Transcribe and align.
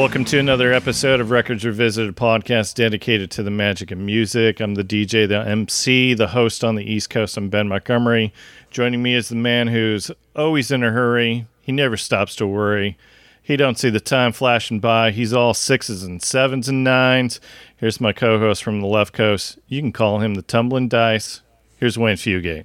Welcome 0.00 0.24
to 0.24 0.38
another 0.38 0.72
episode 0.72 1.20
of 1.20 1.30
Records 1.30 1.62
Revisited 1.62 2.16
podcast 2.16 2.74
dedicated 2.74 3.30
to 3.32 3.42
the 3.42 3.50
magic 3.50 3.90
of 3.90 3.98
music. 3.98 4.58
I'm 4.58 4.74
the 4.74 4.82
DJ, 4.82 5.28
the 5.28 5.46
MC, 5.46 6.14
the 6.14 6.28
host 6.28 6.64
on 6.64 6.74
the 6.74 6.90
East 6.90 7.10
Coast. 7.10 7.36
I'm 7.36 7.50
Ben 7.50 7.68
Montgomery. 7.68 8.32
Joining 8.70 9.02
me 9.02 9.14
is 9.14 9.28
the 9.28 9.34
man 9.34 9.68
who's 9.68 10.10
always 10.34 10.70
in 10.70 10.82
a 10.82 10.90
hurry. 10.90 11.46
He 11.60 11.70
never 11.70 11.98
stops 11.98 12.34
to 12.36 12.46
worry. 12.46 12.96
He 13.42 13.58
don't 13.58 13.78
see 13.78 13.90
the 13.90 14.00
time 14.00 14.32
flashing 14.32 14.80
by. 14.80 15.10
He's 15.10 15.34
all 15.34 15.52
sixes 15.52 16.02
and 16.02 16.22
sevens 16.22 16.66
and 16.66 16.82
nines. 16.82 17.38
Here's 17.76 18.00
my 18.00 18.14
co-host 18.14 18.64
from 18.64 18.80
the 18.80 18.86
left 18.86 19.12
coast. 19.12 19.58
You 19.68 19.82
can 19.82 19.92
call 19.92 20.20
him 20.20 20.32
the 20.32 20.40
tumbling 20.40 20.88
dice. 20.88 21.42
Here's 21.76 21.98
Wayne 21.98 22.16
Fugate. 22.16 22.64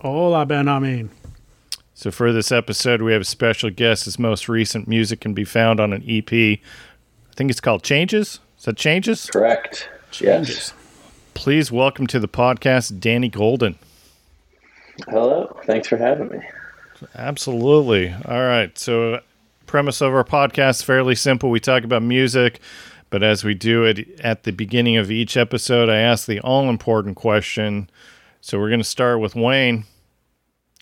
Hola, 0.00 0.44
Ben 0.44 0.68
Amin. 0.68 1.08
So 2.02 2.10
for 2.10 2.32
this 2.32 2.50
episode, 2.50 3.00
we 3.00 3.12
have 3.12 3.22
a 3.22 3.24
special 3.24 3.70
guest. 3.70 4.06
His 4.06 4.18
most 4.18 4.48
recent 4.48 4.88
music 4.88 5.20
can 5.20 5.34
be 5.34 5.44
found 5.44 5.78
on 5.78 5.92
an 5.92 6.02
EP. 6.04 6.32
I 6.32 6.58
think 7.36 7.48
it's 7.48 7.60
called 7.60 7.84
Changes. 7.84 8.40
Is 8.58 8.64
that 8.64 8.76
Changes? 8.76 9.26
Correct. 9.26 9.88
Yes. 10.20 10.74
Please 11.34 11.70
welcome 11.70 12.08
to 12.08 12.18
the 12.18 12.26
podcast, 12.26 12.98
Danny 12.98 13.28
Golden. 13.28 13.78
Hello. 15.08 15.56
Thanks 15.64 15.86
for 15.86 15.96
having 15.96 16.26
me. 16.26 16.40
Absolutely. 17.14 18.12
All 18.24 18.48
right. 18.48 18.76
So, 18.76 19.20
premise 19.66 20.00
of 20.00 20.12
our 20.12 20.24
podcast 20.24 20.70
is 20.70 20.82
fairly 20.82 21.14
simple. 21.14 21.50
We 21.50 21.60
talk 21.60 21.84
about 21.84 22.02
music, 22.02 22.58
but 23.10 23.22
as 23.22 23.44
we 23.44 23.54
do 23.54 23.84
it 23.84 24.18
at 24.18 24.42
the 24.42 24.50
beginning 24.50 24.96
of 24.96 25.12
each 25.12 25.36
episode, 25.36 25.88
I 25.88 25.98
ask 25.98 26.26
the 26.26 26.40
all 26.40 26.68
important 26.68 27.14
question. 27.14 27.88
So, 28.40 28.58
we're 28.58 28.70
going 28.70 28.80
to 28.80 28.84
start 28.84 29.20
with 29.20 29.36
Wayne. 29.36 29.84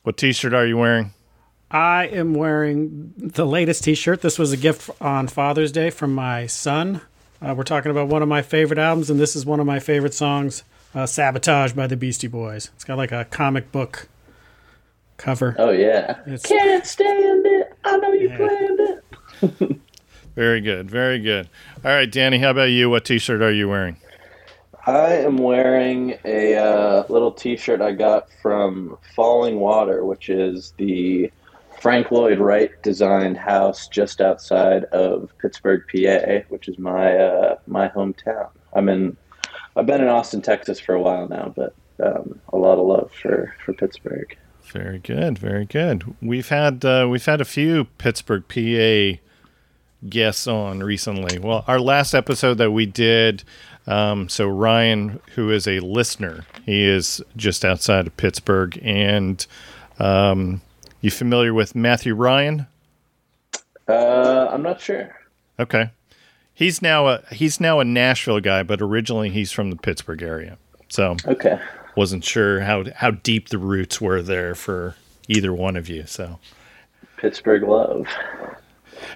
What 0.03 0.17
t 0.17 0.33
shirt 0.33 0.55
are 0.55 0.67
you 0.67 0.77
wearing? 0.79 1.13
I 1.71 2.07
am 2.09 2.35
wearing 2.35 3.13
the 3.17 3.47
latest 3.47 3.85
t 3.85 3.95
shirt. 3.95 4.23
This 4.23 4.39
was 4.39 4.53
a 4.53 4.57
gift 4.57 4.91
on 5.01 5.29
Father's 5.29 5.73
Day 5.73 5.91
from 5.91 6.15
my 6.15 6.47
son. 6.47 7.03
Uh, 7.41 7.55
we're 7.57 7.63
talking 7.63 7.91
about 7.91 8.09
one 8.09 8.23
of 8.23 8.29
my 8.29 8.43
favorite 8.43 8.79
albums, 8.79 9.09
and 9.11 9.19
this 9.21 9.35
is 9.37 9.47
one 9.47 9.61
of 9.61 9.67
my 9.67 9.79
favorite 9.79 10.13
songs, 10.15 10.63
uh, 10.95 11.07
Sabotage 11.07 11.73
by 11.73 11.87
the 11.87 11.97
Beastie 11.97 12.27
Boys. 12.27 12.71
It's 12.75 12.85
got 12.85 12.99
like 12.99 13.13
a 13.13 13.25
comic 13.27 13.73
book 13.73 14.09
cover. 15.17 15.55
Oh, 15.59 15.71
yeah. 15.71 16.21
It's- 16.27 16.43
Can't 16.43 16.85
stand 16.87 17.47
it. 17.47 17.73
I 17.85 17.97
know 17.99 18.13
you 18.13 18.29
Yeah. 18.29 18.37
planned 18.37 18.81
it. 18.81 19.81
Very 20.35 20.61
good. 20.61 20.91
Very 20.91 21.19
good. 21.19 21.49
All 21.85 21.91
right, 21.93 22.11
Danny, 22.11 22.39
how 22.39 22.51
about 22.51 22.71
you? 22.71 22.91
What 22.91 23.05
t 23.05 23.19
shirt 23.19 23.41
are 23.43 23.53
you 23.53 23.69
wearing? 23.69 23.97
I 24.91 25.19
am 25.19 25.37
wearing 25.37 26.19
a 26.25 26.57
uh, 26.57 27.05
little 27.09 27.31
t 27.31 27.57
shirt 27.57 27.81
I 27.81 27.93
got 27.93 28.29
from 28.43 28.99
Fallingwater, 29.17 30.05
which 30.05 30.29
is 30.29 30.75
the 30.79 31.31
Frank 31.81 32.11
Lloyd 32.11 32.41
Wright 32.41 32.71
designed 32.83 33.37
house 33.37 33.87
just 33.87 34.21
outside 34.21 34.85
of 34.87 35.31
Pittsburgh, 35.39 35.83
PA, 35.91 36.45
which 36.49 36.69
is 36.69 36.77
my 36.77 37.17
uh, 37.17 37.59
my 37.69 37.89
hometown. 37.89 38.49
I'm 38.73 38.89
in. 38.89 39.17
I've 39.77 39.87
been 39.87 40.01
in 40.01 40.09
Austin, 40.09 40.43
Texas 40.43 40.81
for 40.81 40.97
a 40.97 41.01
while 41.01 41.29
now, 41.29 41.53
but 41.55 41.73
um, 42.05 42.41
a 42.53 42.57
lot 42.57 42.79
of 42.79 42.87
love 42.87 43.13
for, 43.13 43.55
for 43.65 43.73
Pittsburgh. 43.73 44.37
Very 44.65 44.99
good, 44.99 45.39
very 45.39 45.65
good. 45.65 46.17
We've 46.21 46.49
had 46.49 46.85
uh, 46.85 47.07
we've 47.09 47.25
had 47.25 47.41
a 47.41 47.45
few 47.45 47.85
Pittsburgh, 47.99 48.43
PA 48.49 49.21
guests 50.09 50.47
on 50.47 50.83
recently. 50.83 51.39
Well, 51.39 51.65
our 51.67 51.81
last 51.81 52.15
episode 52.15 52.55
that 52.55 52.71
we 52.71 52.87
did, 52.87 53.45
um, 53.87 54.29
so 54.29 54.47
Ryan, 54.49 55.21
who 55.35 55.51
is 55.51 55.67
a 55.67 55.81
listener, 55.81 56.45
he 56.65 56.85
is 56.85 57.23
just 57.37 57.65
outside 57.65 58.07
of 58.07 58.17
Pittsburgh, 58.17 58.79
and 58.83 59.45
um, 59.99 60.61
you 61.01 61.11
familiar 61.11 61.53
with 61.55 61.75
Matthew 61.75 62.15
Ryan? 62.15 62.67
Uh, 63.89 64.49
I'm 64.51 64.63
not 64.63 64.81
sure. 64.81 65.17
Okay, 65.59 65.91
he's 66.55 66.81
now 66.81 67.09
a 67.09 67.23
he's 67.33 67.61
now 67.61 67.81
a 67.81 67.85
Nashville 67.85 68.41
guy, 68.41 68.63
but 68.63 68.81
originally 68.81 69.31
he's 69.31 69.53
from 69.53 69.71
the 69.71 69.77
Pittsburgh 69.77 70.23
area. 70.23 70.59
So 70.89 71.17
Okay. 71.27 71.59
wasn't 71.97 72.25
sure 72.25 72.61
how 72.61 72.85
how 72.95 73.11
deep 73.11 73.49
the 73.49 73.59
roots 73.59 74.01
were 74.01 74.23
there 74.23 74.55
for 74.55 74.95
either 75.29 75.53
one 75.53 75.77
of 75.77 75.89
you. 75.89 76.05
So. 76.07 76.39
Pittsburgh 77.17 77.63
love. 77.65 78.07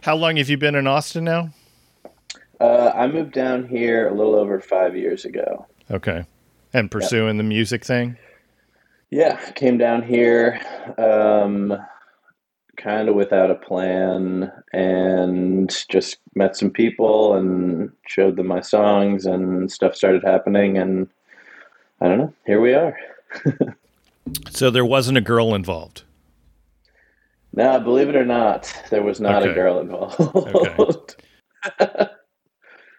How 0.02 0.14
long 0.16 0.36
have 0.36 0.50
you 0.50 0.56
been 0.58 0.74
in 0.74 0.86
Austin 0.86 1.24
now? 1.24 1.50
Uh, 2.64 2.92
I 2.94 3.06
moved 3.08 3.32
down 3.32 3.68
here 3.68 4.08
a 4.08 4.14
little 4.14 4.34
over 4.34 4.58
five 4.58 4.96
years 4.96 5.26
ago. 5.26 5.66
Okay. 5.90 6.24
And 6.72 6.90
pursuing 6.90 7.36
the 7.36 7.42
music 7.44 7.84
thing? 7.84 8.16
Yeah, 9.10 9.36
came 9.52 9.76
down 9.76 10.02
here 10.02 10.58
um, 10.96 11.76
kind 12.78 13.10
of 13.10 13.16
without 13.16 13.50
a 13.50 13.54
plan 13.54 14.50
and 14.72 15.70
just 15.90 16.16
met 16.34 16.56
some 16.56 16.70
people 16.70 17.34
and 17.34 17.92
showed 18.08 18.36
them 18.36 18.46
my 18.46 18.60
songs 18.62 19.26
and 19.26 19.70
stuff 19.70 19.94
started 19.94 20.24
happening. 20.24 20.78
And 20.78 21.06
I 22.00 22.08
don't 22.08 22.18
know, 22.18 22.34
here 22.46 22.60
we 22.60 22.72
are. 22.74 22.96
So 24.50 24.70
there 24.70 24.86
wasn't 24.86 25.18
a 25.18 25.20
girl 25.20 25.54
involved. 25.54 26.02
Now, 27.52 27.78
believe 27.78 28.08
it 28.08 28.16
or 28.16 28.24
not, 28.24 28.72
there 28.88 29.02
was 29.02 29.20
not 29.20 29.42
Okay. 29.42 29.50
a 29.50 29.54
girl 29.54 29.80
involved. 29.80 31.22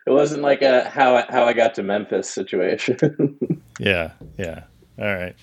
it 0.05 0.11
wasn't 0.11 0.41
like 0.41 0.61
a 0.61 0.89
how 0.89 1.16
I, 1.16 1.25
how 1.29 1.45
I 1.45 1.53
got 1.53 1.73
to 1.75 1.83
Memphis 1.83 2.29
situation. 2.29 3.38
Yeah, 3.77 4.13
yeah. 4.38 4.63
All 4.97 5.13
right. 5.13 5.35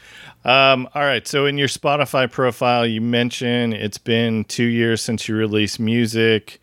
Um, 0.44 0.88
all 0.94 1.02
right. 1.02 1.28
So 1.28 1.44
in 1.44 1.58
your 1.58 1.68
Spotify 1.68 2.30
profile, 2.30 2.86
you 2.86 3.02
mention 3.02 3.74
it's 3.74 3.98
been 3.98 4.44
two 4.44 4.64
years 4.64 5.02
since 5.02 5.28
you 5.28 5.34
released 5.34 5.78
music, 5.78 6.58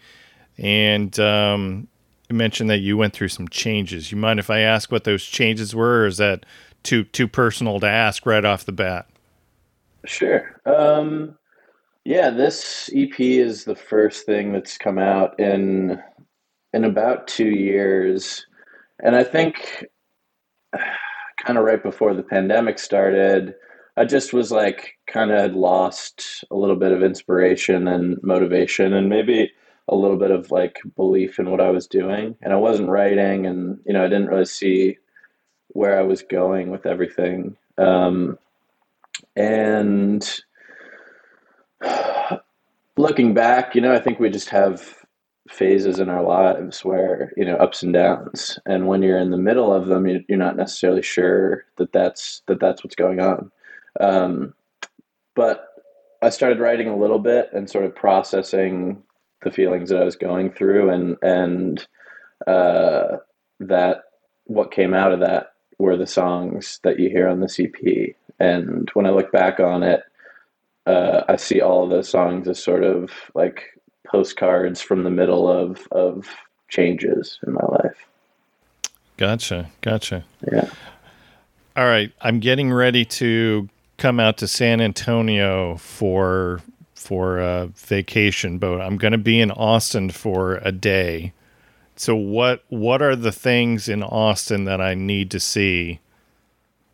and 0.57 1.17
um, 1.19 1.87
you 2.27 2.35
mentioned 2.35 2.69
that 2.71 2.79
you 2.79 2.97
went 2.97 3.13
through 3.13 3.27
some 3.27 3.47
changes. 3.49 4.11
You 4.11 4.17
mind 4.17 4.39
if 4.39 4.49
I 4.49 4.61
ask 4.61 4.91
what 4.91 5.03
those 5.03 5.23
changes 5.23 5.75
were, 5.75 6.01
or 6.01 6.07
is 6.07 6.17
that 6.17 6.45
too 6.81 7.03
too 7.03 7.27
personal 7.27 7.79
to 7.79 7.87
ask 7.87 8.25
right 8.25 8.43
off 8.43 8.65
the 8.65 8.71
bat? 8.71 9.07
Sure. 10.05 10.59
Um, 10.65 11.37
yeah, 12.05 12.31
this 12.31 12.89
EP 12.95 13.19
is 13.19 13.65
the 13.65 13.75
first 13.75 14.25
thing 14.25 14.53
that's 14.53 14.77
come 14.77 14.97
out 14.97 15.39
in 15.39 16.01
in 16.73 16.83
about 16.83 17.27
two 17.27 17.49
years, 17.49 18.45
and 19.01 19.15
I 19.15 19.23
think 19.23 19.85
kind 21.45 21.57
of 21.57 21.63
right 21.63 21.81
before 21.81 22.13
the 22.13 22.23
pandemic 22.23 22.79
started, 22.79 23.55
I 23.97 24.05
just 24.05 24.33
was 24.33 24.51
like 24.51 24.97
kind 25.07 25.31
of 25.31 25.39
had 25.39 25.55
lost 25.55 26.43
a 26.51 26.55
little 26.55 26.75
bit 26.75 26.91
of 26.91 27.03
inspiration 27.03 27.87
and 27.87 28.17
motivation, 28.23 28.93
and 28.93 29.09
maybe 29.09 29.51
a 29.87 29.95
little 29.95 30.17
bit 30.17 30.31
of 30.31 30.51
like 30.51 30.77
belief 30.95 31.39
in 31.39 31.49
what 31.49 31.61
I 31.61 31.71
was 31.71 31.87
doing, 31.87 32.35
and 32.41 32.53
I 32.53 32.57
wasn't 32.57 32.89
writing, 32.89 33.45
and 33.45 33.79
you 33.85 33.93
know, 33.93 34.03
I 34.03 34.07
didn't 34.07 34.27
really 34.27 34.45
see 34.45 34.97
where 35.69 35.99
I 35.99 36.03
was 36.03 36.23
going 36.23 36.71
with 36.71 36.85
everything. 36.85 37.55
Um, 37.77 38.37
and 39.35 40.27
looking 42.97 43.33
back, 43.33 43.75
you 43.75 43.81
know, 43.81 43.93
I 43.93 43.99
think 43.99 44.19
we 44.19 44.29
just 44.29 44.49
have 44.49 44.98
phases 45.49 45.99
in 45.99 46.09
our 46.09 46.23
lives 46.23 46.85
where, 46.85 47.33
you 47.35 47.43
know, 47.43 47.55
ups 47.55 47.83
and 47.83 47.93
downs. 47.93 48.59
And 48.65 48.87
when 48.87 49.01
you're 49.01 49.17
in 49.17 49.31
the 49.31 49.37
middle 49.37 49.73
of 49.73 49.87
them, 49.87 50.07
you- 50.07 50.23
you're 50.27 50.37
not 50.37 50.55
necessarily 50.55 51.01
sure 51.01 51.65
that 51.77 51.91
that's, 51.91 52.41
that 52.47 52.59
that's 52.59 52.83
what's 52.83 52.95
going 52.95 53.19
on. 53.19 53.51
Um, 53.99 54.53
but 55.35 55.65
I 56.21 56.29
started 56.29 56.59
writing 56.59 56.87
a 56.87 56.97
little 56.97 57.19
bit 57.19 57.49
and 57.53 57.69
sort 57.69 57.85
of 57.85 57.95
processing 57.95 59.01
the 59.41 59.51
feelings 59.51 59.89
that 59.89 60.01
I 60.01 60.05
was 60.05 60.15
going 60.15 60.51
through 60.51 60.89
and, 60.89 61.17
and, 61.21 61.87
uh, 62.45 63.17
that 63.59 64.03
what 64.45 64.71
came 64.71 64.93
out 64.93 65.11
of 65.11 65.19
that 65.21 65.53
were 65.77 65.97
the 65.97 66.07
songs 66.07 66.79
that 66.83 66.99
you 66.99 67.09
hear 67.09 67.27
on 67.27 67.39
the 67.39 67.55
EP. 67.59 68.15
And 68.39 68.89
when 68.93 69.05
I 69.05 69.11
look 69.11 69.31
back 69.31 69.59
on 69.59 69.83
it, 69.83 70.01
uh, 70.85 71.23
I 71.27 71.35
see 71.35 71.61
all 71.61 71.83
of 71.83 71.89
those 71.89 72.09
songs 72.09 72.47
as 72.47 72.61
sort 72.61 72.83
of 72.83 73.11
like 73.35 73.63
postcards 74.09 74.81
from 74.81 75.03
the 75.03 75.09
middle 75.09 75.47
of 75.47 75.87
of 75.91 76.27
changes 76.69 77.39
in 77.45 77.53
my 77.53 77.65
life. 77.65 78.07
Gotcha. 79.17 79.69
Gotcha. 79.81 80.23
Yeah. 80.51 80.69
All 81.75 81.85
right, 81.85 82.11
I'm 82.21 82.39
getting 82.39 82.73
ready 82.73 83.05
to 83.05 83.69
come 83.97 84.19
out 84.19 84.37
to 84.37 84.47
San 84.47 84.81
Antonio 84.81 85.77
for 85.77 86.61
for 86.95 87.39
a 87.39 87.67
vacation, 87.67 88.57
but 88.57 88.81
I'm 88.81 88.97
going 88.97 89.13
to 89.13 89.17
be 89.17 89.39
in 89.39 89.51
Austin 89.51 90.09
for 90.09 90.57
a 90.57 90.71
day. 90.71 91.31
So 91.95 92.15
what 92.15 92.63
what 92.69 93.01
are 93.01 93.15
the 93.15 93.31
things 93.31 93.87
in 93.87 94.03
Austin 94.03 94.65
that 94.65 94.81
I 94.81 94.93
need 94.93 95.31
to 95.31 95.39
see 95.39 95.99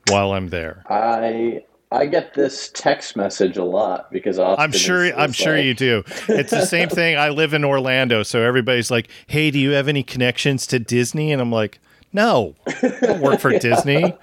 while 0.09 0.33
I'm 0.33 0.49
there? 0.49 0.83
I 0.89 1.63
I 1.95 2.05
get 2.05 2.33
this 2.33 2.69
text 2.73 3.15
message 3.15 3.57
a 3.57 3.63
lot 3.63 4.11
because 4.11 4.37
I'm 4.37 4.71
sure 4.71 5.05
I'm 5.15 5.29
is 5.29 5.35
sure 5.35 5.57
you 5.57 5.73
do. 5.73 6.03
It's 6.27 6.51
the 6.51 6.65
same 6.65 6.89
thing. 6.99 7.17
I 7.17 7.29
live 7.29 7.53
in 7.53 7.63
Orlando, 7.63 8.23
so 8.23 8.41
everybody's 8.41 8.91
like, 8.91 9.09
"Hey, 9.27 9.51
do 9.51 9.59
you 9.59 9.71
have 9.71 9.87
any 9.87 10.03
connections 10.03 10.67
to 10.67 10.79
Disney?" 10.79 11.31
And 11.31 11.41
I'm 11.41 11.51
like, 11.51 11.79
"No, 12.13 12.55
I 12.67 12.97
don't 13.01 13.21
work 13.21 13.39
for 13.39 13.57
Disney." 13.59 14.13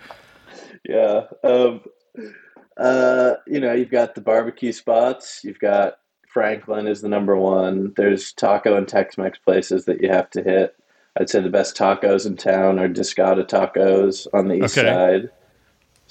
Yeah. 0.88 1.22
Um, 1.42 1.80
uh, 2.76 3.34
you 3.46 3.60
know, 3.60 3.72
you've 3.72 3.90
got 3.90 4.14
the 4.14 4.20
barbecue 4.20 4.72
spots, 4.72 5.40
you've 5.44 5.58
got 5.60 5.98
Franklin 6.32 6.86
is 6.86 7.02
the 7.02 7.08
number 7.08 7.36
one. 7.36 7.92
There's 7.96 8.32
taco 8.32 8.76
and 8.76 8.88
Tex-Mex 8.88 9.38
places 9.38 9.84
that 9.84 10.00
you 10.00 10.08
have 10.08 10.30
to 10.30 10.42
hit. 10.42 10.74
I'd 11.18 11.28
say 11.28 11.40
the 11.40 11.50
best 11.50 11.76
tacos 11.76 12.24
in 12.26 12.36
town 12.38 12.78
are 12.78 12.88
Discada 12.88 13.46
Tacos 13.46 14.26
on 14.32 14.48
the 14.48 14.64
east 14.64 14.78
Okay. 14.78 14.88
side. 14.88 15.30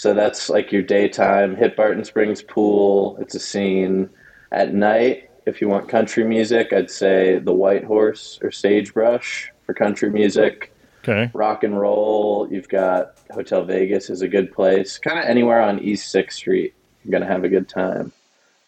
So 0.01 0.15
that's 0.15 0.49
like 0.49 0.71
your 0.71 0.81
daytime. 0.81 1.55
Hit 1.55 1.75
Barton 1.75 2.03
Springs 2.03 2.41
Pool. 2.41 3.17
It's 3.21 3.35
a 3.35 3.39
scene. 3.39 4.09
At 4.51 4.73
night, 4.73 5.29
if 5.45 5.61
you 5.61 5.69
want 5.69 5.89
country 5.89 6.23
music, 6.23 6.73
I'd 6.73 6.89
say 6.89 7.37
the 7.37 7.53
White 7.53 7.83
Horse 7.83 8.39
or 8.41 8.49
Sagebrush 8.49 9.51
for 9.63 9.75
country 9.75 10.09
music. 10.09 10.73
Okay. 11.03 11.29
Rock 11.35 11.63
and 11.63 11.79
roll. 11.79 12.47
You've 12.49 12.67
got 12.67 13.19
Hotel 13.29 13.63
Vegas 13.63 14.09
is 14.09 14.23
a 14.23 14.27
good 14.27 14.51
place. 14.51 14.97
Kind 14.97 15.19
of 15.19 15.25
anywhere 15.25 15.61
on 15.61 15.77
East 15.77 16.09
Sixth 16.09 16.35
Street, 16.35 16.73
you're 17.03 17.11
gonna 17.11 17.31
have 17.31 17.43
a 17.43 17.49
good 17.49 17.69
time. 17.69 18.11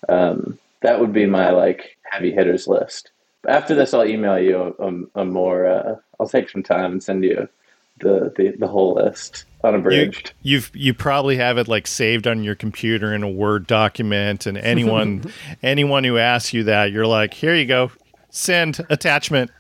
Um, 0.10 0.60
that 0.84 1.00
would 1.00 1.14
be 1.14 1.26
my 1.26 1.50
like 1.50 1.98
heavy 2.04 2.32
hitters 2.32 2.68
list. 2.68 3.10
After 3.48 3.74
this, 3.74 3.96
I'll 3.96 4.06
email 4.06 4.38
you 4.38 4.76
a, 4.78 5.22
a 5.22 5.26
more. 5.26 5.66
Uh, 5.66 5.96
I'll 6.20 6.30
take 6.30 6.52
some 6.52 6.62
time 6.62 6.92
and 6.92 7.04
send 7.04 7.24
you 7.24 7.50
the 8.00 8.34
the, 8.36 8.56
the 8.60 8.68
whole 8.68 8.96
list 8.96 9.46
You, 9.64 9.70
unabridged. 9.70 10.34
you've 10.42 10.72
you 10.74 10.94
probably 10.94 11.38
have 11.38 11.58
it 11.58 11.68
like 11.68 11.88
saved 11.88 12.28
on 12.28 12.44
your 12.44 12.56
computer 12.56 13.14
in 13.14 13.24
a 13.24 13.30
Word 13.30 13.68
document, 13.68 14.46
and 14.46 14.58
anyone 14.58 15.32
anyone 15.64 16.04
who 16.04 16.18
asks 16.18 16.54
you 16.54 16.64
that, 16.66 16.92
you're 16.92 17.08
like, 17.08 17.34
here 17.34 17.56
you 17.56 17.66
go, 17.66 17.92
send 18.30 18.80
attachment. 18.90 19.52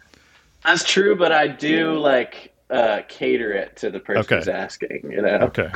That's 0.65 0.83
true, 0.83 1.15
but 1.15 1.31
I 1.31 1.47
do 1.47 1.97
like 1.99 2.53
uh, 2.69 3.01
cater 3.07 3.51
it 3.51 3.75
to 3.77 3.91
the 3.91 3.99
person 3.99 4.21
Okay. 4.21 4.37
who's 4.37 4.47
asking. 4.47 5.01
You 5.11 5.21
know. 5.21 5.51
Okay. 5.53 5.69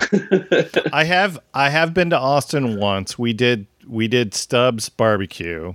I 0.94 1.04
have 1.04 1.38
I 1.54 1.70
have 1.70 1.94
been 1.94 2.10
to 2.12 2.18
Austin 2.18 2.80
once. 2.80 3.20
We 3.20 3.34
did 3.34 3.68
we 3.88 4.08
did 4.08 4.34
Stubb's 4.34 4.90
barbecue. 4.90 5.74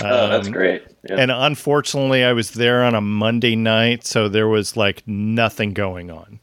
Oh, 0.00 0.28
that's 0.28 0.46
Um, 0.48 0.52
great. 0.52 0.82
Yeah. 1.08 1.16
And 1.18 1.30
unfortunately, 1.30 2.24
I 2.24 2.32
was 2.32 2.52
there 2.52 2.82
on 2.82 2.94
a 2.94 3.00
Monday 3.00 3.56
night, 3.56 4.04
so 4.06 4.28
there 4.28 4.48
was 4.48 4.76
like 4.76 5.02
nothing 5.06 5.72
going 5.74 6.10
on. 6.10 6.40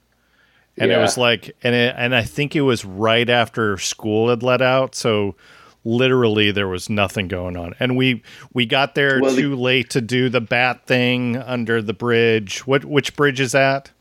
And 0.78 0.92
it 0.92 0.98
was 0.98 1.18
like, 1.18 1.56
and 1.64 1.76
it, 1.76 1.94
and 1.98 2.16
I 2.16 2.24
think 2.24 2.56
it 2.56 2.62
was 2.62 2.86
right 2.86 3.30
after 3.30 3.78
school 3.78 4.30
had 4.30 4.42
let 4.42 4.62
out, 4.64 4.96
so 4.96 5.36
literally 5.84 6.50
there 6.52 6.68
was 6.68 6.90
nothing 6.90 7.28
going 7.28 7.56
on. 7.58 7.76
And 7.80 7.98
we 7.98 8.24
we 8.54 8.66
got 8.66 8.96
there 8.96 9.20
Well, 9.22 9.32
the- 9.36 9.42
too 9.42 9.56
late 9.56 9.90
to 9.92 10.02
do 10.02 10.30
the 10.30 10.42
bat 10.42 10.86
thing 10.88 11.38
under 11.38 11.82
the 11.82 11.94
bridge. 11.94 12.66
What 12.66 12.86
which 12.86 13.16
bridge 13.16 13.40
is 13.40 13.52
that? 13.52 13.92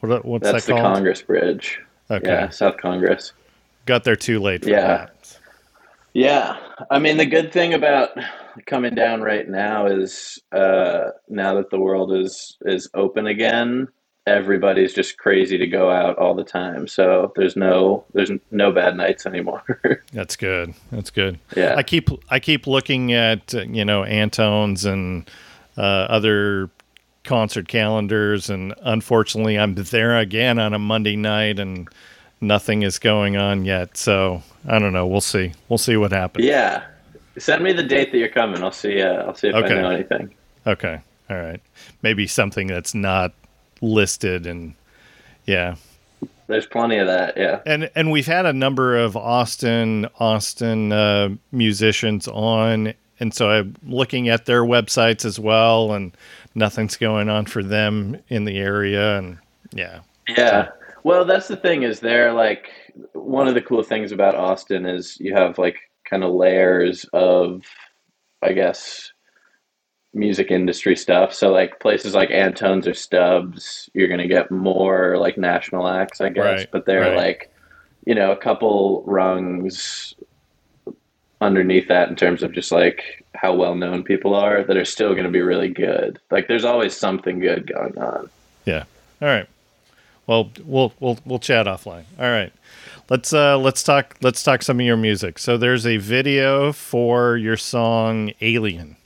What 0.00 0.24
what's 0.26 0.42
that's 0.50 0.66
that 0.66 0.74
the? 0.74 0.80
Congress 0.80 1.22
Bridge. 1.22 1.80
Okay, 2.10 2.28
Yeah, 2.28 2.48
South 2.50 2.76
Congress. 2.76 3.32
got 3.86 4.04
there 4.04 4.16
too 4.16 4.40
late. 4.40 4.64
For 4.64 4.70
Yeah. 4.70 4.86
that. 4.86 5.38
Yeah, 6.12 6.56
I 6.90 6.98
mean 6.98 7.16
the 7.16 7.24
good 7.26 7.50
thing 7.52 7.72
about 7.72 8.10
coming 8.66 8.94
down 8.94 9.22
right 9.22 9.48
now 9.48 9.86
is 9.86 10.38
uh, 10.52 11.10
now 11.28 11.54
that 11.54 11.70
the 11.70 11.78
world 11.78 12.12
is 12.12 12.56
is 12.62 12.88
open 12.94 13.26
again, 13.26 13.88
everybody's 14.26 14.94
just 14.94 15.18
crazy 15.18 15.58
to 15.58 15.66
go 15.66 15.90
out 15.90 16.18
all 16.18 16.34
the 16.34 16.44
time. 16.44 16.86
So 16.88 17.32
there's 17.36 17.56
no 17.56 18.04
there's 18.14 18.30
no 18.50 18.72
bad 18.72 18.96
nights 18.96 19.26
anymore. 19.26 19.62
That's 20.12 20.36
good. 20.36 20.74
That's 20.90 21.10
good. 21.10 21.38
yeah, 21.56 21.74
I 21.76 21.82
keep 21.82 22.08
I 22.30 22.40
keep 22.40 22.66
looking 22.66 23.12
at 23.12 23.52
you 23.52 23.84
know 23.84 24.04
Antone's 24.04 24.84
and 24.84 25.30
uh, 25.76 25.80
other 25.80 26.70
concert 27.24 27.68
calendars, 27.68 28.50
and 28.50 28.74
unfortunately, 28.82 29.58
I'm 29.58 29.74
there 29.74 30.18
again 30.18 30.58
on 30.58 30.74
a 30.74 30.78
Monday 30.78 31.16
night, 31.16 31.58
and 31.58 31.88
nothing 32.40 32.82
is 32.82 32.98
going 32.98 33.36
on 33.36 33.64
yet. 33.64 33.96
So 33.96 34.42
I 34.66 34.78
don't 34.78 34.92
know. 34.92 35.06
We'll 35.06 35.20
see. 35.20 35.52
We'll 35.68 35.78
see 35.78 35.96
what 35.96 36.12
happens. 36.12 36.44
yeah. 36.44 36.84
Send 37.38 37.64
me 37.64 37.72
the 37.72 37.82
date 37.82 38.12
that 38.12 38.18
you're 38.18 38.28
coming. 38.28 38.62
I'll 38.62 38.70
see. 38.72 39.00
Uh, 39.02 39.24
I'll 39.24 39.34
see 39.34 39.48
if 39.48 39.54
Okay. 39.54 39.78
I 39.78 39.82
know 39.82 39.90
anything. 39.90 40.34
Okay. 40.66 41.00
All 41.30 41.36
right. 41.40 41.60
Maybe 42.02 42.26
something 42.26 42.66
that's 42.66 42.94
not 42.94 43.32
listed, 43.80 44.46
and 44.46 44.74
yeah. 45.46 45.76
There's 46.46 46.66
plenty 46.66 46.98
of 46.98 47.06
that. 47.06 47.36
Yeah. 47.36 47.60
And 47.66 47.90
and 47.94 48.10
we've 48.10 48.26
had 48.26 48.46
a 48.46 48.52
number 48.52 48.96
of 48.96 49.16
Austin 49.16 50.06
Austin 50.20 50.92
uh, 50.92 51.30
musicians 51.52 52.28
on, 52.28 52.92
and 53.18 53.32
so 53.34 53.50
I'm 53.50 53.76
looking 53.86 54.28
at 54.28 54.44
their 54.46 54.62
websites 54.62 55.24
as 55.24 55.40
well, 55.40 55.92
and 55.92 56.14
nothing's 56.54 56.96
going 56.96 57.28
on 57.28 57.46
for 57.46 57.62
them 57.62 58.18
in 58.28 58.44
the 58.44 58.58
area, 58.58 59.18
and 59.18 59.38
yeah, 59.72 60.00
Yeah. 60.28 60.68
Well, 61.02 61.24
that's 61.24 61.48
the 61.48 61.56
thing 61.56 61.82
is 61.82 62.00
they're 62.00 62.32
like 62.32 62.70
one 63.12 63.48
of 63.48 63.54
the 63.54 63.60
cool 63.62 63.82
things 63.82 64.12
about 64.12 64.34
Austin 64.34 64.86
is 64.86 65.18
you 65.20 65.34
have 65.34 65.58
like 65.58 65.76
kind 66.08 66.22
of 66.24 66.32
layers 66.32 67.04
of 67.12 67.62
I 68.42 68.52
guess 68.52 69.10
music 70.12 70.50
industry 70.50 70.94
stuff. 70.96 71.34
So 71.34 71.50
like 71.50 71.80
places 71.80 72.14
like 72.14 72.30
Antone's 72.30 72.86
or 72.86 72.94
Stubb's, 72.94 73.90
you're 73.94 74.06
going 74.08 74.20
to 74.20 74.28
get 74.28 74.50
more 74.50 75.16
like 75.18 75.36
national 75.36 75.88
acts, 75.88 76.20
I 76.20 76.28
guess, 76.28 76.44
Right, 76.60 76.68
but 76.70 76.86
they're 76.86 77.00
right. 77.00 77.16
like 77.16 77.50
you 78.06 78.14
know, 78.14 78.30
a 78.32 78.36
couple 78.36 79.02
rungs 79.06 80.14
underneath 81.40 81.88
that 81.88 82.08
in 82.08 82.16
terms 82.16 82.42
of 82.42 82.52
just 82.52 82.70
like 82.70 83.24
how 83.34 83.54
well 83.54 83.74
known 83.74 84.02
people 84.02 84.34
are 84.34 84.62
that 84.62 84.76
are 84.76 84.84
still 84.84 85.12
going 85.12 85.24
to 85.24 85.30
be 85.30 85.40
really 85.40 85.68
good. 85.68 86.18
Like 86.30 86.48
there's 86.48 86.64
always 86.64 86.96
something 86.96 87.38
good 87.40 87.66
going 87.72 87.98
on. 87.98 88.30
yeah. 88.64 88.84
All 89.20 89.28
right. 89.28 89.46
Well, 90.26 90.50
we'll 90.64 90.92
we'll 91.00 91.18
we'll 91.24 91.38
chat 91.38 91.66
offline. 91.66 92.04
All 92.18 92.30
right. 92.30 92.52
Let's 93.10 93.32
uh 93.32 93.58
let's 93.58 93.82
talk 93.82 94.16
let's 94.22 94.42
talk 94.42 94.62
some 94.62 94.80
of 94.80 94.86
your 94.86 94.96
music. 94.96 95.38
So 95.38 95.56
there's 95.58 95.86
a 95.86 95.98
video 95.98 96.72
for 96.72 97.36
your 97.36 97.56
song 97.56 98.32
Alien 98.40 98.96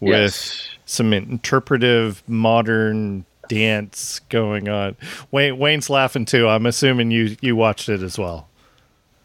with 0.00 0.10
Yes. 0.18 0.68
some 0.84 1.12
interpretive 1.12 2.22
modern 2.26 3.24
dance 3.48 4.20
going 4.30 4.68
on. 4.68 4.96
Wayne 5.30 5.58
Wayne's 5.58 5.88
laughing 5.88 6.24
too. 6.24 6.48
I'm 6.48 6.66
assuming 6.66 7.10
you 7.12 7.36
you 7.40 7.54
watched 7.54 7.88
it 7.88 8.02
as 8.02 8.18
well. 8.18 8.48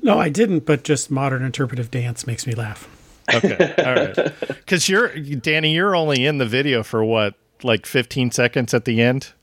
No, 0.02 0.20
I 0.20 0.30
didn't, 0.30 0.66
but 0.66 0.84
just 0.84 1.10
modern 1.12 1.44
interpretive 1.44 1.90
dance 1.92 2.28
makes 2.28 2.46
me 2.46 2.54
laugh. 2.54 2.88
Okay. 3.34 3.74
All 3.86 3.96
right. 3.96 4.66
Cuz 4.68 4.88
you're 4.88 5.10
Danny, 5.18 5.74
you're 5.74 5.96
only 5.96 6.26
in 6.26 6.38
the 6.38 6.46
video 6.46 6.84
for 6.84 7.04
what? 7.04 7.34
Like 7.64 7.86
15 7.86 8.32
seconds 8.32 8.74
at 8.74 8.86
the 8.86 9.02
end? 9.02 9.34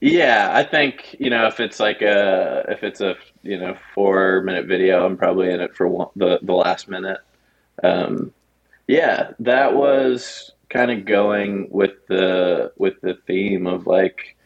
Yeah, 0.00 0.50
I 0.52 0.64
think 0.64 1.14
you 1.20 1.30
know 1.30 1.46
if 1.46 1.60
it's 1.60 1.78
like 1.78 2.02
a 2.02 2.64
if 2.68 2.82
it's 2.82 3.00
a 3.00 3.14
you 3.42 3.58
know 3.58 3.76
four 3.94 4.42
minute 4.42 4.66
video, 4.66 5.04
I'm 5.04 5.16
probably 5.16 5.50
in 5.50 5.60
it 5.60 5.74
for 5.74 5.88
one, 5.88 6.08
the 6.16 6.38
the 6.42 6.54
last 6.54 6.88
minute. 6.88 7.18
Um, 7.82 8.32
yeah, 8.86 9.32
that 9.40 9.74
was 9.74 10.52
kind 10.68 10.90
of 10.90 11.04
going 11.04 11.68
with 11.70 12.06
the 12.08 12.72
with 12.76 13.00
the 13.02 13.18
theme 13.26 13.66
of 13.66 13.86
like 13.86 14.36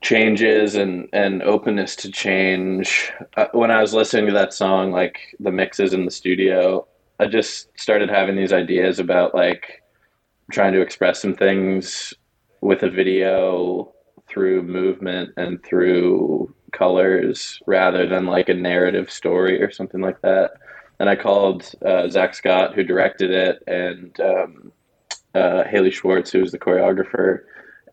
changes 0.00 0.74
and 0.74 1.08
and 1.12 1.42
openness 1.42 1.96
to 1.96 2.10
change. 2.10 3.12
Uh, 3.36 3.46
when 3.52 3.70
I 3.70 3.80
was 3.80 3.94
listening 3.94 4.26
to 4.26 4.32
that 4.32 4.54
song, 4.54 4.92
like 4.92 5.18
the 5.40 5.52
mixes 5.52 5.92
in 5.92 6.04
the 6.04 6.10
studio, 6.10 6.86
I 7.18 7.26
just 7.26 7.68
started 7.78 8.08
having 8.08 8.36
these 8.36 8.52
ideas 8.52 8.98
about 8.98 9.34
like 9.34 9.82
trying 10.52 10.72
to 10.72 10.80
express 10.80 11.20
some 11.20 11.34
things 11.34 12.14
with 12.60 12.82
a 12.82 12.90
video 12.90 13.92
through 14.28 14.62
movement 14.62 15.30
and 15.36 15.62
through 15.64 16.54
colors 16.72 17.60
rather 17.66 18.06
than 18.06 18.26
like 18.26 18.48
a 18.48 18.54
narrative 18.54 19.10
story 19.10 19.62
or 19.62 19.70
something 19.70 20.00
like 20.00 20.20
that. 20.22 20.52
And 21.00 21.08
I 21.08 21.16
called 21.16 21.70
uh, 21.84 22.08
Zach 22.08 22.34
Scott, 22.34 22.74
who 22.74 22.82
directed 22.82 23.30
it, 23.30 23.62
and 23.66 24.18
um, 24.20 24.72
uh, 25.34 25.64
Haley 25.64 25.90
Schwartz, 25.90 26.32
who 26.32 26.40
was 26.40 26.50
the 26.50 26.58
choreographer, 26.58 27.40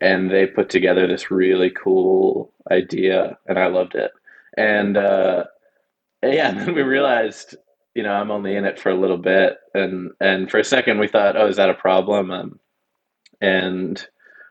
and 0.02 0.32
they 0.32 0.48
put 0.48 0.70
together 0.70 1.08
this 1.08 1.30
really 1.30 1.70
cool 1.70 2.52
idea, 2.72 3.38
and 3.46 3.60
I 3.60 3.68
loved 3.68 3.96
it. 3.96 4.12
And 4.58 4.98
uh, 4.98 5.46
yeah, 6.24 6.50
and 6.50 6.60
then 6.60 6.76
we 6.76 6.82
realized, 6.82 7.56
you 7.94 8.04
know, 8.04 8.12
I'm 8.12 8.32
only 8.32 8.56
in 8.56 8.66
it 8.66 8.80
for 8.80 8.90
a 8.90 9.00
little 9.00 9.18
bit, 9.18 9.58
and 9.74 10.12
and 10.20 10.50
for 10.50 10.60
a 10.60 10.64
second 10.64 11.00
we 11.00 11.08
thought, 11.08 11.38
oh, 11.38 11.48
is 11.48 11.58
that 11.58 11.70
a 11.70 11.76
problem? 11.76 12.32
Um, 12.32 12.60
and 13.42 14.06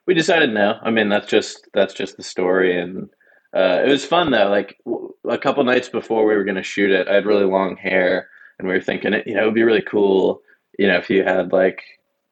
we 0.07 0.15
decided 0.15 0.53
no. 0.53 0.79
I 0.83 0.91
mean, 0.91 1.09
that's 1.09 1.29
just 1.29 1.69
that's 1.75 1.95
just 1.95 2.17
the 2.17 2.23
story, 2.23 2.79
and 2.79 3.09
uh, 3.55 3.83
it 3.85 3.89
was 3.89 4.05
fun 4.05 4.31
though. 4.31 4.49
Like 4.49 4.77
w- 4.85 5.13
a 5.29 5.39
couple 5.39 5.63
nights 5.65 5.89
before 5.89 6.27
we 6.27 6.35
were 6.35 6.45
going 6.45 6.57
to 6.57 6.63
shoot 6.63 6.91
it, 6.91 7.09
I 7.09 7.15
had 7.15 7.27
really 7.27 7.45
long 7.45 7.77
hair, 7.77 8.29
and 8.59 8.67
we 8.67 8.75
were 8.75 8.81
thinking, 8.81 9.15
you 9.27 9.35
know, 9.35 9.43
it 9.43 9.47
would 9.47 9.55
be 9.55 9.63
really 9.63 9.83
cool, 9.83 10.43
you 10.79 10.87
know, 10.87 10.97
if 10.97 11.09
you 11.09 11.23
had 11.23 11.53
like 11.53 11.83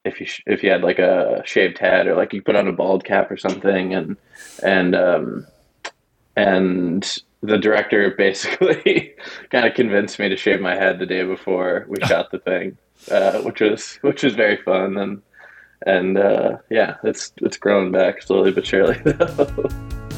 if 0.05 0.19
you 0.19 0.27
sh- 0.27 0.43
if 0.47 0.63
you 0.63 0.71
had 0.71 0.83
like 0.83 0.99
a 0.99 1.43
shaved 1.45 1.79
head 1.79 2.07
or 2.07 2.17
like 2.17 2.33
you 2.33 2.43
put 2.43 2.57
on 2.57 2.69
a 2.69 2.73
bald 2.73 3.05
cap 3.05 3.31
or 3.31 3.37
something, 3.37 3.95
and 3.95 4.17
and 4.65 4.95
um, 4.97 5.47
and 6.37 7.19
the 7.43 7.59
director 7.59 8.11
basically 8.19 9.15
kind 9.51 9.67
of 9.67 9.75
convinced 9.75 10.19
me 10.19 10.29
to 10.29 10.37
shave 10.37 10.61
my 10.61 10.75
head 10.75 10.99
the 10.99 11.07
day 11.07 11.25
before 11.25 11.87
we 11.89 11.97
shot 12.07 12.31
the 12.33 12.39
thing, 12.41 12.77
uh, 13.11 13.41
which 13.43 13.61
was 13.61 13.95
which 14.03 14.23
was 14.25 14.35
very 14.35 14.57
fun 14.57 14.97
and 14.97 15.23
and 15.87 16.19
uh, 16.19 16.57
yeah, 16.71 16.97
it's 17.05 17.33
it's 17.39 17.57
growing 17.57 17.93
back 17.93 18.23
slowly 18.23 18.51
but 18.51 18.67
surely. 18.67 19.01
Miles 19.05 20.12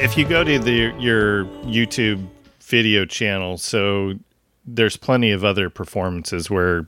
if 0.00 0.16
you 0.16 0.24
go 0.24 0.44
to 0.44 0.58
the 0.58 0.94
your 0.98 1.44
YouTube 1.64 2.26
video 2.60 3.04
channel, 3.04 3.58
so 3.58 4.14
there's 4.66 4.96
plenty 4.96 5.30
of 5.30 5.44
other 5.44 5.70
performances 5.70 6.50
where 6.50 6.86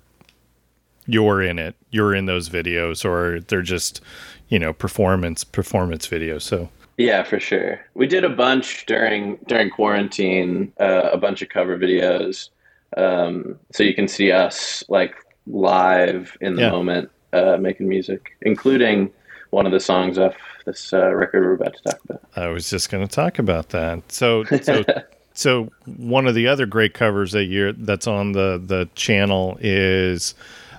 you're 1.07 1.43
in 1.43 1.59
it, 1.59 1.75
you're 1.91 2.15
in 2.15 2.27
those 2.27 2.49
videos, 2.49 3.05
or 3.05 3.41
they're 3.41 3.63
just 3.63 4.01
you 4.49 4.59
know 4.59 4.73
performance 4.73 5.45
performance 5.45 6.07
videos. 6.07 6.43
So 6.43 6.69
Yeah, 6.99 7.23
for 7.23 7.41
sure. 7.41 7.81
We 7.95 8.07
did 8.07 8.25
a 8.25 8.29
bunch 8.29 8.87
during 8.87 9.37
during 9.47 9.71
quarantine, 9.71 10.73
uh, 10.79 11.11
a 11.13 11.19
bunch 11.19 11.43
of 11.43 11.49
cover 11.49 11.79
videos, 11.79 12.51
um, 12.97 13.59
so 13.73 13.83
you 13.83 13.95
can 13.95 14.09
see 14.09 14.31
us 14.33 14.85
like 14.89 15.15
live 15.47 16.37
in 16.41 16.55
the 16.55 16.63
Yeah. 16.63 16.71
moment 16.71 17.11
uh, 17.33 17.57
making 17.61 17.89
music, 17.89 18.37
including 18.43 19.11
one 19.51 19.67
of 19.67 19.73
the 19.73 19.81
songs 19.81 20.19
off 20.19 20.35
this 20.65 20.93
uh, 20.93 21.15
record 21.15 21.45
we're 21.45 21.55
about 21.55 21.75
to 21.77 21.83
talk 21.83 22.01
about. 22.05 22.23
I 22.37 22.49
was 22.49 22.69
just 22.71 22.91
going 22.91 23.07
to 23.07 23.13
talk 23.13 23.39
about 23.39 23.71
that. 23.71 24.11
So 24.13 24.45
so 24.45 24.85
so 25.35 25.71
one 25.85 26.27
of 26.27 26.35
the 26.35 26.49
other 26.49 26.67
great 26.67 26.95
covers 26.95 27.33
that 27.33 27.45
you're 27.45 27.73
that's 27.73 28.07
on 28.07 28.33
the 28.33 28.63
the 28.65 28.89
channel 28.95 29.59
is 29.61 30.35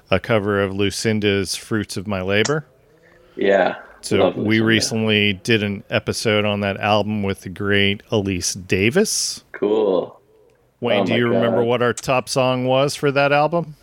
a 0.10 0.20
cover 0.20 0.62
of 0.62 0.74
Lucinda's 0.74 1.56
"Fruits 1.56 1.98
of 1.98 2.08
My 2.08 2.22
Labor." 2.22 2.66
Yeah. 3.36 3.76
So 4.02 4.32
we 4.32 4.62
recently 4.62 5.34
did 5.34 5.62
an 5.62 5.84
episode 5.92 6.44
on 6.44 6.62
that 6.62 6.78
album 6.78 7.22
with 7.22 7.42
the 7.42 7.50
great 7.50 8.02
Elise 8.10 8.56
Davis. 8.56 9.44
Cool. 9.52 10.20
Wayne, 10.80 11.02
Oh 11.02 11.06
do 11.06 11.12
my 11.12 11.18
you 11.18 11.28
remember 11.28 11.64
what 11.64 11.84
our 11.84 11.94
top 11.94 12.28
song 12.28 12.66
was 12.66 12.96
for 12.96 13.12
that 13.12 13.32
album? 13.32 13.76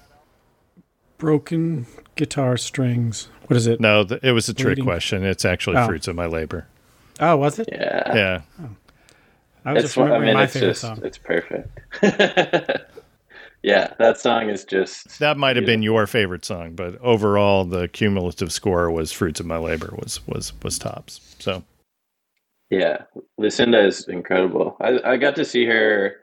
Broken 1.19 1.87
guitar 2.17 2.57
strings. 2.57 3.29
What 3.49 3.57
is 3.57 3.67
it? 3.67 3.81
No, 3.81 4.05
th- 4.05 4.21
it 4.23 4.33
was 4.33 4.49
a 4.49 4.55
trick 4.55 4.69
Waiting. 4.69 4.85
question. 4.85 5.25
It's 5.25 5.45
actually 5.45 5.77
Oh. 5.77 5.87
"Fruits 5.87 6.07
of 6.09 6.15
My 6.17 6.27
Labor." 6.27 6.67
Oh, 7.21 7.37
was 7.37 7.59
it? 7.59 7.69
Yeah. 7.73 8.15
Yeah, 8.15 8.41
I 9.65 9.73
was 9.73 9.83
It's 9.85 9.95
just 9.95 9.97
one- 9.99 10.13
I 10.13 10.19
mean, 10.21 10.35
my 10.35 10.45
it's 10.45 10.53
favorite 10.53 10.69
just 10.69 10.81
song. 10.83 11.01
it's 11.03 11.19
perfect. 11.19 11.69
yeah, 13.63 13.93
that 13.99 14.19
song 14.21 14.49
is 14.51 14.65
just 14.65 15.19
that 15.19 15.37
might 15.37 15.57
have 15.57 15.67
been 15.67 15.83
your 15.83 16.07
favorite 16.07 16.45
song, 16.45 16.75
but 16.75 16.97
overall, 17.01 17.65
the 17.65 17.89
cumulative 17.89 18.53
score 18.53 18.91
was 18.91 19.11
"Fruits 19.13 19.41
of 19.41 19.47
My 19.47 19.59
Labor" 19.59 19.95
was 19.99 20.21
was 20.29 20.53
was 20.63 20.79
tops. 20.79 21.21
So 21.41 21.65
Yeah, 22.71 23.03
Lucinda 23.39 23.85
is 23.85 24.07
incredible. 24.09 24.77
I, 24.81 25.01
I 25.13 25.17
got 25.17 25.35
to 25.37 25.45
see 25.45 25.65
her 25.67 26.17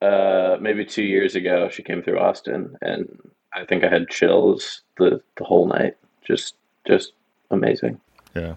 uh, 0.00 0.56
maybe 0.60 0.84
two 0.84 1.02
years 1.02 1.34
ago. 1.34 1.68
She 1.68 1.82
came 1.82 2.02
through 2.02 2.18
Austin, 2.18 2.76
and 2.80 3.08
I 3.52 3.64
think 3.66 3.84
I 3.84 3.88
had 3.88 4.08
chills 4.08 4.82
the, 4.96 5.20
the 5.36 5.44
whole 5.44 5.66
night. 5.66 5.96
Just 6.24 6.54
just 6.86 7.12
amazing. 7.50 8.00
Yeah. 8.34 8.54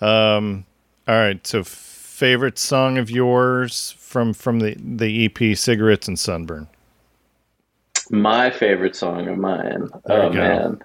Um. 0.00 0.64
All 1.06 1.16
right. 1.16 1.44
So, 1.46 1.64
favorite 1.64 2.58
song 2.58 2.98
of 2.98 3.10
yours 3.10 3.94
from 3.98 4.32
from 4.32 4.60
the 4.60 4.76
the 4.78 5.24
EP 5.26 5.56
"Cigarettes 5.56 6.08
and 6.08 6.18
Sunburn." 6.18 6.68
My 8.10 8.50
favorite 8.50 8.96
song 8.96 9.28
of 9.28 9.36
mine. 9.36 9.88
There 10.06 10.22
oh 10.22 10.30
man, 10.30 10.82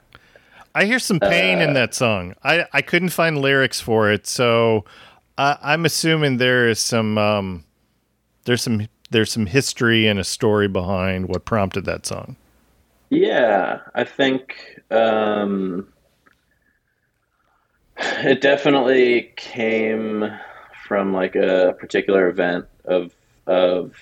I 0.76 0.86
hear 0.86 1.00
some 1.00 1.20
pain 1.20 1.60
in 1.60 1.74
that 1.74 1.94
song. 1.94 2.36
I 2.44 2.66
I 2.74 2.82
couldn't 2.82 3.10
find 3.10 3.38
lyrics 3.40 3.80
for 3.80 4.12
it, 4.12 4.28
so 4.28 4.86
I, 5.38 5.58
I'm 5.62 5.86
assuming 5.86 6.38
there 6.38 6.68
is 6.68 6.80
some 6.80 7.18
um 7.18 7.64
there's 8.46 8.62
some 8.62 8.88
there's 9.12 9.32
some 9.32 9.46
history 9.46 10.08
and 10.08 10.20
a 10.20 10.24
story 10.24 10.68
behind 10.68 11.30
what 11.30 11.46
prompted 11.46 11.86
that 11.86 12.06
song. 12.06 12.36
yeah, 13.10 13.80
I 13.94 14.04
think 14.04 14.82
um, 14.90 15.88
it 18.24 18.42
definitely 18.42 19.32
came 19.36 20.30
from 20.88 21.14
like 21.14 21.36
a 21.36 21.76
particular 21.80 22.28
event 22.28 22.66
of 22.86 23.14
of 23.48 23.94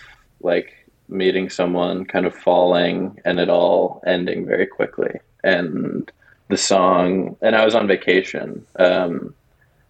like 0.42 0.88
meeting 1.08 1.50
someone 1.50 2.06
kind 2.06 2.26
of 2.26 2.34
falling 2.34 3.20
and 3.26 3.40
it 3.40 3.50
all 3.50 4.02
ending 4.06 4.46
very 4.46 4.66
quickly. 4.66 5.20
And 5.44 6.12
the 6.50 6.58
song 6.58 7.38
and 7.42 7.56
i 7.56 7.64
was 7.64 7.76
on 7.76 7.88
vacation 7.88 8.66
um 8.78 9.34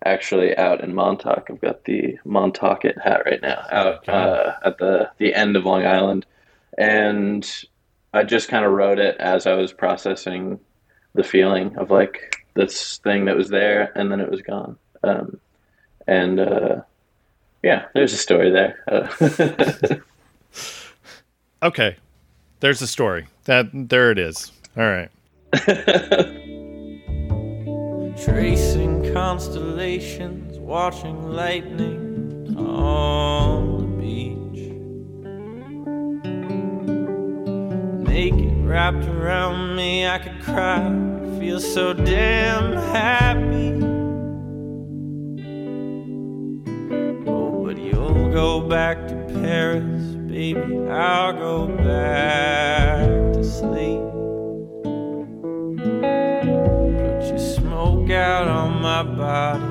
actually 0.05 0.55
out 0.57 0.83
in 0.83 0.93
montauk. 0.93 1.47
I've 1.49 1.61
got 1.61 1.85
the 1.85 2.19
montaukett 2.25 3.01
hat 3.01 3.23
right 3.25 3.41
now 3.41 3.65
out 3.71 4.07
uh, 4.09 4.53
at 4.63 4.77
the 4.77 5.09
the 5.17 5.33
end 5.33 5.55
of 5.55 5.65
long 5.65 5.85
island. 5.85 6.25
And 6.77 7.49
i 8.13 8.23
just 8.23 8.49
kind 8.49 8.65
of 8.65 8.71
wrote 8.71 8.99
it 8.99 9.15
as 9.17 9.47
i 9.47 9.53
was 9.53 9.71
processing 9.71 10.59
the 11.13 11.23
feeling 11.23 11.77
of 11.77 11.91
like 11.91 12.40
this 12.53 12.97
thing 12.97 13.25
that 13.25 13.35
was 13.37 13.49
there 13.49 13.91
and 13.95 14.11
then 14.11 14.19
it 14.19 14.29
was 14.29 14.41
gone 14.41 14.77
um 15.03 15.39
and 16.07 16.39
uh 16.39 16.81
yeah 17.63 17.85
there's 17.93 18.13
a 18.13 18.17
story 18.17 18.51
there 18.51 18.83
uh, 18.87 19.95
Okay, 21.63 21.95
there's 22.59 22.81
a 22.81 22.87
story. 22.87 23.27
That 23.45 23.67
there 23.71 24.09
it 24.09 24.17
is. 24.17 24.51
All 24.75 24.81
right. 24.83 25.09
Tracing 28.23 29.13
constellations, 29.13 30.57
watching 30.57 31.31
lightning 31.31 32.55
on 32.57 33.77
the 33.77 33.85
beach. 34.01 34.71
Naked 38.09 38.65
wrapped 38.65 39.05
around 39.05 39.75
me, 39.75 40.07
I 40.07 40.17
could 40.17 40.41
cry, 40.41 40.89
feel 41.41 41.59
so 41.59 41.91
damn 41.91 42.73
happy. 42.73 43.73
Oh, 47.27 47.65
but 47.65 47.79
you'll 47.79 48.31
go 48.31 48.61
back 48.61 49.07
to 49.07 49.15
Paris, 49.41 50.03
baby. 50.29 50.77
I'll 50.87 51.33
go 51.33 51.65
back 51.65 53.07
to 53.33 53.43
sleep. 53.43 54.03
Put 56.93 57.23
your 57.27 57.39
smoke 57.39 58.11
out 58.11 58.47
on 58.47 58.79
my 58.79 59.01
body 59.01 59.70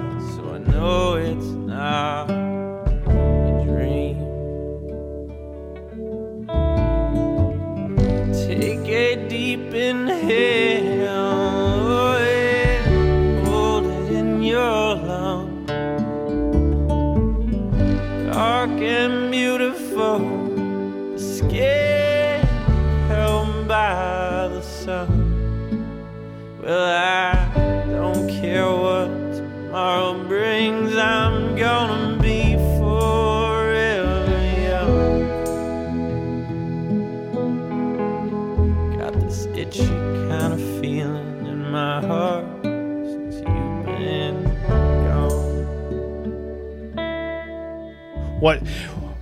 what 48.41 48.59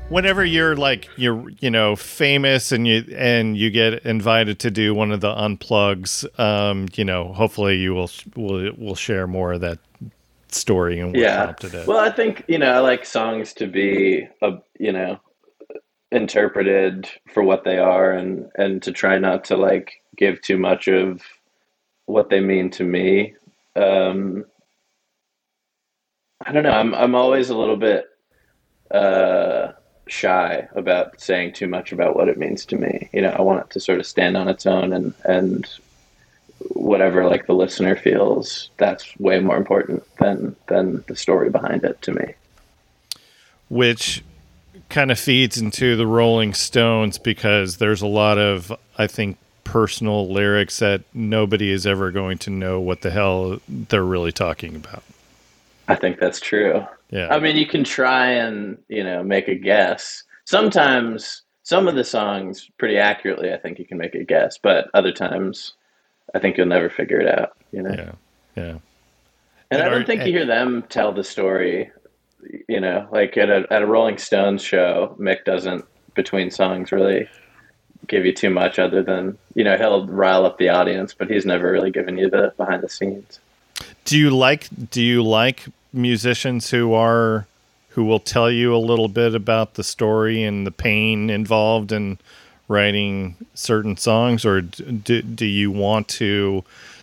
whenever 0.08 0.44
you're 0.44 0.76
like 0.76 1.08
you're 1.16 1.50
you 1.60 1.70
know 1.70 1.96
famous 1.96 2.72
and 2.72 2.87
you 2.87 3.04
and 3.16 3.56
you 3.56 3.70
get 3.70 4.04
invited 4.06 4.58
to 4.60 4.70
do 4.70 4.94
one 4.94 5.12
of 5.12 5.20
the 5.20 5.32
unplugs 5.34 6.25
um 6.38 6.87
you 6.94 7.04
know 7.04 7.32
hopefully 7.32 7.76
you 7.76 7.94
will 7.94 8.10
will 8.37 8.72
will 8.78 8.94
share 8.94 9.26
more 9.26 9.54
of 9.54 9.60
that 9.60 9.78
story 10.48 10.98
and 10.98 11.10
what 11.10 11.18
yeah. 11.18 11.44
prompted 11.44 11.75
it. 11.75 11.87
Well 11.87 11.98
i 11.98 12.10
think 12.10 12.44
you 12.48 12.58
know 12.58 12.70
i 12.70 12.78
like 12.78 13.04
songs 13.04 13.52
to 13.54 13.66
be 13.66 14.26
a 14.40 14.52
you 14.78 14.92
know 14.92 15.20
interpreted 16.10 17.08
for 17.32 17.42
what 17.42 17.64
they 17.64 17.78
are 17.78 18.12
and 18.12 18.48
and 18.54 18.82
to 18.82 18.92
try 18.92 19.18
not 19.18 19.44
to 19.44 19.56
like 19.56 19.92
give 20.16 20.40
too 20.40 20.56
much 20.56 20.88
of 20.88 21.22
what 22.06 22.30
they 22.30 22.40
mean 22.40 22.70
to 22.70 22.84
me. 22.84 23.34
Um 23.76 24.46
i 26.46 26.52
don't 26.52 26.62
know. 26.62 26.70
I'm 26.70 26.94
i'm 26.94 27.14
always 27.14 27.50
a 27.50 27.58
little 27.58 27.76
bit 27.76 28.08
uh 28.90 29.73
shy 30.09 30.66
about 30.75 31.21
saying 31.21 31.52
too 31.52 31.66
much 31.66 31.92
about 31.92 32.16
what 32.16 32.28
it 32.28 32.38
means 32.38 32.64
to 32.64 32.76
me 32.76 33.09
you 33.12 33.21
know 33.21 33.30
i 33.30 33.42
want 33.42 33.61
it 33.61 33.71
to 33.71 33.78
sort 33.78 34.00
of 34.00 34.07
stand 34.07 34.37
on 34.37 34.49
its 34.49 34.64
own 34.64 34.92
and 34.92 35.12
and 35.25 35.68
whatever 36.71 37.26
like 37.28 37.47
the 37.47 37.54
listener 37.54 37.95
feels 37.95 38.71
that's 38.78 39.14
way 39.18 39.38
more 39.38 39.57
important 39.57 40.02
than 40.16 40.57
than 40.66 41.04
the 41.09 41.14
story 41.14 41.50
behind 41.50 41.85
it 41.85 42.00
to 42.00 42.12
me 42.12 42.35
which 43.68 44.25
kind 44.88 45.11
of 45.11 45.18
feeds 45.18 45.59
into 45.59 45.97
the 45.97 46.07
Rolling 46.07 46.54
Stones 46.54 47.18
because 47.18 47.76
there's 47.76 48.02
a 48.02 48.07
lot 48.07 48.38
of 48.38 48.73
I 48.97 49.07
think 49.07 49.37
personal 49.64 50.30
lyrics 50.30 50.78
that 50.78 51.02
nobody 51.12 51.71
is 51.71 51.87
ever 51.87 52.11
going 52.11 52.38
to 52.38 52.50
know 52.50 52.80
what 52.80 53.02
the 53.02 53.11
hell 53.11 53.61
they're 53.68 54.04
really 54.04 54.33
talking 54.33 54.75
about. 54.75 55.02
I 55.88 55.95
think 55.95 56.18
that's 56.18 56.40
true. 56.40 56.87
Yeah. 57.11 57.29
I 57.29 57.38
mean, 57.38 57.57
you 57.57 57.67
can 57.67 57.85
try 57.85 58.31
and 58.31 58.79
you 58.88 59.05
know 59.05 59.23
make 59.23 59.49
a 59.49 59.55
guess. 59.55 60.25
Sometimes 60.45 61.43
some 61.62 61.88
of 61.88 61.95
the 61.95 62.05
songs 62.05 62.71
pretty 62.79 62.97
accurately. 62.97 63.53
I 63.53 63.59
think 63.59 63.79
you 63.79 63.85
can 63.85 63.99
make 63.99 64.15
a 64.15 64.25
guess, 64.25 64.59
but 64.59 64.88
other 64.95 65.12
times, 65.12 65.75
I 66.35 66.38
think 66.38 66.57
you'll 66.57 66.67
never 66.67 66.88
figure 66.88 67.21
it 67.21 67.29
out. 67.29 67.57
You 67.73 67.83
know. 67.83 67.95
yeah. 67.95 68.12
Yeah. 68.57 68.79
And 69.71 69.81
And 69.81 69.83
I 69.83 69.88
don't 69.88 70.07
think 70.07 70.25
you 70.25 70.33
hear 70.33 70.47
them 70.47 70.85
tell 70.88 71.12
the 71.12 71.25
story. 71.25 71.91
You 72.69 72.81
know, 72.81 73.09
like 73.11 73.37
at 73.37 73.50
a 73.50 73.67
at 73.71 73.83
a 73.83 73.87
Rolling 73.87 74.19
Stones 74.19 74.62
show, 74.62 75.17
Mick 75.19 75.45
doesn't 75.45 75.85
between 76.15 76.50
songs 76.50 76.91
really 76.91 77.29
give 78.07 78.25
you 78.25 78.33
too 78.33 78.50
much 78.50 78.79
other 78.79 79.03
than 79.03 79.37
you 79.55 79.65
know 79.65 79.77
he'll 79.77 80.07
rile 80.07 80.47
up 80.47 80.59
the 80.59 80.69
audience, 80.69 81.15
but 81.15 81.31
he's 81.31 81.45
never 81.45 81.71
really 81.71 81.91
given 81.91 82.17
you 82.17 82.31
the 82.31 82.53
behind 82.57 82.83
the 82.83 82.88
scenes. 82.88 83.41
Do 84.05 84.19
you 84.19 84.31
like 84.31 84.69
do 84.91 85.03
you 85.03 85.23
like 85.23 85.67
musicians 85.92 86.71
who 86.71 86.92
are 86.95 87.47
who 87.90 88.04
will 88.04 88.21
tell 88.21 88.50
you 88.50 88.75
a 88.75 88.78
little 88.78 89.09
bit 89.09 89.35
about 89.35 89.75
the 89.75 89.83
story 89.83 90.45
and 90.45 90.66
the 90.66 90.71
pain 90.71 91.30
involved 91.30 91.90
in 91.90 92.18
writing 92.68 93.35
certain 93.54 93.97
songs 93.97 94.45
or 94.45 94.61
do, 94.61 95.23
do 95.23 95.47
you 95.47 95.71
want 95.71 96.07
to 96.07 96.62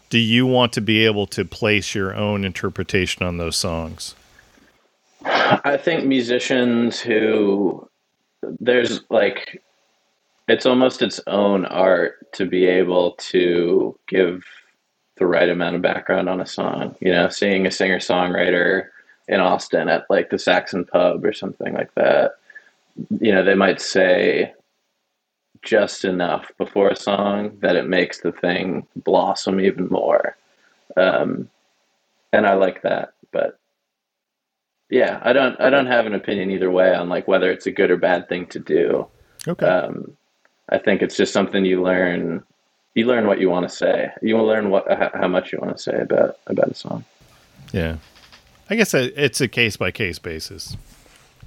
do 0.10 0.20
you 0.20 0.46
want 0.46 0.72
to 0.74 0.82
be 0.82 1.06
able 1.06 1.26
to 1.28 1.44
place 1.44 1.96
your 1.96 2.16
own 2.16 2.46
interpretation 2.46 3.26
on 3.26 3.38
those 3.38 3.58
songs? 3.58 4.16
I 5.26 5.78
think 5.78 6.06
musicians 6.06 7.00
who 7.00 7.90
there's 8.60 9.02
like 9.10 9.62
it's 10.48 10.66
almost 10.66 11.02
its 11.02 11.20
own 11.26 11.66
art 11.66 12.32
to 12.34 12.46
be 12.46 12.66
able 12.66 13.14
to 13.14 13.98
give 14.08 14.44
the 15.18 15.26
right 15.26 15.50
amount 15.50 15.76
of 15.76 15.82
background 15.82 16.30
on 16.30 16.42
a 16.42 16.46
song. 16.46 16.96
You 17.00 17.12
know, 17.12 17.30
seeing 17.30 17.66
a 17.66 17.72
singer 17.72 18.00
songwriter 18.00 18.88
in 19.28 19.40
Austin 19.40 19.90
at 19.90 20.06
like 20.10 20.30
the 20.30 20.40
Saxon 20.40 20.86
pub 20.86 21.26
or 21.26 21.34
something 21.34 21.74
like 21.74 21.94
that. 21.96 22.36
You 23.20 23.34
know, 23.34 23.44
they 23.44 23.56
might 23.56 23.82
say 23.82 24.54
just 25.64 26.06
enough 26.06 26.52
before 26.58 26.90
a 26.90 26.96
song 26.96 27.58
that 27.60 27.76
it 27.76 27.88
makes 27.88 28.22
the 28.22 28.32
thing 28.32 28.86
blossom 28.96 29.60
even 29.60 29.88
more. 29.90 30.38
Um, 30.96 31.50
and 32.32 32.46
I 32.46 32.54
like 32.54 32.82
that, 32.84 33.14
but 33.32 33.58
yeah, 34.90 35.20
I 35.24 35.34
don't 35.34 35.60
I 35.60 35.70
don't 35.70 35.88
have 35.88 36.06
an 36.06 36.14
opinion 36.14 36.52
either 36.52 36.70
way 36.70 36.94
on 36.94 37.10
like 37.10 37.28
whether 37.28 37.52
it's 37.52 37.66
a 37.66 37.72
good 37.72 37.92
or 37.92 37.98
bad 37.98 38.30
thing 38.30 38.46
to 38.48 38.60
do. 38.60 39.08
Okay. 39.48 39.66
Um, 39.66 40.16
I 40.70 40.78
think 40.78 41.02
it's 41.02 41.18
just 41.18 41.34
something 41.34 41.66
you 41.66 41.82
learn. 41.82 42.44
You 42.96 43.06
learn 43.06 43.28
what 43.28 43.40
you 43.40 43.50
want 43.50 43.70
to 43.70 43.76
say. 43.76 44.10
You 44.22 44.36
will 44.36 44.46
learn 44.46 44.70
what 44.70 44.90
how 44.92 45.12
how 45.14 45.28
much 45.28 45.52
you 45.54 45.60
want 45.62 45.76
to 45.78 45.82
say 45.84 46.00
about 46.00 46.38
about 46.48 46.70
a 46.70 46.74
song. 46.76 47.04
yeah. 47.72 47.98
I 48.70 48.76
guess 48.76 48.96
it's 48.96 49.42
a 49.42 49.48
case 49.48 49.78
by 49.78 49.92
case 49.92 50.18
basis. 50.18 50.76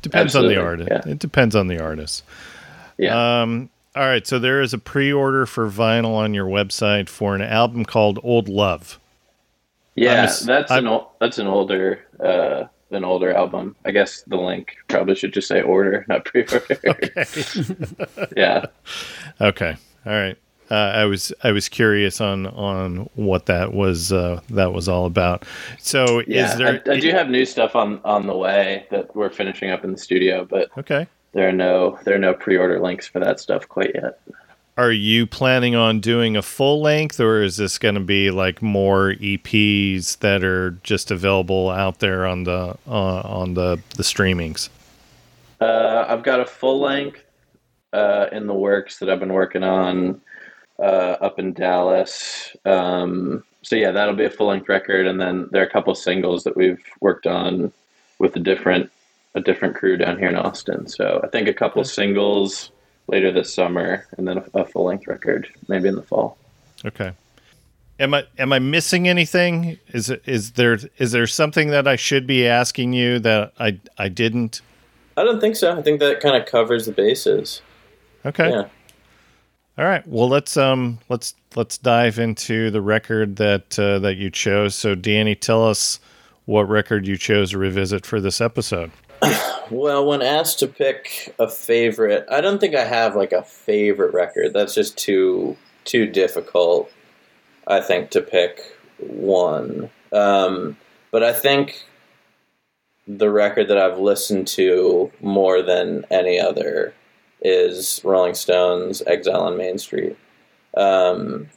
Depends 0.02 0.36
on 0.36 0.46
the 0.46 0.56
artist. 0.62 0.88
yeah. 0.88 1.02
It 1.12 1.18
depends 1.18 1.56
on 1.56 1.66
the 1.66 1.82
artist. 1.82 2.22
Yeah, 2.96 3.40
Um, 3.42 3.70
all 3.96 4.04
right, 4.06 4.24
so 4.24 4.38
there 4.38 4.60
is 4.60 4.72
a 4.72 4.78
pre-order 4.78 5.44
for 5.46 5.68
vinyl 5.68 6.14
on 6.14 6.32
your 6.34 6.46
website 6.46 7.08
for 7.08 7.34
an 7.34 7.42
album 7.42 7.84
called 7.84 8.20
Old 8.22 8.48
Love. 8.48 9.00
yeah. 9.96 10.26
that's 10.44 10.70
I'm- 10.70 10.84
an 10.84 10.86
ol- 10.86 11.12
that's 11.20 11.38
an 11.38 11.48
older 11.48 12.04
uh, 12.20 12.64
an 12.92 13.04
older 13.04 13.32
album. 13.32 13.74
I 13.84 13.90
guess 13.90 14.22
the 14.28 14.36
link 14.36 14.76
probably 14.86 15.14
should 15.16 15.32
just 15.32 15.48
say 15.48 15.60
order, 15.62 16.04
not 16.08 16.24
pre-order. 16.24 16.78
yeah, 18.36 18.66
Okay, 19.40 19.76
all 20.06 20.12
right. 20.12 20.36
Uh, 20.70 20.74
I 20.74 21.04
was 21.06 21.32
I 21.42 21.52
was 21.52 21.68
curious 21.68 22.20
on 22.20 22.46
on 22.48 23.08
what 23.14 23.46
that 23.46 23.72
was 23.72 24.12
uh, 24.12 24.40
that 24.50 24.72
was 24.72 24.88
all 24.88 25.06
about. 25.06 25.44
So 25.78 26.22
yeah. 26.26 26.50
is 26.50 26.58
there? 26.58 26.82
I, 26.86 26.92
I 26.92 27.00
do 27.00 27.10
have 27.10 27.30
new 27.30 27.46
stuff 27.46 27.74
on 27.74 28.00
on 28.04 28.26
the 28.26 28.36
way 28.36 28.86
that 28.90 29.14
we're 29.16 29.30
finishing 29.30 29.70
up 29.70 29.84
in 29.84 29.92
the 29.92 29.98
studio, 29.98 30.44
but 30.44 30.68
okay. 30.76 31.06
there 31.32 31.48
are 31.48 31.52
no 31.52 31.98
there 32.04 32.14
are 32.14 32.18
no 32.18 32.34
pre-order 32.34 32.80
links 32.80 33.06
for 33.06 33.18
that 33.20 33.40
stuff 33.40 33.66
quite 33.68 33.92
yet. 33.94 34.20
Are 34.76 34.92
you 34.92 35.26
planning 35.26 35.74
on 35.74 35.98
doing 35.98 36.36
a 36.36 36.42
full 36.42 36.80
length, 36.80 37.18
or 37.18 37.42
is 37.42 37.56
this 37.56 37.78
going 37.78 37.96
to 37.96 38.00
be 38.00 38.30
like 38.30 38.62
more 38.62 39.14
EPs 39.14 40.18
that 40.18 40.44
are 40.44 40.72
just 40.84 41.10
available 41.10 41.70
out 41.70 41.98
there 41.98 42.26
on 42.26 42.44
the 42.44 42.76
uh, 42.86 43.20
on 43.20 43.54
the 43.54 43.80
the 43.96 44.02
streamings? 44.02 44.68
Uh, 45.60 46.04
I've 46.06 46.22
got 46.22 46.40
a 46.40 46.46
full 46.46 46.78
length 46.78 47.24
uh, 47.92 48.26
in 48.30 48.46
the 48.46 48.54
works 48.54 48.98
that 48.98 49.08
I've 49.08 49.18
been 49.18 49.32
working 49.32 49.64
on 49.64 50.20
uh, 50.78 51.16
up 51.20 51.38
in 51.38 51.52
Dallas. 51.52 52.56
Um, 52.64 53.44
so 53.62 53.76
yeah, 53.76 53.90
that'll 53.90 54.14
be 54.14 54.24
a 54.24 54.30
full 54.30 54.48
length 54.48 54.68
record, 54.68 55.06
and 55.06 55.20
then 55.20 55.48
there 55.50 55.62
are 55.62 55.66
a 55.66 55.70
couple 55.70 55.94
singles 55.94 56.44
that 56.44 56.56
we've 56.56 56.82
worked 57.00 57.26
on 57.26 57.72
with 58.18 58.36
a 58.36 58.40
different 58.40 58.90
a 59.34 59.40
different 59.40 59.76
crew 59.76 59.96
down 59.96 60.18
here 60.18 60.28
in 60.28 60.36
Austin. 60.36 60.88
So 60.88 61.20
I 61.22 61.28
think 61.28 61.48
a 61.48 61.54
couple 61.54 61.84
singles 61.84 62.70
later 63.08 63.30
this 63.30 63.52
summer, 63.52 64.06
and 64.16 64.26
then 64.26 64.38
a, 64.38 64.60
a 64.60 64.64
full 64.64 64.84
length 64.84 65.06
record 65.06 65.48
maybe 65.68 65.88
in 65.88 65.96
the 65.96 66.02
fall. 66.02 66.38
Okay. 66.84 67.12
Am 68.00 68.14
I 68.14 68.24
am 68.38 68.52
I 68.52 68.60
missing 68.60 69.08
anything? 69.08 69.78
Is 69.88 70.08
it 70.08 70.22
is 70.24 70.52
there 70.52 70.78
is 70.98 71.12
there 71.12 71.26
something 71.26 71.68
that 71.70 71.88
I 71.88 71.96
should 71.96 72.26
be 72.26 72.46
asking 72.46 72.92
you 72.92 73.18
that 73.20 73.52
I 73.58 73.80
I 73.98 74.08
didn't? 74.08 74.60
I 75.16 75.24
don't 75.24 75.40
think 75.40 75.56
so. 75.56 75.76
I 75.76 75.82
think 75.82 75.98
that 75.98 76.20
kind 76.20 76.40
of 76.40 76.46
covers 76.46 76.86
the 76.86 76.92
bases. 76.92 77.60
Okay. 78.24 78.50
Yeah. 78.50 78.68
All 79.78 79.84
right. 79.84 80.04
Well, 80.08 80.28
let's 80.28 80.56
um 80.56 80.98
let's 81.08 81.34
let's 81.54 81.78
dive 81.78 82.18
into 82.18 82.70
the 82.70 82.82
record 82.82 83.36
that 83.36 83.78
uh, 83.78 84.00
that 84.00 84.16
you 84.16 84.28
chose. 84.28 84.74
So, 84.74 84.96
Danny, 84.96 85.36
tell 85.36 85.64
us 85.64 86.00
what 86.46 86.68
record 86.68 87.06
you 87.06 87.16
chose 87.16 87.52
to 87.52 87.58
revisit 87.58 88.04
for 88.04 88.20
this 88.20 88.40
episode. 88.40 88.90
Well, 89.70 90.06
when 90.06 90.22
asked 90.22 90.60
to 90.60 90.66
pick 90.66 91.34
a 91.38 91.46
favorite, 91.46 92.24
I 92.30 92.40
don't 92.40 92.58
think 92.58 92.74
I 92.74 92.86
have 92.86 93.14
like 93.14 93.32
a 93.32 93.42
favorite 93.42 94.14
record. 94.14 94.54
That's 94.54 94.74
just 94.74 94.96
too 94.96 95.58
too 95.84 96.06
difficult. 96.06 96.90
I 97.66 97.82
think 97.82 98.08
to 98.12 98.22
pick 98.22 98.62
one. 98.96 99.90
Um, 100.10 100.78
but 101.10 101.22
I 101.22 101.34
think 101.34 101.84
the 103.06 103.28
record 103.28 103.68
that 103.68 103.76
I've 103.76 103.98
listened 103.98 104.46
to 104.48 105.12
more 105.20 105.60
than 105.60 106.06
any 106.10 106.40
other 106.40 106.94
is 107.40 108.00
Rolling 108.04 108.34
Stones' 108.34 109.02
"Exile 109.06 109.42
on 109.42 109.56
Main 109.56 109.78
Street." 109.78 110.16
Um, 110.76 111.48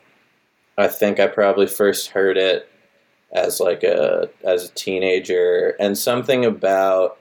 I 0.78 0.88
think 0.88 1.20
I 1.20 1.28
probably 1.28 1.67
first 1.67 2.10
heard 2.10 2.38
it 2.38 2.70
as 3.34 3.60
like 3.60 3.84
a 3.84 4.30
as 4.44 4.70
a 4.70 4.74
teenager, 4.74 5.76
and 5.80 5.98
something 5.98 6.46
about 6.46 7.17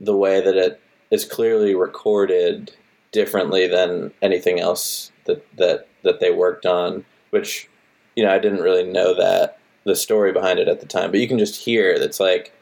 the 0.00 0.16
way 0.16 0.40
that 0.40 0.56
it 0.56 0.80
is 1.10 1.24
clearly 1.24 1.74
recorded 1.74 2.72
differently 3.12 3.66
than 3.66 4.12
anything 4.22 4.60
else 4.60 5.12
that 5.24 5.44
that 5.56 5.88
that 6.02 6.20
they 6.20 6.30
worked 6.30 6.66
on 6.66 7.04
which 7.30 7.68
you 8.16 8.24
know 8.24 8.30
I 8.30 8.38
didn't 8.38 8.62
really 8.62 8.84
know 8.84 9.14
that 9.14 9.58
the 9.84 9.96
story 9.96 10.32
behind 10.32 10.58
it 10.58 10.68
at 10.68 10.80
the 10.80 10.86
time 10.86 11.10
but 11.10 11.20
you 11.20 11.28
can 11.28 11.38
just 11.38 11.60
hear 11.60 11.90
it's 11.92 12.20
like 12.20 12.52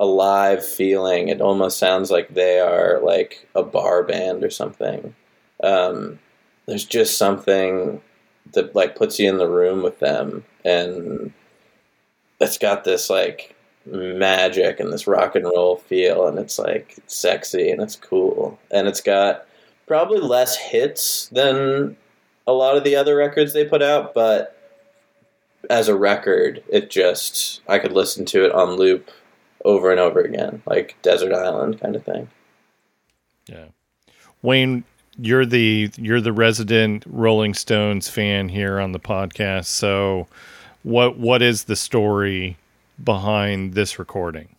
a 0.00 0.06
live 0.06 0.66
feeling. 0.66 1.28
It 1.28 1.42
almost 1.42 1.78
sounds 1.78 2.10
like 2.10 2.32
they 2.32 2.58
are 2.58 2.98
like 3.00 3.46
a 3.54 3.62
bar 3.62 4.02
band 4.02 4.42
or 4.42 4.50
something. 4.50 5.14
Um, 5.62 6.18
there's 6.66 6.86
just 6.86 7.18
something 7.18 8.00
that 8.54 8.74
like 8.74 8.96
puts 8.96 9.18
you 9.18 9.28
in 9.28 9.36
the 9.36 9.46
room 9.48 9.82
with 9.82 10.00
them 10.00 10.44
and 10.64 11.32
it's 12.40 12.56
got 12.56 12.82
this 12.84 13.10
like 13.10 13.54
magic 13.84 14.80
and 14.80 14.90
this 14.90 15.06
rock 15.06 15.36
and 15.36 15.44
roll 15.44 15.76
feel 15.76 16.26
and 16.26 16.38
it's 16.38 16.58
like 16.58 16.96
sexy 17.06 17.70
and 17.70 17.82
it's 17.82 17.96
cool. 17.96 18.58
And 18.70 18.88
it's 18.88 19.02
got 19.02 19.46
probably 19.86 20.20
less 20.20 20.56
hits 20.56 21.28
than 21.28 21.96
a 22.46 22.52
lot 22.52 22.76
of 22.76 22.84
the 22.84 22.96
other 22.96 23.16
records 23.16 23.52
they 23.52 23.64
put 23.64 23.82
out 23.82 24.14
but 24.14 24.56
as 25.68 25.88
a 25.88 25.96
record 25.96 26.62
it 26.68 26.90
just 26.90 27.60
i 27.68 27.78
could 27.78 27.92
listen 27.92 28.24
to 28.24 28.44
it 28.44 28.52
on 28.52 28.76
loop 28.76 29.10
over 29.64 29.90
and 29.90 30.00
over 30.00 30.20
again 30.20 30.62
like 30.66 30.96
desert 31.02 31.32
island 31.34 31.80
kind 31.80 31.94
of 31.96 32.04
thing 32.04 32.28
Yeah. 33.48 33.66
Wayne, 34.42 34.84
you're 35.18 35.44
the 35.44 35.90
you're 35.96 36.20
the 36.20 36.32
resident 36.32 37.04
Rolling 37.06 37.52
Stones 37.52 38.08
fan 38.08 38.48
here 38.48 38.80
on 38.80 38.92
the 38.92 38.98
podcast. 39.00 39.66
So, 39.66 40.28
what 40.82 41.18
what 41.18 41.42
is 41.42 41.64
the 41.64 41.76
story 41.76 42.56
behind 43.02 43.74
this 43.74 43.98
recording? 43.98 44.56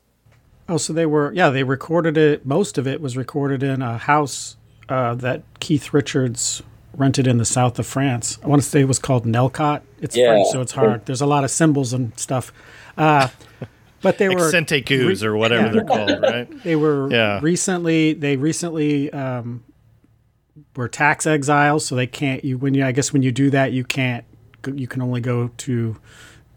Oh, 0.69 0.77
so 0.77 0.93
they 0.93 1.05
were, 1.07 1.33
yeah, 1.33 1.49
they 1.49 1.63
recorded 1.63 2.15
it. 2.17 2.45
Most 2.45 2.77
of 2.77 2.85
it 2.87 3.01
was 3.01 3.17
recorded 3.17 3.63
in 3.63 3.81
a 3.81 3.97
house 3.97 4.55
uh, 4.87 5.15
that 5.15 5.41
Keith 5.59 5.93
Richards 5.93 6.61
rented 6.95 7.25
in 7.27 7.37
the 7.39 7.45
south 7.45 7.79
of 7.79 7.87
France. 7.87 8.37
I 8.43 8.47
want 8.47 8.61
to 8.61 8.67
say 8.67 8.81
it 8.81 8.87
was 8.87 8.99
called 8.99 9.25
Nellcôte. 9.25 9.81
It's 9.99 10.15
Yeah. 10.15 10.27
French, 10.33 10.47
so 10.51 10.61
it's 10.61 10.73
hard. 10.73 11.05
There's 11.07 11.21
a 11.21 11.25
lot 11.25 11.43
of 11.43 11.49
symbols 11.51 11.91
and 11.91 12.17
stuff. 12.19 12.53
Uh, 12.97 13.29
but 14.01 14.17
they 14.17 14.29
were 14.29 14.35
Accente 14.35 14.85
goos 14.85 15.23
or 15.23 15.35
whatever 15.35 15.67
yeah. 15.67 15.71
they're 15.73 15.83
called, 15.83 16.21
right? 16.21 16.63
they 16.63 16.75
were 16.75 17.09
Yeah. 17.11 17.39
recently 17.41 18.13
they 18.13 18.35
recently 18.37 19.11
um, 19.13 19.63
were 20.75 20.87
tax 20.87 21.25
exiles, 21.25 21.85
so 21.85 21.95
they 21.95 22.07
can't. 22.07 22.43
You 22.43 22.57
when 22.57 22.73
you 22.73 22.85
I 22.85 22.91
guess 22.91 23.13
when 23.13 23.21
you 23.23 23.31
do 23.31 23.49
that, 23.51 23.71
you 23.71 23.83
can't. 23.83 24.25
You 24.75 24.87
can 24.87 25.01
only 25.01 25.21
go 25.21 25.49
to 25.57 25.97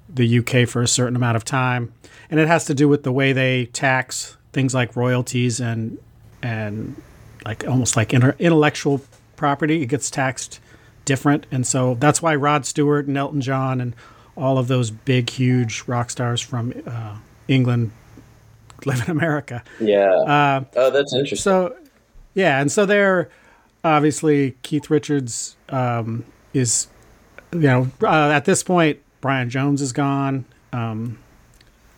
the 0.08 0.38
UK 0.38 0.68
for 0.68 0.82
a 0.82 0.88
certain 0.88 1.16
amount 1.16 1.36
of 1.36 1.44
time, 1.44 1.92
and 2.30 2.38
it 2.38 2.48
has 2.48 2.64
to 2.66 2.74
do 2.74 2.88
with 2.88 3.02
the 3.02 3.12
way 3.12 3.32
they 3.32 3.66
tax 3.66 4.36
things 4.52 4.74
like 4.74 4.94
royalties 4.96 5.60
and 5.60 5.98
and 6.42 7.00
like 7.44 7.66
almost 7.66 7.96
like 7.96 8.12
inter- 8.12 8.36
intellectual 8.38 9.00
property. 9.36 9.82
It 9.82 9.86
gets 9.86 10.10
taxed 10.10 10.60
different, 11.04 11.46
and 11.50 11.66
so 11.66 11.94
that's 11.94 12.20
why 12.22 12.34
Rod 12.34 12.66
Stewart 12.66 13.06
and 13.06 13.16
Elton 13.16 13.40
John 13.40 13.80
and 13.80 13.94
all 14.36 14.58
of 14.58 14.68
those 14.68 14.90
big, 14.90 15.30
huge 15.30 15.84
rock 15.86 16.10
stars 16.10 16.40
from 16.40 16.72
uh, 16.86 17.16
England 17.48 17.92
live 18.84 19.02
in 19.02 19.10
America. 19.10 19.62
Yeah. 19.80 20.10
Uh, 20.10 20.64
oh, 20.76 20.90
that's 20.90 21.14
interesting. 21.14 21.38
So, 21.38 21.76
yeah, 22.34 22.60
and 22.60 22.70
so 22.70 22.86
they're 22.86 23.30
obviously 23.82 24.56
Keith 24.62 24.90
Richards 24.90 25.56
um, 25.68 26.24
is, 26.52 26.88
you 27.52 27.60
know, 27.60 27.90
uh, 28.02 28.30
at 28.30 28.44
this 28.44 28.62
point 28.62 29.00
Brian 29.20 29.48
Jones 29.48 29.80
is 29.80 29.92
gone, 29.92 30.44
um, 30.72 31.18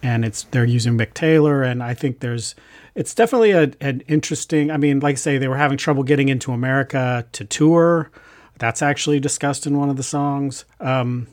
and 0.00 0.24
it's 0.24 0.44
they're 0.44 0.64
using 0.64 0.96
Mick 0.96 1.12
Taylor, 1.12 1.64
and 1.64 1.82
I 1.82 1.92
think 1.92 2.20
there's 2.20 2.54
it's 2.94 3.14
definitely 3.14 3.50
a, 3.50 3.72
an 3.80 4.02
interesting. 4.06 4.70
I 4.70 4.76
mean, 4.76 5.00
like 5.00 5.14
I 5.14 5.16
say, 5.16 5.36
they 5.36 5.48
were 5.48 5.56
having 5.56 5.76
trouble 5.76 6.04
getting 6.04 6.28
into 6.28 6.52
America 6.52 7.26
to 7.32 7.44
tour. 7.44 8.12
That's 8.58 8.80
actually 8.80 9.18
discussed 9.18 9.66
in 9.66 9.76
one 9.76 9.90
of 9.90 9.96
the 9.96 10.04
songs. 10.04 10.64
Um, 10.78 11.26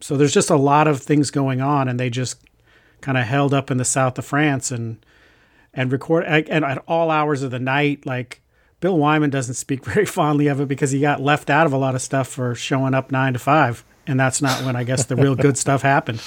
so 0.00 0.16
there's 0.16 0.34
just 0.34 0.50
a 0.50 0.56
lot 0.56 0.88
of 0.88 1.00
things 1.00 1.30
going 1.30 1.60
on, 1.60 1.86
and 1.88 2.00
they 2.00 2.10
just 2.10 2.42
kind 3.02 3.18
of 3.18 3.24
held 3.24 3.54
up 3.54 3.70
in 3.70 3.78
the 3.78 3.84
south 3.84 4.18
of 4.18 4.24
France 4.24 4.70
and 4.70 5.04
and 5.72 5.92
record 5.92 6.24
and 6.24 6.64
at 6.64 6.82
all 6.88 7.10
hours 7.10 7.42
of 7.42 7.50
the 7.50 7.58
night. 7.58 8.04
Like 8.06 8.42
Bill 8.80 8.98
Wyman 8.98 9.30
doesn't 9.30 9.54
speak 9.54 9.84
very 9.84 10.06
fondly 10.06 10.48
of 10.48 10.60
it 10.60 10.68
because 10.68 10.90
he 10.90 11.00
got 11.00 11.20
left 11.20 11.50
out 11.50 11.66
of 11.66 11.72
a 11.72 11.78
lot 11.78 11.94
of 11.94 12.02
stuff 12.02 12.28
for 12.28 12.54
showing 12.54 12.94
up 12.94 13.10
nine 13.10 13.32
to 13.32 13.38
five, 13.38 13.84
and 14.06 14.18
that's 14.18 14.42
not 14.42 14.64
when 14.64 14.76
I 14.76 14.84
guess 14.84 15.06
the 15.06 15.16
real 15.16 15.34
good 15.34 15.58
stuff 15.58 15.82
happened. 15.82 16.22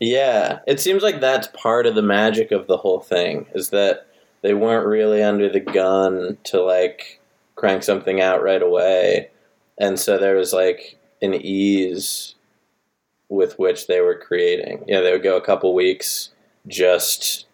Yeah, 0.00 0.60
it 0.66 0.80
seems 0.80 1.02
like 1.02 1.20
that's 1.20 1.48
part 1.48 1.86
of 1.86 1.94
the 1.94 2.02
magic 2.02 2.52
of 2.52 2.66
the 2.66 2.76
whole 2.76 3.00
thing 3.00 3.46
is 3.54 3.70
that 3.70 4.06
they 4.42 4.54
weren't 4.54 4.86
really 4.86 5.22
under 5.22 5.48
the 5.48 5.60
gun 5.60 6.38
to 6.44 6.62
like 6.62 7.20
crank 7.56 7.82
something 7.82 8.20
out 8.20 8.42
right 8.42 8.62
away. 8.62 9.30
And 9.78 9.98
so 9.98 10.18
there 10.18 10.36
was 10.36 10.52
like 10.52 10.98
an 11.22 11.34
ease 11.34 12.35
with 13.28 13.58
which 13.58 13.86
they 13.86 14.00
were 14.00 14.14
creating. 14.18 14.84
Know, 14.86 15.02
they 15.02 15.12
would 15.12 15.22
go 15.22 15.36
a 15.36 15.44
couple 15.44 15.74
weeks 15.74 16.30
just 16.66 17.46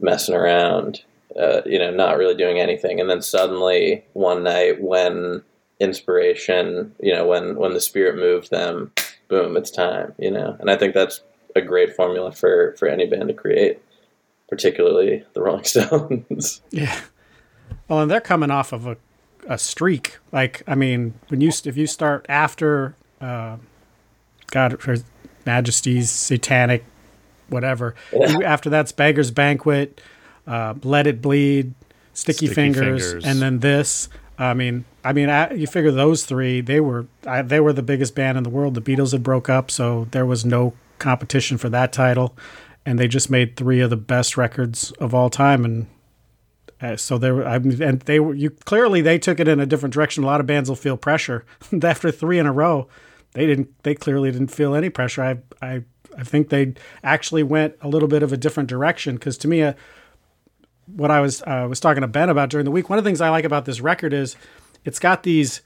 messing 0.00 0.34
around, 0.34 1.02
uh, 1.38 1.62
you 1.66 1.78
know, 1.78 1.90
not 1.90 2.16
really 2.16 2.34
doing 2.34 2.58
anything. 2.58 3.00
And 3.00 3.08
then 3.08 3.22
suddenly 3.22 4.04
one 4.12 4.42
night 4.42 4.80
when 4.82 5.42
inspiration, 5.80 6.94
you 7.00 7.12
know, 7.12 7.26
when, 7.26 7.56
when 7.56 7.74
the 7.74 7.80
spirit 7.80 8.16
moved 8.16 8.50
them, 8.50 8.92
boom, 9.28 9.56
it's 9.56 9.70
time, 9.70 10.14
you 10.18 10.30
know? 10.30 10.56
And 10.60 10.70
I 10.70 10.76
think 10.76 10.94
that's 10.94 11.22
a 11.54 11.60
great 11.60 11.94
formula 11.94 12.32
for 12.32 12.74
for 12.78 12.88
any 12.88 13.06
band 13.06 13.28
to 13.28 13.34
create, 13.34 13.80
particularly 14.48 15.24
the 15.34 15.42
Rolling 15.42 15.64
Stones. 15.64 16.62
yeah. 16.70 17.00
Well, 17.88 18.00
and 18.00 18.10
they're 18.10 18.20
coming 18.20 18.50
off 18.50 18.72
of 18.72 18.86
a, 18.86 18.96
a 19.46 19.58
streak. 19.58 20.18
Like, 20.30 20.62
I 20.66 20.74
mean, 20.74 21.14
when 21.28 21.40
you 21.40 21.50
if 21.64 21.76
you 21.76 21.86
start 21.86 22.26
after 22.28 22.94
uh, 23.20 23.56
God, 24.52 24.80
Her 24.82 24.98
Majesty's 25.44 26.10
Satanic, 26.10 26.84
whatever. 27.48 27.96
Yeah. 28.12 28.38
after 28.44 28.70
that's 28.70 28.92
Beggar's 28.92 29.32
Banquet, 29.32 30.00
uh, 30.46 30.74
Let 30.84 31.08
It 31.08 31.20
Bleed, 31.20 31.74
Sticky, 32.14 32.46
Sticky 32.46 32.54
Fingers, 32.54 33.04
Fingers, 33.04 33.24
and 33.24 33.42
then 33.42 33.58
this. 33.58 34.08
I 34.38 34.54
mean, 34.54 34.84
I 35.04 35.12
mean, 35.12 35.28
you 35.58 35.66
figure 35.66 35.90
those 35.90 36.24
three, 36.24 36.60
they 36.60 36.80
were 36.80 37.06
they 37.22 37.60
were 37.60 37.72
the 37.72 37.82
biggest 37.82 38.14
band 38.14 38.38
in 38.38 38.44
the 38.44 38.50
world. 38.50 38.74
The 38.74 38.80
Beatles 38.80 39.12
had 39.12 39.22
broke 39.22 39.48
up, 39.48 39.70
so 39.70 40.06
there 40.10 40.26
was 40.26 40.44
no 40.44 40.74
competition 40.98 41.58
for 41.58 41.68
that 41.70 41.92
title, 41.92 42.36
and 42.84 42.98
they 42.98 43.08
just 43.08 43.30
made 43.30 43.56
three 43.56 43.80
of 43.80 43.90
the 43.90 43.96
best 43.96 44.36
records 44.36 44.90
of 44.92 45.14
all 45.14 45.30
time. 45.30 45.64
And 45.64 45.86
uh, 46.80 46.96
so 46.96 47.18
they 47.18 47.30
were, 47.30 47.46
I 47.46 47.58
mean, 47.58 47.82
and 47.82 48.00
they 48.02 48.20
were 48.20 48.34
you 48.34 48.50
clearly 48.50 49.00
they 49.00 49.18
took 49.18 49.40
it 49.40 49.48
in 49.48 49.60
a 49.60 49.66
different 49.66 49.94
direction. 49.94 50.24
A 50.24 50.26
lot 50.26 50.40
of 50.40 50.46
bands 50.46 50.68
will 50.68 50.76
feel 50.76 50.96
pressure 50.96 51.44
after 51.82 52.10
three 52.10 52.38
in 52.38 52.46
a 52.46 52.52
row. 52.52 52.88
They 53.32 53.46
didn't. 53.46 53.82
They 53.82 53.94
clearly 53.94 54.30
didn't 54.30 54.48
feel 54.48 54.74
any 54.74 54.90
pressure. 54.90 55.22
I 55.22 55.38
I 55.66 55.82
I 56.16 56.24
think 56.24 56.48
they 56.48 56.74
actually 57.02 57.42
went 57.42 57.74
a 57.80 57.88
little 57.88 58.08
bit 58.08 58.22
of 58.22 58.32
a 58.32 58.36
different 58.36 58.68
direction 58.68 59.16
because 59.16 59.38
to 59.38 59.48
me, 59.48 59.62
uh, 59.62 59.72
what 60.86 61.10
I 61.10 61.20
was 61.20 61.42
uh, 61.42 61.66
was 61.68 61.80
talking 61.80 62.02
to 62.02 62.08
Ben 62.08 62.28
about 62.28 62.50
during 62.50 62.64
the 62.64 62.70
week, 62.70 62.90
one 62.90 62.98
of 62.98 63.04
the 63.04 63.08
things 63.08 63.20
I 63.20 63.30
like 63.30 63.44
about 63.44 63.64
this 63.64 63.80
record 63.80 64.12
is 64.12 64.36
it's 64.84 64.98
got 64.98 65.22
these 65.22 65.62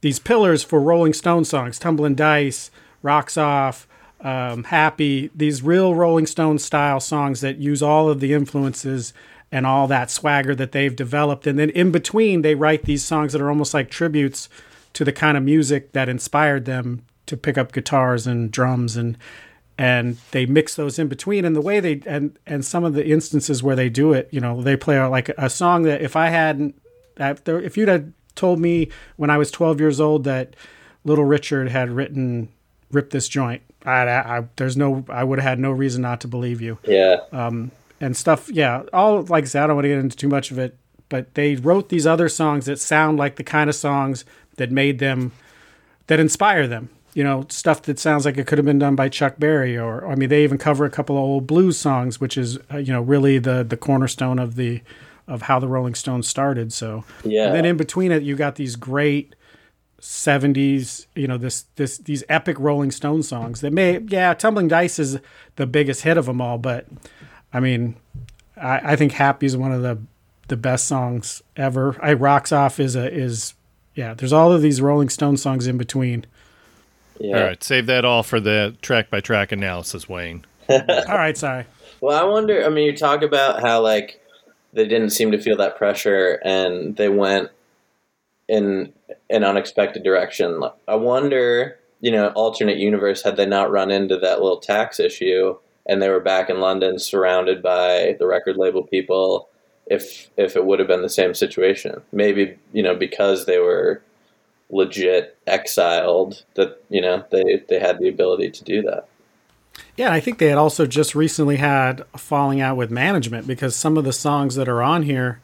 these 0.00 0.18
pillars 0.18 0.62
for 0.62 0.80
Rolling 0.80 1.12
Stone 1.12 1.44
songs, 1.44 1.78
"Tumbling 1.78 2.14
Dice," 2.14 2.70
"Rocks 3.02 3.36
Off," 3.36 3.86
um, 4.20 4.64
happy, 4.64 5.30
these 5.34 5.62
real 5.62 5.94
Rolling 5.94 6.26
Stone 6.26 6.58
style 6.58 7.00
songs 7.00 7.40
that 7.40 7.58
use 7.58 7.82
all 7.82 8.08
of 8.08 8.20
the 8.20 8.32
influences 8.32 9.12
and 9.52 9.66
all 9.66 9.86
that 9.88 10.10
swagger 10.10 10.54
that 10.54 10.72
they've 10.72 10.94
developed. 10.94 11.46
And 11.46 11.58
then 11.58 11.70
in 11.70 11.90
between, 11.90 12.42
they 12.42 12.54
write 12.54 12.84
these 12.84 13.04
songs 13.04 13.32
that 13.32 13.42
are 13.42 13.48
almost 13.48 13.74
like 13.74 13.90
tributes 13.90 14.48
to 14.92 15.04
the 15.04 15.12
kind 15.12 15.36
of 15.36 15.42
music 15.42 15.92
that 15.92 16.08
inspired 16.08 16.64
them 16.64 17.02
to 17.26 17.36
pick 17.36 17.56
up 17.56 17.72
guitars 17.72 18.26
and 18.26 18.50
drums 18.50 18.96
and 18.96 19.16
and 19.78 20.18
they 20.32 20.44
mix 20.44 20.74
those 20.74 20.98
in 20.98 21.08
between 21.08 21.44
and 21.44 21.56
the 21.56 21.60
way 21.60 21.80
they 21.80 22.02
and 22.06 22.38
and 22.46 22.64
some 22.64 22.84
of 22.84 22.94
the 22.94 23.06
instances 23.06 23.62
where 23.62 23.76
they 23.76 23.88
do 23.88 24.12
it 24.12 24.28
you 24.30 24.40
know 24.40 24.62
they 24.62 24.76
play 24.76 25.00
like 25.04 25.28
a 25.30 25.48
song 25.48 25.82
that 25.82 26.02
if 26.02 26.16
i 26.16 26.28
hadn't 26.28 26.80
if 27.16 27.76
you'd 27.76 27.88
have 27.88 28.12
told 28.34 28.58
me 28.58 28.88
when 29.16 29.30
i 29.30 29.38
was 29.38 29.50
12 29.50 29.80
years 29.80 30.00
old 30.00 30.24
that 30.24 30.54
little 31.04 31.24
richard 31.24 31.68
had 31.68 31.90
written 31.90 32.48
rip 32.90 33.10
this 33.10 33.28
joint 33.28 33.62
I, 33.84 34.38
I, 34.38 34.44
there's 34.56 34.76
no, 34.76 35.04
I 35.08 35.24
would 35.24 35.38
have 35.38 35.48
had 35.48 35.58
no 35.58 35.70
reason 35.70 36.02
not 36.02 36.20
to 36.22 36.28
believe 36.28 36.60
you. 36.60 36.78
Yeah. 36.84 37.20
Um, 37.32 37.70
and 38.00 38.16
stuff. 38.16 38.48
Yeah. 38.50 38.82
All 38.92 39.22
like 39.22 39.44
I 39.44 39.46
said, 39.46 39.64
I 39.64 39.66
don't 39.66 39.76
want 39.76 39.84
to 39.84 39.88
get 39.88 39.98
into 39.98 40.16
too 40.16 40.28
much 40.28 40.50
of 40.50 40.58
it, 40.58 40.76
but 41.08 41.34
they 41.34 41.56
wrote 41.56 41.88
these 41.88 42.06
other 42.06 42.28
songs 42.28 42.66
that 42.66 42.78
sound 42.78 43.18
like 43.18 43.36
the 43.36 43.44
kind 43.44 43.68
of 43.68 43.76
songs 43.76 44.24
that 44.60 44.70
made 44.70 44.98
them, 44.98 45.32
that 46.06 46.20
inspire 46.20 46.68
them. 46.68 46.90
You 47.14 47.24
know, 47.24 47.46
stuff 47.48 47.82
that 47.82 47.98
sounds 47.98 48.24
like 48.24 48.38
it 48.38 48.46
could 48.46 48.58
have 48.58 48.64
been 48.64 48.78
done 48.78 48.94
by 48.94 49.08
Chuck 49.08 49.40
Berry, 49.40 49.76
or, 49.76 50.00
or 50.02 50.12
I 50.12 50.14
mean, 50.14 50.28
they 50.28 50.44
even 50.44 50.58
cover 50.58 50.84
a 50.84 50.90
couple 50.90 51.16
of 51.16 51.22
old 51.22 51.46
blues 51.48 51.76
songs, 51.76 52.20
which 52.20 52.38
is 52.38 52.58
uh, 52.72 52.76
you 52.76 52.92
know 52.92 53.00
really 53.00 53.38
the 53.38 53.64
the 53.64 53.76
cornerstone 53.76 54.38
of 54.38 54.54
the 54.54 54.82
of 55.26 55.42
how 55.42 55.58
the 55.58 55.66
Rolling 55.66 55.94
Stones 55.94 56.28
started. 56.28 56.72
So 56.72 57.04
yeah. 57.24 57.46
And 57.46 57.54
then 57.56 57.64
in 57.64 57.76
between 57.76 58.12
it, 58.12 58.22
you 58.22 58.36
got 58.36 58.54
these 58.54 58.76
great 58.76 59.34
70s 60.00 61.06
you 61.14 61.28
know 61.28 61.36
this 61.36 61.66
this 61.76 61.98
these 61.98 62.24
epic 62.30 62.58
rolling 62.58 62.90
stone 62.90 63.22
songs 63.22 63.60
that 63.60 63.70
may 63.70 63.98
yeah 64.08 64.32
tumbling 64.32 64.66
dice 64.66 64.98
is 64.98 65.18
the 65.56 65.66
biggest 65.66 66.02
hit 66.02 66.16
of 66.16 66.24
them 66.24 66.40
all 66.40 66.56
but 66.56 66.86
i 67.52 67.60
mean 67.60 67.94
i, 68.56 68.92
I 68.92 68.96
think 68.96 69.12
happy 69.12 69.44
is 69.44 69.58
one 69.58 69.72
of 69.72 69.82
the 69.82 69.98
the 70.48 70.56
best 70.56 70.88
songs 70.88 71.42
ever 71.54 71.98
i 72.02 72.14
rocks 72.14 72.50
off 72.50 72.80
is 72.80 72.96
a 72.96 73.12
is 73.12 73.52
yeah 73.94 74.14
there's 74.14 74.32
all 74.32 74.52
of 74.52 74.62
these 74.62 74.80
rolling 74.80 75.08
stone 75.08 75.36
songs 75.36 75.66
in 75.66 75.78
between 75.78 76.24
yeah. 77.18 77.38
all 77.38 77.44
right 77.44 77.62
save 77.62 77.86
that 77.86 78.04
all 78.04 78.22
for 78.22 78.40
the 78.40 78.76
track 78.82 79.10
by 79.10 79.20
track 79.20 79.52
analysis 79.52 80.08
wayne 80.08 80.44
all 80.68 80.78
right 81.08 81.36
sorry 81.36 81.64
well 82.00 82.18
i 82.18 82.28
wonder 82.28 82.64
i 82.64 82.68
mean 82.68 82.86
you 82.86 82.96
talk 82.96 83.22
about 83.22 83.60
how 83.60 83.80
like 83.80 84.20
they 84.72 84.86
didn't 84.86 85.10
seem 85.10 85.32
to 85.32 85.40
feel 85.40 85.56
that 85.56 85.76
pressure 85.76 86.40
and 86.44 86.96
they 86.96 87.08
went 87.08 87.50
in 88.48 88.92
an 89.28 89.44
unexpected 89.44 90.02
direction. 90.02 90.62
I 90.88 90.96
wonder, 90.96 91.78
you 92.00 92.10
know, 92.10 92.28
alternate 92.28 92.78
universe 92.78 93.22
had 93.22 93.36
they 93.36 93.46
not 93.46 93.70
run 93.70 93.90
into 93.90 94.16
that 94.18 94.40
little 94.40 94.58
tax 94.58 94.98
issue 94.98 95.56
and 95.86 96.02
they 96.02 96.08
were 96.08 96.20
back 96.20 96.50
in 96.50 96.60
London 96.60 96.98
surrounded 96.98 97.62
by 97.62 98.16
the 98.18 98.26
record 98.26 98.56
label 98.56 98.82
people 98.82 99.48
if 99.90 100.30
if 100.36 100.56
it 100.56 100.64
would 100.64 100.78
have 100.78 100.88
been 100.88 101.02
the 101.02 101.10
same 101.10 101.34
situation. 101.34 102.00
Maybe, 102.12 102.56
you 102.72 102.82
know, 102.82 102.94
because 102.94 103.44
they 103.44 103.58
were 103.58 104.02
legit 104.70 105.36
exiled 105.46 106.44
that, 106.54 106.82
you 106.88 107.02
know, 107.02 107.24
they 107.30 107.62
they 107.68 107.80
had 107.80 107.98
the 107.98 108.08
ability 108.08 108.50
to 108.52 108.64
do 108.64 108.82
that. 108.82 109.08
Yeah, 109.96 110.12
I 110.12 110.20
think 110.20 110.38
they 110.38 110.48
had 110.48 110.58
also 110.58 110.86
just 110.86 111.14
recently 111.14 111.56
had 111.56 112.04
a 112.14 112.18
falling 112.18 112.60
out 112.60 112.76
with 112.76 112.90
management 112.90 113.46
because 113.46 113.74
some 113.76 113.98
of 113.98 114.04
the 114.04 114.12
songs 114.12 114.54
that 114.54 114.68
are 114.68 114.82
on 114.82 115.02
here 115.02 115.40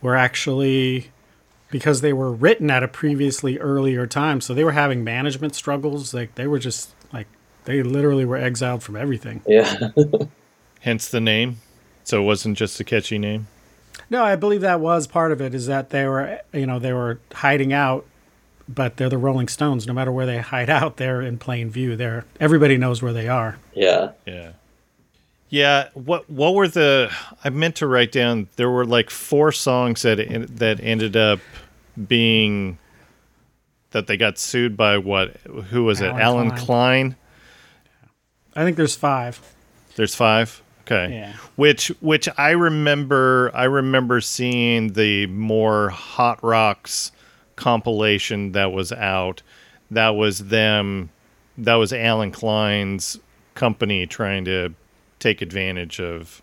were 0.00 0.16
actually 0.16 1.10
because 1.70 2.00
they 2.00 2.12
were 2.12 2.32
written 2.32 2.70
at 2.70 2.82
a 2.82 2.88
previously 2.88 3.58
earlier 3.58 4.06
time. 4.06 4.40
So 4.40 4.54
they 4.54 4.64
were 4.64 4.72
having 4.72 5.04
management 5.04 5.54
struggles. 5.54 6.14
Like 6.14 6.34
they 6.34 6.46
were 6.46 6.58
just 6.58 6.94
like 7.12 7.26
they 7.64 7.82
literally 7.82 8.24
were 8.24 8.36
exiled 8.36 8.82
from 8.82 8.96
everything. 8.96 9.42
Yeah. 9.46 9.90
Hence 10.80 11.08
the 11.08 11.20
name. 11.20 11.58
So 12.04 12.22
it 12.22 12.24
wasn't 12.24 12.58
just 12.58 12.78
a 12.80 12.84
catchy 12.84 13.18
name. 13.18 13.48
No, 14.10 14.24
I 14.24 14.36
believe 14.36 14.60
that 14.62 14.80
was 14.80 15.06
part 15.06 15.32
of 15.32 15.40
it. 15.40 15.54
Is 15.54 15.66
that 15.66 15.90
they 15.90 16.06
were 16.06 16.40
you 16.52 16.66
know 16.66 16.78
they 16.78 16.92
were 16.92 17.20
hiding 17.32 17.72
out, 17.72 18.06
but 18.68 18.96
they're 18.96 19.08
the 19.08 19.18
Rolling 19.18 19.48
Stones. 19.48 19.86
No 19.86 19.92
matter 19.92 20.12
where 20.12 20.26
they 20.26 20.38
hide 20.38 20.70
out, 20.78 20.96
they're 20.96 21.22
in 21.22 21.38
plain 21.38 21.70
view. 21.70 21.96
They're 21.96 22.24
everybody 22.40 22.76
knows 22.76 23.02
where 23.02 23.12
they 23.12 23.28
are. 23.28 23.58
Yeah. 23.74 24.12
Yeah. 24.26 24.52
Yeah, 25.48 25.90
what 25.92 26.30
what 26.30 26.54
were 26.54 26.66
the? 26.66 27.12
I 27.44 27.50
meant 27.50 27.76
to 27.76 27.86
write 27.86 28.10
down. 28.10 28.48
There 28.56 28.70
were 28.70 28.86
like 28.86 29.10
four 29.10 29.52
songs 29.52 30.00
that 30.00 30.16
that 30.56 30.80
ended 30.80 31.14
up 31.14 31.40
being 32.08 32.78
that 33.90 34.06
they 34.06 34.16
got 34.16 34.38
sued 34.38 34.78
by 34.78 34.96
what? 34.96 35.36
Who 35.68 35.84
was 35.84 36.00
it? 36.00 36.06
Allen 36.06 36.52
Klein. 36.52 37.16
I 38.56 38.64
think 38.64 38.78
there's 38.78 38.96
five. 38.96 39.40
There's 39.96 40.14
five. 40.14 40.61
Okay. 40.82 41.14
Yeah. 41.14 41.32
Which 41.56 41.88
which 42.00 42.28
I 42.36 42.50
remember 42.50 43.50
I 43.54 43.64
remember 43.64 44.20
seeing 44.20 44.92
the 44.94 45.26
more 45.26 45.90
hot 45.90 46.42
rocks 46.42 47.12
compilation 47.56 48.52
that 48.52 48.72
was 48.72 48.92
out. 48.92 49.42
That 49.90 50.10
was 50.10 50.46
them 50.48 51.10
that 51.58 51.74
was 51.74 51.92
Allen 51.92 52.32
Klein's 52.32 53.18
company 53.54 54.06
trying 54.06 54.44
to 54.46 54.74
take 55.18 55.40
advantage 55.42 56.00
of 56.00 56.42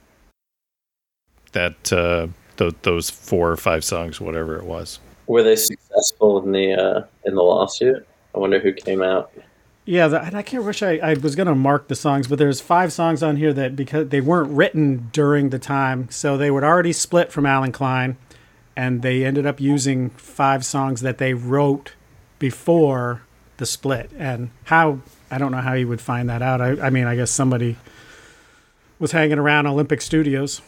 that 1.51 1.91
uh 1.91 2.27
th- 2.57 2.75
those 2.83 3.09
four 3.09 3.51
or 3.51 3.57
five 3.57 3.83
songs 3.83 4.21
whatever 4.21 4.57
it 4.57 4.65
was. 4.65 4.99
Were 5.27 5.43
they 5.43 5.55
successful 5.55 6.41
in 6.43 6.51
the 6.51 6.73
uh, 6.73 7.03
in 7.25 7.35
the 7.35 7.43
lawsuit? 7.43 8.07
I 8.33 8.39
wonder 8.39 8.59
who 8.59 8.73
came 8.73 9.03
out. 9.03 9.31
Yeah, 9.89 10.07
the, 10.07 10.37
I 10.37 10.43
can't 10.43 10.63
wish 10.63 10.83
I, 10.83 10.97
I 10.97 11.13
was 11.15 11.35
going 11.35 11.47
to 11.47 11.55
mark 11.55 11.87
the 11.87 11.95
songs, 11.95 12.27
but 12.27 12.37
there's 12.37 12.61
five 12.61 12.93
songs 12.93 13.23
on 13.23 13.37
here 13.37 13.51
that 13.53 13.75
because 13.75 14.09
they 14.09 14.21
weren't 14.21 14.51
written 14.51 15.09
during 15.11 15.49
the 15.49 15.57
time, 15.57 16.11
so 16.11 16.37
they 16.37 16.51
were 16.51 16.63
already 16.63 16.93
split 16.93 17.31
from 17.31 17.47
Allen 17.47 17.71
Klein, 17.71 18.15
and 18.75 19.01
they 19.01 19.25
ended 19.25 19.47
up 19.47 19.59
using 19.59 20.11
five 20.11 20.63
songs 20.63 21.01
that 21.01 21.17
they 21.17 21.33
wrote 21.33 21.93
before 22.37 23.23
the 23.57 23.65
split. 23.65 24.11
And 24.15 24.51
how 24.65 24.99
I 25.31 25.39
don't 25.39 25.51
know 25.51 25.61
how 25.61 25.73
you 25.73 25.87
would 25.87 26.01
find 26.01 26.29
that 26.29 26.43
out. 26.43 26.61
I, 26.61 26.79
I 26.79 26.89
mean, 26.91 27.07
I 27.07 27.15
guess 27.15 27.31
somebody 27.31 27.75
was 28.99 29.11
hanging 29.11 29.39
around 29.39 29.65
Olympic 29.65 30.01
Studios. 30.01 30.61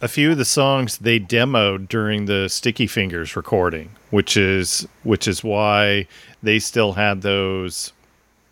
a 0.00 0.08
few 0.08 0.32
of 0.32 0.36
the 0.36 0.44
songs 0.44 0.98
they 0.98 1.18
demoed 1.18 1.88
during 1.88 2.26
the 2.26 2.48
Sticky 2.48 2.86
Fingers 2.86 3.36
recording, 3.36 3.90
which 4.10 4.36
is 4.36 4.86
which 5.04 5.28
is 5.28 5.44
why 5.44 6.06
they 6.42 6.58
still 6.58 6.94
had 6.94 7.22
those 7.22 7.93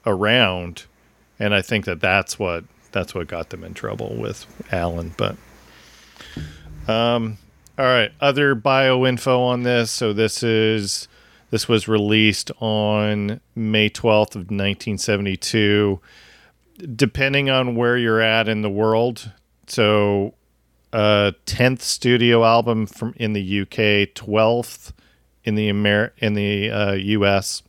around, 0.07 0.85
and 1.39 1.55
I 1.55 1.63
think 1.63 1.85
that 1.85 2.01
that's 2.01 2.39
what 2.39 2.65
that's 2.93 3.15
what 3.15 3.27
got 3.27 3.51
them 3.51 3.65
in 3.65 3.75
trouble 3.75 4.15
with 4.17 4.47
Allen. 4.73 5.15
But 5.17 5.37
um, 6.89 7.39
all 7.79 7.87
right, 7.87 8.13
other 8.21 8.55
bio 8.55 9.07
info 9.07 9.41
on 9.43 9.63
this. 9.63 9.91
So 9.91 10.13
this 10.13 10.43
is 10.43 11.09
this 11.51 11.69
was 11.69 11.89
released 11.89 12.51
on 12.61 13.41
May 13.55 13.89
twelfth 13.89 14.37
of 14.37 14.51
nineteen 14.51 14.99
seventy 14.99 15.37
two. 15.37 16.01
Depending 16.97 17.49
on 17.49 17.77
where 17.77 17.97
you're 17.97 18.21
at 18.21 18.49
in 18.49 18.63
the 18.63 18.71
world, 18.71 19.31
so 19.69 20.35
uh, 20.93 21.33
10th 21.47 21.81
studio 21.81 22.45
album 22.45 22.87
from 22.87 23.15
in 23.17 23.33
the 23.33 23.61
UK, 23.63 24.13
12th 24.15 24.93
in 25.45 25.55
the 25.55 25.69
Amer- 25.69 26.13
in 26.19 26.35
the 26.35 26.71
uh, 26.71 26.93
US. 26.93 27.63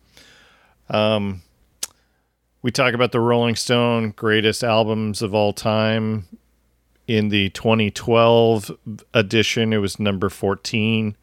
Um, 0.89 1.41
we 2.63 2.71
talk 2.71 2.93
about 2.95 3.11
the 3.11 3.19
Rolling 3.19 3.55
Stone 3.55 4.11
greatest 4.15 4.63
albums 4.63 5.21
of 5.21 5.35
all 5.35 5.53
time. 5.53 6.27
In 7.05 7.27
the 7.27 7.49
2012 7.49 8.71
edition, 9.13 9.73
it 9.73 9.77
was 9.77 9.99
number 9.99 10.29
14. 10.29 11.15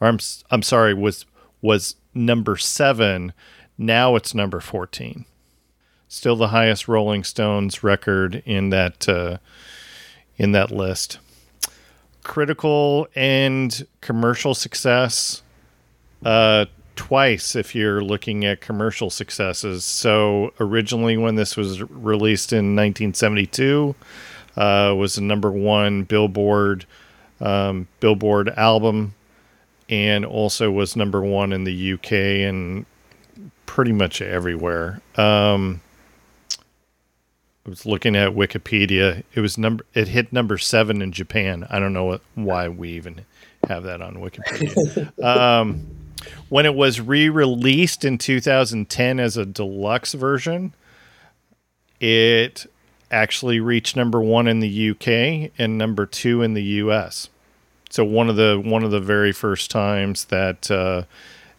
Or 0.00 0.08
I'm 0.08 0.18
I'm 0.50 0.62
sorry, 0.62 0.92
was 0.92 1.24
was 1.62 1.94
number 2.12 2.56
7. 2.56 3.32
Now 3.78 4.16
it's 4.16 4.34
number 4.34 4.60
14. 4.60 5.24
Still 6.08 6.36
the 6.36 6.48
highest 6.48 6.88
Rolling 6.88 7.22
Stones 7.22 7.84
record 7.84 8.42
in 8.44 8.70
that 8.70 9.08
uh, 9.08 9.38
in 10.36 10.52
that 10.52 10.70
list 10.70 11.18
critical 12.24 13.08
and 13.14 13.86
commercial 14.02 14.54
success 14.54 15.42
uh, 16.26 16.66
twice 16.98 17.54
if 17.54 17.76
you're 17.76 18.02
looking 18.02 18.44
at 18.44 18.60
commercial 18.60 19.08
successes. 19.08 19.84
So 19.84 20.52
originally, 20.58 21.16
when 21.16 21.36
this 21.36 21.56
was 21.56 21.80
released 21.82 22.52
in 22.52 22.74
1972, 22.74 23.94
uh, 24.56 24.92
was 24.98 25.14
the 25.14 25.20
number 25.20 25.50
one 25.52 26.02
Billboard 26.02 26.84
um, 27.40 27.86
Billboard 28.00 28.48
album, 28.50 29.14
and 29.88 30.24
also 30.24 30.72
was 30.72 30.96
number 30.96 31.22
one 31.22 31.52
in 31.52 31.62
the 31.62 31.92
UK 31.92 32.12
and 32.12 32.84
pretty 33.64 33.92
much 33.92 34.20
everywhere. 34.20 35.00
Um, 35.16 35.80
I 37.64 37.70
was 37.70 37.86
looking 37.86 38.16
at 38.16 38.30
Wikipedia. 38.30 39.22
It 39.34 39.40
was 39.40 39.56
number. 39.56 39.84
It 39.94 40.08
hit 40.08 40.32
number 40.32 40.58
seven 40.58 41.00
in 41.00 41.12
Japan. 41.12 41.64
I 41.70 41.78
don't 41.78 41.92
know 41.92 42.06
what, 42.06 42.22
why 42.34 42.68
we 42.68 42.90
even 42.90 43.24
have 43.68 43.84
that 43.84 44.02
on 44.02 44.16
Wikipedia. 44.16 45.22
um, 45.24 45.86
when 46.48 46.66
it 46.66 46.74
was 46.74 47.00
re-released 47.00 48.04
in 48.04 48.18
2010 48.18 49.20
as 49.20 49.36
a 49.36 49.46
deluxe 49.46 50.14
version, 50.14 50.74
it 52.00 52.66
actually 53.10 53.60
reached 53.60 53.96
number 53.96 54.20
one 54.20 54.46
in 54.46 54.60
the 54.60 54.90
UK 54.90 55.50
and 55.58 55.78
number 55.78 56.06
two 56.06 56.42
in 56.42 56.54
the 56.54 56.62
US. 56.62 57.28
So 57.90 58.04
one 58.04 58.28
of 58.28 58.36
the 58.36 58.60
one 58.62 58.84
of 58.84 58.90
the 58.90 59.00
very 59.00 59.32
first 59.32 59.70
times 59.70 60.26
that 60.26 60.70
uh, 60.70 61.04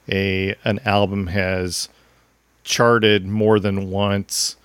a 0.07 0.55
an 0.63 0.79
album 0.85 1.27
has 1.27 1.89
charted 2.63 3.25
more 3.25 3.59
than 3.59 3.89
once. 3.89 4.55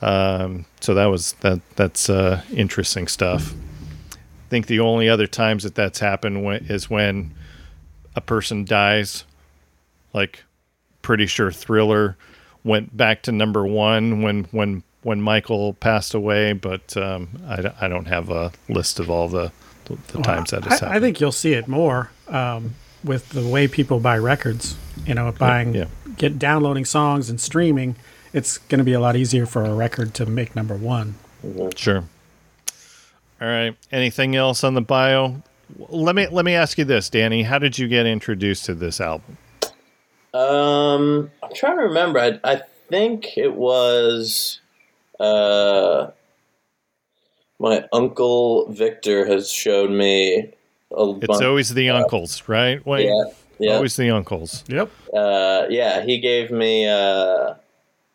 Um, 0.00 0.64
so 0.80 0.94
that 0.94 1.06
was 1.06 1.32
that. 1.40 1.60
That's 1.76 2.08
uh, 2.08 2.42
interesting 2.52 3.08
stuff. 3.08 3.54
I 4.12 4.48
think 4.48 4.66
the 4.66 4.80
only 4.80 5.08
other 5.08 5.26
times 5.26 5.62
that 5.62 5.74
that's 5.74 6.00
happened 6.00 6.44
when, 6.44 6.64
is 6.64 6.90
when 6.90 7.34
a 8.16 8.20
person 8.20 8.64
dies. 8.64 9.24
Like, 10.12 10.44
pretty 11.02 11.26
sure 11.26 11.50
Thriller 11.50 12.16
went 12.64 12.96
back 12.96 13.22
to 13.22 13.32
number 13.32 13.66
one 13.66 14.22
when 14.22 14.44
when 14.44 14.82
when 15.02 15.20
Michael 15.20 15.74
passed 15.74 16.14
away, 16.14 16.52
but 16.52 16.96
um, 16.96 17.28
I, 17.46 17.72
I 17.80 17.88
don't 17.88 18.06
have 18.06 18.30
a 18.30 18.52
list 18.68 19.00
of 19.00 19.10
all 19.10 19.28
the 19.28 19.52
the, 19.86 19.96
the 20.12 20.22
times 20.22 20.50
that 20.50 20.64
has 20.64 20.74
I, 20.74 20.86
happened. 20.86 20.96
I 20.96 21.00
think 21.00 21.20
you'll 21.20 21.32
see 21.32 21.54
it 21.54 21.66
more 21.66 22.10
um, 22.28 22.74
with 23.02 23.30
the 23.30 23.46
way 23.46 23.66
people 23.68 24.00
buy 24.00 24.18
records. 24.18 24.76
You 25.06 25.14
know, 25.14 25.32
buying, 25.32 25.74
yeah. 25.74 25.86
get 26.16 26.38
downloading 26.38 26.84
songs 26.84 27.28
and 27.28 27.40
streaming. 27.40 27.96
It's 28.32 28.58
going 28.58 28.78
to 28.78 28.84
be 28.84 28.92
a 28.92 29.00
lot 29.00 29.16
easier 29.16 29.46
for 29.46 29.64
a 29.64 29.74
record 29.74 30.14
to 30.14 30.26
make 30.26 30.54
number 30.54 30.76
one. 30.76 31.16
Sure. 31.74 32.04
All 33.40 33.48
right. 33.48 33.76
Anything 33.90 34.36
else 34.36 34.62
on 34.62 34.74
the 34.74 34.80
bio? 34.80 35.42
Let 35.88 36.14
me 36.14 36.28
let 36.28 36.44
me 36.44 36.54
ask 36.54 36.78
you 36.78 36.84
this, 36.84 37.10
Danny. 37.10 37.42
How 37.42 37.58
did 37.58 37.78
you 37.78 37.88
get 37.88 38.06
introduced 38.06 38.64
to 38.66 38.74
this 38.74 39.00
album? 39.00 39.38
Um, 40.34 41.30
I'm 41.42 41.54
trying 41.54 41.76
to 41.78 41.84
remember. 41.84 42.18
I, 42.18 42.40
I 42.44 42.62
think 42.88 43.36
it 43.36 43.54
was 43.54 44.60
uh, 45.20 46.10
my 47.58 47.84
uncle 47.92 48.70
Victor 48.70 49.26
has 49.26 49.50
showed 49.50 49.90
me 49.90 50.50
a 50.96 51.10
It's 51.16 51.26
bunch. 51.26 51.42
always 51.44 51.74
the 51.74 51.90
uncles, 51.90 52.42
right? 52.48 52.84
Wait, 52.86 53.06
yeah, 53.06 53.24
yeah, 53.58 53.74
always 53.76 53.96
the 53.96 54.10
uncles. 54.10 54.64
Yep. 54.68 54.90
uh, 55.14 55.66
yeah. 55.68 56.02
He 56.02 56.18
gave 56.18 56.50
me. 56.50 56.88
Uh, 56.88 57.54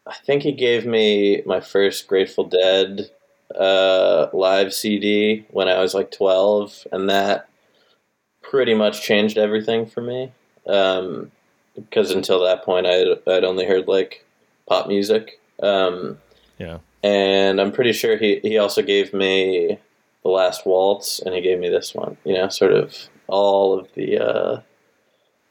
I 0.05 0.13
think 0.25 0.43
he 0.43 0.53
gave 0.53 0.85
me 0.85 1.41
my 1.45 1.59
first 1.59 2.07
Grateful 2.07 2.45
Dead 2.45 3.09
uh, 3.53 4.27
live 4.33 4.73
CD 4.73 5.45
when 5.51 5.67
I 5.67 5.79
was 5.81 5.93
like 5.93 6.11
12, 6.11 6.87
and 6.93 7.09
that 7.09 7.49
pretty 8.41 8.73
much 8.73 9.01
changed 9.01 9.37
everything 9.37 9.85
for 9.85 10.01
me. 10.01 10.31
Um, 10.65 11.31
because 11.77 12.11
until 12.11 12.43
that 12.43 12.63
point, 12.65 12.85
I'd, 12.87 13.07
I'd 13.27 13.43
only 13.43 13.65
heard 13.65 13.87
like 13.87 14.25
pop 14.67 14.87
music. 14.87 15.39
Um, 15.61 16.17
Yeah. 16.57 16.79
and 17.03 17.61
I'm 17.61 17.71
pretty 17.71 17.93
sure 17.93 18.17
he, 18.17 18.39
he 18.41 18.57
also 18.57 18.81
gave 18.81 19.13
me 19.13 19.77
the 20.23 20.29
last 20.29 20.65
waltz, 20.65 21.19
and 21.19 21.33
he 21.33 21.41
gave 21.41 21.59
me 21.59 21.69
this 21.69 21.93
one. 21.95 22.17
You 22.25 22.33
know, 22.33 22.49
sort 22.49 22.73
of 22.73 22.95
all 23.27 23.77
of 23.79 23.87
the 23.95 24.17
uh, 24.19 24.61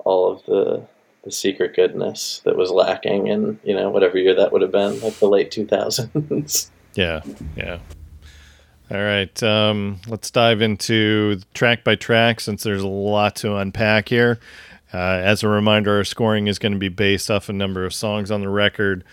all 0.05 0.33
of 0.33 0.45
the 0.47 0.87
the 1.25 1.33
secret 1.33 1.75
goodness 1.75 2.41
that 2.45 2.57
was 2.57 2.71
lacking 2.71 3.27
in 3.27 3.59
you 3.65 3.75
know 3.75 3.91
whatever 3.91 4.17
year 4.19 4.35
that 4.35 4.53
would 4.53 4.63
have 4.63 4.71
been, 4.73 5.01
like 5.01 5.15
the 5.15 5.29
late 5.29 5.51
2000s. 5.51 6.71
Yeah, 6.95 7.21
yeah. 7.59 7.79
All 8.91 8.97
right, 9.03 9.43
um, 9.43 10.01
let's 10.09 10.31
dive 10.31 10.63
into 10.63 11.41
track 11.53 11.85
by 11.85 11.95
track 11.97 12.41
since 12.41 12.63
there's 12.63 12.81
a 12.81 12.89
lot 12.89 13.37
to 13.37 13.57
unpack 13.57 14.09
here. 14.09 14.39
Uh, 14.97 15.21
as 15.23 15.43
a 15.43 15.49
reminder, 15.49 15.99
our 15.99 16.05
scoring 16.05 16.47
is 16.47 16.59
going 16.59 16.73
to 16.73 16.79
be 16.79 16.89
based 16.89 17.31
off 17.31 17.51
a 17.51 17.53
number 17.53 17.85
of 17.85 17.93
songs 17.93 18.31
on 18.31 18.41
the 18.41 18.49
record. 18.49 19.05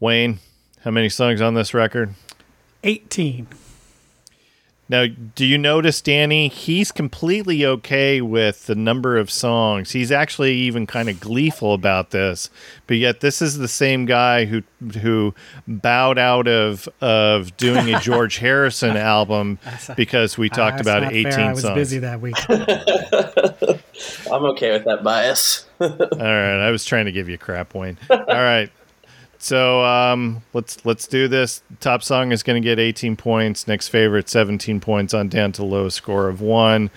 Wayne, 0.00 0.40
how 0.80 0.90
many 0.90 1.08
songs 1.08 1.40
on 1.40 1.54
this 1.54 1.72
record? 1.72 2.14
18. 2.82 3.46
Now, 4.88 5.06
do 5.06 5.46
you 5.46 5.56
notice, 5.56 6.00
Danny? 6.02 6.48
He's 6.48 6.92
completely 6.92 7.64
okay 7.64 8.20
with 8.20 8.66
the 8.66 8.74
number 8.74 9.16
of 9.16 9.30
songs. 9.30 9.92
He's 9.92 10.12
actually 10.12 10.54
even 10.54 10.86
kind 10.86 11.08
of 11.08 11.18
gleeful 11.18 11.72
about 11.72 12.10
this. 12.10 12.50
But 12.86 12.98
yet, 12.98 13.20
this 13.20 13.40
is 13.40 13.56
the 13.58 13.68
same 13.68 14.04
guy 14.04 14.44
who 14.44 14.62
who 15.00 15.34
bowed 15.66 16.18
out 16.18 16.46
of 16.46 16.88
of 17.00 17.56
doing 17.56 17.94
a 17.94 18.00
George 18.00 18.36
Harrison 18.38 18.96
album 18.96 19.58
because 19.96 20.36
we 20.36 20.48
talked 20.50 20.78
That's 20.84 20.88
about 20.88 21.12
eighteen 21.12 21.32
fair. 21.32 21.48
I 21.48 21.52
was 21.52 21.62
songs. 21.62 21.74
busy 21.74 21.98
that 22.00 22.20
week. 22.20 22.36
I'm 24.30 24.44
okay 24.52 24.72
with 24.72 24.84
that 24.84 25.02
bias. 25.02 25.66
All 25.80 25.88
right, 25.88 26.66
I 26.66 26.70
was 26.70 26.84
trying 26.84 27.06
to 27.06 27.12
give 27.12 27.28
you 27.28 27.38
crap, 27.38 27.74
Wayne. 27.74 27.98
All 28.10 28.18
right, 28.26 28.70
So 29.42 29.84
um, 29.84 30.44
let's 30.52 30.86
let's 30.86 31.08
do 31.08 31.26
this. 31.26 31.64
Top 31.80 32.04
song 32.04 32.30
is 32.30 32.44
going 32.44 32.62
to 32.62 32.64
get 32.64 32.78
18 32.78 33.16
points. 33.16 33.66
Next 33.66 33.88
favorite 33.88 34.28
17 34.28 34.78
points 34.78 35.14
on 35.14 35.28
down 35.28 35.50
to 35.52 35.64
lowest 35.64 35.96
score 35.96 36.28
of 36.28 36.40
one, 36.40 36.90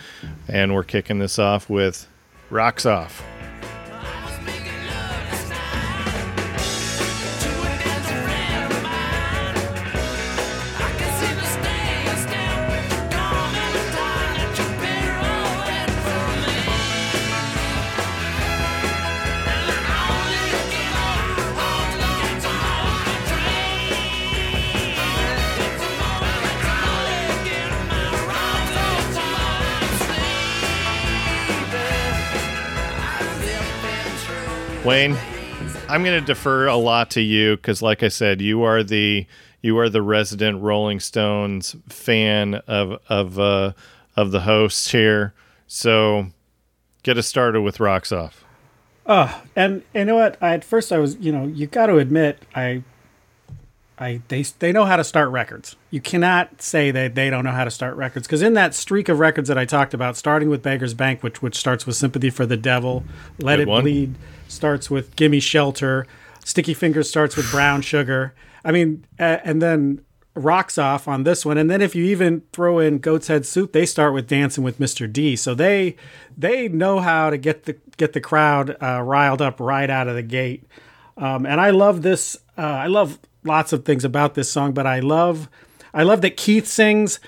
and 0.47 0.75
we're 0.75 0.83
kicking 0.83 1.17
this 1.17 1.39
off 1.39 1.71
with 1.71 2.07
"Rocks 2.51 2.85
Off." 2.85 3.23
Wayne, 34.95 35.17
I'm 35.89 36.05
going 36.05 36.17
to 36.17 36.25
defer 36.25 36.67
a 36.67 36.77
lot 36.77 37.11
to 37.11 37.21
you 37.21 37.57
because, 37.57 37.81
like 37.81 38.01
I 38.01 38.07
said, 38.07 38.39
you 38.39 38.63
are 38.63 38.81
the 38.81 39.27
you 39.61 39.77
are 39.77 39.89
the 39.89 40.01
resident 40.01 40.61
Rolling 40.61 41.01
Stones 41.01 41.75
fan 41.89 42.55
of 42.65 43.01
of 43.09 43.37
uh, 43.37 43.73
of 44.15 44.31
the 44.31 44.39
hosts 44.39 44.91
here. 44.91 45.33
So, 45.67 46.27
get 47.03 47.17
us 47.17 47.27
started 47.27 47.59
with 47.59 47.81
"Rocks 47.81 48.13
Off." 48.13 48.45
Oh, 49.05 49.43
and 49.53 49.83
you 49.93 50.05
know 50.05 50.15
what? 50.15 50.41
I, 50.41 50.53
at 50.53 50.63
first, 50.63 50.93
I 50.93 50.97
was, 50.97 51.17
you 51.17 51.33
know, 51.33 51.43
you 51.43 51.67
got 51.67 51.87
to 51.87 51.97
admit, 51.97 52.43
I, 52.55 52.81
I, 53.99 54.21
they, 54.29 54.43
they 54.43 54.71
know 54.71 54.85
how 54.85 54.95
to 54.95 55.03
start 55.03 55.29
records. 55.29 55.75
You 55.91 55.99
cannot 55.99 56.61
say 56.61 56.91
that 56.91 57.15
they 57.15 57.29
don't 57.29 57.43
know 57.43 57.51
how 57.51 57.65
to 57.65 57.69
start 57.69 57.97
records 57.97 58.27
because 58.27 58.41
in 58.41 58.53
that 58.53 58.73
streak 58.73 59.09
of 59.09 59.19
records 59.19 59.49
that 59.49 59.57
I 59.57 59.65
talked 59.65 59.93
about, 59.93 60.15
starting 60.15 60.49
with 60.49 60.63
Beggars 60.63 60.93
Banquet, 60.93 61.33
which 61.33 61.41
which 61.41 61.57
starts 61.57 61.85
with 61.85 61.97
"Sympathy 61.97 62.29
for 62.29 62.45
the 62.45 62.55
Devil," 62.55 63.03
"Let 63.39 63.57
Good 63.57 63.63
It 63.63 63.67
one. 63.67 63.81
Bleed" 63.83 64.15
starts 64.47 64.89
with 64.89 65.15
"Gimme 65.15 65.39
Shelter," 65.39 66.05
"Sticky 66.43 66.73
Fingers" 66.73 67.09
starts 67.09 67.35
with 67.35 67.49
"Brown 67.51 67.81
Sugar." 67.81 68.33
I 68.63 68.71
mean, 68.71 69.05
and 69.19 69.61
then 69.61 70.01
rocks 70.35 70.77
off 70.77 71.07
on 71.07 71.23
this 71.23 71.45
one. 71.45 71.57
And 71.57 71.69
then 71.69 71.81
if 71.81 71.95
you 71.95 72.03
even 72.05 72.43
throw 72.51 72.79
in 72.79 72.99
goat's 72.99 73.27
head 73.27 73.45
soup 73.45 73.71
they 73.71 73.85
start 73.85 74.13
with 74.13 74.27
dancing 74.27 74.63
with 74.63 74.79
mr 74.79 75.11
d. 75.11 75.35
So 75.35 75.55
they 75.55 75.95
they 76.37 76.67
know 76.67 76.99
how 76.99 77.29
to 77.29 77.37
get 77.37 77.63
the 77.63 77.77
get 77.97 78.13
the 78.13 78.19
crowd 78.19 78.75
uh, 78.83 79.01
riled 79.01 79.41
up 79.41 79.59
right 79.59 79.89
out 79.89 80.07
of 80.07 80.15
the 80.15 80.23
gate. 80.23 80.65
Um, 81.17 81.45
and 81.45 81.61
i 81.61 81.69
love 81.69 82.01
this 82.01 82.35
uh, 82.57 82.61
i 82.61 82.87
love 82.87 83.17
lots 83.45 83.71
of 83.71 83.85
things 83.85 84.03
about 84.03 84.33
this 84.33 84.51
song 84.51 84.73
but 84.73 84.85
i 84.85 84.99
love 84.99 85.47
i 85.93 86.03
love 86.03 86.19
that 86.21 86.35
keith 86.35 86.67
sings 86.67 87.21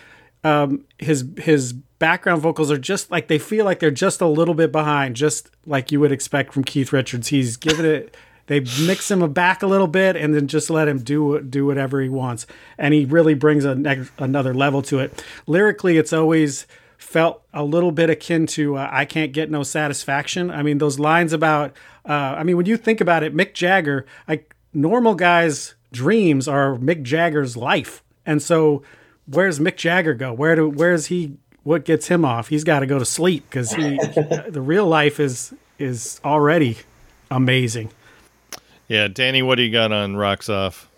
um, 0.43 0.83
his 0.99 1.25
his 1.37 1.73
background 1.99 2.41
vocals 2.41 2.71
are 2.71 2.77
just 2.77 3.11
like 3.11 3.27
they 3.27 3.39
feel 3.39 3.65
like 3.65 3.79
they're 3.79 3.91
just 3.91 4.21
a 4.21 4.27
little 4.27 4.53
bit 4.53 4.71
behind 4.71 5.15
just 5.15 5.49
like 5.65 5.91
you 5.91 5.99
would 5.99 6.11
expect 6.11 6.53
from 6.53 6.63
keith 6.63 6.93
richards. 6.93 7.27
He's 7.29 7.57
given 7.57 7.85
it 7.85 8.15
they 8.47 8.61
mix 8.85 9.11
him 9.11 9.31
back 9.33 9.61
a 9.61 9.67
little 9.67 9.87
bit 9.87 10.15
and 10.15 10.33
then 10.33 10.47
just 10.47 10.69
let 10.69 10.87
him 10.87 10.99
do 10.99 11.41
do 11.41 11.65
whatever 11.65 12.01
he 12.01 12.09
wants. 12.09 12.47
And 12.77 12.93
he 12.93 13.05
really 13.05 13.33
brings 13.33 13.65
a 13.65 13.75
neg- 13.75 14.09
another 14.17 14.53
level 14.53 14.81
to 14.83 14.99
it. 14.99 15.23
Lyrically 15.45 15.97
it's 15.97 16.13
always 16.13 16.65
felt 16.97 17.43
a 17.53 17.63
little 17.63 17.91
bit 17.91 18.09
akin 18.09 18.47
to 18.47 18.75
uh, 18.75 18.89
i 18.91 19.05
can't 19.05 19.31
get 19.31 19.51
no 19.51 19.63
satisfaction. 19.63 20.49
I 20.49 20.63
mean 20.63 20.77
those 20.77 20.99
lines 20.99 21.33
about 21.33 21.75
uh, 22.07 22.35
i 22.37 22.43
mean 22.43 22.57
when 22.57 22.65
you 22.65 22.77
think 22.77 23.01
about 23.01 23.23
it 23.23 23.35
mick 23.35 23.53
jagger 23.53 24.05
like 24.27 24.55
normal 24.73 25.13
guys 25.15 25.75
dreams 25.91 26.47
are 26.47 26.75
mick 26.77 27.03
jagger's 27.03 27.57
life. 27.57 28.03
And 28.25 28.41
so 28.41 28.83
where's 29.25 29.59
mick 29.59 29.77
jagger 29.77 30.13
go? 30.13 30.33
Where 30.33 30.55
do 30.55 30.69
where's 30.69 31.07
he 31.07 31.37
what 31.67 31.83
gets 31.83 32.07
him 32.07 32.23
off 32.23 32.47
he's 32.47 32.63
got 32.63 32.79
to 32.79 32.85
go 32.85 32.97
to 32.97 33.05
sleep 33.05 33.43
because 33.49 33.73
he 33.73 33.97
the 34.49 34.61
real 34.61 34.87
life 34.87 35.19
is 35.19 35.53
is 35.77 36.21
already 36.23 36.77
amazing 37.29 37.91
Yeah, 38.87 39.09
Danny, 39.09 39.41
what 39.41 39.55
do 39.55 39.63
you 39.63 39.71
got 39.71 39.91
on 39.91 40.15
"Rocks 40.15 40.49
Off"? 40.49 40.89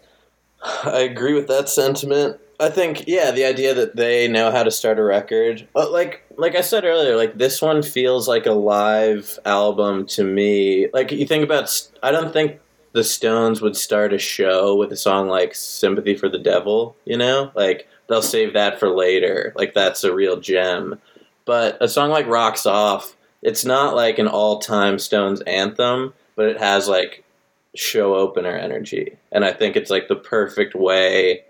I 0.84 1.00
agree 1.00 1.34
with 1.34 1.48
that 1.48 1.70
sentiment. 1.70 2.40
I 2.60 2.70
think, 2.70 3.06
yeah, 3.08 3.32
the 3.32 3.46
idea 3.46 3.74
that 3.74 3.96
they 3.96 4.28
know 4.28 4.52
how 4.52 4.64
to 4.64 4.72
start 4.72 5.00
a 5.00 5.04
record, 5.04 5.68
but 5.74 5.92
like, 5.92 6.24
like 6.38 6.56
I 6.56 6.62
said 6.62 6.84
earlier, 6.84 7.16
like 7.16 7.38
this 7.38 7.62
one 7.62 7.82
feels 7.82 8.28
like 8.28 8.46
a 8.46 8.52
live 8.52 9.40
album 9.46 10.06
to 10.08 10.24
me. 10.24 10.90
Like 10.94 11.12
you 11.12 11.26
think 11.26 11.44
about, 11.44 11.88
I 12.04 12.12
don't 12.12 12.34
think 12.34 12.60
the 12.92 13.04
Stones 13.04 13.62
would 13.62 13.78
start 13.78 14.14
a 14.14 14.18
show 14.18 14.76
with 14.76 14.92
a 14.92 14.98
song 14.98 15.28
like 15.28 15.56
"Sympathy 15.56 16.16
for 16.16 16.30
the 16.30 16.40
Devil." 16.40 16.96
You 17.06 17.18
know, 17.18 17.52
like 17.56 17.88
they'll 18.10 18.22
save 18.22 18.54
that 18.54 18.80
for 18.80 18.90
later. 18.90 19.54
Like 19.56 19.74
that's 19.74 20.04
a 20.04 20.14
real 20.14 20.40
gem. 20.40 21.00
But 21.46 21.78
a 21.82 21.88
song 21.88 22.10
like 22.10 22.28
"Rocks 22.28 22.66
Off," 22.66 23.16
it's 23.42 23.64
not 23.64 23.96
like 23.96 24.20
an 24.20 24.28
all-time 24.28 25.00
Stones 25.00 25.42
anthem, 25.42 26.14
but 26.36 26.48
it 26.48 26.60
has 26.60 26.88
like 26.88 27.24
show 27.76 28.16
opener 28.16 28.56
energy, 28.56 29.16
and 29.32 29.46
I 29.46 29.54
think 29.54 29.76
it's 29.76 29.90
like 29.90 30.08
the 30.08 30.16
perfect 30.16 30.76
way 30.76 31.44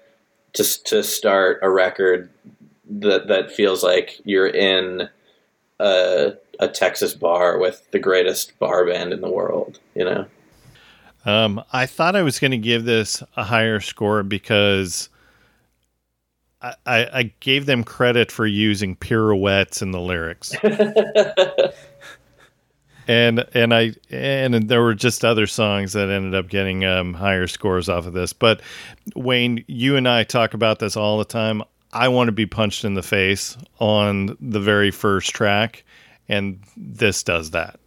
to 0.54 0.84
to 0.86 1.04
start 1.04 1.60
a 1.62 1.70
record 1.70 2.30
that 2.90 3.28
that 3.28 3.52
feels 3.52 3.84
like 3.84 4.20
you're 4.26 4.48
in 4.48 5.10
a 5.80 6.34
a 6.60 6.68
Texas 6.68 7.14
bar 7.14 7.58
with 7.58 7.90
the 7.92 8.00
greatest 8.00 8.58
bar 8.60 8.86
band 8.86 9.14
in 9.14 9.22
the 9.22 9.30
world. 9.30 9.80
You 9.96 10.06
know, 10.06 10.26
Um, 11.26 11.64
I 11.72 11.86
thought 11.86 12.16
I 12.16 12.22
was 12.22 12.40
going 12.40 12.52
to 12.52 12.58
give 12.58 12.86
this 12.86 13.24
a 13.38 13.44
higher 13.44 13.80
score 13.80 14.24
because 14.24 15.10
I, 16.62 16.76
I, 16.86 17.24
gave 17.40 17.66
them 17.66 17.86
credit 17.86 18.32
for 18.32 18.46
using 18.46 18.96
pirouettes 18.96 19.82
in 19.82 19.92
the 19.92 20.00
lyrics. 20.00 20.54
and 23.08 23.46
and 23.54 23.74
I 23.74 23.94
and 24.12 24.68
there 24.68 24.82
were 24.82 24.94
just 24.94 25.24
other 25.24 25.48
songs 25.48 25.94
that 25.94 26.10
ended 26.10 26.36
up 26.36 26.50
getting 26.50 26.84
um, 26.84 27.14
higher 27.14 27.48
scores 27.48 27.88
off 27.88 28.06
of 28.06 28.14
this. 28.14 28.34
But 28.34 28.62
Wayne, 29.16 29.64
you 29.68 29.96
and 29.96 30.08
I 30.08 30.24
talk 30.24 30.54
about 30.54 30.80
this 30.80 30.98
all 30.98 31.18
the 31.18 31.26
time. 31.26 31.64
I 31.94 32.10
want 32.10 32.28
to 32.28 32.34
be 32.34 32.46
punched 32.46 32.84
in 32.84 32.94
the 32.94 33.02
face 33.02 33.58
on 33.80 34.38
the 34.40 34.60
very 34.60 34.92
first 34.92 35.34
track, 35.34 35.84
and 36.28 36.60
this 36.76 37.24
does 37.24 37.52
that. 37.52 37.80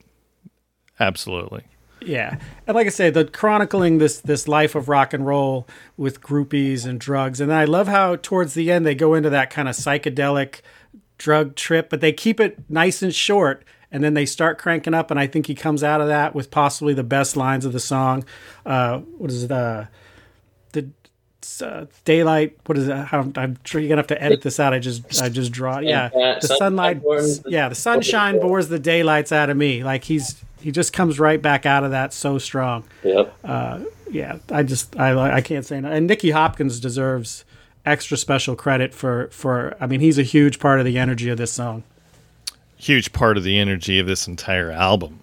Absolutely. 0.98 1.62
Yeah, 2.06 2.38
and 2.66 2.74
like 2.74 2.86
I 2.86 2.90
say, 2.90 3.10
the 3.10 3.24
chronicling 3.24 3.98
this 3.98 4.20
this 4.20 4.48
life 4.48 4.74
of 4.74 4.88
rock 4.88 5.12
and 5.12 5.26
roll 5.26 5.66
with 5.96 6.20
groupies 6.20 6.86
and 6.86 6.98
drugs, 6.98 7.40
and 7.40 7.52
I 7.52 7.64
love 7.64 7.88
how 7.88 8.16
towards 8.16 8.54
the 8.54 8.70
end 8.70 8.86
they 8.86 8.94
go 8.94 9.14
into 9.14 9.30
that 9.30 9.50
kind 9.50 9.68
of 9.68 9.74
psychedelic 9.74 10.60
drug 11.18 11.54
trip, 11.54 11.88
but 11.88 12.00
they 12.00 12.12
keep 12.12 12.40
it 12.40 12.58
nice 12.68 13.02
and 13.02 13.14
short, 13.14 13.64
and 13.90 14.02
then 14.02 14.14
they 14.14 14.26
start 14.26 14.58
cranking 14.58 14.94
up, 14.94 15.10
and 15.10 15.20
I 15.20 15.26
think 15.26 15.46
he 15.46 15.54
comes 15.54 15.84
out 15.84 16.00
of 16.00 16.08
that 16.08 16.34
with 16.34 16.50
possibly 16.50 16.94
the 16.94 17.04
best 17.04 17.36
lines 17.36 17.64
of 17.64 17.72
the 17.72 17.80
song. 17.80 18.24
Uh, 18.66 18.98
what 18.98 19.30
is 19.30 19.44
it? 19.44 19.52
Uh, 19.52 19.84
the 20.72 20.88
uh, 21.60 21.86
daylight. 22.04 22.58
What 22.66 22.78
is 22.78 22.88
it? 22.88 22.96
How, 22.96 23.30
I'm 23.36 23.58
sure 23.64 23.80
you're 23.80 23.88
gonna 23.88 24.00
have 24.00 24.06
to 24.08 24.22
edit 24.22 24.42
this 24.42 24.58
out. 24.58 24.72
I 24.72 24.78
just 24.78 25.22
I 25.22 25.28
just 25.28 25.52
draw. 25.52 25.78
Yeah, 25.78 26.06
uh, 26.06 26.40
the 26.40 26.48
sunlight. 26.58 27.02
Yeah, 27.46 27.68
the 27.68 27.74
sunshine 27.74 28.40
bores 28.40 28.68
the 28.68 28.78
daylights 28.78 29.32
out 29.32 29.50
of 29.50 29.56
me. 29.56 29.84
Like 29.84 30.04
he's 30.04 30.42
he 30.62 30.70
just 30.70 30.92
comes 30.92 31.18
right 31.20 31.40
back 31.42 31.66
out 31.66 31.84
of 31.84 31.90
that 31.90 32.12
so 32.12 32.38
strong. 32.38 32.84
yep. 33.02 33.34
Uh, 33.44 33.80
yeah, 34.10 34.38
I 34.50 34.62
just 34.62 34.98
I 34.98 35.36
I 35.36 35.40
can't 35.40 35.64
say 35.66 35.80
no. 35.80 35.90
And 35.90 36.06
Nicky 36.06 36.30
Hopkins 36.30 36.80
deserves 36.80 37.44
extra 37.84 38.16
special 38.16 38.54
credit 38.56 38.94
for 38.94 39.28
for. 39.32 39.76
I 39.80 39.86
mean, 39.86 40.00
he's 40.00 40.18
a 40.18 40.22
huge 40.22 40.58
part 40.60 40.78
of 40.80 40.84
the 40.86 40.98
energy 40.98 41.28
of 41.30 41.38
this 41.38 41.52
song. 41.52 41.82
Huge 42.76 43.12
part 43.12 43.36
of 43.36 43.44
the 43.44 43.58
energy 43.58 43.98
of 43.98 44.06
this 44.06 44.26
entire 44.26 44.70
album. 44.70 45.20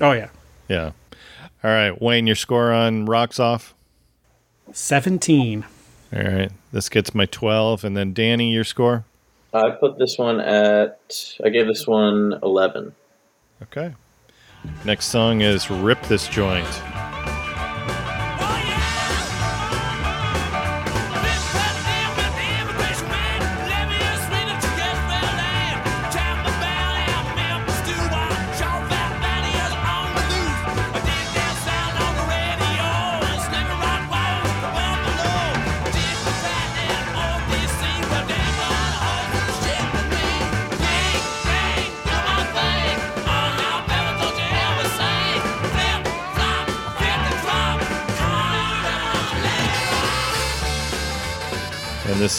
Oh 0.00 0.12
yeah, 0.12 0.30
Yeah. 0.68 0.90
All 1.62 1.70
right, 1.70 2.00
Wayne, 2.02 2.26
your 2.26 2.34
score 2.36 2.72
on 2.72 3.06
Rocks 3.06 3.38
Off. 3.38 3.74
seventeen. 4.72 5.64
All 6.12 6.22
right, 6.22 6.50
this 6.72 6.88
gets 6.88 7.14
my 7.14 7.26
12. 7.26 7.84
And 7.84 7.96
then 7.96 8.12
Danny, 8.12 8.52
your 8.52 8.64
score. 8.64 9.04
I 9.54 9.70
put 9.70 9.96
this 9.98 10.18
one 10.18 10.40
at. 10.40 11.36
I 11.44 11.50
gave 11.50 11.66
this 11.68 11.86
one 11.86 12.38
eleven. 12.42 12.94
Okay. 13.62 13.94
Next 14.84 15.06
song 15.06 15.40
is 15.40 15.70
Rip 15.70 16.00
This 16.02 16.28
Joint. 16.28 16.66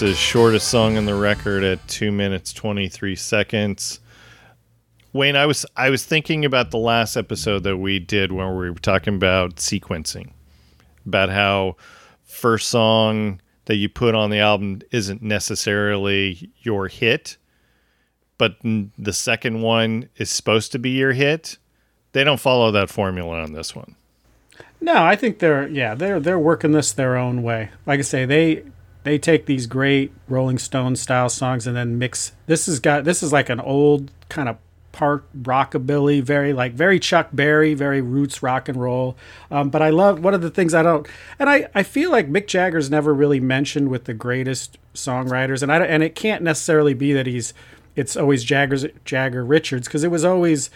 Is 0.01 0.17
shortest 0.17 0.67
song 0.67 0.95
in 0.95 1.05
the 1.05 1.15
record 1.15 1.63
at 1.63 1.87
two 1.87 2.11
minutes 2.11 2.53
twenty 2.53 2.87
three 2.87 3.15
seconds. 3.15 3.99
Wayne, 5.13 5.35
I 5.35 5.45
was 5.45 5.65
I 5.75 5.89
was 5.89 6.05
thinking 6.05 6.45
about 6.45 6.71
the 6.71 6.77
last 6.77 7.17
episode 7.17 7.63
that 7.63 7.77
we 7.77 7.99
did 7.99 8.31
when 8.31 8.55
we 8.57 8.69
were 8.69 8.75
talking 8.75 9.15
about 9.15 9.57
sequencing, 9.57 10.31
about 11.05 11.29
how 11.29 11.75
first 12.23 12.69
song 12.69 13.41
that 13.65 13.75
you 13.75 13.89
put 13.89 14.15
on 14.15 14.29
the 14.29 14.39
album 14.39 14.81
isn't 14.91 15.21
necessarily 15.21 16.51
your 16.61 16.87
hit, 16.87 17.37
but 18.37 18.57
the 18.61 19.13
second 19.13 19.61
one 19.61 20.09
is 20.17 20.29
supposed 20.29 20.71
to 20.71 20.79
be 20.79 20.91
your 20.91 21.13
hit. 21.13 21.57
They 22.13 22.23
don't 22.23 22.39
follow 22.39 22.71
that 22.71 22.89
formula 22.89 23.41
on 23.41 23.53
this 23.53 23.75
one. 23.75 23.95
No, 24.79 25.03
I 25.03 25.15
think 25.15 25.39
they're 25.39 25.67
yeah 25.67 25.93
they're 25.93 26.19
they're 26.19 26.39
working 26.39 26.71
this 26.71 26.91
their 26.91 27.17
own 27.17 27.43
way. 27.43 27.69
Like 27.85 27.99
I 27.99 28.03
say, 28.03 28.25
they 28.25 28.63
they 29.03 29.17
take 29.17 29.45
these 29.45 29.67
great 29.67 30.11
Rolling 30.27 30.57
Stone 30.57 30.95
style 30.95 31.29
songs 31.29 31.65
and 31.65 31.75
then 31.75 31.97
mix. 31.97 32.33
This 32.45 32.67
has 32.67 32.79
got 32.79 33.03
this 33.03 33.23
is 33.23 33.33
like 33.33 33.49
an 33.49 33.59
old 33.59 34.11
kind 34.29 34.47
of 34.47 34.57
part 34.91 35.25
rockabilly, 35.41 36.21
very 36.21 36.53
like 36.53 36.73
very 36.73 36.99
Chuck 36.99 37.29
Berry, 37.33 37.73
very 37.73 38.01
roots 38.01 38.43
rock 38.43 38.69
and 38.69 38.79
roll. 38.79 39.17
Um, 39.49 39.69
but 39.69 39.81
I 39.81 39.89
love 39.89 40.23
one 40.23 40.33
of 40.33 40.41
the 40.41 40.49
things 40.49 40.73
I 40.73 40.83
don't, 40.83 41.07
and 41.39 41.49
I 41.49 41.67
I 41.73 41.83
feel 41.83 42.11
like 42.11 42.29
Mick 42.29 42.47
Jagger's 42.47 42.89
never 42.89 43.13
really 43.13 43.39
mentioned 43.39 43.89
with 43.89 44.05
the 44.05 44.13
greatest 44.13 44.77
songwriters, 44.93 45.63
and 45.63 45.71
I 45.71 45.79
and 45.79 46.03
it 46.03 46.15
can't 46.15 46.43
necessarily 46.43 46.93
be 46.93 47.13
that 47.13 47.27
he's 47.27 47.53
it's 47.95 48.15
always 48.15 48.43
Jagger's 48.43 48.85
Jagger 49.05 49.43
Richards 49.43 49.87
because 49.87 50.03
it 50.03 50.11
was 50.11 50.23
always 50.23 50.69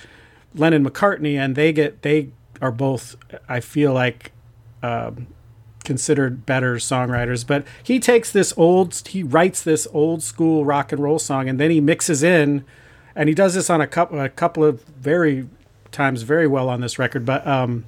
Lennon 0.54 0.88
McCartney, 0.88 1.38
and 1.38 1.56
they 1.56 1.72
get 1.72 2.02
they 2.02 2.30
are 2.62 2.72
both 2.72 3.16
I 3.48 3.60
feel 3.60 3.94
like. 3.94 4.32
Um, 4.84 5.28
considered 5.86 6.46
better 6.46 6.76
songwriters 6.76 7.46
but 7.46 7.66
he 7.84 8.00
takes 8.00 8.32
this 8.32 8.54
old 8.58 8.96
he 9.08 9.24
writes 9.24 9.64
this 9.64 9.88
old 9.94 10.22
school 10.22 10.66
rock 10.66 10.92
and 10.92 11.02
roll 11.02 11.20
song 11.20 11.48
and 11.48 11.60
then 11.60 11.72
he 11.72 11.80
mixes 11.80 12.24
in 12.24 12.66
and 13.16 13.30
he 13.30 13.36
does 13.36 13.54
this 13.54 13.70
on 13.70 13.80
a 13.80 13.88
couple 13.88 14.20
a 14.20 14.30
couple 14.30 14.64
of 14.64 14.84
very 14.84 15.48
times 15.96 16.22
very 16.24 16.46
well 16.46 16.70
on 16.70 16.82
this 16.82 17.00
record. 17.00 17.26
But 17.26 17.48
um, 17.48 17.86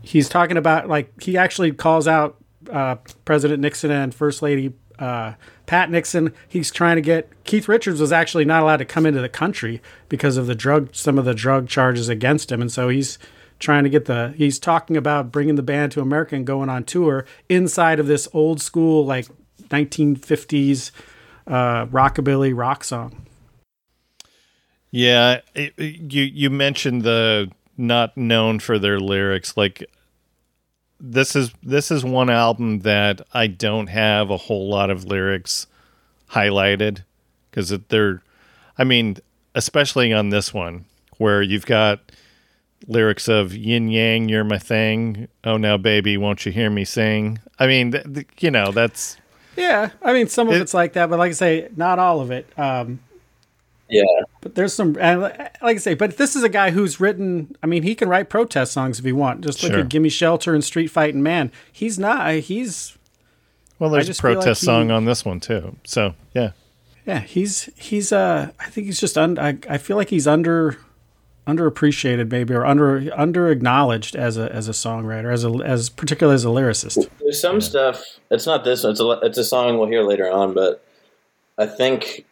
he's 0.00 0.28
talking 0.28 0.56
about 0.56 0.88
like 0.88 1.22
he 1.22 1.36
actually 1.36 1.72
calls 1.72 2.08
out 2.08 2.36
uh, 2.70 2.96
President 3.24 3.60
Nixon 3.60 3.90
and 3.90 4.14
First 4.14 4.42
Lady 4.42 4.72
uh, 4.98 5.34
Pat 5.66 5.90
Nixon. 5.90 6.32
He's 6.48 6.70
trying 6.70 6.96
to 6.96 7.02
get 7.02 7.28
Keith 7.44 7.68
Richards 7.68 8.00
was 8.00 8.10
actually 8.10 8.44
not 8.44 8.62
allowed 8.62 8.78
to 8.78 8.84
come 8.84 9.06
into 9.06 9.20
the 9.20 9.28
country 9.28 9.80
because 10.08 10.36
of 10.36 10.46
the 10.46 10.54
drug 10.54 10.88
some 10.92 11.18
of 11.18 11.24
the 11.24 11.34
drug 11.34 11.68
charges 11.68 12.08
against 12.08 12.50
him, 12.50 12.60
and 12.60 12.72
so 12.72 12.88
he's 12.88 13.18
trying 13.62 13.84
to 13.84 13.90
get 13.90 14.04
the 14.06 14.34
he's 14.36 14.58
talking 14.58 14.96
about 14.96 15.32
bringing 15.32 15.54
the 15.54 15.62
band 15.62 15.92
to 15.92 16.00
America 16.00 16.34
and 16.34 16.46
going 16.46 16.68
on 16.68 16.84
tour 16.84 17.24
inside 17.48 17.98
of 18.00 18.06
this 18.06 18.28
old 18.34 18.60
school 18.60 19.06
like 19.06 19.26
1950s 19.68 20.90
uh, 21.46 21.86
rockabilly 21.86 22.56
rock 22.56 22.84
song. 22.84 23.26
Yeah, 24.90 25.40
it, 25.54 25.72
you 25.78 26.24
you 26.24 26.50
mentioned 26.50 27.02
the 27.02 27.50
not 27.78 28.16
known 28.16 28.58
for 28.58 28.78
their 28.78 29.00
lyrics. 29.00 29.56
Like 29.56 29.88
this 31.00 31.34
is 31.34 31.52
this 31.62 31.90
is 31.90 32.04
one 32.04 32.28
album 32.28 32.80
that 32.80 33.22
I 33.32 33.46
don't 33.46 33.88
have 33.88 34.30
a 34.30 34.36
whole 34.36 34.68
lot 34.68 34.90
of 34.90 35.04
lyrics 35.04 35.66
highlighted 36.30 37.04
because 37.50 37.70
they're, 37.88 38.22
I 38.78 38.84
mean, 38.84 39.16
especially 39.54 40.12
on 40.12 40.30
this 40.30 40.52
one 40.52 40.84
where 41.18 41.42
you've 41.42 41.66
got 41.66 42.11
lyrics 42.86 43.28
of 43.28 43.54
yin 43.54 43.88
yang, 43.88 44.28
you're 44.28 44.44
my 44.44 44.58
thing. 44.58 45.28
Oh 45.44 45.56
now, 45.56 45.76
baby, 45.76 46.16
won't 46.16 46.44
you 46.46 46.52
hear 46.52 46.70
me 46.70 46.84
sing? 46.84 47.38
I 47.58 47.66
mean, 47.66 47.92
th- 47.92 48.04
th- 48.14 48.26
you 48.40 48.50
know, 48.50 48.72
that's 48.72 49.16
yeah. 49.56 49.90
I 50.02 50.12
mean, 50.12 50.28
some 50.28 50.48
of 50.48 50.54
it, 50.54 50.60
it's 50.62 50.74
like 50.74 50.94
that, 50.94 51.10
but 51.10 51.18
like 51.18 51.30
I 51.30 51.34
say, 51.34 51.68
not 51.76 51.98
all 51.98 52.20
of 52.20 52.30
it. 52.30 52.46
Um, 52.58 53.00
yeah. 53.88 54.02
But 54.40 54.54
there's 54.54 54.72
some, 54.72 54.96
and 54.98 55.20
like 55.20 55.50
I 55.62 55.76
say, 55.76 55.94
but 55.94 56.16
this 56.16 56.34
is 56.34 56.42
a 56.42 56.48
guy 56.48 56.70
who's 56.70 56.98
written. 56.98 57.54
I 57.62 57.66
mean, 57.66 57.82
he 57.82 57.94
can 57.94 58.08
write 58.08 58.30
protest 58.30 58.72
songs 58.72 58.98
if 58.98 59.04
he 59.04 59.12
want. 59.12 59.42
Just 59.42 59.62
look 59.62 59.72
Sure. 59.72 59.80
at 59.82 59.88
"Gimme 59.90 60.08
Shelter" 60.08 60.54
and 60.54 60.64
"Street 60.64 60.88
Fighting 60.88 61.22
Man." 61.22 61.52
He's 61.70 61.98
not. 61.98 62.32
He's 62.34 62.96
well, 63.78 63.90
there's 63.90 64.04
a 64.04 64.06
just 64.08 64.22
feel 64.22 64.30
like 64.30 64.38
protest 64.38 64.62
he- 64.62 64.66
song 64.66 64.90
on 64.90 65.04
this 65.04 65.24
one 65.24 65.40
too. 65.40 65.76
So 65.84 66.14
yeah, 66.34 66.52
yeah. 67.06 67.20
He's 67.20 67.68
he's. 67.76 68.12
Uh, 68.12 68.50
I 68.58 68.70
think 68.70 68.86
he's 68.86 68.98
just. 69.00 69.18
Un, 69.18 69.38
I 69.38 69.58
I 69.68 69.76
feel 69.76 69.98
like 69.98 70.08
he's 70.08 70.26
under 70.26 70.78
underappreciated 71.46 72.30
maybe 72.30 72.54
or 72.54 72.64
under 72.64 73.10
under 73.16 73.50
acknowledged 73.50 74.14
as 74.14 74.36
a 74.36 74.52
as 74.52 74.68
a 74.68 74.72
songwriter 74.72 75.32
as 75.32 75.44
a 75.44 75.50
as 75.64 75.88
particularly 75.88 76.34
as 76.34 76.44
a 76.44 76.48
lyricist. 76.48 77.08
There's 77.20 77.40
some 77.40 77.60
stuff. 77.60 78.02
It's 78.30 78.46
not 78.46 78.64
this. 78.64 78.84
one, 78.84 78.92
It's 78.92 79.00
a. 79.00 79.10
It's 79.22 79.38
a 79.38 79.44
song 79.44 79.78
we'll 79.78 79.88
hear 79.88 80.02
later 80.02 80.30
on, 80.30 80.54
but 80.54 80.84
I 81.58 81.66
think 81.66 82.24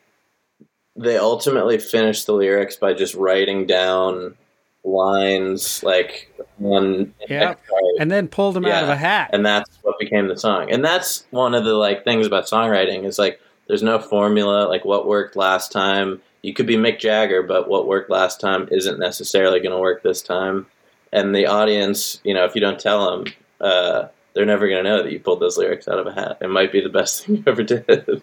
they 0.96 1.16
ultimately 1.16 1.78
finished 1.78 2.26
the 2.26 2.32
lyrics 2.32 2.76
by 2.76 2.92
just 2.92 3.14
writing 3.14 3.66
down 3.66 4.36
lines 4.84 5.82
like 5.82 6.32
one. 6.58 7.14
Yeah. 7.28 7.54
And 7.98 8.11
then 8.11 8.28
pulled 8.28 8.56
him 8.56 8.64
out 8.64 8.84
of 8.84 8.88
a 8.88 8.96
hat. 8.96 9.30
and 9.32 9.44
that's 9.44 9.78
what 9.82 9.98
became 9.98 10.28
the 10.28 10.38
song. 10.38 10.70
And 10.70 10.84
that's 10.84 11.26
one 11.30 11.54
of 11.54 11.64
the 11.64 11.74
like 11.74 12.04
things 12.04 12.26
about 12.26 12.44
songwriting 12.44 13.04
is 13.04 13.18
like 13.18 13.40
there's 13.71 13.85
no 13.85 14.01
formula. 14.01 14.66
Like 14.66 14.85
what 14.85 15.07
worked 15.07 15.37
last 15.37 15.71
time, 15.71 16.21
you 16.43 16.53
could 16.53 16.66
be 16.66 16.75
Mick 16.75 16.99
Jagger, 16.99 17.41
but 17.41 17.68
what 17.68 17.87
worked 17.87 18.11
last 18.11 18.41
time 18.41 18.66
isn't 18.73 18.99
necessarily 18.99 19.61
going 19.61 19.71
to 19.71 19.79
work 19.79 20.03
this 20.03 20.23
time. 20.23 20.66
And 21.12 21.33
the 21.37 21.47
audience, 21.47 22.21
you 22.25 22.35
know, 22.35 22.45
if 22.45 22.57
you 22.57 22.61
don't 22.61 22.81
tell 22.81 23.09
them, 23.09 23.33
uh, 23.61 24.09
they're 24.35 24.45
never 24.45 24.66
going 24.68 24.83
to 24.83 24.91
know 24.91 25.05
that 25.05 25.12
you 25.12 25.21
pulled 25.21 25.39
those 25.39 25.57
lyrics 25.57 25.87
out 25.87 26.01
of 26.01 26.09
a 26.09 26.12
hat. 26.12 26.39
It 26.41 26.51
might 26.51 26.73
be 26.73 26.81
the 26.81 26.89
best 26.89 27.25
thing 27.27 27.37
you 27.37 27.45
ever 27.47 27.62
did. 27.62 28.23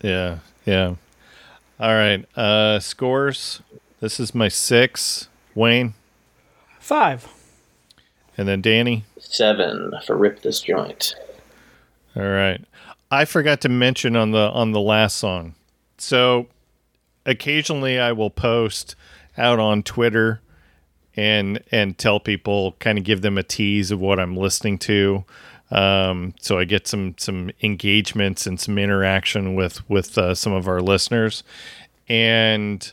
yeah, 0.00 0.38
yeah. 0.64 0.94
All 1.78 1.94
right, 1.94 2.24
uh, 2.38 2.78
scores. 2.80 3.60
This 4.00 4.18
is 4.18 4.34
my 4.34 4.48
six. 4.48 5.28
Wayne, 5.54 5.92
Five. 6.78 7.28
and 8.38 8.48
then 8.48 8.62
Danny. 8.62 9.04
Seven 9.18 9.92
for 10.06 10.16
rip 10.16 10.40
this 10.40 10.62
joint. 10.62 11.14
All 12.16 12.22
right. 12.22 12.64
I 13.10 13.24
forgot 13.24 13.60
to 13.62 13.68
mention 13.68 14.16
on 14.16 14.30
the 14.30 14.50
on 14.50 14.72
the 14.72 14.80
last 14.80 15.16
song. 15.16 15.54
So 15.98 16.46
occasionally 17.26 17.98
I 17.98 18.12
will 18.12 18.30
post 18.30 18.94
out 19.36 19.58
on 19.58 19.82
Twitter 19.82 20.40
and 21.16 21.62
and 21.72 21.98
tell 21.98 22.20
people 22.20 22.76
kind 22.78 22.98
of 22.98 23.04
give 23.04 23.22
them 23.22 23.36
a 23.36 23.42
tease 23.42 23.90
of 23.90 24.00
what 24.00 24.20
I'm 24.20 24.36
listening 24.36 24.78
to. 24.78 25.24
Um, 25.70 26.34
so 26.40 26.58
I 26.58 26.64
get 26.64 26.86
some 26.86 27.14
some 27.18 27.50
engagements 27.62 28.46
and 28.46 28.58
some 28.58 28.78
interaction 28.78 29.54
with 29.54 29.88
with 29.88 30.16
uh, 30.16 30.34
some 30.34 30.52
of 30.52 30.68
our 30.68 30.80
listeners. 30.80 31.42
And 32.08 32.92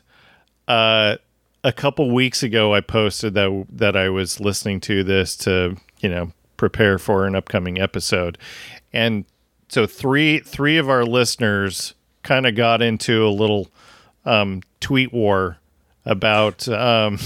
uh, 0.68 1.18
a 1.64 1.72
couple 1.72 2.14
weeks 2.14 2.44
ago, 2.44 2.74
I 2.74 2.82
posted 2.82 3.34
that 3.36 3.66
that 3.72 3.96
I 3.96 4.10
was 4.10 4.40
listening 4.40 4.80
to 4.82 5.04
this 5.04 5.36
to 5.38 5.78
you 6.00 6.10
know 6.10 6.32
prepare 6.56 6.98
for 6.98 7.26
an 7.26 7.36
upcoming 7.36 7.80
episode, 7.80 8.38
and 8.94 9.26
so 9.70 9.86
three 9.86 10.40
three 10.40 10.78
of 10.78 10.90
our 10.90 11.06
listeners 11.06 11.94
kind 12.24 12.46
of 12.46 12.56
got 12.56 12.82
into 12.82 13.26
a 13.26 13.30
little 13.30 13.70
um, 14.26 14.62
tweet 14.80 15.14
war 15.14 15.58
about 16.06 16.68
um, 16.68 17.20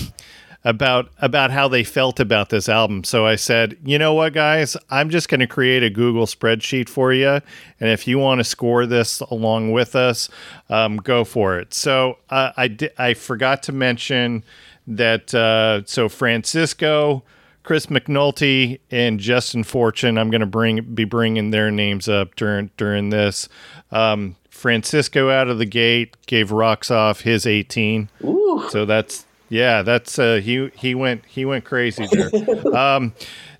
about 0.63 1.09
about 1.19 1.51
how 1.51 1.67
they 1.67 1.83
felt 1.83 2.19
about 2.19 2.49
this 2.49 2.69
album. 2.69 3.03
So 3.03 3.25
I 3.25 3.35
said, 3.35 3.77
you 3.83 3.97
know 3.97 4.13
what, 4.13 4.33
guys, 4.33 4.77
I'm 4.89 5.09
just 5.09 5.29
going 5.29 5.39
to 5.39 5.47
create 5.47 5.83
a 5.83 5.89
Google 5.89 6.25
spreadsheet 6.25 6.89
for 6.89 7.13
you, 7.13 7.27
and 7.27 7.89
if 7.89 8.07
you 8.07 8.19
want 8.19 8.39
to 8.39 8.43
score 8.43 8.85
this 8.85 9.19
along 9.21 9.71
with 9.71 9.95
us, 9.95 10.29
um, 10.69 10.97
go 10.97 11.23
for 11.23 11.59
it. 11.59 11.73
So 11.73 12.17
uh, 12.29 12.51
I 12.57 12.67
di- 12.67 12.89
I 12.97 13.13
forgot 13.13 13.63
to 13.63 13.71
mention 13.71 14.43
that. 14.87 15.33
Uh, 15.33 15.83
so 15.85 16.09
Francisco. 16.09 17.23
Chris 17.63 17.87
McNulty 17.87 18.79
and 18.89 19.19
Justin 19.19 19.63
Fortune. 19.63 20.17
I'm 20.17 20.29
going 20.29 20.41
to 20.41 20.47
bring 20.47 20.81
be 20.95 21.03
bringing 21.03 21.51
their 21.51 21.71
names 21.71 22.09
up 22.09 22.35
during 22.35 22.71
during 22.77 23.09
this. 23.09 23.47
Um, 23.91 24.35
Francisco 24.49 25.29
out 25.29 25.47
of 25.47 25.57
the 25.57 25.65
gate 25.65 26.15
gave 26.27 26.51
rocks 26.51 26.91
off 26.91 27.21
his 27.21 27.45
18. 27.45 28.09
Ooh. 28.23 28.67
So 28.69 28.85
that's 28.85 29.25
yeah, 29.49 29.81
that's 29.81 30.17
uh, 30.17 30.35
he 30.43 30.69
he 30.75 30.95
went 30.95 31.25
he 31.25 31.45
went 31.45 31.65
crazy 31.65 32.07
there. 32.11 32.75
um, 32.75 33.13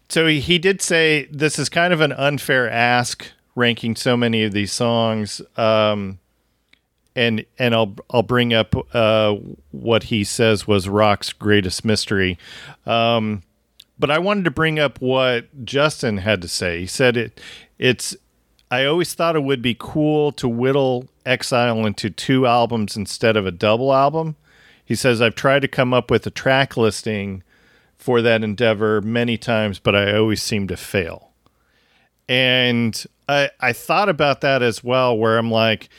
so 0.09 0.27
he, 0.27 0.39
he 0.39 0.59
did 0.59 0.81
say 0.81 1.27
this 1.31 1.57
is 1.57 1.69
kind 1.69 1.93
of 1.93 2.01
an 2.01 2.11
unfair 2.11 2.69
ask 2.69 3.27
ranking 3.55 3.95
so 3.95 4.15
many 4.15 4.43
of 4.43 4.51
these 4.53 4.71
songs. 4.71 5.41
Um, 5.57 6.19
and 7.15 7.45
and 7.59 7.75
I'll 7.75 7.95
I'll 8.09 8.23
bring 8.23 8.53
up 8.53 8.75
uh, 8.95 9.35
what 9.71 10.03
he 10.03 10.23
says 10.23 10.67
was 10.67 10.87
rock's 10.87 11.33
greatest 11.33 11.83
mystery. 11.83 12.37
Um, 12.85 13.43
but 14.01 14.09
I 14.09 14.17
wanted 14.17 14.45
to 14.45 14.51
bring 14.51 14.79
up 14.79 14.99
what 14.99 15.63
Justin 15.63 16.17
had 16.17 16.41
to 16.41 16.47
say. 16.47 16.81
He 16.81 16.87
said 16.87 17.15
it 17.15 17.39
it's 17.77 18.15
I 18.71 18.85
always 18.85 19.13
thought 19.13 19.35
it 19.35 19.43
would 19.43 19.61
be 19.61 19.75
cool 19.77 20.31
to 20.33 20.49
whittle 20.49 21.07
Exile 21.25 21.85
into 21.85 22.09
two 22.09 22.47
albums 22.47 22.97
instead 22.97 23.37
of 23.37 23.45
a 23.45 23.51
double 23.51 23.93
album. 23.93 24.35
He 24.83 24.95
says 24.95 25.21
I've 25.21 25.35
tried 25.35 25.61
to 25.61 25.67
come 25.67 25.93
up 25.93 26.09
with 26.09 26.25
a 26.25 26.31
track 26.31 26.75
listing 26.75 27.43
for 27.95 28.23
that 28.23 28.43
endeavor 28.43 29.01
many 29.01 29.37
times, 29.37 29.77
but 29.77 29.95
I 29.95 30.17
always 30.17 30.41
seem 30.41 30.67
to 30.69 30.77
fail. 30.77 31.31
And 32.27 33.05
I 33.29 33.51
I 33.59 33.71
thought 33.71 34.09
about 34.09 34.41
that 34.41 34.63
as 34.63 34.83
well 34.83 35.15
where 35.15 35.37
I'm 35.37 35.51
like 35.51 35.89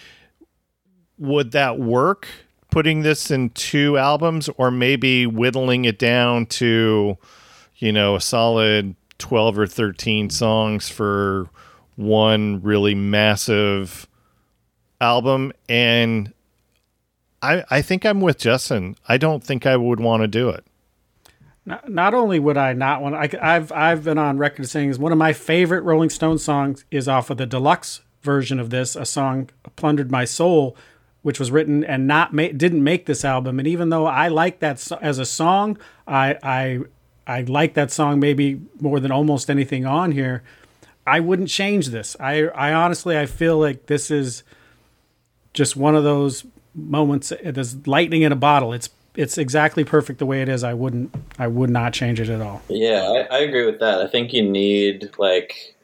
would 1.18 1.52
that 1.52 1.78
work 1.78 2.26
putting 2.72 3.02
this 3.02 3.30
in 3.30 3.50
two 3.50 3.96
albums 3.96 4.48
or 4.56 4.72
maybe 4.72 5.24
whittling 5.24 5.84
it 5.84 6.00
down 6.00 6.46
to 6.46 7.16
you 7.82 7.92
know 7.92 8.16
a 8.16 8.20
solid 8.20 8.94
12 9.18 9.58
or 9.58 9.66
13 9.66 10.30
songs 10.30 10.88
for 10.88 11.48
one 11.96 12.60
really 12.62 12.94
massive 12.94 14.08
album 15.00 15.52
and 15.68 16.32
I 17.42 17.64
I 17.70 17.82
think 17.82 18.06
I'm 18.06 18.20
with 18.20 18.38
Justin. 18.38 18.96
I 19.08 19.18
don't 19.18 19.42
think 19.42 19.66
I 19.66 19.76
would 19.76 20.00
want 20.00 20.22
to 20.22 20.28
do 20.28 20.48
it. 20.48 20.64
Not, 21.66 21.88
not 21.88 22.14
only 22.14 22.38
would 22.38 22.56
I 22.56 22.72
not 22.72 23.02
want, 23.02 23.14
I, 23.14 23.28
I've 23.40 23.72
I've 23.72 24.04
been 24.04 24.18
on 24.18 24.38
record 24.38 24.68
saying 24.68 24.90
is 24.90 24.98
one 24.98 25.12
of 25.12 25.18
my 25.18 25.32
favorite 25.32 25.82
Rolling 25.82 26.10
Stones 26.10 26.44
songs 26.44 26.84
is 26.90 27.08
off 27.08 27.30
of 27.30 27.36
the 27.38 27.46
deluxe 27.46 28.02
version 28.22 28.60
of 28.60 28.70
this, 28.70 28.94
a 28.94 29.04
song 29.04 29.50
"Plundered 29.76 30.10
My 30.10 30.24
Soul," 30.24 30.76
which 31.22 31.40
was 31.40 31.50
written 31.50 31.84
and 31.84 32.06
not 32.06 32.32
ma- 32.32 32.48
didn't 32.56 32.82
make 32.84 33.06
this 33.06 33.24
album. 33.24 33.58
And 33.58 33.66
even 33.68 33.90
though 33.90 34.06
I 34.06 34.28
like 34.28 34.60
that 34.60 34.78
so- 34.78 34.98
as 35.02 35.18
a 35.18 35.24
song, 35.24 35.78
I 36.06 36.36
I 36.42 36.80
I 37.26 37.42
like 37.42 37.74
that 37.74 37.90
song 37.90 38.20
maybe 38.20 38.60
more 38.80 39.00
than 39.00 39.12
almost 39.12 39.50
anything 39.50 39.86
on 39.86 40.12
here. 40.12 40.42
I 41.06 41.20
wouldn't 41.20 41.48
change 41.48 41.88
this. 41.88 42.16
I 42.20 42.48
I 42.48 42.72
honestly 42.72 43.18
I 43.18 43.26
feel 43.26 43.58
like 43.58 43.86
this 43.86 44.10
is 44.10 44.42
just 45.52 45.76
one 45.76 45.94
of 45.94 46.04
those 46.04 46.44
moments. 46.74 47.32
There's 47.42 47.86
lightning 47.86 48.22
in 48.22 48.32
a 48.32 48.36
bottle. 48.36 48.72
It's 48.72 48.90
it's 49.14 49.36
exactly 49.36 49.84
perfect 49.84 50.18
the 50.18 50.26
way 50.26 50.42
it 50.42 50.48
is. 50.48 50.64
I 50.64 50.74
wouldn't 50.74 51.14
I 51.38 51.46
would 51.46 51.70
not 51.70 51.92
change 51.92 52.20
it 52.20 52.28
at 52.28 52.40
all. 52.40 52.62
Yeah, 52.68 53.24
I, 53.30 53.36
I 53.36 53.38
agree 53.40 53.66
with 53.66 53.80
that. 53.80 54.00
I 54.00 54.06
think 54.06 54.32
you 54.32 54.48
need 54.48 55.10
like 55.18 55.74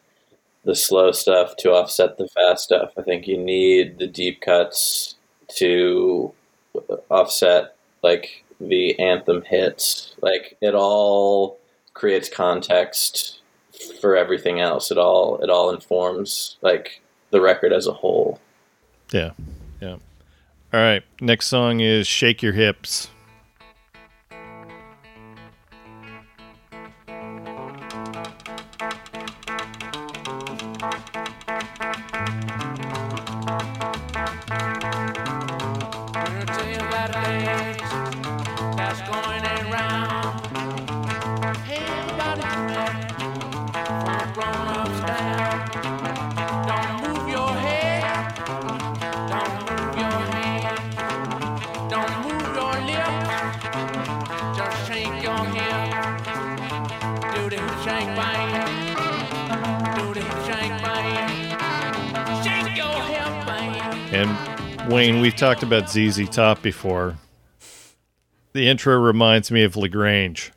the 0.64 0.74
slow 0.74 1.12
stuff 1.12 1.56
to 1.58 1.72
offset 1.72 2.16
the 2.18 2.28
fast 2.28 2.64
stuff. 2.64 2.92
I 2.96 3.02
think 3.02 3.26
you 3.26 3.38
need 3.38 3.98
the 3.98 4.06
deep 4.06 4.40
cuts 4.40 5.16
to 5.56 6.32
offset 7.10 7.74
like 8.02 8.44
the 8.60 8.98
anthem 8.98 9.42
hits. 9.42 10.14
Like 10.20 10.56
it 10.60 10.74
all 10.74 11.58
creates 11.94 12.28
context 12.28 13.40
for 14.00 14.16
everything 14.16 14.60
else. 14.60 14.90
It 14.90 14.98
all 14.98 15.38
it 15.42 15.50
all 15.50 15.70
informs 15.70 16.56
like 16.62 17.00
the 17.30 17.40
record 17.40 17.72
as 17.72 17.86
a 17.86 17.92
whole. 17.92 18.40
Yeah. 19.12 19.32
Yeah. 19.80 19.96
All 20.72 20.80
right. 20.80 21.02
Next 21.20 21.46
song 21.46 21.80
is 21.80 22.06
Shake 22.06 22.42
Your 22.42 22.52
Hips. 22.52 23.08
Wayne, 64.88 65.20
we've 65.20 65.36
talked 65.36 65.62
about 65.62 65.90
ZZ 65.90 66.28
Top 66.30 66.62
before. 66.62 67.16
The 68.54 68.68
intro 68.68 68.98
reminds 68.98 69.50
me 69.50 69.62
of 69.62 69.76
La 69.76 69.86
Grange. 69.86 70.50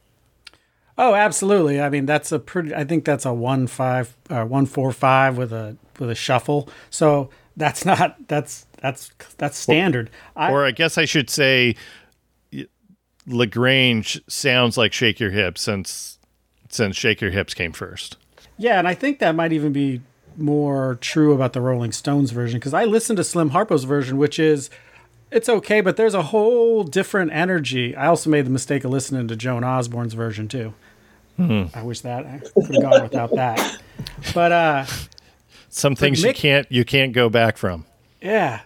Oh, 0.97 1.13
absolutely. 1.13 1.81
I 1.81 1.89
mean, 1.89 2.05
that's 2.05 2.31
a 2.31 2.39
pretty. 2.39 2.73
I 2.73 2.85
think 2.85 3.03
that's 3.03 3.25
a 3.25 3.33
one 3.33 3.67
five, 3.67 4.15
uh, 4.29 4.45
one 4.45 4.65
four 4.65 4.91
five 4.93 5.37
with 5.37 5.51
a 5.51 5.75
with 5.99 6.09
a 6.09 6.15
shuffle. 6.15 6.69
So 6.89 7.29
that's 7.57 7.85
not 7.85 8.27
that's 8.27 8.65
that's 8.81 9.11
that's 9.37 9.57
standard. 9.57 10.09
I, 10.35 10.51
Or 10.51 10.65
I 10.65 10.71
guess 10.71 10.97
I 10.97 11.05
should 11.05 11.29
say 11.29 11.75
La 13.27 13.45
Grange 13.45 14.21
sounds 14.27 14.77
like 14.77 14.93
Shake 14.93 15.19
Your 15.19 15.31
Hips 15.31 15.61
since 15.61 16.19
since 16.69 16.95
Shake 16.95 17.19
Your 17.19 17.31
Hips 17.31 17.53
came 17.53 17.73
first. 17.73 18.15
yeah, 18.57 18.79
and 18.79 18.87
I 18.87 18.93
think 18.93 19.19
that 19.19 19.35
might 19.35 19.51
even 19.51 19.73
be 19.73 20.01
more 20.41 20.95
true 21.01 21.33
about 21.33 21.53
the 21.53 21.61
Rolling 21.61 21.91
Stones 21.91 22.31
version 22.31 22.59
because 22.59 22.73
I 22.73 22.85
listened 22.85 23.17
to 23.17 23.23
Slim 23.23 23.51
Harpo's 23.51 23.83
version, 23.85 24.17
which 24.17 24.39
is 24.39 24.69
it's 25.31 25.47
okay, 25.47 25.79
but 25.81 25.95
there's 25.95 26.13
a 26.13 26.23
whole 26.23 26.83
different 26.83 27.31
energy. 27.31 27.95
I 27.95 28.07
also 28.07 28.29
made 28.29 28.45
the 28.45 28.49
mistake 28.49 28.83
of 28.83 28.91
listening 28.91 29.27
to 29.29 29.35
Joan 29.35 29.63
Osborne's 29.63 30.13
version 30.13 30.47
too. 30.47 30.73
I 31.39 31.81
wish 31.81 32.01
that 32.01 32.25
I 32.27 32.37
could 32.37 32.75
have 32.75 32.81
gone 32.83 33.01
without 33.01 33.33
that. 33.33 33.81
But 34.35 34.51
uh 34.51 34.85
Some 35.69 35.95
things 35.95 36.21
you 36.21 36.29
Mick- 36.29 36.35
can't 36.35 36.67
you 36.71 36.85
can't 36.85 37.13
go 37.13 37.29
back 37.29 37.57
from. 37.57 37.85
Yeah. 38.21 38.61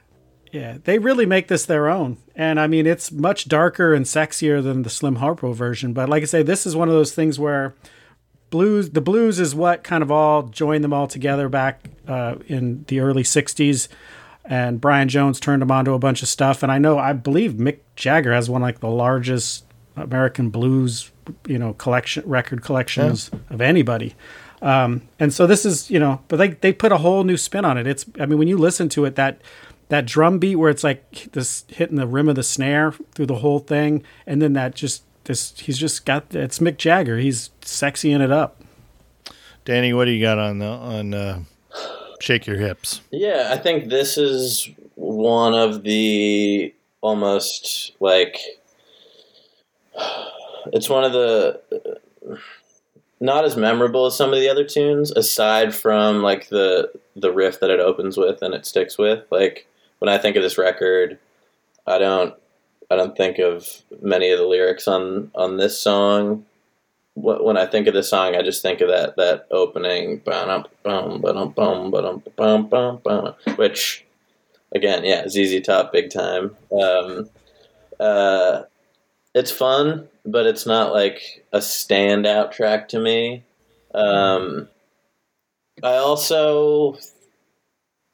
Yeah. 0.51 0.79
They 0.83 0.99
really 0.99 1.25
make 1.25 1.47
this 1.47 1.65
their 1.65 1.87
own. 1.87 2.17
And 2.35 2.59
I 2.59 2.67
mean, 2.67 2.85
it's 2.85 3.13
much 3.13 3.47
darker 3.47 3.93
and 3.93 4.05
sexier 4.05 4.61
than 4.61 4.81
the 4.83 4.89
Slim 4.89 5.17
Harpo 5.17 5.55
version. 5.55 5.93
But 5.93 6.09
like 6.09 6.23
I 6.23 6.25
say, 6.25 6.43
this 6.43 6.65
is 6.65 6.75
one 6.75 6.89
of 6.89 6.93
those 6.95 7.13
things 7.13 7.39
where 7.39 7.75
blues, 8.49 8.91
the 8.91 9.01
blues 9.01 9.39
is 9.39 9.53
what 9.55 9.83
kind 9.83 10.01
of 10.01 10.11
all 10.11 10.43
joined 10.43 10.83
them 10.83 10.93
all 10.93 11.07
together 11.07 11.49
back 11.49 11.89
uh, 12.07 12.35
in 12.47 12.85
the 12.87 12.99
early 12.99 13.23
60s. 13.23 13.87
And 14.43 14.79
Brian 14.79 15.09
Jones 15.09 15.39
turned 15.39 15.61
them 15.61 15.71
onto 15.71 15.93
a 15.93 15.99
bunch 15.99 16.21
of 16.21 16.27
stuff. 16.27 16.61
And 16.61 16.71
I 16.71 16.77
know, 16.77 16.99
I 16.99 17.13
believe 17.13 17.53
Mick 17.53 17.79
Jagger 17.95 18.33
has 18.33 18.49
one 18.49 18.61
like 18.61 18.79
the 18.79 18.89
largest 18.89 19.65
American 19.95 20.49
blues, 20.49 21.11
you 21.47 21.57
know, 21.57 21.73
collection, 21.73 22.23
record 22.27 22.61
collections 22.61 23.31
of 23.49 23.61
anybody. 23.61 24.15
Um, 24.61 25.07
and 25.19 25.33
so 25.33 25.47
this 25.47 25.65
is, 25.65 25.89
you 25.89 25.99
know, 25.99 26.21
but 26.27 26.37
they 26.37 26.49
they 26.49 26.73
put 26.73 26.91
a 26.91 26.97
whole 26.97 27.23
new 27.23 27.37
spin 27.37 27.65
on 27.65 27.77
it. 27.77 27.87
It's, 27.87 28.05
I 28.19 28.25
mean, 28.25 28.37
when 28.39 28.47
you 28.47 28.57
listen 28.57 28.89
to 28.89 29.05
it, 29.05 29.15
that 29.15 29.41
that 29.89 30.05
drum 30.05 30.39
beat 30.39 30.55
where 30.55 30.69
it's 30.69 30.83
like 30.83 31.31
this 31.33 31.65
hitting 31.67 31.97
the 31.97 32.07
rim 32.07 32.29
of 32.29 32.35
the 32.35 32.43
snare 32.43 32.93
through 33.13 33.27
the 33.27 33.35
whole 33.35 33.59
thing, 33.59 34.03
and 34.25 34.41
then 34.41 34.53
that 34.53 34.75
just 34.75 35.03
this 35.25 35.57
he's 35.59 35.77
just 35.77 36.05
got 36.05 36.33
it's 36.33 36.59
Mick 36.59 36.77
Jagger. 36.77 37.17
He's 37.17 37.49
sexying 37.61 38.21
it 38.21 38.31
up. 38.31 38.61
Danny, 39.65 39.93
what 39.93 40.05
do 40.05 40.11
you 40.11 40.21
got 40.21 40.37
on 40.39 40.59
the 40.59 40.65
on 40.65 41.13
uh, 41.13 41.39
Shake 42.19 42.47
Your 42.47 42.57
Hips? 42.57 43.01
Yeah, 43.11 43.49
I 43.51 43.57
think 43.57 43.89
this 43.89 44.17
is 44.17 44.69
one 44.95 45.53
of 45.53 45.83
the 45.83 46.73
almost 47.01 47.91
like 47.99 48.39
it's 50.73 50.89
one 50.89 51.03
of 51.03 51.13
the 51.13 51.61
not 53.19 53.45
as 53.45 53.55
memorable 53.55 54.05
as 54.05 54.15
some 54.15 54.33
of 54.33 54.39
the 54.39 54.49
other 54.49 54.63
tunes 54.63 55.11
aside 55.11 55.73
from 55.73 56.21
like 56.21 56.49
the 56.49 56.91
the 57.15 57.31
riff 57.31 57.59
that 57.59 57.69
it 57.69 57.79
opens 57.79 58.17
with 58.17 58.41
and 58.41 58.53
it 58.53 58.65
sticks 58.65 58.97
with 58.97 59.23
like 59.31 59.67
when 59.99 60.09
i 60.09 60.17
think 60.17 60.35
of 60.35 60.43
this 60.43 60.57
record 60.57 61.17
i 61.87 61.97
don't 61.97 62.33
i 62.89 62.95
don't 62.95 63.17
think 63.17 63.39
of 63.39 63.67
many 64.01 64.29
of 64.31 64.39
the 64.39 64.45
lyrics 64.45 64.87
on 64.87 65.31
on 65.35 65.57
this 65.57 65.79
song 65.79 66.45
when 67.15 67.57
i 67.57 67.65
think 67.65 67.87
of 67.87 67.93
this 67.93 68.09
song 68.09 68.35
i 68.35 68.41
just 68.41 68.61
think 68.61 68.81
of 68.81 68.89
that 68.89 69.15
that 69.15 69.47
opening 69.51 70.21
which 73.55 74.05
again 74.73 75.03
yeah 75.03 75.23
zz 75.23 75.63
top 75.63 75.91
big 75.91 76.11
time 76.11 76.55
um, 76.71 77.29
uh, 77.99 78.63
it's 79.33 79.51
fun, 79.51 80.07
but 80.25 80.45
it's 80.45 80.65
not 80.65 80.93
like 80.93 81.45
a 81.51 81.59
standout 81.59 82.51
track 82.51 82.87
to 82.89 82.99
me. 82.99 83.43
Um, 83.93 84.69
I 85.83 85.95
also, 85.95 86.97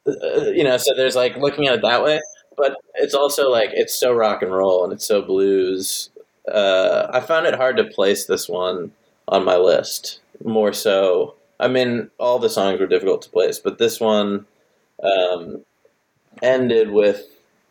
uh, 0.07 0.45
you 0.53 0.63
know, 0.63 0.78
so 0.78 0.93
there's 0.95 1.15
like 1.15 1.38
looking 1.38 1.67
at 1.67 1.76
it 1.76 1.82
that 1.84 2.03
way, 2.03 2.19
but 2.57 2.77
it's 2.95 3.13
also 3.13 3.49
like 3.49 3.69
it's 3.73 3.99
so 3.99 4.13
rock 4.13 4.41
and 4.41 4.53
roll 4.53 4.83
and 4.83 4.93
it's 4.93 5.05
so 5.05 5.21
blues. 5.21 6.09
Uh, 6.51 7.07
I 7.11 7.19
found 7.19 7.45
it 7.45 7.55
hard 7.55 7.77
to 7.77 7.83
place 7.83 8.25
this 8.25 8.49
one 8.49 8.91
on 9.27 9.45
my 9.45 9.57
list. 9.57 10.19
More 10.43 10.73
so, 10.73 11.35
I 11.59 11.67
mean, 11.67 12.09
all 12.19 12.39
the 12.39 12.49
songs 12.49 12.79
were 12.79 12.87
difficult 12.87 13.21
to 13.23 13.29
place, 13.29 13.59
but 13.59 13.77
this 13.77 13.99
one 13.99 14.45
um, 15.03 15.63
ended 16.41 16.91
with 16.91 17.27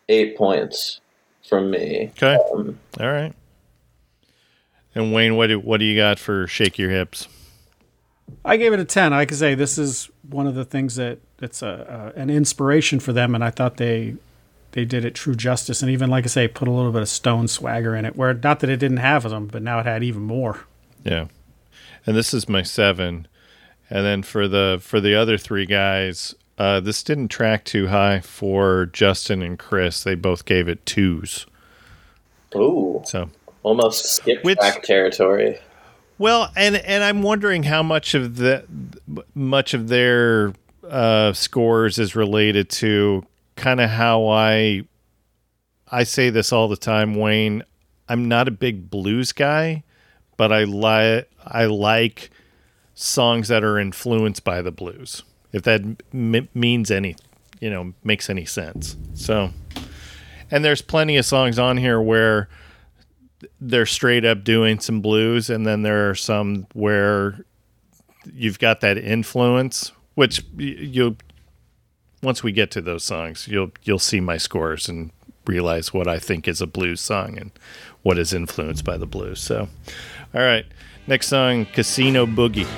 eight 0.08 0.36
points 0.36 1.00
from 1.48 1.70
me. 1.70 2.12
Okay, 2.16 2.38
Um, 2.54 2.78
all 3.00 3.08
right. 3.10 3.34
And 4.94 5.12
Wayne, 5.12 5.36
what 5.36 5.48
do 5.48 5.58
what 5.58 5.78
do 5.78 5.84
you 5.84 5.96
got 5.96 6.18
for 6.18 6.46
Shake 6.46 6.78
Your 6.78 6.90
Hips? 6.90 7.28
I 8.44 8.56
gave 8.56 8.72
it 8.72 8.80
a 8.80 8.84
ten. 8.84 9.12
I 9.12 9.24
could 9.24 9.38
say 9.38 9.54
this 9.54 9.78
is 9.78 10.10
one 10.28 10.46
of 10.46 10.54
the 10.54 10.64
things 10.64 10.96
that 10.96 11.18
it's 11.40 11.62
a, 11.62 12.12
a 12.16 12.20
an 12.20 12.30
inspiration 12.30 12.98
for 13.00 13.12
them, 13.12 13.34
and 13.34 13.44
I 13.44 13.50
thought 13.50 13.76
they 13.76 14.16
they 14.72 14.84
did 14.84 15.04
it 15.04 15.14
true 15.14 15.34
justice, 15.34 15.82
and 15.82 15.90
even 15.90 16.10
like 16.10 16.24
I 16.24 16.28
say, 16.28 16.46
put 16.48 16.68
a 16.68 16.70
little 16.70 16.92
bit 16.92 17.02
of 17.02 17.08
Stone 17.08 17.48
swagger 17.48 17.94
in 17.96 18.04
it. 18.04 18.16
Where 18.16 18.32
not 18.34 18.60
that 18.60 18.70
it 18.70 18.76
didn't 18.78 18.98
have 18.98 19.22
them, 19.28 19.46
but 19.46 19.62
now 19.62 19.80
it 19.80 19.86
had 19.86 20.02
even 20.04 20.22
more. 20.22 20.60
Yeah, 21.04 21.26
and 22.06 22.16
this 22.16 22.32
is 22.34 22.48
my 22.48 22.62
seven, 22.62 23.26
And 23.88 24.04
then 24.04 24.22
for 24.22 24.46
the 24.48 24.78
for 24.80 25.00
the 25.00 25.14
other 25.14 25.36
three 25.38 25.66
guys, 25.66 26.34
uh, 26.58 26.78
this 26.80 27.02
didn't 27.02 27.28
track 27.28 27.64
too 27.64 27.88
high 27.88 28.20
for 28.20 28.86
Justin 28.86 29.42
and 29.42 29.58
Chris. 29.58 30.02
They 30.04 30.14
both 30.14 30.44
gave 30.44 30.68
it 30.68 30.84
twos. 30.86 31.46
Ooh, 32.54 33.02
So 33.06 33.30
almost 33.62 34.04
skip 34.04 34.42
Which- 34.44 34.58
track 34.58 34.82
territory. 34.82 35.58
Well, 36.18 36.50
and 36.54 36.76
and 36.76 37.02
I'm 37.02 37.22
wondering 37.22 37.62
how 37.62 37.82
much 37.82 38.14
of 38.14 38.36
the 38.36 38.64
much 39.34 39.72
of 39.72 39.88
their 39.88 40.52
uh, 40.88 41.32
scores 41.32 41.98
is 41.98 42.14
related 42.14 42.68
to 42.70 43.24
kind 43.61 43.80
of 43.80 43.90
how 43.90 44.26
I 44.28 44.82
I 45.90 46.04
say 46.04 46.30
this 46.30 46.52
all 46.52 46.68
the 46.68 46.76
time, 46.76 47.14
Wayne. 47.14 47.62
I'm 48.08 48.26
not 48.26 48.48
a 48.48 48.50
big 48.50 48.90
blues 48.90 49.32
guy, 49.32 49.84
but 50.36 50.50
I 50.52 50.64
like 50.64 51.30
I 51.44 51.66
like 51.66 52.30
songs 52.94 53.48
that 53.48 53.62
are 53.62 53.78
influenced 53.78 54.42
by 54.44 54.62
the 54.62 54.72
blues. 54.72 55.22
If 55.52 55.62
that 55.62 55.82
m- 56.12 56.48
means 56.54 56.90
any, 56.90 57.16
you 57.61 57.70
know, 57.70 57.92
makes 58.04 58.30
any 58.30 58.44
sense. 58.44 58.96
So, 59.14 59.50
and 60.50 60.64
there's 60.64 60.82
plenty 60.82 61.16
of 61.16 61.24
songs 61.26 61.58
on 61.58 61.76
here 61.76 62.00
where 62.00 62.48
they're 63.61 63.86
straight 63.86 64.24
up 64.24 64.44
doing 64.44 64.80
some 64.80 65.00
blues 65.00 65.48
and 65.50 65.66
then 65.66 65.82
there 65.82 66.11
are 66.11 66.14
some 66.14 66.66
where 66.72 67.44
you've 68.34 68.58
got 68.58 68.80
that 68.82 68.98
influence 68.98 69.92
which 70.14 70.42
y- 70.56 70.76
you'll 70.78 71.16
once 72.22 72.42
we 72.42 72.52
get 72.52 72.70
to 72.70 72.80
those 72.80 73.04
songs 73.04 73.48
you'll 73.48 73.70
you'll 73.82 73.98
see 73.98 74.20
my 74.20 74.36
scores 74.36 74.88
and 74.88 75.10
realize 75.46 75.92
what 75.92 76.06
I 76.06 76.18
think 76.18 76.46
is 76.46 76.60
a 76.60 76.66
blues 76.66 77.00
song 77.00 77.38
and 77.38 77.50
what 78.02 78.18
is 78.18 78.32
influenced 78.32 78.84
by 78.84 78.96
the 78.96 79.06
blues. 79.06 79.40
So 79.40 79.68
all 80.34 80.40
right. 80.40 80.66
Next 81.06 81.28
song 81.28 81.66
Casino 81.66 82.26
Boogie 82.26 82.68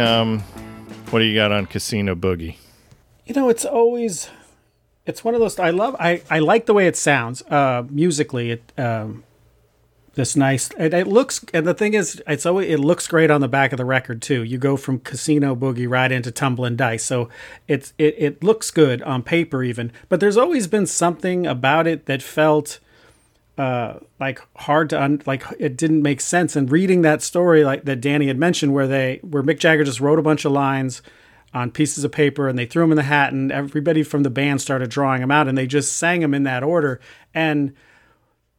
um 0.00 0.40
what 1.10 1.18
do 1.18 1.24
you 1.24 1.34
got 1.34 1.52
on 1.52 1.66
Casino 1.66 2.14
Boogie? 2.14 2.56
You 3.26 3.34
know, 3.34 3.48
it's 3.48 3.64
always 3.64 4.30
it's 5.06 5.24
one 5.24 5.34
of 5.34 5.40
those 5.40 5.58
I 5.58 5.70
love 5.70 5.96
I 5.98 6.22
I 6.30 6.38
like 6.38 6.66
the 6.66 6.74
way 6.74 6.86
it 6.86 6.96
sounds 6.96 7.42
uh 7.42 7.84
musically 7.88 8.50
it 8.52 8.72
um 8.78 9.24
this 10.14 10.34
nice 10.34 10.70
it, 10.78 10.92
it 10.92 11.06
looks 11.06 11.44
and 11.54 11.66
the 11.66 11.74
thing 11.74 11.94
is 11.94 12.22
it's 12.26 12.44
always 12.44 12.68
it 12.68 12.78
looks 12.78 13.06
great 13.06 13.30
on 13.30 13.40
the 13.40 13.48
back 13.48 13.72
of 13.72 13.78
the 13.78 13.84
record 13.84 14.20
too. 14.20 14.42
You 14.42 14.58
go 14.58 14.76
from 14.76 14.98
casino 14.98 15.54
boogie 15.54 15.88
right 15.88 16.10
into 16.10 16.30
tumbling 16.30 16.76
dice 16.76 17.04
so 17.04 17.28
it's 17.68 17.92
it, 17.98 18.14
it 18.18 18.44
looks 18.44 18.70
good 18.70 19.02
on 19.02 19.22
paper 19.22 19.62
even 19.62 19.92
but 20.08 20.20
there's 20.20 20.36
always 20.36 20.66
been 20.66 20.86
something 20.86 21.46
about 21.46 21.86
it 21.86 22.06
that 22.06 22.22
felt 22.22 22.80
uh, 23.60 24.00
like 24.18 24.40
hard 24.56 24.88
to 24.88 24.98
un- 24.98 25.20
like 25.26 25.44
it 25.58 25.76
didn't 25.76 26.00
make 26.00 26.22
sense. 26.22 26.56
And 26.56 26.72
reading 26.72 27.02
that 27.02 27.20
story 27.20 27.62
like 27.62 27.84
that 27.84 28.00
Danny 28.00 28.28
had 28.28 28.38
mentioned 28.38 28.72
where 28.72 28.86
they 28.86 29.20
where 29.22 29.42
Mick 29.42 29.58
Jagger 29.58 29.84
just 29.84 30.00
wrote 30.00 30.18
a 30.18 30.22
bunch 30.22 30.46
of 30.46 30.52
lines 30.52 31.02
on 31.52 31.70
pieces 31.70 32.02
of 32.02 32.10
paper 32.10 32.48
and 32.48 32.58
they 32.58 32.64
threw 32.64 32.82
them 32.82 32.92
in 32.92 32.96
the 32.96 33.02
hat 33.02 33.34
and 33.34 33.52
everybody 33.52 34.02
from 34.02 34.22
the 34.22 34.30
band 34.30 34.62
started 34.62 34.88
drawing 34.88 35.20
them 35.20 35.30
out 35.30 35.46
and 35.46 35.58
they 35.58 35.66
just 35.66 35.92
sang 35.98 36.20
them 36.20 36.32
in 36.32 36.44
that 36.44 36.62
order. 36.62 37.00
And 37.34 37.74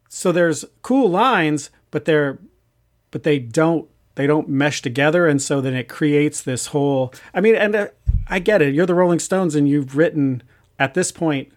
so 0.08 0.32
there's 0.32 0.66
cool 0.84 1.10
lines 1.10 1.72
but 1.90 2.06
they're 2.06 2.38
but 3.10 3.24
they 3.24 3.40
don't 3.40 3.90
they 4.14 4.28
don't 4.28 4.50
mesh 4.50 4.84
together. 4.84 5.26
And 5.26 5.42
so 5.42 5.62
then 5.62 5.74
it 5.74 5.90
creates 5.90 6.44
this 6.44 6.68
whole 6.68 7.12
I 7.34 7.42
mean 7.42 7.56
and 7.56 7.74
uh, 7.76 7.88
I 8.28 8.38
get 8.38 8.62
it. 8.62 8.76
You're 8.76 8.86
the 8.86 8.94
Rolling 8.94 9.18
Stones 9.18 9.56
and 9.56 9.68
you've 9.68 9.98
written 9.98 10.44
at 10.78 10.94
this 10.94 11.12
point 11.12 11.52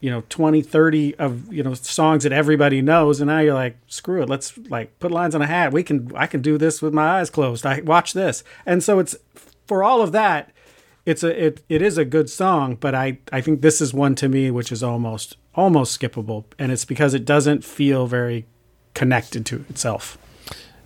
you 0.00 0.10
know 0.10 0.22
20 0.28 0.62
30 0.62 1.14
of 1.16 1.52
you 1.52 1.62
know 1.62 1.74
songs 1.74 2.24
that 2.24 2.32
everybody 2.32 2.82
knows 2.82 3.20
and 3.20 3.28
now 3.28 3.38
you're 3.38 3.54
like 3.54 3.76
screw 3.86 4.22
it 4.22 4.28
let's 4.28 4.56
like 4.68 4.98
put 4.98 5.10
lines 5.10 5.34
on 5.34 5.42
a 5.42 5.46
hat. 5.46 5.72
We 5.72 5.82
can 5.82 6.10
i 6.16 6.26
can 6.26 6.42
do 6.42 6.58
this 6.58 6.82
with 6.82 6.92
my 6.92 7.20
eyes 7.20 7.30
closed. 7.30 7.64
I 7.64 7.80
watch 7.80 8.12
this. 8.12 8.42
And 8.66 8.82
so 8.82 8.98
it's 8.98 9.16
for 9.66 9.82
all 9.82 10.02
of 10.02 10.12
that 10.12 10.52
it's 11.06 11.22
a 11.22 11.46
it, 11.46 11.62
it 11.68 11.82
is 11.82 11.96
a 11.96 12.04
good 12.04 12.28
song 12.28 12.74
but 12.74 12.94
i 12.94 13.18
i 13.32 13.40
think 13.40 13.60
this 13.60 13.80
is 13.80 13.94
one 13.94 14.14
to 14.14 14.28
me 14.28 14.50
which 14.50 14.70
is 14.70 14.82
almost 14.82 15.36
almost 15.54 15.98
skippable 15.98 16.44
and 16.58 16.72
it's 16.72 16.84
because 16.84 17.14
it 17.14 17.24
doesn't 17.24 17.64
feel 17.64 18.06
very 18.06 18.46
connected 18.94 19.46
to 19.46 19.64
itself. 19.68 20.18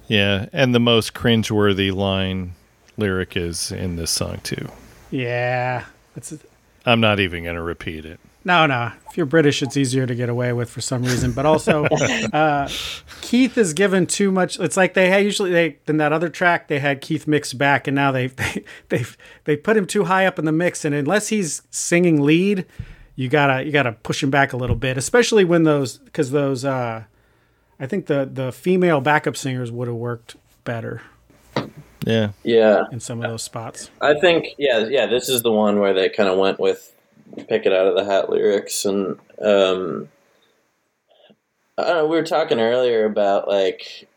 Yeah 0.08 0.46
and 0.52 0.74
the 0.74 0.80
most 0.80 1.14
cringeworthy 1.14 1.94
line 1.94 2.52
lyric 2.96 3.36
is 3.36 3.72
in 3.72 3.96
this 3.96 4.10
song 4.10 4.40
too. 4.42 4.68
Yeah 5.10 5.84
it's 6.16 6.34
I'm 6.86 7.00
not 7.00 7.20
even 7.20 7.44
going 7.44 7.56
to 7.56 7.62
repeat 7.62 8.04
it 8.04 8.20
No, 8.44 8.66
no. 8.66 8.92
If 9.08 9.16
you're 9.16 9.26
British, 9.26 9.62
it's 9.62 9.76
easier 9.76 10.06
to 10.06 10.14
get 10.14 10.28
away 10.28 10.52
with 10.52 10.68
for 10.68 10.80
some 10.80 11.02
reason. 11.02 11.32
But 11.32 11.46
also, 11.46 11.84
uh, 12.32 12.68
Keith 13.22 13.56
is 13.56 13.72
given 13.72 14.06
too 14.06 14.30
much. 14.30 14.58
It's 14.58 14.76
like 14.76 14.94
they 14.94 15.08
had 15.08 15.24
usually 15.24 15.50
they 15.50 15.78
in 15.86 15.96
that 15.96 16.12
other 16.12 16.28
track 16.28 16.68
they 16.68 16.78
had 16.78 17.00
Keith 17.00 17.26
mixed 17.26 17.56
back, 17.56 17.86
and 17.86 17.94
now 17.94 18.12
they 18.12 18.26
they 18.28 18.64
they 18.88 19.04
they 19.44 19.56
put 19.56 19.76
him 19.76 19.86
too 19.86 20.04
high 20.04 20.26
up 20.26 20.38
in 20.38 20.44
the 20.44 20.52
mix. 20.52 20.84
And 20.84 20.94
unless 20.94 21.28
he's 21.28 21.62
singing 21.70 22.22
lead, 22.22 22.66
you 23.16 23.28
gotta 23.28 23.64
you 23.64 23.72
gotta 23.72 23.92
push 23.92 24.22
him 24.22 24.30
back 24.30 24.52
a 24.52 24.56
little 24.56 24.76
bit, 24.76 24.98
especially 24.98 25.44
when 25.44 25.62
those 25.64 25.98
because 25.98 26.30
those 26.30 26.64
uh, 26.64 27.04
I 27.80 27.86
think 27.86 28.06
the 28.06 28.28
the 28.30 28.52
female 28.52 29.00
backup 29.00 29.36
singers 29.36 29.72
would 29.72 29.88
have 29.88 29.96
worked 29.96 30.36
better 30.64 31.02
yeah 32.06 32.30
Yeah, 32.42 32.84
in 32.92 33.00
some 33.00 33.22
of 33.22 33.30
those 33.30 33.42
spots. 33.42 33.90
I 34.00 34.14
think 34.14 34.48
yeah, 34.58 34.86
yeah. 34.88 35.06
This 35.06 35.28
is 35.28 35.42
the 35.42 35.50
one 35.50 35.80
where 35.80 35.94
they 35.94 36.08
kind 36.08 36.28
of 36.28 36.38
went 36.38 36.60
with 36.60 36.93
pick 37.36 37.66
it 37.66 37.72
out 37.72 37.86
of 37.86 37.96
the 37.96 38.04
hat 38.04 38.30
lyrics, 38.30 38.84
and 38.84 39.18
um, 39.40 40.08
I 41.78 41.84
don't 41.84 41.96
know. 41.96 42.06
We 42.06 42.16
were 42.16 42.24
talking 42.24 42.60
earlier 42.60 43.04
about 43.04 43.48
like 43.48 44.08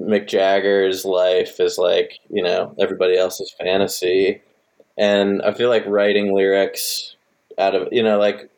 Mick 0.00 0.28
Jagger's 0.28 1.04
life 1.04 1.60
is 1.60 1.78
like 1.78 2.18
you 2.30 2.42
know 2.42 2.74
everybody 2.78 3.16
else's 3.16 3.54
fantasy, 3.58 4.42
and 4.96 5.42
I 5.42 5.52
feel 5.52 5.68
like 5.68 5.84
writing 5.86 6.34
lyrics 6.34 7.16
out 7.58 7.74
of 7.74 7.88
you 7.92 8.02
know 8.02 8.18
like 8.18 8.50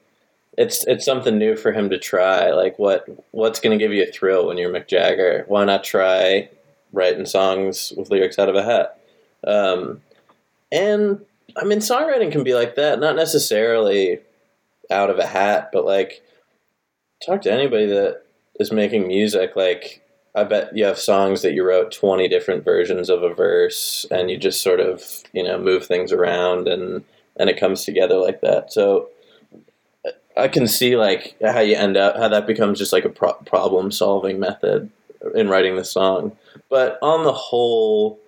it's 0.57 0.87
it's 0.87 1.05
something 1.05 1.39
new 1.39 1.57
for 1.57 1.73
him 1.73 1.91
to 1.91 1.99
try. 1.99 2.51
Like 2.51 2.79
what 2.79 3.07
what's 3.33 3.61
going 3.61 3.77
to 3.77 3.83
give 3.83 3.93
you 3.93 4.03
a 4.03 4.13
thrill 4.13 4.47
when 4.47 4.59
you're 4.59 4.73
Mick 4.73 4.89
Jagger? 4.89 5.45
Why 5.49 5.65
not 5.65 5.85
try 5.85 6.49
writing 6.93 7.27
songs 7.27 7.93
with 7.97 8.11
lyrics 8.11 8.39
out 8.39 8.49
of 8.49 8.55
a 8.55 8.65
hat? 8.65 8.99
Um, 9.47 10.01
and 10.73 11.25
I 11.57 11.65
mean, 11.65 11.79
songwriting 11.79 12.33
can 12.33 12.45
be 12.45 12.55
like 12.55 12.75
that. 12.77 12.99
Not 13.01 13.17
necessarily 13.17 14.21
out 14.91 15.11
of 15.11 15.19
a 15.19 15.27
hat, 15.27 15.71
but 15.73 15.85
like 15.85 16.23
talk 17.25 17.43
to 17.43 17.53
anybody 17.53 17.87
that 17.87 18.23
is 18.61 18.73
making 18.73 19.07
music. 19.07 19.57
Like 19.57 20.03
I 20.35 20.45
bet 20.45 20.77
you 20.77 20.85
have 20.85 20.99
songs 20.99 21.43
that 21.43 21.55
you 21.55 21.65
wrote 21.65 21.93
twenty 21.93 22.29
different 22.29 22.65
versions 22.65 23.09
of 23.09 23.23
a 23.23 23.33
verse, 23.33 24.07
and 24.11 24.31
you 24.31 24.37
just 24.37 24.63
sort 24.63 24.81
of 24.81 25.23
you 25.33 25.43
know 25.43 25.59
move 25.59 25.87
things 25.87 26.13
around, 26.13 26.69
and 26.69 27.05
and 27.37 27.51
it 27.51 27.59
comes 27.59 27.85
together 27.85 28.17
like 28.17 28.41
that. 28.41 28.73
So 28.73 29.09
I 30.37 30.49
can 30.49 30.67
see 30.67 30.97
like 30.97 31.37
how 31.43 31.61
you 31.61 31.77
end 31.77 31.97
up 31.97 32.17
how 32.17 32.29
that 32.29 32.47
becomes 32.47 32.79
just 32.79 32.93
like 32.93 33.05
a 33.05 33.11
pro- 33.11 33.35
problem 33.35 33.91
solving 33.91 34.41
method 34.41 34.91
in 35.35 35.49
writing 35.49 35.77
the 35.77 35.85
song. 35.85 36.37
But 36.69 36.99
on 37.03 37.25
the 37.25 37.33
whole, 37.33 38.19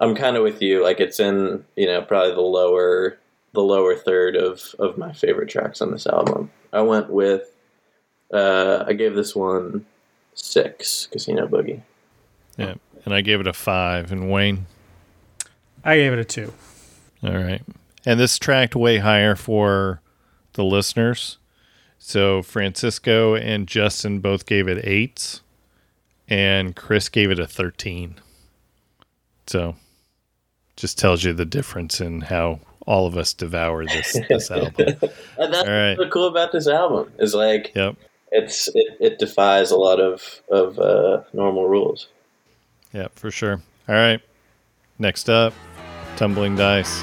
I'm 0.00 0.14
kind 0.14 0.36
of 0.36 0.42
with 0.42 0.60
you. 0.62 0.82
Like 0.82 1.00
it's 1.00 1.20
in 1.20 1.64
you 1.76 1.86
know 1.86 2.02
probably 2.02 2.34
the 2.34 2.40
lower 2.40 3.18
the 3.52 3.62
lower 3.62 3.96
third 3.96 4.36
of 4.36 4.74
of 4.78 4.98
my 4.98 5.12
favorite 5.12 5.48
tracks 5.48 5.80
on 5.80 5.90
this 5.90 6.06
album. 6.06 6.50
I 6.72 6.82
went 6.82 7.10
with 7.10 7.54
uh, 8.32 8.84
I 8.86 8.92
gave 8.92 9.14
this 9.14 9.34
one 9.34 9.86
six 10.34 11.06
Casino 11.10 11.46
Boogie. 11.46 11.80
yeah 12.58 12.74
and 13.06 13.14
I 13.14 13.22
gave 13.22 13.40
it 13.40 13.46
a 13.46 13.54
five 13.54 14.12
and 14.12 14.30
Wayne 14.30 14.66
I 15.86 15.96
gave 15.98 16.12
it 16.12 16.18
a 16.18 16.24
two. 16.24 16.52
All 17.22 17.32
right. 17.32 17.62
And 18.04 18.18
this 18.18 18.38
tracked 18.40 18.74
way 18.74 18.98
higher 18.98 19.36
for 19.36 20.00
the 20.54 20.64
listeners. 20.64 21.38
So 21.98 22.42
Francisco 22.42 23.36
and 23.36 23.68
Justin 23.68 24.18
both 24.18 24.46
gave 24.46 24.66
it 24.66 24.84
eights, 24.84 25.42
and 26.28 26.74
Chris 26.74 27.08
gave 27.08 27.30
it 27.30 27.38
a 27.38 27.46
13. 27.46 28.16
So 29.46 29.76
just 30.76 30.98
tells 30.98 31.24
you 31.24 31.32
the 31.32 31.44
difference 31.44 32.00
in 32.00 32.20
how 32.22 32.60
all 32.86 33.06
of 33.06 33.16
us 33.16 33.32
devour 33.34 33.84
this, 33.84 34.16
this 34.28 34.50
album. 34.52 34.86
And 35.38 35.52
that's 35.52 35.66
All 35.68 35.74
right. 35.74 35.96
what's 35.98 36.12
cool 36.12 36.28
about 36.28 36.52
this 36.52 36.68
album 36.68 37.12
is 37.18 37.34
like 37.34 37.72
Yep. 37.74 37.96
it's 38.30 38.68
it, 38.74 38.96
it 39.00 39.18
defies 39.18 39.70
a 39.70 39.76
lot 39.76 39.98
of 40.00 40.40
of 40.50 40.78
uh, 40.78 41.22
normal 41.32 41.68
rules. 41.68 42.08
Yeah, 42.92 43.08
for 43.14 43.30
sure. 43.30 43.60
All 43.88 43.94
right. 43.94 44.20
Next 44.98 45.28
up, 45.28 45.52
Tumbling 46.16 46.56
Dice. 46.56 47.02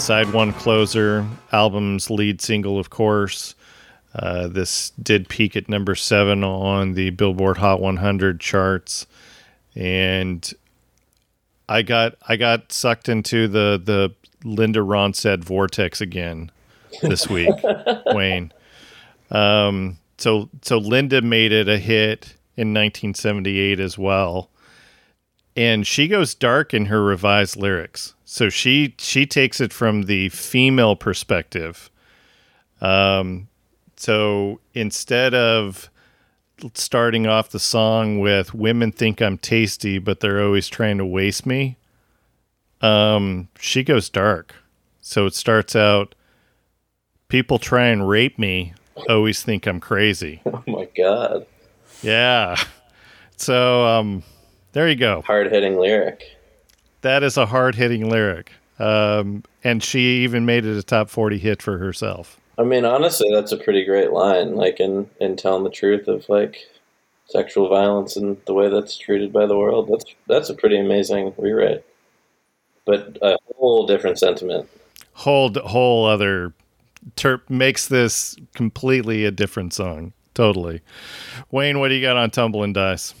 Side 0.00 0.32
one 0.32 0.52
closer, 0.54 1.26
album's 1.52 2.10
lead 2.10 2.40
single, 2.40 2.78
of 2.78 2.90
course. 2.90 3.54
Uh, 4.14 4.48
this 4.48 4.90
did 5.02 5.28
peak 5.28 5.56
at 5.56 5.68
number 5.68 5.94
seven 5.94 6.42
on 6.42 6.94
the 6.94 7.10
Billboard 7.10 7.58
Hot 7.58 7.80
100 7.80 8.40
charts, 8.40 9.06
and 9.76 10.52
I 11.68 11.82
got 11.82 12.14
I 12.26 12.36
got 12.36 12.72
sucked 12.72 13.08
into 13.08 13.46
the 13.46 13.80
the 13.82 14.12
Linda 14.42 14.80
Ronstadt 14.80 15.44
vortex 15.44 16.00
again 16.00 16.50
this 17.02 17.28
week, 17.28 17.54
Wayne. 18.06 18.52
Um, 19.30 19.98
so 20.18 20.48
so 20.62 20.78
Linda 20.78 21.22
made 21.22 21.52
it 21.52 21.68
a 21.68 21.78
hit 21.78 22.34
in 22.56 22.74
1978 22.74 23.78
as 23.78 23.96
well, 23.96 24.50
and 25.56 25.86
she 25.86 26.08
goes 26.08 26.34
dark 26.34 26.72
in 26.72 26.86
her 26.86 27.02
revised 27.02 27.56
lyrics. 27.56 28.14
So 28.24 28.48
she 28.48 28.94
she 28.98 29.26
takes 29.26 29.60
it 29.60 29.72
from 29.72 30.02
the 30.02 30.28
female 30.28 30.96
perspective. 30.96 31.90
Um, 32.80 33.48
so 33.96 34.60
instead 34.72 35.34
of 35.34 35.90
starting 36.74 37.26
off 37.26 37.50
the 37.50 37.58
song 37.58 38.20
with 38.20 38.54
"Women 38.54 38.92
think 38.92 39.20
I'm 39.20 39.38
tasty, 39.38 39.98
but 39.98 40.20
they're 40.20 40.42
always 40.42 40.68
trying 40.68 40.98
to 40.98 41.04
waste 41.06 41.44
me," 41.44 41.76
um, 42.80 43.48
she 43.58 43.82
goes 43.82 44.08
dark. 44.08 44.54
So 45.00 45.26
it 45.26 45.34
starts 45.34 45.74
out, 45.74 46.14
"People 47.28 47.58
try 47.58 47.86
and 47.86 48.08
rape 48.08 48.38
me, 48.38 48.74
always 49.08 49.42
think 49.42 49.66
I'm 49.66 49.80
crazy." 49.80 50.42
Oh 50.46 50.62
my 50.66 50.88
god. 50.96 51.46
Yeah. 52.02 52.56
So 53.36 53.86
um, 53.86 54.22
there 54.72 54.88
you 54.88 54.96
go. 54.96 55.22
Hard 55.22 55.50
hitting 55.50 55.78
lyric. 55.78 56.36
That 57.02 57.22
is 57.22 57.36
a 57.36 57.46
hard 57.46 57.74
hitting 57.74 58.08
lyric. 58.08 58.52
Um, 58.78 59.44
and 59.62 59.82
she 59.82 60.22
even 60.22 60.46
made 60.46 60.64
it 60.64 60.76
a 60.76 60.82
top 60.82 61.10
40 61.10 61.38
hit 61.38 61.62
for 61.62 61.78
herself. 61.78 62.40
I 62.58 62.62
mean, 62.62 62.84
honestly, 62.84 63.28
that's 63.32 63.52
a 63.52 63.56
pretty 63.56 63.84
great 63.84 64.12
line. 64.12 64.54
Like 64.54 64.80
in 64.80 65.08
in 65.20 65.36
telling 65.36 65.64
the 65.64 65.70
truth 65.70 66.08
of 66.08 66.28
like 66.28 66.66
sexual 67.30 67.68
violence 67.68 68.16
and 68.16 68.36
the 68.46 68.54
way 68.54 68.68
that's 68.68 68.96
treated 68.98 69.32
by 69.32 69.46
the 69.46 69.56
world. 69.56 69.88
That's 69.88 70.04
that's 70.26 70.50
a 70.50 70.54
pretty 70.54 70.78
amazing 70.78 71.32
rewrite. 71.38 71.84
But 72.84 73.18
a 73.22 73.36
whole 73.56 73.86
different 73.86 74.18
sentiment. 74.18 74.68
Whole, 75.12 75.52
whole 75.52 76.06
other 76.06 76.52
terp 77.16 77.48
makes 77.48 77.88
this 77.88 78.36
completely 78.54 79.24
a 79.24 79.30
different 79.30 79.72
song. 79.72 80.12
Totally. 80.34 80.80
Wayne, 81.50 81.78
what 81.78 81.88
do 81.88 81.94
you 81.94 82.02
got 82.02 82.16
on 82.16 82.30
Tumbling 82.30 82.72
Dice? 82.72 83.14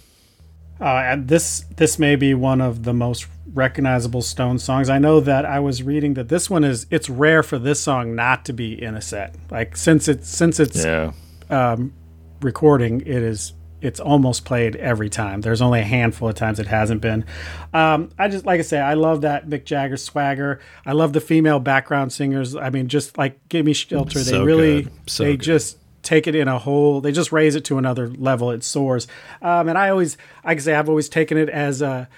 Uh, 0.80 0.84
and 1.04 1.28
this 1.28 1.64
this 1.76 1.98
may 1.98 2.16
be 2.16 2.32
one 2.34 2.60
of 2.60 2.84
the 2.84 2.92
most 2.94 3.26
recognizable 3.52 4.22
Stone 4.22 4.58
songs. 4.58 4.88
I 4.88 4.98
know 4.98 5.20
that 5.20 5.44
I 5.44 5.60
was 5.60 5.82
reading 5.82 6.14
that 6.14 6.28
this 6.28 6.48
one 6.48 6.64
is 6.64 6.86
it's 6.90 7.10
rare 7.10 7.42
for 7.42 7.58
this 7.58 7.80
song 7.80 8.14
not 8.14 8.44
to 8.46 8.52
be 8.52 8.80
in 8.80 8.94
a 8.94 9.00
set. 9.00 9.34
Like 9.50 9.76
since 9.76 10.08
it's 10.08 10.28
since 10.28 10.58
it's 10.60 10.84
Yeah. 10.84 11.12
um, 11.50 11.92
recording, 12.40 13.00
it 13.02 13.08
is 13.22 13.52
it's 13.82 13.98
almost 13.98 14.44
played 14.44 14.76
every 14.76 15.08
time. 15.08 15.40
There's 15.40 15.62
only 15.62 15.80
a 15.80 15.84
handful 15.84 16.28
of 16.28 16.34
times 16.34 16.58
it 16.60 16.66
hasn't 16.66 17.00
been. 17.00 17.24
Um, 17.72 18.10
I 18.18 18.28
just 18.28 18.44
like 18.46 18.58
I 18.58 18.62
say, 18.62 18.78
I 18.78 18.94
love 18.94 19.22
that 19.22 19.48
Mick 19.48 19.64
Jagger 19.64 19.96
swagger. 19.96 20.60
I 20.86 20.92
love 20.92 21.12
the 21.14 21.20
female 21.20 21.60
background 21.60 22.12
singers. 22.12 22.54
I 22.54 22.70
mean, 22.70 22.88
just 22.88 23.16
like 23.18 23.38
Give 23.48 23.64
Me 23.66 23.72
Shelter, 23.72 24.18
they 24.18 24.24
So 24.30 24.44
really 24.44 24.82
good. 24.84 24.92
So 25.06 25.24
they 25.24 25.32
good. 25.36 25.44
just 25.44 25.78
take 26.10 26.26
it 26.26 26.34
in 26.34 26.48
a 26.48 26.58
whole. 26.58 27.00
They 27.00 27.12
just 27.12 27.30
raise 27.30 27.54
it 27.54 27.64
to 27.66 27.78
another 27.78 28.08
level. 28.08 28.50
It 28.50 28.64
soars. 28.64 29.06
Um, 29.40 29.68
and 29.68 29.78
I 29.78 29.90
always, 29.90 30.16
I 30.42 30.56
say, 30.56 30.74
I've 30.74 30.88
always 30.88 31.08
taken 31.08 31.38
it 31.38 31.48
as 31.48 31.80
a 31.82 32.08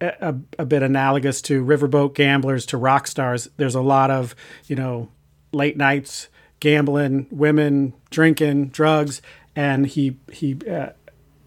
a, 0.00 0.34
a 0.58 0.66
bit 0.66 0.82
analogous 0.82 1.40
to 1.42 1.64
riverboat 1.64 2.14
gamblers 2.14 2.66
to 2.66 2.76
rock 2.76 3.06
stars. 3.06 3.48
There's 3.56 3.74
a 3.74 3.80
lot 3.80 4.10
of 4.10 4.36
you 4.66 4.76
know 4.76 5.08
late 5.52 5.76
nights 5.76 6.28
gambling, 6.60 7.26
women 7.30 7.94
drinking, 8.10 8.68
drugs, 8.68 9.20
and 9.56 9.86
he 9.86 10.16
he 10.30 10.56
uh, 10.70 10.90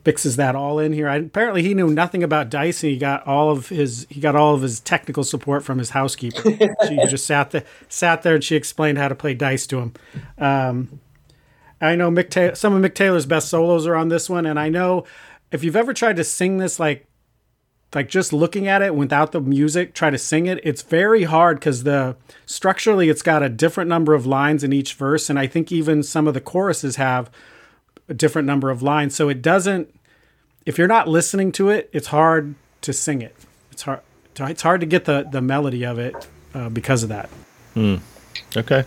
mixes 0.05 0.35
that 0.35 0.55
all 0.55 0.79
in 0.79 0.91
here. 0.91 1.07
I, 1.07 1.17
apparently, 1.17 1.63
he 1.63 1.73
knew 1.73 1.89
nothing 1.89 2.23
about 2.23 2.49
dice, 2.49 2.83
and 2.83 2.91
he 2.91 2.97
got 2.97 3.25
all 3.25 3.51
of 3.51 3.69
his 3.69 4.05
he 4.09 4.19
got 4.19 4.35
all 4.35 4.53
of 4.53 4.61
his 4.63 4.81
technical 4.81 5.23
support 5.23 5.63
from 5.63 5.77
his 5.77 5.91
housekeeper. 5.91 6.41
she 6.87 6.97
just 7.07 7.25
sat 7.25 7.51
there 7.51 7.63
sat 7.87 8.23
there 8.23 8.35
and 8.35 8.43
she 8.43 8.57
explained 8.57 8.97
how 8.97 9.07
to 9.07 9.15
play 9.15 9.33
dice 9.33 9.65
to 9.67 9.79
him. 9.79 9.93
Um, 10.37 10.99
I 11.79 11.95
know 11.95 12.09
Mick 12.09 12.29
Ta- 12.29 12.55
some 12.55 12.73
of 12.73 12.81
Mick 12.81 12.95
Taylor's 12.95 13.25
best 13.25 13.49
solos 13.49 13.85
are 13.85 13.95
on 13.95 14.09
this 14.09 14.29
one, 14.29 14.45
and 14.45 14.59
I 14.59 14.69
know 14.69 15.05
if 15.51 15.63
you've 15.63 15.75
ever 15.75 15.93
tried 15.93 16.15
to 16.17 16.23
sing 16.23 16.57
this 16.57 16.79
like 16.79 17.05
like 17.95 18.09
just 18.09 18.33
looking 18.33 18.67
at 18.67 18.81
it 18.81 18.93
without 18.93 19.31
the 19.31 19.39
music 19.39 19.93
try 19.93 20.09
to 20.09 20.17
sing 20.17 20.45
it 20.45 20.59
it's 20.61 20.81
very 20.81 21.23
hard 21.23 21.57
because 21.57 21.83
the 21.83 22.17
structurally 22.45 23.07
it's 23.07 23.21
got 23.21 23.41
a 23.41 23.47
different 23.47 23.87
number 23.87 24.13
of 24.13 24.25
lines 24.25 24.61
in 24.61 24.73
each 24.73 24.93
verse 24.93 25.29
and 25.29 25.39
i 25.39 25.47
think 25.47 25.71
even 25.71 26.03
some 26.03 26.27
of 26.27 26.33
the 26.33 26.41
choruses 26.41 26.97
have 26.97 27.31
a 28.09 28.13
different 28.13 28.45
number 28.45 28.69
of 28.69 28.83
lines 28.83 29.15
so 29.15 29.29
it 29.29 29.41
doesn't 29.41 29.95
if 30.65 30.77
you're 30.77 30.85
not 30.85 31.07
listening 31.07 31.49
to 31.49 31.69
it 31.69 31.89
it's 31.93 32.07
hard 32.07 32.55
to 32.81 32.93
sing 32.93 33.21
it. 33.21 33.35
It's 33.71 33.83
hard 33.83 33.99
it's 34.39 34.61
hard 34.61 34.81
to 34.81 34.87
get 34.87 35.05
the 35.05 35.27
the 35.29 35.41
melody 35.41 35.85
of 35.85 35.99
it 35.99 36.27
uh, 36.53 36.69
because 36.69 37.03
of 37.03 37.09
that. 37.09 37.29
Okay. 38.55 38.85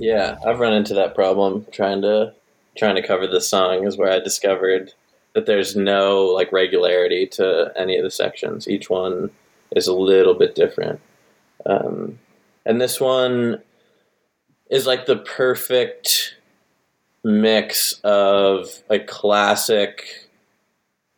Yeah, 0.00 0.38
I've 0.46 0.60
run 0.60 0.72
into 0.72 0.94
that 0.94 1.14
problem 1.14 1.66
trying 1.70 2.00
to 2.02 2.32
trying 2.74 2.96
to 2.96 3.06
cover 3.06 3.26
this 3.26 3.50
song 3.50 3.86
is 3.86 3.98
where 3.98 4.10
I 4.10 4.18
discovered 4.18 4.94
that 5.34 5.44
there's 5.44 5.76
no 5.76 6.24
like 6.24 6.50
regularity 6.52 7.26
to 7.32 7.70
any 7.76 7.98
of 7.98 8.04
the 8.04 8.10
sections. 8.10 8.66
Each 8.66 8.88
one 8.88 9.30
is 9.76 9.86
a 9.86 9.94
little 9.94 10.32
bit 10.32 10.54
different. 10.54 11.00
Um, 11.66 12.18
and 12.64 12.80
this 12.80 12.98
one 12.98 13.60
is 14.70 14.86
like 14.86 15.04
the 15.04 15.18
perfect 15.18 16.36
mix 17.22 18.00
of 18.02 18.82
a 18.88 19.00
classic 19.00 20.30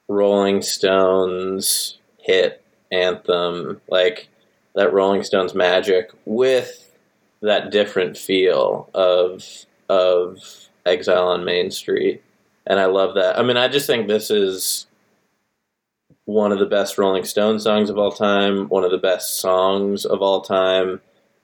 Rolling 0.09 0.61
Stones 0.61 1.99
hit 2.19 2.65
anthem, 2.91 3.81
like 3.89 4.29
that 4.75 4.93
Rolling 4.93 5.23
Stones 5.23 5.55
magic 5.55 6.11
with 6.25 6.92
that 7.43 7.71
different 7.71 8.17
feel 8.17 8.89
of 8.95 9.45
of 9.89 10.39
Exile 10.87 11.29
on 11.29 11.45
Main 11.45 11.71
Street. 11.71 12.23
And 12.67 12.79
I 12.79 12.87
love 12.87 13.15
that. 13.17 13.39
I 13.39 13.43
mean, 13.43 13.57
I 13.57 13.69
just 13.69 13.87
think 13.87 14.07
this 14.07 14.31
is 14.31 14.87
one 16.25 16.53
of 16.53 16.61
the 16.61 16.67
best 16.67 16.97
Rolling 16.97 17.25
Stone 17.25 17.59
songs 17.59 17.91
of 17.91 17.99
all 17.99 18.13
time, 18.13 18.69
one 18.69 18.85
of 18.85 18.91
the 18.91 18.99
best 18.99 19.41
songs 19.41 20.05
of 20.05 20.23
all 20.23 20.41
time. 20.41 21.01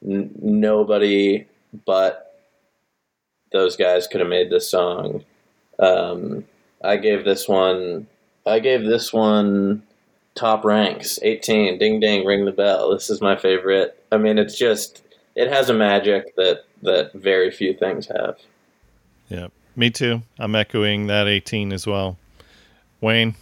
N- 0.07 0.31
nobody 0.41 1.47
but 1.85 2.25
those 3.53 3.77
guys 3.77 4.07
could 4.07 4.21
have 4.21 4.31
made 4.31 4.51
this 4.51 4.71
song. 4.71 5.25
Um, 5.79 6.45
I 6.83 6.97
gave 6.97 7.25
this 7.25 7.49
one. 7.49 8.07
I 8.47 8.61
gave 8.61 8.85
this 8.85 9.13
one 9.13 9.83
top 10.35 10.65
ranks. 10.65 11.19
Eighteen. 11.23 11.79
Ding 11.79 12.01
ding. 12.01 12.25
Ring 12.25 12.45
the 12.45 12.53
bell. 12.53 12.93
This 12.93 13.11
is 13.11 13.21
my 13.21 13.37
favorite. 13.37 14.03
I 14.13 14.17
mean, 14.17 14.39
it's 14.39 14.57
just 14.57 15.03
it 15.39 15.49
has 15.49 15.71
a 15.71 15.75
magic 15.75 16.35
that 16.37 16.65
that 16.83 17.13
very 17.15 17.51
few 17.51 17.73
things 17.73 18.07
have. 18.09 18.37
Yeah. 19.29 19.49
Me 19.77 19.91
too. 19.91 20.23
I'm 20.39 20.55
echoing 20.57 21.07
that 21.07 21.29
18 21.29 21.73
as 21.73 21.87
well. 21.87 22.19
Wayne. 23.01 23.37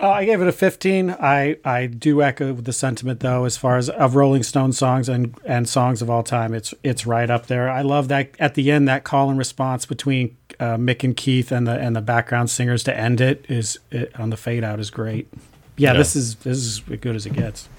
Uh, 0.00 0.10
I 0.10 0.24
gave 0.24 0.40
it 0.40 0.48
a 0.48 0.52
15. 0.52 1.10
I, 1.10 1.56
I 1.64 1.86
do 1.86 2.22
echo 2.22 2.52
the 2.54 2.72
sentiment 2.72 3.20
though, 3.20 3.44
as 3.44 3.56
far 3.56 3.76
as 3.76 3.88
of 3.88 4.14
Rolling 4.16 4.42
Stone 4.42 4.72
songs 4.72 5.08
and, 5.08 5.34
and 5.44 5.68
songs 5.68 6.02
of 6.02 6.10
all 6.10 6.22
time. 6.22 6.54
It's 6.54 6.72
it's 6.82 7.06
right 7.06 7.30
up 7.30 7.46
there. 7.46 7.68
I 7.70 7.82
love 7.82 8.08
that 8.08 8.30
at 8.40 8.54
the 8.54 8.70
end 8.70 8.88
that 8.88 9.04
call 9.04 9.28
and 9.30 9.38
response 9.38 9.86
between 9.86 10.36
uh, 10.60 10.76
Mick 10.76 11.04
and 11.04 11.16
Keith 11.16 11.52
and 11.52 11.66
the 11.66 11.78
and 11.78 11.94
the 11.94 12.00
background 12.00 12.50
singers 12.50 12.82
to 12.84 12.96
end 12.96 13.20
it 13.20 13.44
is 13.48 13.78
it, 13.90 14.18
on 14.18 14.30
the 14.30 14.36
fade 14.36 14.64
out 14.64 14.78
is 14.80 14.90
great. 14.90 15.28
Yeah, 15.76 15.92
Yeah. 15.92 15.98
this 15.98 16.16
is 16.16 16.34
this 16.36 16.58
is 16.58 16.82
as 16.90 16.98
good 16.98 17.14
as 17.16 17.26
it 17.26 17.34
gets. 17.34 17.68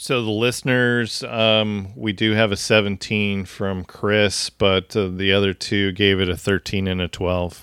So 0.00 0.22
the 0.22 0.30
listeners, 0.30 1.22
um, 1.24 1.90
we 1.94 2.14
do 2.14 2.32
have 2.32 2.52
a 2.52 2.56
17 2.56 3.44
from 3.44 3.84
Chris, 3.84 4.48
but 4.48 4.96
uh, 4.96 5.08
the 5.08 5.34
other 5.34 5.52
two 5.52 5.92
gave 5.92 6.20
it 6.20 6.30
a 6.30 6.38
13 6.38 6.88
and 6.88 7.02
a 7.02 7.06
12. 7.06 7.62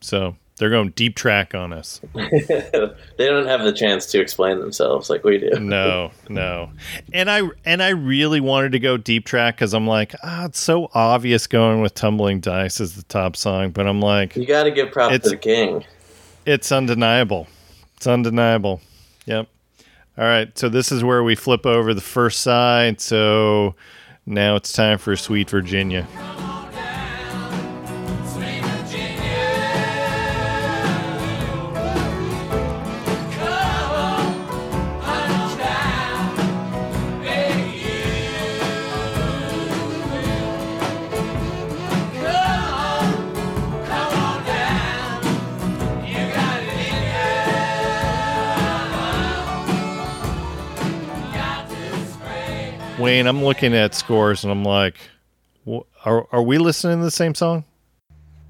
So 0.00 0.36
They're 0.58 0.70
going 0.70 0.90
deep 0.90 1.16
track 1.16 1.56
on 1.56 1.72
us. 1.72 2.00
they 2.14 2.86
don't 3.18 3.46
have 3.46 3.64
the 3.64 3.72
chance 3.72 4.06
to 4.12 4.20
explain 4.20 4.60
themselves 4.60 5.10
like 5.10 5.24
we 5.24 5.38
do. 5.38 5.58
No, 5.58 6.12
no. 6.28 6.70
And 7.12 7.28
I 7.28 7.42
and 7.64 7.82
I 7.82 7.88
really 7.88 8.38
wanted 8.38 8.70
to 8.70 8.78
go 8.78 8.96
deep 8.96 9.24
track 9.24 9.56
because 9.56 9.74
I'm 9.74 9.88
like, 9.88 10.14
ah, 10.22 10.44
it's 10.44 10.60
so 10.60 10.88
obvious 10.94 11.48
going 11.48 11.82
with 11.82 11.94
Tumbling 11.94 12.38
Dice 12.38 12.80
as 12.80 12.94
the 12.94 13.02
top 13.02 13.34
song, 13.34 13.72
but 13.72 13.88
I'm 13.88 14.00
like, 14.00 14.36
You 14.36 14.46
got 14.46 14.62
to 14.62 14.70
give 14.70 14.92
props 14.92 15.18
to 15.18 15.30
the 15.30 15.36
king. 15.36 15.84
it's 16.46 16.70
undeniable. 16.70 17.48
It's 17.96 18.06
undeniable. 18.06 18.80
Yep. 19.24 19.48
All 20.18 20.24
right. 20.24 20.56
So 20.56 20.68
this 20.68 20.90
is 20.90 21.04
where 21.04 21.22
we 21.22 21.34
flip 21.34 21.66
over 21.66 21.92
the 21.92 22.00
first 22.00 22.40
side. 22.40 23.00
So 23.00 23.74
now 24.24 24.56
it's 24.56 24.72
time 24.72 24.98
for 24.98 25.14
Sweet 25.16 25.50
Virginia. 25.50 26.06
Wayne, 53.16 53.26
I'm 53.26 53.42
looking 53.42 53.74
at 53.74 53.94
scores 53.94 54.44
and 54.44 54.52
I'm 54.52 54.62
like, 54.64 54.96
are, 56.04 56.26
are 56.32 56.42
we 56.42 56.58
listening 56.58 56.98
to 56.98 57.04
the 57.04 57.10
same 57.10 57.34
song? 57.34 57.64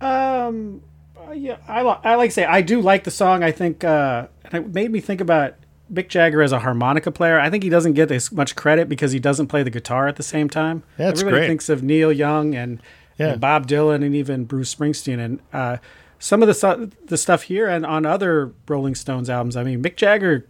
Um, 0.00 0.82
uh, 1.16 1.32
yeah, 1.32 1.56
I, 1.68 1.80
I 1.80 2.14
like 2.16 2.30
to 2.30 2.34
say 2.34 2.44
I 2.44 2.60
do 2.62 2.80
like 2.80 3.04
the 3.04 3.10
song. 3.10 3.42
I 3.42 3.52
think 3.52 3.84
uh, 3.84 4.26
and 4.44 4.54
it 4.54 4.74
made 4.74 4.90
me 4.90 5.00
think 5.00 5.20
about 5.20 5.54
Mick 5.92 6.08
Jagger 6.08 6.42
as 6.42 6.52
a 6.52 6.58
harmonica 6.58 7.10
player. 7.10 7.38
I 7.38 7.48
think 7.48 7.62
he 7.62 7.70
doesn't 7.70 7.94
get 7.94 8.10
as 8.10 8.30
much 8.32 8.56
credit 8.56 8.88
because 8.88 9.12
he 9.12 9.18
doesn't 9.20 9.46
play 9.46 9.62
the 9.62 9.70
guitar 9.70 10.08
at 10.08 10.16
the 10.16 10.22
same 10.22 10.50
time. 10.50 10.82
Yeah, 10.98 11.08
Everybody 11.08 11.36
great. 11.38 11.46
thinks 11.46 11.68
of 11.68 11.82
Neil 11.82 12.12
Young 12.12 12.54
and, 12.54 12.82
Yeah. 13.18 13.28
and 13.32 13.40
Bob 13.40 13.66
Dylan 13.66 14.04
and 14.04 14.14
even 14.14 14.44
Bruce 14.44 14.74
Springsteen 14.74 15.18
and 15.24 15.40
uh, 15.52 15.76
some 16.18 16.42
of 16.42 16.48
the 16.48 16.92
the 17.06 17.16
stuff 17.16 17.44
here 17.44 17.68
and 17.68 17.86
on 17.86 18.04
other 18.04 18.52
Rolling 18.68 18.94
Stones 18.94 19.30
albums. 19.30 19.56
I 19.56 19.62
mean, 19.62 19.82
Mick 19.82 19.96
Jagger 19.96 20.46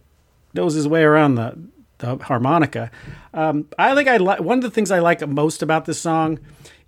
knows 0.53 0.73
his 0.73 0.87
way 0.87 1.03
around 1.03 1.35
the 1.35 1.57
the 1.99 2.17
harmonica. 2.17 2.91
Um, 3.33 3.67
I 3.77 3.93
think 3.95 4.07
I 4.07 4.17
like 4.17 4.39
one 4.39 4.57
of 4.57 4.63
the 4.63 4.71
things 4.71 4.91
I 4.91 4.99
like 4.99 5.25
most 5.27 5.61
about 5.61 5.85
this 5.85 5.99
song 5.99 6.39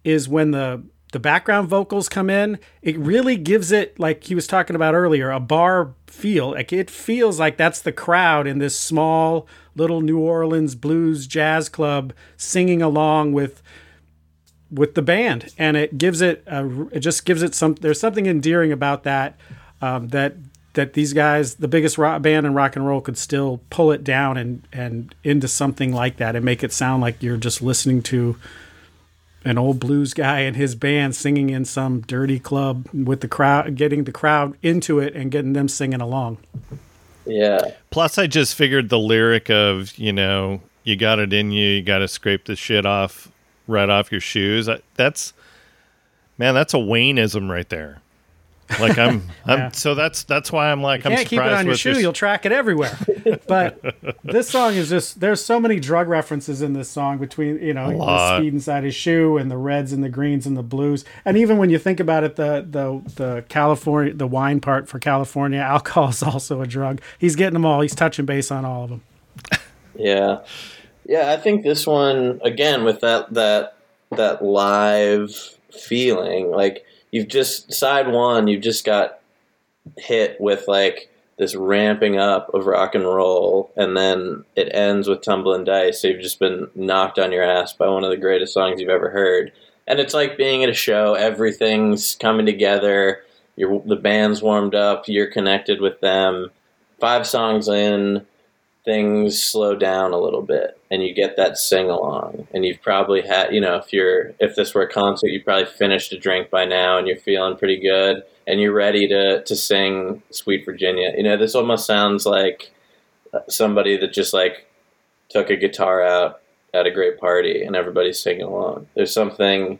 is 0.03 0.29
when 0.29 0.51
the 0.51 0.83
the 1.11 1.19
background 1.19 1.67
vocals 1.67 2.07
come 2.07 2.29
in. 2.29 2.59
It 2.81 2.97
really 2.97 3.35
gives 3.35 3.71
it 3.71 3.99
like 3.99 4.25
he 4.25 4.35
was 4.35 4.45
talking 4.47 4.75
about 4.75 4.93
earlier 4.93 5.31
a 5.31 5.39
bar 5.39 5.93
feel. 6.07 6.51
Like 6.51 6.71
it 6.71 6.89
feels 6.89 7.39
like 7.39 7.57
that's 7.57 7.81
the 7.81 7.91
crowd 7.91 8.45
in 8.45 8.59
this 8.59 8.79
small 8.79 9.47
little 9.75 10.01
New 10.01 10.19
Orleans 10.19 10.75
blues 10.75 11.25
jazz 11.25 11.69
club 11.69 12.13
singing 12.37 12.81
along 12.81 13.33
with 13.33 13.61
with 14.71 14.93
the 14.93 15.01
band, 15.01 15.51
and 15.57 15.75
it 15.75 15.97
gives 15.97 16.21
it 16.21 16.43
a, 16.45 16.87
it 16.91 16.99
just 16.99 17.25
gives 17.25 17.41
it 17.41 17.55
some. 17.55 17.73
There's 17.75 17.99
something 17.99 18.27
endearing 18.27 18.71
about 18.71 19.03
that 19.03 19.35
um, 19.81 20.09
that 20.09 20.35
that 20.73 20.93
these 20.93 21.13
guys, 21.13 21.55
the 21.55 21.67
biggest 21.67 21.97
rock 21.97 22.21
band 22.21 22.45
in 22.45 22.53
rock 22.53 22.75
and 22.75 22.85
roll, 22.85 23.01
could 23.01 23.17
still 23.17 23.61
pull 23.69 23.91
it 23.91 24.03
down 24.03 24.37
and 24.37 24.67
and 24.71 25.13
into 25.23 25.47
something 25.47 25.93
like 25.93 26.17
that 26.17 26.35
and 26.35 26.45
make 26.45 26.63
it 26.63 26.71
sound 26.71 27.01
like 27.01 27.21
you're 27.21 27.37
just 27.37 27.61
listening 27.61 28.01
to 28.03 28.37
an 29.45 29.57
old 29.57 29.79
blues 29.79 30.13
guy 30.13 30.39
and 30.39 30.55
his 30.55 30.75
band 30.75 31.15
singing 31.15 31.49
in 31.49 31.65
some 31.65 32.01
dirty 32.01 32.39
club 32.39 32.87
with 32.93 33.21
the 33.21 33.27
crowd, 33.27 33.75
getting 33.75 34.03
the 34.03 34.11
crowd 34.11 34.57
into 34.61 34.99
it 34.99 35.15
and 35.15 35.31
getting 35.31 35.53
them 35.53 35.67
singing 35.67 36.01
along. 36.01 36.37
Yeah. 37.25 37.71
Plus, 37.89 38.17
I 38.17 38.27
just 38.27 38.55
figured 38.55 38.89
the 38.89 38.99
lyric 38.99 39.49
of, 39.49 39.97
you 39.97 40.11
know, 40.11 40.61
you 40.83 40.95
got 40.95 41.19
it 41.19 41.31
in 41.31 41.51
you, 41.51 41.67
you 41.67 41.81
got 41.81 41.99
to 41.99 42.07
scrape 42.07 42.45
the 42.45 42.55
shit 42.55 42.85
off 42.85 43.31
right 43.67 43.89
off 43.89 44.11
your 44.11 44.21
shoes. 44.21 44.67
That's, 44.95 45.33
man, 46.37 46.53
that's 46.53 46.73
a 46.73 46.77
Wayneism 46.77 47.49
right 47.49 47.69
there. 47.69 48.01
Like 48.79 48.97
I'm, 48.97 49.23
I'm 49.45 49.57
Yeah. 49.59 49.71
so 49.71 49.95
that's 49.95 50.23
that's 50.23 50.51
why 50.51 50.71
I'm 50.71 50.81
like 50.83 51.05
I'm 51.05 51.13
Can't 51.13 51.27
keep 51.27 51.39
it 51.39 51.51
on 51.53 51.65
your 51.65 51.75
shoe; 51.75 51.93
this- 51.93 52.01
you'll 52.03 52.13
track 52.13 52.45
it 52.45 52.51
everywhere. 52.51 52.97
but 53.47 53.95
this 54.23 54.49
song 54.49 54.73
is 54.75 54.89
just—there's 54.89 55.43
so 55.43 55.59
many 55.59 55.79
drug 55.79 56.07
references 56.07 56.61
in 56.61 56.73
this 56.73 56.89
song 56.89 57.17
between 57.17 57.61
you 57.61 57.73
know 57.73 57.89
the 57.97 58.37
speed 58.37 58.53
inside 58.53 58.83
his 58.83 58.93
shoe 58.95 59.37
and 59.37 59.49
the 59.49 59.57
reds 59.57 59.91
and 59.91 60.03
the 60.03 60.09
greens 60.09 60.45
and 60.45 60.55
the 60.55 60.63
blues, 60.63 61.03
and 61.25 61.37
even 61.37 61.57
when 61.57 61.69
you 61.69 61.79
think 61.79 61.99
about 61.99 62.23
it, 62.23 62.35
the 62.35 62.65
the 62.69 63.01
the 63.15 63.43
California 63.49 64.13
the 64.13 64.27
wine 64.27 64.59
part 64.59 64.87
for 64.87 64.99
California 64.99 65.59
alcohol 65.69 66.09
is 66.09 66.21
also 66.21 66.61
a 66.61 66.67
drug. 66.67 67.01
He's 67.17 67.35
getting 67.35 67.53
them 67.53 67.65
all. 67.65 67.81
He's 67.81 67.95
touching 67.95 68.25
base 68.25 68.51
on 68.51 68.65
all 68.65 68.83
of 68.83 68.89
them. 68.89 69.01
Yeah, 69.95 70.41
yeah. 71.05 71.31
I 71.31 71.37
think 71.37 71.63
this 71.63 71.87
one 71.87 72.39
again 72.43 72.83
with 72.83 73.01
that 73.01 73.33
that 73.33 73.75
that 74.11 74.43
live 74.43 75.31
feeling, 75.71 76.51
like 76.51 76.85
you've 77.11 77.27
just 77.27 77.73
side 77.73 78.07
one, 78.07 78.47
you've 78.47 78.63
just 78.63 78.85
got 78.85 79.19
hit 79.97 80.39
with 80.39 80.67
like 80.67 81.09
this 81.37 81.55
ramping 81.55 82.17
up 82.17 82.53
of 82.53 82.65
rock 82.65 82.95
and 82.95 83.05
roll, 83.05 83.71
and 83.75 83.95
then 83.95 84.43
it 84.55 84.69
ends 84.73 85.07
with 85.07 85.21
tumbling 85.21 85.63
dice. 85.63 86.01
So 86.01 86.09
you've 86.09 86.21
just 86.21 86.39
been 86.39 86.69
knocked 86.75 87.17
on 87.17 87.31
your 87.31 87.43
ass 87.43 87.73
by 87.73 87.87
one 87.87 88.03
of 88.03 88.09
the 88.09 88.17
greatest 88.17 88.53
songs 88.53 88.79
you've 88.79 88.89
ever 88.89 89.09
heard, 89.09 89.51
and 89.87 89.99
it's 89.99 90.13
like 90.13 90.37
being 90.37 90.63
at 90.63 90.69
a 90.69 90.73
show. 90.73 91.13
Everything's 91.13 92.15
coming 92.15 92.45
together. 92.45 93.23
You're, 93.55 93.81
the 93.85 93.95
band's 93.95 94.41
warmed 94.41 94.75
up. 94.75 95.07
You're 95.07 95.31
connected 95.31 95.81
with 95.81 95.99
them. 95.99 96.51
Five 96.99 97.25
songs 97.25 97.67
in, 97.67 98.25
things 98.89 99.39
slow 99.43 99.75
down 99.75 100.13
a 100.13 100.17
little 100.17 100.41
bit 100.41 100.79
and 100.89 101.03
you 101.03 101.13
get 101.13 101.37
that 101.37 101.59
sing 101.59 101.91
along 101.91 102.47
and 102.51 102.65
you've 102.65 102.81
probably 102.81 103.21
had 103.21 103.53
you 103.53 103.61
know 103.61 103.75
if 103.75 103.93
you're 103.93 104.31
if 104.39 104.55
this 104.55 104.73
were 104.73 104.81
a 104.81 104.89
concert 104.89 105.27
you 105.27 105.43
probably 105.43 105.67
finished 105.67 106.11
a 106.11 106.17
drink 106.17 106.49
by 106.49 106.65
now 106.65 106.97
and 106.97 107.07
you're 107.07 107.15
feeling 107.15 107.55
pretty 107.55 107.79
good 107.79 108.23
and 108.47 108.59
you're 108.59 108.73
ready 108.73 109.07
to 109.07 109.43
to 109.43 109.55
sing 109.55 110.23
sweet 110.31 110.65
virginia. 110.65 111.13
You 111.15 111.21
know 111.21 111.37
this 111.37 111.53
almost 111.53 111.85
sounds 111.85 112.25
like 112.25 112.71
somebody 113.47 113.95
that 113.97 114.11
just 114.11 114.33
like 114.33 114.65
took 115.29 115.51
a 115.51 115.55
guitar 115.55 116.01
out 116.01 116.41
at 116.73 116.87
a 116.87 116.91
great 116.91 117.19
party 117.19 117.61
and 117.63 117.75
everybody's 117.75 118.19
singing 118.19 118.41
along. 118.41 118.87
There's 118.95 119.13
something 119.13 119.77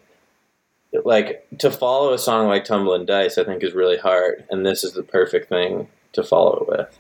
like 1.04 1.48
to 1.58 1.72
follow 1.72 2.14
a 2.14 2.20
song 2.20 2.48
like 2.48 2.66
tumbling 2.66 3.06
dice 3.06 3.38
i 3.38 3.44
think 3.44 3.62
is 3.62 3.74
really 3.74 3.98
hard 3.98 4.44
and 4.50 4.66
this 4.66 4.84
is 4.84 4.94
the 4.94 5.04
perfect 5.04 5.48
thing 5.48 5.88
to 6.14 6.24
follow 6.24 6.58
it 6.62 6.68
with. 6.68 7.00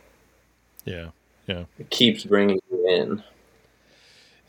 Yeah, 0.85 1.09
yeah, 1.49 1.65
it 1.77 1.89
keeps 1.89 2.23
bringing 2.23 2.59
you 2.71 2.87
in 2.87 3.23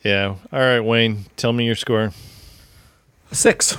yeah. 0.03 0.37
All 0.53 0.61
right, 0.61 0.81
Wayne, 0.81 1.27
tell 1.37 1.53
me 1.53 1.67
your 1.67 1.75
score. 1.75 2.13
Six. 3.33 3.77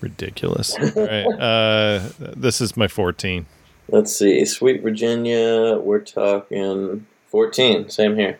Ridiculous. 0.00 0.74
All 0.74 1.06
right, 1.06 1.26
uh, 1.40 2.08
this 2.18 2.60
is 2.60 2.76
my 2.76 2.88
14. 2.88 3.46
Let's 3.88 4.16
see. 4.16 4.44
Sweet 4.44 4.82
Virginia, 4.82 5.78
we're 5.78 6.00
talking 6.00 7.06
14. 7.26 7.90
Same 7.90 8.16
here. 8.16 8.38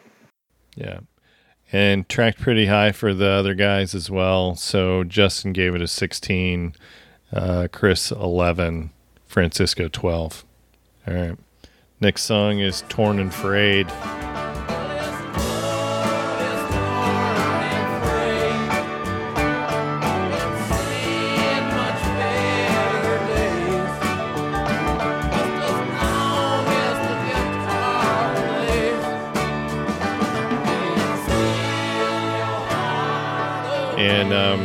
Yeah. 0.74 1.00
And 1.70 2.08
tracked 2.08 2.40
pretty 2.40 2.66
high 2.66 2.92
for 2.92 3.12
the 3.12 3.28
other 3.28 3.54
guys 3.54 3.94
as 3.94 4.10
well. 4.10 4.54
So 4.54 5.04
Justin 5.04 5.52
gave 5.52 5.74
it 5.74 5.82
a 5.82 5.88
16, 5.88 6.74
uh, 7.32 7.68
Chris 7.72 8.10
11, 8.10 8.90
Francisco 9.26 9.88
12. 9.88 10.44
All 11.06 11.14
right. 11.14 11.36
Next 12.00 12.22
song 12.22 12.58
is 12.58 12.82
Torn 12.88 13.20
and 13.20 13.32
Frayed. 13.32 13.88
And 33.96 34.32
um, 34.32 34.60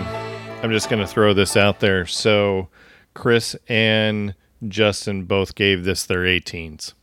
I'm 0.64 0.72
just 0.72 0.90
going 0.90 1.00
to 1.00 1.08
throw 1.08 1.36
this 1.36 1.56
out 1.56 1.80
there. 1.80 2.08
So 2.08 2.70
Chris 3.14 3.56
and 3.68 4.34
Justin 4.68 5.26
both 5.26 5.54
gave 5.54 5.84
this 5.84 6.06
their 6.06 6.24
18s. 6.24 6.94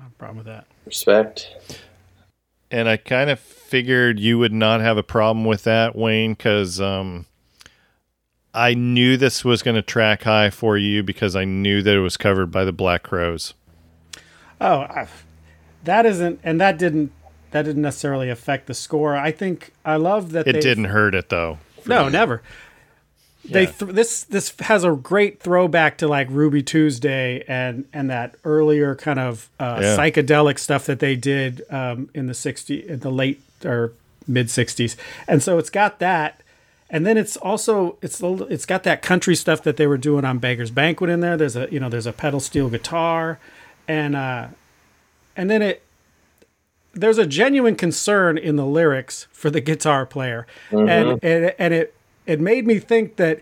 Yeah, 0.00 0.04
I 0.04 0.04
don't 0.04 0.04
have 0.04 0.12
a 0.12 0.18
problem 0.18 0.36
with 0.38 0.46
that. 0.46 0.66
Respect. 0.86 1.48
And 2.70 2.88
I 2.88 2.96
kind 2.96 3.30
of 3.30 3.40
figured 3.40 4.20
you 4.20 4.38
would 4.38 4.52
not 4.52 4.80
have 4.80 4.96
a 4.96 5.02
problem 5.02 5.44
with 5.44 5.64
that, 5.64 5.96
Wayne, 5.96 6.34
because 6.34 6.80
um, 6.80 7.26
I 8.54 8.74
knew 8.74 9.16
this 9.16 9.44
was 9.44 9.62
going 9.62 9.74
to 9.74 9.82
track 9.82 10.22
high 10.22 10.50
for 10.50 10.76
you 10.76 11.02
because 11.02 11.34
I 11.34 11.44
knew 11.44 11.82
that 11.82 11.94
it 11.94 12.00
was 12.00 12.16
covered 12.16 12.46
by 12.52 12.64
the 12.64 12.72
Black 12.72 13.02
Crowes. 13.02 13.54
Oh, 14.60 14.80
I, 14.80 15.08
that 15.84 16.06
isn't, 16.06 16.40
and 16.44 16.60
that 16.60 16.78
didn't, 16.78 17.12
that 17.50 17.62
didn't 17.62 17.82
necessarily 17.82 18.30
affect 18.30 18.66
the 18.66 18.74
score. 18.74 19.16
I 19.16 19.32
think 19.32 19.72
I 19.84 19.96
love 19.96 20.32
that 20.32 20.46
It 20.46 20.60
didn't 20.60 20.84
hurt 20.84 21.14
it 21.14 21.28
though. 21.28 21.58
No, 21.86 22.08
never. 22.08 22.42
They 23.44 23.62
Yeah. 23.64 23.70
th- 23.70 23.92
this 23.92 24.24
this 24.24 24.52
has 24.60 24.84
a 24.84 24.90
great 24.92 25.40
throwback 25.40 25.96
to 25.98 26.08
like 26.08 26.28
Ruby 26.30 26.62
Tuesday 26.62 27.42
and 27.48 27.84
and 27.92 28.10
that 28.10 28.34
earlier 28.44 28.94
kind 28.94 29.18
of 29.18 29.48
uh, 29.58 29.78
Yeah. 29.82 29.96
psychedelic 29.96 30.58
stuff 30.58 30.84
that 30.86 30.98
they 30.98 31.16
did 31.16 31.62
um, 31.70 32.10
in 32.14 32.26
the 32.26 32.34
60 32.34 32.86
in 32.88 33.00
the 33.00 33.10
late 33.10 33.40
or 33.64 33.92
mid 34.26 34.46
60s 34.48 34.94
and 35.26 35.42
so 35.42 35.58
it's 35.58 35.70
got 35.70 35.98
that. 36.00 36.40
And 36.92 37.06
then 37.06 37.16
it's 37.16 37.36
also 37.38 37.96
it's 38.02 38.20
a 38.20 38.26
little- 38.26 38.48
it's 38.48 38.66
got 38.66 38.82
that 38.82 39.00
country 39.00 39.34
stuff 39.36 39.62
that 39.62 39.76
they 39.76 39.86
were 39.86 39.96
doing 39.98 40.24
on 40.24 40.38
Beggars 40.38 40.70
Banquet 40.70 41.08
in 41.08 41.20
there. 41.20 41.36
There's 41.36 41.56
a 41.56 41.66
you 41.70 41.80
know 41.80 41.88
there's 41.88 42.06
a 42.06 42.12
pedal 42.12 42.40
steel 42.40 42.68
guitar. 42.68 43.38
And 43.88 44.14
uh 44.14 44.48
and 45.36 45.48
then 45.50 45.62
it 45.62 45.82
there's 46.92 47.18
a 47.18 47.26
genuine 47.26 47.76
concern 47.76 48.36
in 48.36 48.56
the 48.56 48.66
lyrics 48.66 49.28
for 49.32 49.48
the 49.48 49.60
guitar 49.60 50.04
player. 50.04 50.46
And, 50.70 51.18
and 51.22 51.54
and 51.58 51.72
it 51.74 51.94
it 52.30 52.40
made 52.40 52.66
me 52.66 52.78
think 52.78 53.16
that 53.16 53.40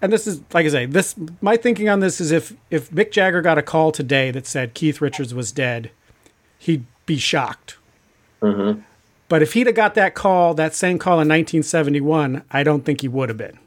and 0.00 0.12
this 0.12 0.26
is 0.26 0.42
like 0.52 0.66
I 0.66 0.68
say, 0.68 0.86
this 0.86 1.16
my 1.40 1.56
thinking 1.56 1.88
on 1.88 2.00
this 2.00 2.20
is 2.20 2.30
if 2.30 2.54
if 2.70 2.90
Mick 2.90 3.10
Jagger 3.10 3.42
got 3.42 3.58
a 3.58 3.62
call 3.62 3.90
today 3.90 4.30
that 4.30 4.46
said 4.46 4.74
Keith 4.74 5.00
Richards 5.00 5.34
was 5.34 5.50
dead, 5.50 5.90
he'd 6.58 6.84
be 7.06 7.16
shocked. 7.16 7.78
Mm-hmm. 8.40 8.82
But 9.28 9.42
if 9.42 9.54
he'd 9.54 9.66
have 9.66 9.76
got 9.76 9.94
that 9.94 10.14
call, 10.14 10.54
that 10.54 10.74
same 10.74 10.98
call 10.98 11.14
in 11.14 11.28
1971, 11.28 12.44
I 12.50 12.62
don't 12.62 12.84
think 12.84 13.00
he 13.00 13.08
would 13.08 13.28
have 13.28 13.36
been. 13.36 13.58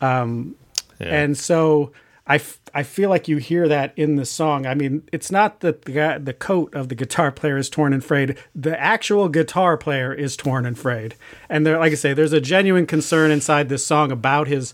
Um, 0.00 0.54
yeah. 1.00 1.22
And 1.22 1.36
so 1.36 1.92
I, 2.26 2.36
f- 2.36 2.60
I 2.72 2.82
feel 2.82 3.10
like 3.10 3.28
you 3.28 3.36
hear 3.36 3.68
that 3.68 3.92
in 3.96 4.16
the 4.16 4.24
song. 4.24 4.66
I 4.66 4.74
mean, 4.74 5.06
it's 5.12 5.30
not 5.30 5.60
that 5.60 5.82
the 5.82 5.92
guy, 5.92 6.18
the 6.18 6.32
coat 6.32 6.74
of 6.74 6.88
the 6.88 6.94
guitar 6.94 7.30
player 7.30 7.58
is 7.58 7.68
torn 7.68 7.92
and 7.92 8.02
frayed. 8.02 8.38
The 8.54 8.80
actual 8.80 9.28
guitar 9.28 9.76
player 9.76 10.12
is 10.12 10.34
torn 10.36 10.64
and 10.64 10.78
frayed. 10.78 11.16
And 11.50 11.66
there, 11.66 11.78
like 11.78 11.92
I 11.92 11.96
say, 11.96 12.14
there's 12.14 12.32
a 12.32 12.40
genuine 12.40 12.86
concern 12.86 13.30
inside 13.30 13.68
this 13.68 13.86
song 13.86 14.10
about 14.10 14.48
his 14.48 14.72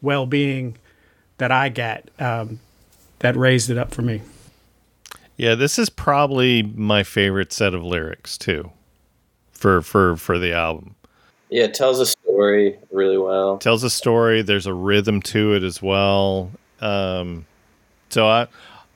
well-being 0.00 0.78
that 1.38 1.50
I 1.50 1.70
get 1.70 2.08
um, 2.20 2.60
that 3.18 3.36
raised 3.36 3.68
it 3.68 3.78
up 3.78 3.92
for 3.92 4.02
me. 4.02 4.22
Yeah, 5.36 5.56
this 5.56 5.78
is 5.80 5.90
probably 5.90 6.62
my 6.62 7.02
favorite 7.02 7.52
set 7.52 7.74
of 7.74 7.82
lyrics 7.82 8.38
too, 8.38 8.70
for 9.50 9.82
for 9.82 10.16
for 10.16 10.38
the 10.38 10.52
album. 10.52 10.94
Yeah, 11.50 11.64
it 11.64 11.74
tells 11.74 11.98
a 11.98 12.06
story 12.06 12.78
really 12.92 13.18
well. 13.18 13.58
Tells 13.58 13.82
a 13.82 13.90
story. 13.90 14.42
There's 14.42 14.66
a 14.66 14.74
rhythm 14.74 15.20
to 15.22 15.54
it 15.54 15.64
as 15.64 15.82
well. 15.82 16.52
Um, 16.82 17.46
so 18.10 18.26
I, 18.26 18.46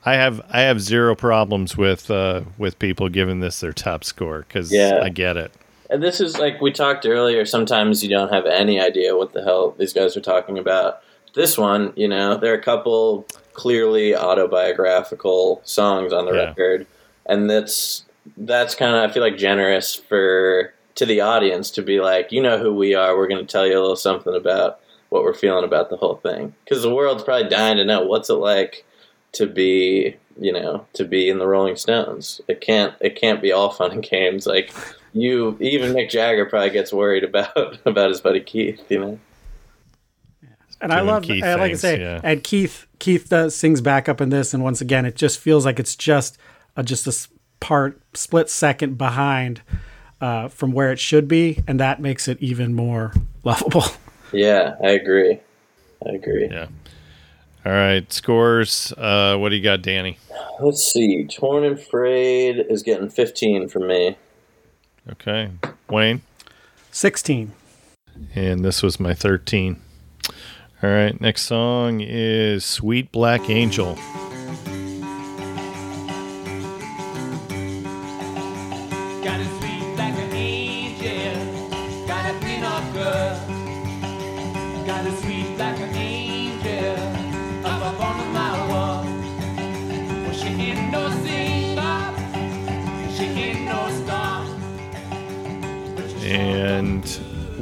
I 0.05 0.13
have 0.15 0.41
I 0.51 0.61
have 0.61 0.79
zero 0.81 1.15
problems 1.15 1.75
with 1.77 2.09
uh, 2.11 2.41
with 2.57 2.77
people 2.79 3.09
giving 3.09 3.39
this 3.39 3.59
their 3.59 3.73
top 3.73 4.03
score 4.03 4.39
because 4.47 4.71
Yeah. 4.71 4.99
I 5.01 5.09
get 5.09 5.37
it. 5.37 5.51
And 5.89 6.03
this 6.03 6.19
is 6.19 6.37
like 6.37 6.59
we 6.61 6.71
talked 6.71 7.05
earlier. 7.05 7.45
Sometimes 7.45 8.03
you 8.03 8.09
don't 8.09 8.31
have 8.33 8.45
any 8.45 8.79
idea 8.79 9.15
what 9.15 9.33
the 9.33 9.41
hell 9.43 9.73
these 9.77 9.93
guys 9.93 10.17
are 10.17 10.21
talking 10.21 10.57
about. 10.59 11.01
This 11.33 11.57
one, 11.57 11.93
you 11.95 12.07
know, 12.07 12.37
there 12.37 12.51
are 12.53 12.57
a 12.57 12.61
couple 12.61 13.25
clearly 13.53 14.15
autobiographical 14.15 15.61
songs 15.63 16.13
on 16.13 16.25
the 16.25 16.33
Yeah. 16.33 16.43
record, 16.45 16.87
and 17.25 17.49
that's 17.49 18.03
that's 18.35 18.75
kind 18.75 18.95
of 18.95 19.09
I 19.09 19.13
feel 19.13 19.23
like 19.23 19.37
generous 19.37 19.95
for 19.95 20.73
to 20.95 21.05
the 21.05 21.21
audience 21.21 21.71
to 21.71 21.81
be 21.81 21.99
like, 22.01 22.31
you 22.31 22.41
know 22.41 22.57
who 22.57 22.73
we 22.73 22.93
are. 22.95 23.15
We're 23.15 23.27
going 23.27 23.45
to 23.45 23.51
tell 23.51 23.65
you 23.65 23.73
a 23.77 23.81
little 23.81 23.95
something 23.95 24.35
about 24.35 24.79
what 25.09 25.23
we're 25.23 25.33
feeling 25.33 25.63
about 25.63 25.89
the 25.89 25.97
whole 25.97 26.17
thing 26.17 26.53
because 26.63 26.81
the 26.81 26.93
world's 26.93 27.23
probably 27.23 27.49
dying 27.49 27.77
to 27.77 27.85
know 27.85 28.05
what's 28.05 28.29
it 28.29 28.33
like 28.33 28.85
to 29.33 29.45
be 29.45 30.15
you 30.39 30.51
know 30.51 30.85
to 30.93 31.05
be 31.05 31.29
in 31.29 31.39
the 31.39 31.47
Rolling 31.47 31.75
Stones. 31.75 32.41
It 32.47 32.61
can't 32.61 32.93
it 32.99 33.19
can't 33.19 33.41
be 33.41 33.51
all 33.51 33.69
fun 33.69 33.91
and 33.91 34.03
games. 34.03 34.45
Like 34.45 34.73
you, 35.13 35.57
even 35.59 35.93
Mick 35.93 36.09
Jagger 36.09 36.45
probably 36.45 36.69
gets 36.69 36.93
worried 36.93 37.23
about 37.23 37.79
about 37.85 38.09
his 38.09 38.21
buddy 38.21 38.41
Keith. 38.41 38.83
You 38.89 38.99
know. 38.99 39.19
And 40.79 40.93
I 40.93 41.01
love, 41.01 41.23
Keith 41.23 41.43
and 41.43 41.59
like 41.59 41.59
I 41.59 41.67
things, 41.69 41.81
say, 41.81 41.99
yeah. 41.99 42.21
and 42.23 42.43
Keith 42.43 42.85
Keith 42.99 43.29
does, 43.29 43.55
sings 43.55 43.81
back 43.81 44.07
up 44.07 44.21
in 44.21 44.29
this, 44.29 44.53
and 44.53 44.63
once 44.63 44.79
again, 44.79 45.05
it 45.05 45.15
just 45.15 45.39
feels 45.39 45.65
like 45.65 45.79
it's 45.79 45.95
just 45.95 46.37
a, 46.75 46.83
just 46.83 47.07
a 47.07 47.29
part 47.59 47.99
split 48.13 48.47
second 48.47 48.95
behind 48.95 49.61
uh, 50.21 50.49
from 50.49 50.71
where 50.71 50.91
it 50.91 50.99
should 50.99 51.27
be, 51.27 51.63
and 51.67 51.79
that 51.79 51.99
makes 51.99 52.27
it 52.27 52.37
even 52.39 52.75
more 52.75 53.11
lovable. 53.43 53.85
Yeah, 54.31 54.75
I 54.83 54.89
agree. 54.91 55.39
I 56.05 56.09
agree. 56.11 56.47
Yeah. 56.51 56.67
All 57.65 57.71
right, 57.71 58.11
scores. 58.13 58.93
Uh, 58.97 59.35
what 59.37 59.49
do 59.49 59.55
you 59.55 59.63
got, 59.63 59.81
Danny? 59.81 60.17
Let's 60.59 60.91
see. 60.91 61.25
Torn 61.25 61.63
and 61.65 61.79
Frayed 61.79 62.65
is 62.69 62.81
getting 62.83 63.09
15 63.09 63.67
from 63.67 63.87
me. 63.87 64.17
Okay, 65.11 65.51
Wayne. 65.89 66.21
Sixteen. 66.91 67.53
And 68.35 68.65
this 68.65 68.81
was 68.81 68.99
my 68.99 69.13
13. 69.13 69.79
All 70.83 70.89
right, 70.89 71.19
next 71.19 71.43
song 71.43 72.01
is 72.01 72.65
Sweet 72.65 73.11
Black 73.11 73.49
Angel. 73.49 73.97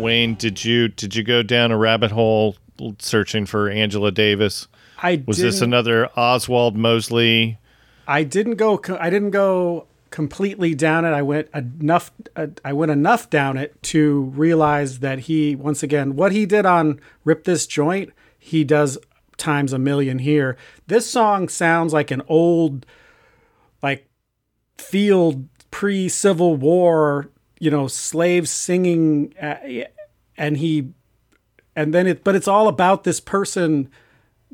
Wayne, 0.06 0.36
did 0.36 0.64
you 0.64 0.88
did 0.88 1.16
you 1.16 1.24
go 1.24 1.42
down 1.42 1.72
a 1.72 1.78
rabbit 1.78 2.12
hole 2.12 2.56
searching 3.00 3.48
for 3.48 3.72
Angela 3.72 4.12
Davis? 4.12 4.68
I 5.02 5.24
Was 5.26 5.40
this 5.40 5.62
another 5.62 6.10
Oswald 6.16 6.76
Mosley? 6.76 7.58
I 8.08 8.24
didn't 8.24 8.56
go. 8.56 8.80
I 9.00 9.10
didn't 9.10 9.32
go 9.32 9.88
completely 10.12 10.76
down 10.76 11.06
it. 11.06 11.10
I 11.10 11.24
went 11.24 11.50
enough. 11.56 12.12
Uh, 12.36 12.48
I 12.64 12.72
went 12.72 12.92
enough 12.92 13.32
down 13.32 13.58
it 13.58 13.82
to 13.84 14.22
realize 14.36 15.00
that 15.00 15.22
he 15.22 15.56
once 15.56 15.82
again 15.82 16.16
what 16.16 16.32
he 16.32 16.46
did 16.46 16.68
on 16.68 17.02
"Rip 17.24 17.44
This 17.44 17.66
Joint," 17.66 18.14
he 18.38 18.64
does 18.64 19.00
times 19.38 19.74
a 19.74 19.80
million 19.80 20.20
here. 20.20 20.56
This 20.86 21.10
song 21.10 21.50
sounds 21.50 21.94
like 21.94 22.12
an 22.12 22.22
old, 22.28 22.86
like 23.82 24.08
field 24.78 25.48
pre 25.72 26.08
Civil 26.10 26.56
War, 26.58 27.32
you 27.60 27.72
know, 27.72 27.88
slaves 27.88 28.52
singing, 28.52 29.34
uh, 29.42 29.56
and 30.38 30.58
he, 30.58 30.94
and 31.76 31.94
then 31.94 32.08
it, 32.08 32.24
but 32.24 32.36
it's 32.36 32.48
all 32.48 32.68
about 32.68 33.04
this 33.04 33.20
person 33.20 33.90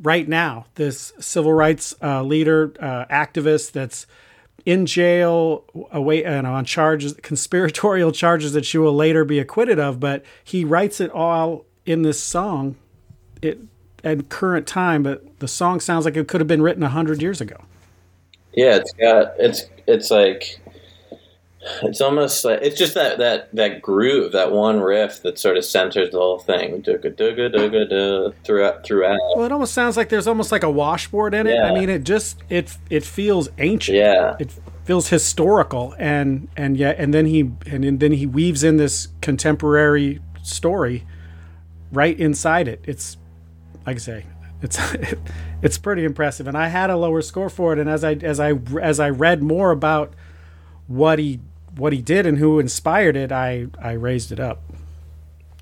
right 0.02 0.28
now, 0.28 0.66
this 0.76 1.14
civil 1.20 1.54
rights 1.54 1.94
uh, 2.02 2.24
leader, 2.24 2.74
uh, 2.80 3.06
activist 3.06 3.72
that's 3.72 4.08
in 4.66 4.86
jail 4.86 5.66
away 5.92 6.24
you 6.24 6.42
know, 6.42 6.54
on 6.54 6.66
charges, 6.66 7.14
conspiratorial 7.22 8.12
charges 8.12 8.54
that 8.54 8.66
she 8.66 8.78
will 8.78 8.96
later 8.96 9.26
be 9.26 9.40
acquitted 9.40 9.80
of. 9.80 10.00
But 10.00 10.24
he 10.44 10.66
writes 10.66 11.02
it 11.02 11.12
all 11.12 11.66
in 11.86 12.02
this 12.04 12.22
song, 12.22 12.76
it 13.42 13.60
at 14.04 14.30
current 14.30 14.68
time. 14.68 15.04
But 15.04 15.40
the 15.40 15.48
song 15.48 15.80
sounds 15.80 16.06
like 16.06 16.16
it 16.16 16.28
could 16.28 16.42
have 16.42 16.48
been 16.48 16.62
written 16.62 16.84
a 16.84 16.90
hundred 16.90 17.22
years 17.22 17.42
ago. 17.42 17.58
Yeah, 18.54 18.76
it's 18.76 18.92
got 18.94 19.34
it's 19.40 19.66
it's 19.88 20.12
like 20.12 20.61
it's 21.84 22.02
almost 22.02 22.44
like 22.44 22.60
it's 22.62 22.78
just 22.78 22.96
that 22.96 23.20
that 23.20 23.54
that 23.56 23.82
groove, 23.82 24.32
that 24.32 24.52
one 24.52 24.80
riff 24.80 25.22
that 25.22 25.38
sort 25.38 25.58
of 25.58 25.66
centers 25.66 26.10
the 26.12 26.18
whole 26.18 26.40
thing. 26.40 26.82
Dugga 26.82 27.16
dugga 27.16 27.54
dugga 27.54 27.90
duh, 27.90 28.32
throughout 28.44 28.86
throughout. 28.86 29.20
Well, 29.36 29.46
it 29.46 29.52
almost 29.52 29.74
sounds 29.74 29.96
like 29.96 30.10
there's 30.10 30.28
almost 30.28 30.52
like 30.52 30.64
a 30.64 30.72
washboard 30.72 31.34
in 31.34 31.48
it. 31.48 31.60
I 31.60 31.74
mean, 31.74 31.90
it 31.90 32.04
just 32.04 32.40
it 32.50 32.76
it 32.90 33.04
feels 33.04 33.50
ancient. 33.60 33.98
Yeah. 33.98 34.36
it 34.40 34.52
feels 34.86 35.10
historical, 35.10 35.94
and 36.00 36.48
and 36.58 36.78
yet 36.78 36.98
and 36.98 37.14
then 37.14 37.28
he 37.28 37.52
and 37.68 38.00
then 38.00 38.12
he 38.12 38.26
weaves 38.26 38.64
in 38.64 38.78
this 38.78 39.10
contemporary 39.22 40.20
story 40.42 41.06
right 41.92 42.20
inside 42.20 42.68
it. 42.68 42.84
It's 42.86 43.18
like 43.86 43.98
I 43.98 44.00
say, 44.00 44.26
it's 44.64 44.80
it's 45.62 45.78
pretty 45.78 46.06
impressive. 46.06 46.48
And 46.48 46.58
I 46.58 46.70
had 46.70 46.90
a 46.90 46.98
lower 46.98 47.22
score 47.22 47.50
for 47.50 47.74
it, 47.74 47.78
and 47.80 47.88
as 47.88 48.04
I 48.04 48.14
as 48.14 48.40
I 48.40 48.54
as 48.82 49.00
I 49.00 49.12
read 49.12 49.44
more 49.44 49.70
about 49.70 50.16
what 50.88 51.20
he 51.20 51.40
what 51.76 51.94
he 51.94 52.02
did 52.02 52.26
and 52.26 52.38
who 52.38 52.60
inspired 52.60 53.16
it, 53.16 53.32
I 53.32 53.68
I 53.82 53.94
raised 53.94 54.32
it 54.32 54.40
up. 54.40 54.62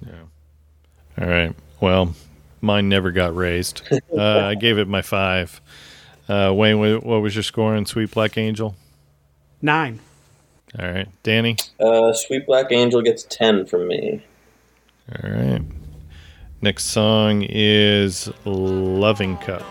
Yeah. 0.06 1.22
All 1.22 1.28
right. 1.28 1.56
Well, 1.80 2.16
mine 2.62 2.90
never 2.90 3.12
got 3.12 3.36
raised. 3.36 3.82
Uh, 4.12 4.40
I 4.48 4.56
gave 4.56 4.78
it 4.78 4.88
my 4.88 5.02
five. 5.02 5.62
Uh, 6.28 6.52
Wayne, 6.54 6.80
what 6.80 7.22
was 7.22 7.36
your 7.36 7.44
score 7.44 7.76
on 7.76 7.86
Sweet 7.86 8.12
Black 8.12 8.38
Angel? 8.38 8.76
Nine. 9.62 10.00
All 10.78 10.86
right, 10.92 11.08
Danny. 11.24 11.56
Uh, 11.80 12.12
Sweet 12.12 12.46
Black 12.46 12.72
Angel 12.72 13.02
gets 13.02 13.24
ten 13.24 13.66
from 13.66 13.88
me. 13.88 14.26
All 15.24 15.30
right. 15.32 15.62
Next 16.62 16.86
song 16.86 17.46
is 17.48 18.30
Loving 18.46 19.38
Cup. 19.38 19.64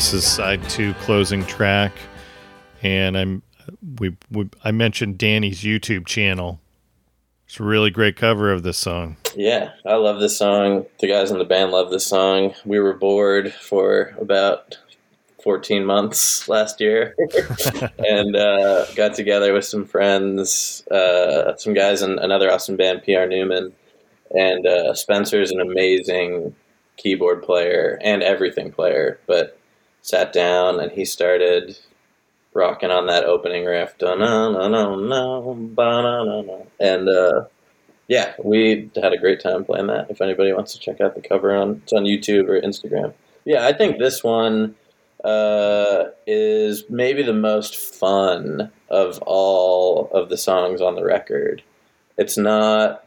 This 0.00 0.14
is 0.14 0.24
side 0.24 0.66
two 0.70 0.94
closing 0.94 1.44
track, 1.44 1.92
and 2.82 3.18
I'm 3.18 3.42
we, 3.98 4.16
we 4.30 4.48
I 4.64 4.70
mentioned 4.70 5.18
Danny's 5.18 5.60
YouTube 5.60 6.06
channel. 6.06 6.58
It's 7.46 7.60
a 7.60 7.64
really 7.64 7.90
great 7.90 8.16
cover 8.16 8.50
of 8.50 8.62
this 8.62 8.78
song. 8.78 9.18
Yeah, 9.36 9.72
I 9.84 9.96
love 9.96 10.18
this 10.18 10.38
song. 10.38 10.86
The 11.00 11.06
guys 11.06 11.30
in 11.30 11.36
the 11.36 11.44
band 11.44 11.72
love 11.72 11.90
this 11.90 12.06
song. 12.06 12.54
We 12.64 12.80
were 12.80 12.94
bored 12.94 13.52
for 13.52 14.16
about 14.18 14.78
14 15.44 15.84
months 15.84 16.48
last 16.48 16.80
year 16.80 17.14
and 17.98 18.34
uh, 18.34 18.86
got 18.94 19.12
together 19.12 19.52
with 19.52 19.66
some 19.66 19.84
friends, 19.84 20.82
uh, 20.88 21.54
some 21.56 21.74
guys 21.74 22.00
in 22.00 22.18
another 22.18 22.50
awesome 22.50 22.78
band, 22.78 23.02
PR 23.02 23.26
Newman. 23.26 23.74
And 24.30 24.66
uh, 24.66 24.94
Spencer's 24.94 25.50
an 25.50 25.60
amazing 25.60 26.54
keyboard 26.96 27.42
player 27.42 27.98
and 28.02 28.22
everything 28.22 28.72
player, 28.72 29.20
but 29.26 29.59
sat 30.02 30.32
down 30.32 30.80
and 30.80 30.92
he 30.92 31.04
started 31.04 31.78
rocking 32.52 32.90
on 32.90 33.06
that 33.06 33.24
opening 33.24 33.64
riff. 33.64 33.94
And 36.80 37.08
uh, 37.08 37.44
yeah, 38.08 38.34
we 38.42 38.90
had 39.00 39.12
a 39.12 39.18
great 39.18 39.40
time 39.40 39.64
playing 39.64 39.86
that. 39.86 40.10
If 40.10 40.20
anybody 40.20 40.52
wants 40.52 40.72
to 40.72 40.80
check 40.80 41.00
out 41.00 41.14
the 41.14 41.22
cover 41.22 41.54
on 41.54 41.82
it's 41.82 41.92
on 41.92 42.04
YouTube 42.04 42.48
or 42.48 42.60
Instagram. 42.60 43.14
Yeah, 43.44 43.66
I 43.66 43.72
think 43.72 43.98
this 43.98 44.22
one 44.22 44.74
uh, 45.24 46.04
is 46.26 46.84
maybe 46.88 47.22
the 47.22 47.32
most 47.32 47.76
fun 47.76 48.70
of 48.88 49.18
all 49.22 50.10
of 50.12 50.28
the 50.28 50.36
songs 50.36 50.80
on 50.80 50.94
the 50.94 51.04
record. 51.04 51.62
It's 52.18 52.36
not 52.36 53.04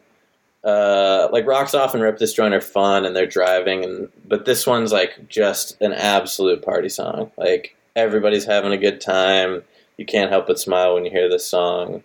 uh, 0.64 1.28
like 1.32 1.46
Rocks 1.46 1.74
Off 1.74 1.94
and 1.94 2.02
Rip 2.02 2.18
This 2.18 2.34
Joint 2.34 2.54
are 2.54 2.62
fun 2.62 3.06
and 3.06 3.16
they're 3.16 3.26
driving, 3.26 3.84
and 3.84 4.10
but 4.26 4.46
this 4.46 4.66
one's 4.66 4.92
like 4.92 5.28
just 5.28 5.80
an 5.82 5.94
absolute 5.94 6.64
party 6.64 6.90
song. 6.90 7.32
Like 7.38 7.76
everybody's 7.96 8.46
having 8.46 8.72
a 8.72 8.78
good 8.78 9.02
time. 9.02 9.64
You 9.98 10.06
can't 10.06 10.32
help 10.32 10.48
but 10.48 10.60
smile 10.60 10.96
when 10.96 11.06
you 11.06 11.12
hear 11.12 11.30
this 11.30 11.46
song. 11.46 12.04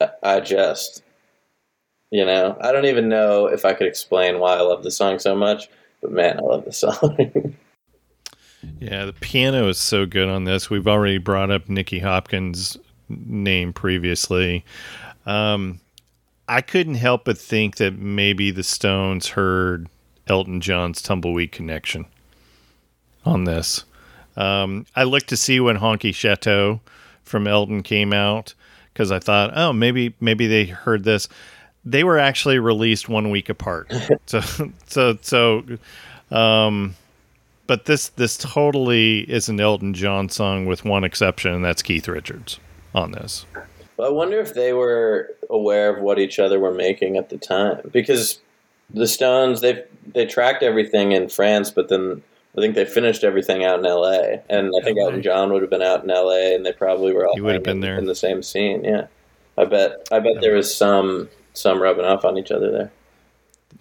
I, 0.00 0.10
I 0.22 0.40
just, 0.40 1.02
you 2.10 2.24
know, 2.24 2.56
I 2.60 2.72
don't 2.72 2.86
even 2.86 3.08
know 3.08 3.46
if 3.46 3.64
I 3.64 3.72
could 3.74 3.86
explain 3.86 4.40
why 4.40 4.56
I 4.56 4.60
love 4.60 4.82
the 4.82 4.90
song 4.90 5.18
so 5.18 5.34
much, 5.34 5.68
but 6.02 6.10
man, 6.10 6.38
I 6.38 6.42
love 6.42 6.64
the 6.64 6.72
song. 6.72 7.56
Yeah, 8.80 9.04
the 9.04 9.12
piano 9.12 9.68
is 9.68 9.78
so 9.78 10.06
good 10.06 10.28
on 10.28 10.44
this. 10.44 10.68
We've 10.68 10.88
already 10.88 11.18
brought 11.18 11.50
up 11.50 11.68
Nicky 11.68 11.98
Hopkins' 12.00 12.76
name 13.08 13.72
previously. 13.72 14.64
Um, 15.26 15.80
I 16.48 16.60
couldn't 16.60 16.96
help 16.96 17.24
but 17.24 17.38
think 17.38 17.76
that 17.76 17.98
maybe 17.98 18.50
the 18.50 18.62
Stones 18.62 19.28
heard 19.28 19.88
Elton 20.26 20.60
John's 20.60 21.00
Tumbleweed 21.00 21.52
Connection 21.52 22.06
on 23.24 23.44
this. 23.44 23.84
Um, 24.36 24.86
I 24.94 25.04
looked 25.04 25.28
to 25.28 25.36
see 25.36 25.60
when 25.60 25.78
Honky 25.78 26.14
Chateau 26.14 26.80
from 27.22 27.46
Elton 27.46 27.82
came 27.82 28.12
out 28.12 28.54
because 28.92 29.10
I 29.10 29.18
thought, 29.18 29.52
oh, 29.56 29.72
maybe 29.72 30.14
maybe 30.20 30.46
they 30.46 30.66
heard 30.66 31.04
this. 31.04 31.28
They 31.84 32.04
were 32.04 32.18
actually 32.18 32.58
released 32.58 33.08
one 33.08 33.30
week 33.30 33.48
apart. 33.48 33.92
so 34.26 34.40
so 34.86 35.18
so. 35.20 35.64
Um, 36.30 36.96
but 37.66 37.86
this 37.86 38.08
this 38.10 38.36
totally 38.36 39.20
is 39.20 39.48
an 39.48 39.60
Elton 39.60 39.94
John 39.94 40.28
song 40.28 40.66
with 40.66 40.84
one 40.84 41.04
exception, 41.04 41.54
and 41.54 41.64
that's 41.64 41.82
Keith 41.82 42.08
Richards 42.08 42.60
on 42.94 43.12
this. 43.12 43.46
I 44.00 44.08
wonder 44.08 44.40
if 44.40 44.54
they 44.54 44.72
were 44.72 45.34
aware 45.50 45.94
of 45.94 46.02
what 46.02 46.18
each 46.18 46.38
other 46.38 46.58
were 46.58 46.74
making 46.74 47.16
at 47.16 47.28
the 47.30 47.38
time, 47.38 47.90
because 47.92 48.40
the 48.90 49.06
Stones 49.06 49.60
they 49.60 49.84
they 50.12 50.26
tracked 50.26 50.62
everything 50.62 51.12
in 51.12 51.28
France, 51.28 51.70
but 51.70 51.88
then 51.88 52.22
I 52.56 52.60
think 52.60 52.74
they 52.74 52.84
finished 52.84 53.24
everything 53.24 53.64
out 53.64 53.78
in 53.80 53.86
L.A. 53.86 54.40
And 54.48 54.72
I 54.78 54.84
think. 54.84 54.98
Elton 54.98 55.22
John 55.22 55.52
would 55.52 55.62
have 55.62 55.70
been 55.70 55.82
out 55.82 56.04
in 56.04 56.10
L.A. 56.10 56.54
and 56.54 56.64
they 56.64 56.72
probably 56.72 57.12
were 57.12 57.26
all 57.26 57.34
He 57.34 57.40
would 57.40 57.54
have 57.54 57.62
been 57.64 57.80
there. 57.80 57.98
in 57.98 58.06
the 58.06 58.14
same 58.14 58.42
scene. 58.42 58.84
Yeah, 58.84 59.06
I 59.58 59.64
bet 59.64 60.06
I 60.12 60.18
bet 60.20 60.40
there 60.40 60.54
was 60.54 60.74
some 60.74 61.28
some 61.52 61.80
rubbing 61.80 62.04
off 62.04 62.24
on 62.24 62.36
each 62.38 62.50
other 62.50 62.70
there. 62.70 62.92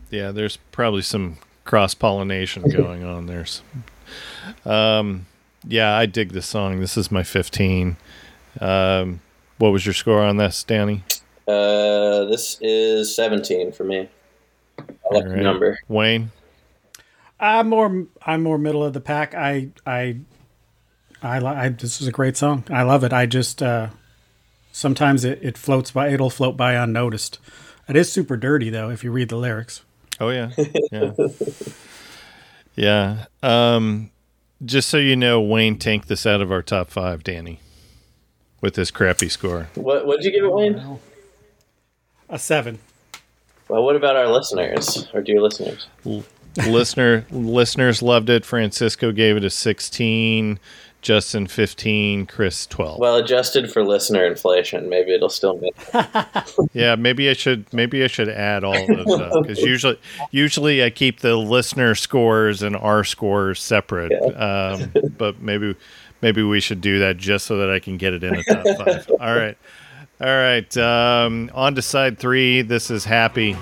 Yeah, 0.10 0.32
there's 0.32 0.58
probably 0.72 1.02
some 1.02 1.38
cross 1.66 1.94
pollination 1.96 2.64
going 2.70 3.04
on 3.16 3.26
there. 3.26 3.46
Um, 4.66 5.26
yeah, 5.68 5.96
I 5.96 6.06
dig 6.06 6.34
this 6.34 6.46
song. 6.46 6.80
This 6.80 6.98
is 6.98 7.12
my 7.12 7.24
15. 7.24 7.98
Um, 8.60 9.22
what 9.64 9.72
was 9.72 9.86
your 9.86 9.94
score 9.94 10.22
on 10.22 10.36
this, 10.36 10.62
Danny? 10.66 11.06
Uh, 11.48 12.26
this 12.26 12.58
is 12.60 13.16
seventeen 13.16 13.72
for 13.72 13.86
me. 13.86 14.10
I 14.78 14.84
like 15.10 15.24
All 15.24 15.30
the 15.30 15.38
number. 15.38 15.80
Wayne. 15.88 16.32
I'm 17.40 17.70
more 17.70 18.08
I'm 18.26 18.44
more 18.44 18.58
middle 18.58 18.84
of 18.84 18.92
the 18.92 19.00
pack. 19.00 19.34
I 19.34 19.70
I 19.86 20.18
I, 21.22 21.40
li- 21.40 21.46
I 21.48 21.70
this 21.70 22.02
is 22.02 22.08
a 22.10 22.12
great 22.12 22.36
song. 22.36 22.66
I 22.70 22.84
love 22.84 23.06
it. 23.06 23.14
I 23.14 23.26
just 23.26 23.64
uh 23.64 23.88
sometimes 24.74 25.24
it, 25.24 25.40
it 25.42 25.58
floats 25.58 25.92
by 25.92 26.10
it'll 26.10 26.30
float 26.30 26.58
by 26.58 26.74
unnoticed. 26.74 27.40
It 27.88 27.96
is 27.96 28.12
super 28.12 28.36
dirty 28.36 28.70
though 28.70 28.90
if 28.90 29.02
you 29.02 29.14
read 29.14 29.30
the 29.30 29.38
lyrics. 29.38 29.82
Oh 30.20 30.30
yeah, 30.30 30.52
yeah, 30.92 31.12
yeah. 32.76 33.26
Um, 33.42 34.12
just 34.66 34.90
so 34.90 34.98
you 34.98 35.16
know, 35.16 35.40
Wayne 35.40 35.78
tanked 35.78 36.10
this 36.10 36.26
out 36.26 36.42
of 36.42 36.52
our 36.52 36.62
top 36.62 36.90
five, 36.90 37.24
Danny, 37.24 37.60
with 38.64 38.76
this 38.76 38.90
crappy 38.92 39.30
score. 39.30 39.68
What 39.76 40.08
what 40.08 40.22
did 40.22 40.26
you 40.26 40.32
give 40.32 40.46
it, 40.46 40.54
Wayne? 40.54 41.00
A 42.30 42.40
7. 42.40 42.80
Well, 43.68 43.84
what 43.84 43.96
about 43.96 44.16
our 44.16 44.28
listeners, 44.28 45.08
our 45.14 45.22
dear 45.22 45.42
listeners? 45.42 45.88
Listener 46.66 47.26
listeners 47.30 48.02
loved 48.02 48.30
it. 48.30 48.46
Francisco 48.46 49.12
gave 49.12 49.38
it 49.38 49.44
a 49.44 49.50
16. 49.50 50.60
Justin 51.02 51.48
15. 51.48 52.26
Chris 52.28 52.66
12. 52.66 52.98
Well, 52.98 53.18
adjusted 53.18 53.70
for 53.70 53.84
listener 53.84 54.26
inflation, 54.26 54.88
maybe 54.88 55.14
it'll 55.14 55.28
still 55.28 55.58
make. 55.58 55.76
Yeah, 56.74 56.96
maybe 56.96 57.30
I 57.30 57.34
should 57.34 57.72
maybe 57.74 58.04
I 58.04 58.08
should 58.08 58.30
add 58.30 58.64
all 58.64 58.76
of 58.76 58.88
those 58.88 59.20
up 59.20 59.42
because 59.42 59.60
usually 59.60 60.00
usually 60.32 60.84
I 60.84 60.90
keep 60.90 61.20
the 61.20 61.36
listener 61.36 61.94
scores 61.96 62.64
and 62.64 62.76
our 62.78 63.04
scores 63.04 63.62
separate. 63.62 64.14
Um, 64.40 64.94
but 65.18 65.42
maybe 65.42 65.76
maybe 66.24 66.42
we 66.42 66.60
should 66.60 66.82
do 66.82 67.00
that 67.00 67.18
just 67.18 67.46
so 67.46 67.58
that 67.58 67.70
I 67.70 67.80
can 67.80 67.98
get 67.98 68.14
it 68.14 68.24
in 68.24 68.34
the 68.34 68.44
top 68.44 68.88
five. 68.88 69.12
All 69.20 69.36
right, 69.36 69.58
all 70.22 70.28
right. 70.28 70.78
Um, 70.78 71.52
on 71.54 71.76
to 71.76 71.82
side 71.82 72.18
three. 72.18 72.62
This 72.62 72.90
is 72.90 73.04
happy. 73.04 73.58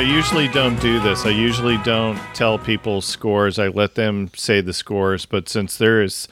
I 0.00 0.04
usually 0.04 0.48
don't 0.48 0.80
do 0.80 0.98
this. 0.98 1.26
I 1.26 1.28
usually 1.28 1.76
don't 1.84 2.16
tell 2.32 2.58
people 2.58 3.02
scores. 3.02 3.58
I 3.58 3.68
let 3.68 3.96
them 3.96 4.30
say 4.34 4.62
the 4.62 4.72
scores. 4.72 5.26
But 5.26 5.46
since 5.46 5.76
there 5.76 6.02
is 6.02 6.26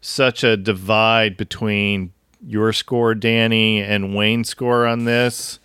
such 0.00 0.42
a 0.42 0.56
divide 0.56 1.36
between 1.36 2.14
your 2.42 2.72
score, 2.72 3.14
Danny, 3.14 3.82
and 3.82 4.16
Wayne's 4.16 4.48
score 4.48 4.86
on 4.86 5.04
this, 5.04 5.58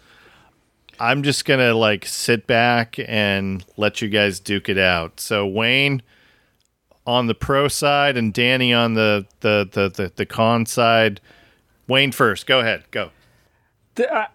I'm 0.99 1.23
just 1.23 1.45
gonna 1.45 1.73
like 1.73 2.05
sit 2.05 2.45
back 2.45 2.97
and 3.07 3.63
let 3.77 4.01
you 4.01 4.09
guys 4.09 4.41
duke 4.41 4.67
it 4.67 4.77
out. 4.77 5.21
So 5.21 5.47
Wayne 5.47 6.01
on 7.07 7.27
the 7.27 7.35
pro 7.35 7.69
side 7.69 8.17
and 8.17 8.33
Danny 8.33 8.73
on 8.73 8.95
the 8.95 9.27
the 9.39 9.65
the 9.71 9.87
the, 9.87 10.11
the 10.13 10.25
con 10.25 10.65
side. 10.65 11.21
Wayne 11.87 12.11
first. 12.11 12.47
Go 12.47 12.59
ahead. 12.59 12.83
Go. 12.91 13.11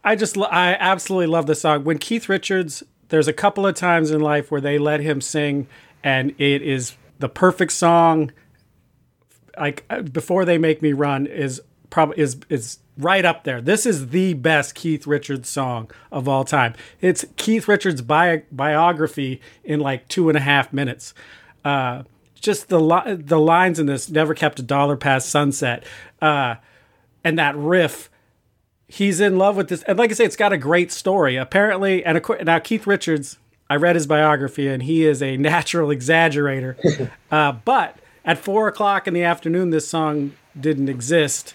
I- 0.02 0.16
just 0.16 0.38
I 0.38 0.74
absolutely 0.80 1.26
love 1.26 1.44
this 1.44 1.60
song. 1.60 1.84
When 1.84 1.98
Keith 1.98 2.26
Richards, 2.26 2.82
there's 3.10 3.28
a 3.28 3.32
couple 3.32 3.66
of 3.66 3.74
times 3.74 4.10
in 4.10 4.20
life 4.20 4.50
where 4.50 4.60
they 4.60 4.78
let 4.78 5.00
him 5.00 5.20
sing, 5.20 5.66
and 6.02 6.30
it 6.38 6.62
is 6.62 6.96
the 7.18 7.28
perfect 7.28 7.72
song. 7.72 8.32
Like 9.58 9.84
uh, 9.90 10.02
before 10.02 10.44
they 10.44 10.58
make 10.58 10.80
me 10.80 10.92
run 10.92 11.26
is 11.26 11.60
probably 11.90 12.18
is 12.18 12.38
is 12.48 12.78
right 12.96 13.24
up 13.24 13.44
there. 13.44 13.60
This 13.60 13.84
is 13.84 14.08
the 14.08 14.34
best 14.34 14.74
Keith 14.74 15.06
Richards 15.06 15.48
song 15.48 15.90
of 16.10 16.28
all 16.28 16.44
time. 16.44 16.74
It's 17.00 17.24
Keith 17.36 17.68
Richards' 17.68 18.02
bi- 18.02 18.44
biography 18.50 19.40
in 19.64 19.80
like 19.80 20.08
two 20.08 20.28
and 20.28 20.38
a 20.38 20.40
half 20.40 20.72
minutes. 20.72 21.14
Uh, 21.64 22.04
just 22.34 22.68
the 22.68 22.80
li- 22.80 23.14
the 23.14 23.40
lines 23.40 23.78
in 23.78 23.86
this 23.86 24.08
never 24.08 24.34
kept 24.34 24.58
a 24.58 24.62
dollar 24.62 24.96
past 24.96 25.28
sunset, 25.28 25.84
uh, 26.22 26.56
and 27.24 27.38
that 27.38 27.56
riff 27.56 28.09
he's 28.90 29.20
in 29.20 29.38
love 29.38 29.56
with 29.56 29.68
this 29.68 29.82
and 29.84 29.98
like 29.98 30.10
i 30.10 30.14
say 30.14 30.24
it's 30.24 30.36
got 30.36 30.52
a 30.52 30.58
great 30.58 30.90
story 30.90 31.36
apparently 31.36 32.04
and 32.04 32.20
now 32.44 32.58
keith 32.58 32.86
richards 32.86 33.38
i 33.68 33.76
read 33.76 33.94
his 33.96 34.06
biography 34.06 34.68
and 34.68 34.82
he 34.82 35.04
is 35.04 35.22
a 35.22 35.36
natural 35.38 35.88
exaggerator 35.88 37.10
uh, 37.30 37.52
but 37.52 37.96
at 38.24 38.38
four 38.38 38.68
o'clock 38.68 39.06
in 39.06 39.14
the 39.14 39.22
afternoon 39.22 39.70
this 39.70 39.88
song 39.88 40.32
didn't 40.58 40.88
exist 40.88 41.54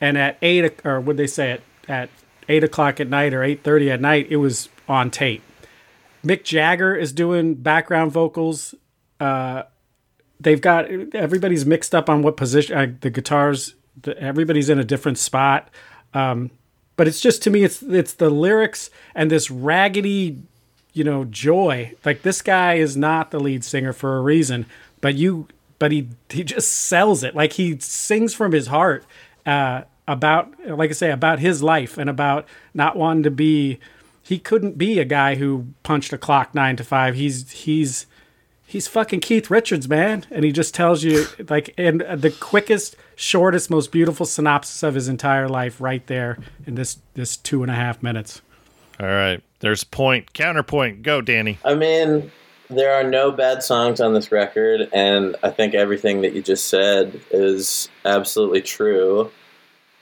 and 0.00 0.16
at 0.16 0.38
eight 0.42 0.80
or 0.84 1.00
would 1.00 1.16
they 1.16 1.26
say 1.26 1.52
it 1.52 1.62
at 1.88 2.08
eight 2.48 2.64
o'clock 2.64 3.00
at 3.00 3.08
night 3.08 3.34
or 3.34 3.42
eight 3.42 3.62
thirty 3.62 3.90
at 3.90 4.00
night, 4.00 4.26
it 4.30 4.36
was 4.36 4.68
on 4.88 5.10
tape. 5.10 5.42
Mick 6.24 6.44
Jagger 6.44 6.94
is 6.94 7.12
doing 7.12 7.54
background 7.54 8.12
vocals. 8.12 8.74
Uh, 9.20 9.64
they've 10.40 10.60
got 10.60 10.86
everybody's 11.14 11.64
mixed 11.66 11.94
up 11.94 12.08
on 12.08 12.22
what 12.22 12.36
position 12.36 12.76
uh, 12.76 12.86
the 13.00 13.10
guitars. 13.10 13.74
The, 14.02 14.18
everybody's 14.20 14.68
in 14.68 14.78
a 14.78 14.84
different 14.84 15.18
spot. 15.18 15.70
Um, 16.14 16.50
but 16.98 17.06
it's 17.06 17.20
just 17.20 17.44
to 17.44 17.50
me, 17.50 17.62
it's 17.62 17.80
it's 17.80 18.14
the 18.14 18.28
lyrics 18.28 18.90
and 19.14 19.30
this 19.30 19.52
raggedy, 19.52 20.42
you 20.92 21.04
know, 21.04 21.24
joy. 21.26 21.94
Like 22.04 22.22
this 22.22 22.42
guy 22.42 22.74
is 22.74 22.96
not 22.96 23.30
the 23.30 23.38
lead 23.38 23.62
singer 23.62 23.92
for 23.92 24.18
a 24.18 24.20
reason, 24.20 24.66
but 25.00 25.14
you, 25.14 25.46
but 25.78 25.92
he 25.92 26.08
he 26.28 26.42
just 26.42 26.72
sells 26.72 27.22
it. 27.22 27.36
Like 27.36 27.52
he 27.52 27.78
sings 27.78 28.34
from 28.34 28.50
his 28.50 28.66
heart 28.66 29.06
uh, 29.46 29.82
about, 30.08 30.52
like 30.66 30.90
I 30.90 30.92
say, 30.92 31.12
about 31.12 31.38
his 31.38 31.62
life 31.62 31.98
and 31.98 32.10
about 32.10 32.48
not 32.74 32.96
wanting 32.96 33.22
to 33.22 33.30
be. 33.30 33.78
He 34.20 34.40
couldn't 34.40 34.76
be 34.76 34.98
a 34.98 35.04
guy 35.04 35.36
who 35.36 35.68
punched 35.84 36.12
a 36.12 36.18
clock 36.18 36.52
nine 36.52 36.74
to 36.76 36.84
five. 36.84 37.14
He's 37.14 37.48
he's 37.52 38.06
he's 38.66 38.88
fucking 38.88 39.20
Keith 39.20 39.50
Richards, 39.52 39.88
man. 39.88 40.26
And 40.32 40.44
he 40.44 40.50
just 40.50 40.74
tells 40.74 41.04
you 41.04 41.26
like 41.48 41.68
in 41.78 41.98
the 41.98 42.34
quickest, 42.40 42.96
shortest, 43.18 43.68
most 43.68 43.90
beautiful 43.90 44.24
synopsis 44.24 44.82
of 44.82 44.94
his 44.94 45.08
entire 45.08 45.48
life 45.48 45.80
right 45.80 46.06
there 46.06 46.38
in 46.66 46.76
this 46.76 46.98
this 47.14 47.36
two 47.36 47.62
and 47.62 47.70
a 47.70 47.74
half 47.74 48.02
minutes. 48.02 48.40
All 49.00 49.06
right. 49.06 49.42
There's 49.60 49.84
point. 49.84 50.32
Counterpoint. 50.32 51.02
Go, 51.02 51.20
Danny. 51.20 51.58
I 51.64 51.74
mean, 51.74 52.30
there 52.70 52.94
are 52.94 53.04
no 53.04 53.32
bad 53.32 53.62
songs 53.62 54.00
on 54.00 54.14
this 54.14 54.30
record, 54.30 54.88
and 54.92 55.36
I 55.42 55.50
think 55.50 55.74
everything 55.74 56.22
that 56.22 56.32
you 56.32 56.42
just 56.42 56.66
said 56.66 57.20
is 57.30 57.88
absolutely 58.04 58.62
true. 58.62 59.30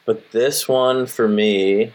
But 0.05 0.31
this 0.33 0.69
one, 0.69 1.07
for 1.07 1.27
me, 1.27 1.93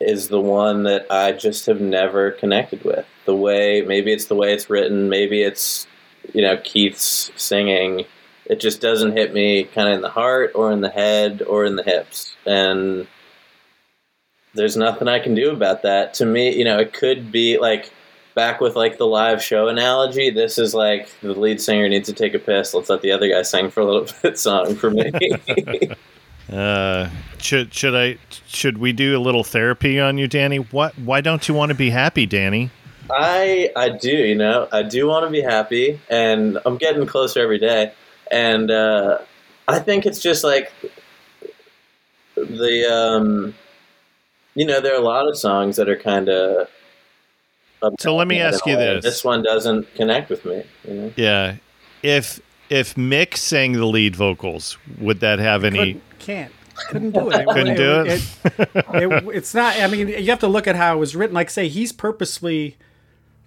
is 0.00 0.28
the 0.28 0.40
one 0.40 0.84
that 0.84 1.06
I 1.10 1.32
just 1.32 1.66
have 1.66 1.80
never 1.80 2.32
connected 2.32 2.84
with. 2.84 3.06
The 3.26 3.34
way, 3.34 3.82
maybe 3.82 4.12
it's 4.12 4.26
the 4.26 4.34
way 4.34 4.52
it's 4.52 4.68
written, 4.68 5.08
maybe 5.08 5.42
it's, 5.42 5.86
you 6.34 6.42
know, 6.42 6.56
Keith's 6.58 7.30
singing. 7.36 8.04
It 8.48 8.60
just 8.60 8.80
doesn't 8.80 9.12
hit 9.12 9.34
me 9.34 9.64
kind 9.64 9.88
of 9.88 9.94
in 9.94 10.00
the 10.00 10.08
heart 10.08 10.52
or 10.54 10.72
in 10.72 10.80
the 10.80 10.88
head 10.88 11.42
or 11.42 11.64
in 11.64 11.76
the 11.76 11.82
hips. 11.82 12.34
And 12.46 13.06
there's 14.54 14.76
nothing 14.76 15.08
I 15.08 15.18
can 15.18 15.34
do 15.34 15.50
about 15.50 15.82
that. 15.82 16.14
To 16.14 16.26
me, 16.26 16.56
you 16.56 16.64
know, 16.64 16.78
it 16.78 16.92
could 16.92 17.30
be 17.30 17.58
like 17.58 17.92
back 18.34 18.60
with 18.60 18.76
like 18.76 18.98
the 18.98 19.06
live 19.06 19.42
show 19.42 19.68
analogy. 19.68 20.30
This 20.30 20.58
is 20.58 20.74
like 20.74 21.10
the 21.20 21.34
lead 21.34 21.60
singer 21.60 21.88
needs 21.88 22.08
to 22.08 22.14
take 22.14 22.34
a 22.34 22.38
piss. 22.38 22.72
Let's 22.72 22.88
let 22.88 23.02
the 23.02 23.12
other 23.12 23.28
guy 23.28 23.42
sing 23.42 23.70
for 23.70 23.80
a 23.80 23.84
little 23.84 24.06
bit 24.22 24.38
song 24.38 24.74
for 24.76 24.90
me. 24.90 25.12
Uh, 26.50 27.10
should 27.36 27.74
should 27.74 27.94
I 27.94 28.16
should 28.46 28.78
we 28.78 28.92
do 28.92 29.18
a 29.18 29.20
little 29.20 29.44
therapy 29.44 30.00
on 30.00 30.16
you, 30.16 30.26
Danny? 30.26 30.56
What? 30.56 30.98
Why 30.98 31.20
don't 31.20 31.46
you 31.46 31.54
want 31.54 31.68
to 31.70 31.74
be 31.74 31.90
happy, 31.90 32.24
Danny? 32.24 32.70
I 33.10 33.70
I 33.76 33.90
do, 33.90 34.10
you 34.10 34.34
know, 34.34 34.66
I 34.72 34.82
do 34.82 35.06
want 35.06 35.26
to 35.26 35.30
be 35.30 35.42
happy, 35.42 36.00
and 36.08 36.58
I'm 36.64 36.78
getting 36.78 37.04
closer 37.04 37.40
every 37.40 37.58
day. 37.58 37.92
And 38.30 38.70
uh, 38.70 39.18
I 39.66 39.78
think 39.78 40.06
it's 40.06 40.20
just 40.20 40.44
like 40.44 40.72
the, 42.36 42.84
um, 42.90 43.54
you 44.54 44.66
know, 44.66 44.80
there 44.80 44.92
are 44.94 45.00
a 45.00 45.04
lot 45.04 45.28
of 45.28 45.38
songs 45.38 45.76
that 45.76 45.88
are 45.88 45.96
kind 45.96 46.28
of. 46.28 46.68
So 48.00 48.16
let 48.16 48.26
me 48.26 48.40
ask 48.40 48.66
you 48.66 48.76
this. 48.76 49.04
This 49.04 49.24
one 49.24 49.42
doesn't 49.42 49.94
connect 49.94 50.30
with 50.30 50.44
me. 50.44 50.64
You 50.86 50.94
know? 50.94 51.12
Yeah. 51.16 51.56
If 52.02 52.40
if 52.70 52.94
Mick 52.96 53.36
sang 53.36 53.72
the 53.72 53.86
lead 53.86 54.16
vocals, 54.16 54.76
would 54.98 55.20
that 55.20 55.38
have 55.38 55.64
any? 55.64 55.78
Couldn't, 55.94 56.02
can't. 56.18 56.52
Couldn't 56.88 57.10
do 57.12 57.30
it. 57.30 57.46
Couldn't 57.52 57.76
do 57.76 58.00
it? 58.02 58.06
it- 58.44 58.74
it- 58.74 59.24
It's 59.36 59.54
not. 59.54 59.76
I 59.80 59.86
mean, 59.88 60.08
you 60.08 60.26
have 60.30 60.40
to 60.40 60.48
look 60.48 60.66
at 60.66 60.76
how 60.76 60.94
it 60.96 60.98
was 60.98 61.14
written. 61.16 61.34
Like, 61.34 61.50
say, 61.50 61.68
he's 61.68 61.92
purposely, 61.92 62.76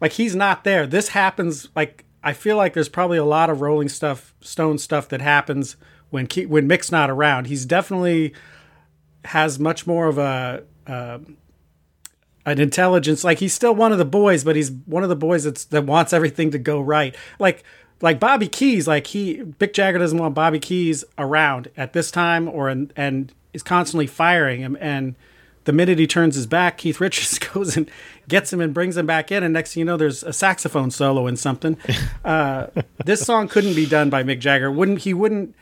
like, 0.01 0.13
he's 0.13 0.35
not 0.35 0.63
there. 0.63 0.85
This 0.87 1.09
happens. 1.09 1.69
Like, 1.75 2.03
I 2.23 2.33
feel 2.33 2.55
like 2.57 2.73
there's 2.73 2.89
probably 2.89 3.17
a 3.17 3.25
lot 3.25 3.49
of 3.49 3.61
Rolling 3.61 3.89
stuff, 3.89 4.33
Stone 4.41 4.77
stuff 4.77 5.09
that 5.09 5.21
happens 5.21 5.75
when 6.09 6.27
Ke- 6.27 6.47
when 6.47 6.67
Mick's 6.67 6.91
not 6.91 7.09
around. 7.09 7.47
He's 7.47 7.65
definitely 7.65 8.33
has 9.25 9.59
much 9.59 9.87
more 9.87 10.07
of 10.07 10.17
a. 10.17 10.63
Uh, 10.85 11.19
an 12.43 12.59
intelligence 12.59 13.23
like 13.23 13.37
he's 13.37 13.53
still 13.53 13.75
one 13.75 13.91
of 13.91 13.99
the 13.99 14.03
boys 14.03 14.43
but 14.43 14.55
he's 14.55 14.71
one 14.71 15.03
of 15.03 15.09
the 15.09 15.15
boys 15.15 15.43
that's 15.43 15.65
that 15.65 15.85
wants 15.85 16.11
everything 16.11 16.49
to 16.49 16.57
go 16.57 16.81
right 16.81 17.15
like 17.37 17.63
like 18.01 18.19
Bobby 18.19 18.47
Keys 18.47 18.87
like 18.87 19.07
he 19.07 19.37
Mick 19.37 19.73
Jagger 19.73 19.99
doesn't 19.99 20.17
want 20.17 20.33
Bobby 20.33 20.59
Keys 20.59 21.03
around 21.17 21.69
at 21.77 21.93
this 21.93 22.09
time 22.09 22.49
or 22.49 22.67
in, 22.67 22.91
and 22.95 23.31
is 23.53 23.63
constantly 23.63 24.07
firing 24.07 24.61
him 24.61 24.77
and 24.81 25.15
the 25.65 25.73
minute 25.73 25.99
he 25.99 26.07
turns 26.07 26.35
his 26.35 26.47
back 26.47 26.77
Keith 26.77 26.99
Richards 26.99 27.39
goes 27.53 27.77
and 27.77 27.89
gets 28.27 28.51
him 28.51 28.61
and 28.61 28.73
brings 28.73 28.97
him 28.97 29.05
back 29.05 29.31
in 29.31 29.43
and 29.43 29.53
next 29.53 29.73
thing 29.73 29.81
you 29.81 29.85
know 29.85 29.97
there's 29.97 30.23
a 30.23 30.33
saxophone 30.33 30.91
solo 30.91 31.27
in 31.27 31.37
something. 31.37 31.77
Uh, 32.23 32.67
this 33.03 33.25
song 33.25 33.47
couldn't 33.47 33.73
be 33.73 33.85
done 33.85 34.09
by 34.11 34.23
Mick 34.23 34.39
Jagger. 34.39 34.71
Wouldn't 34.71 34.99
he 34.99 35.13
wouldn't 35.13 35.55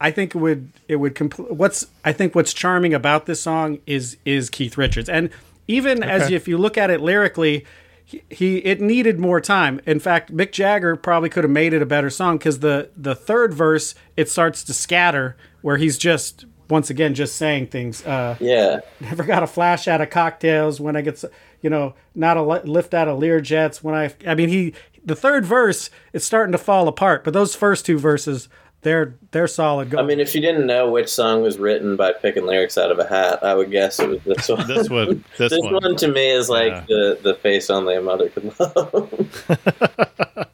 I 0.00 0.10
think 0.10 0.34
it 0.34 0.38
would 0.38 0.72
it 0.88 0.96
would 0.96 1.14
compl- 1.14 1.50
what's 1.50 1.86
I 2.04 2.12
think 2.12 2.34
what's 2.34 2.54
charming 2.54 2.94
about 2.94 3.26
this 3.26 3.40
song 3.40 3.78
is 3.86 4.16
is 4.24 4.48
Keith 4.48 4.78
Richards. 4.78 5.08
And 5.08 5.30
even 5.68 6.02
as 6.02 6.30
if 6.30 6.48
you 6.48 6.56
look 6.58 6.78
at 6.78 6.90
it 6.90 7.00
lyrically 7.00 7.66
he, 8.04 8.22
he 8.30 8.56
it 8.58 8.80
needed 8.80 9.18
more 9.18 9.40
time. 9.40 9.80
In 9.84 10.00
fact 10.00 10.34
Mick 10.34 10.52
Jagger 10.52 10.96
probably 10.96 11.28
could 11.28 11.44
have 11.44 11.50
made 11.50 11.72
it 11.72 11.82
a 11.82 11.86
better 11.86 12.10
song 12.10 12.38
because 12.38 12.60
the 12.60 12.90
the 12.96 13.14
third 13.14 13.52
verse 13.52 13.94
it 14.16 14.28
starts 14.28 14.64
to 14.64 14.74
scatter 14.74 15.36
where 15.60 15.76
he's 15.76 15.98
just 15.98 16.46
once 16.68 16.90
again 16.90 17.14
just 17.14 17.36
saying 17.36 17.66
things 17.68 18.04
uh 18.06 18.36
Yeah. 18.40 18.80
never 19.00 19.22
got 19.24 19.42
a 19.42 19.46
flash 19.46 19.86
out 19.88 20.00
of 20.00 20.10
cocktails 20.10 20.80
when 20.80 20.96
I 20.96 21.00
get, 21.02 21.22
you 21.62 21.70
know, 21.70 21.94
not 22.14 22.36
a 22.36 22.42
lift 22.42 22.94
out 22.94 23.08
of 23.08 23.18
Lear 23.18 23.40
jets 23.40 23.82
when 23.84 23.94
I, 23.94 24.12
I 24.26 24.34
mean, 24.34 24.48
he, 24.48 24.74
the 25.04 25.16
third 25.16 25.44
verse, 25.46 25.90
it's 26.12 26.24
starting 26.24 26.52
to 26.52 26.58
fall 26.58 26.88
apart, 26.88 27.22
but 27.24 27.32
those 27.32 27.54
first 27.54 27.86
two 27.86 27.98
verses, 27.98 28.48
they're, 28.82 29.14
they're 29.30 29.48
solid. 29.48 29.90
Go, 29.90 29.98
I 29.98 30.02
mean, 30.02 30.20
if 30.20 30.34
you 30.34 30.40
didn't 30.40 30.66
know 30.66 30.90
which 30.90 31.08
song 31.08 31.42
was 31.42 31.58
written 31.58 31.96
by 31.96 32.12
picking 32.12 32.44
lyrics 32.46 32.76
out 32.78 32.90
of 32.90 32.98
a 32.98 33.06
hat, 33.06 33.42
I 33.42 33.54
would 33.54 33.70
guess 33.70 33.98
it 34.00 34.08
was 34.08 34.22
this 34.24 34.48
one. 34.50 34.66
This 34.68 34.90
one. 34.90 35.24
This, 35.38 35.50
This 35.52 35.60
one. 35.62 35.74
one. 35.74 35.96
to 35.96 36.08
me 36.08 36.30
is 36.30 36.48
like 36.48 36.72
Yeah. 36.72 36.84
the, 36.88 37.18
the 37.22 37.34
face 37.34 37.70
only 37.70 37.94
a 37.96 38.00
mother 38.00 38.28
could 38.28 38.52
love. 38.60 39.10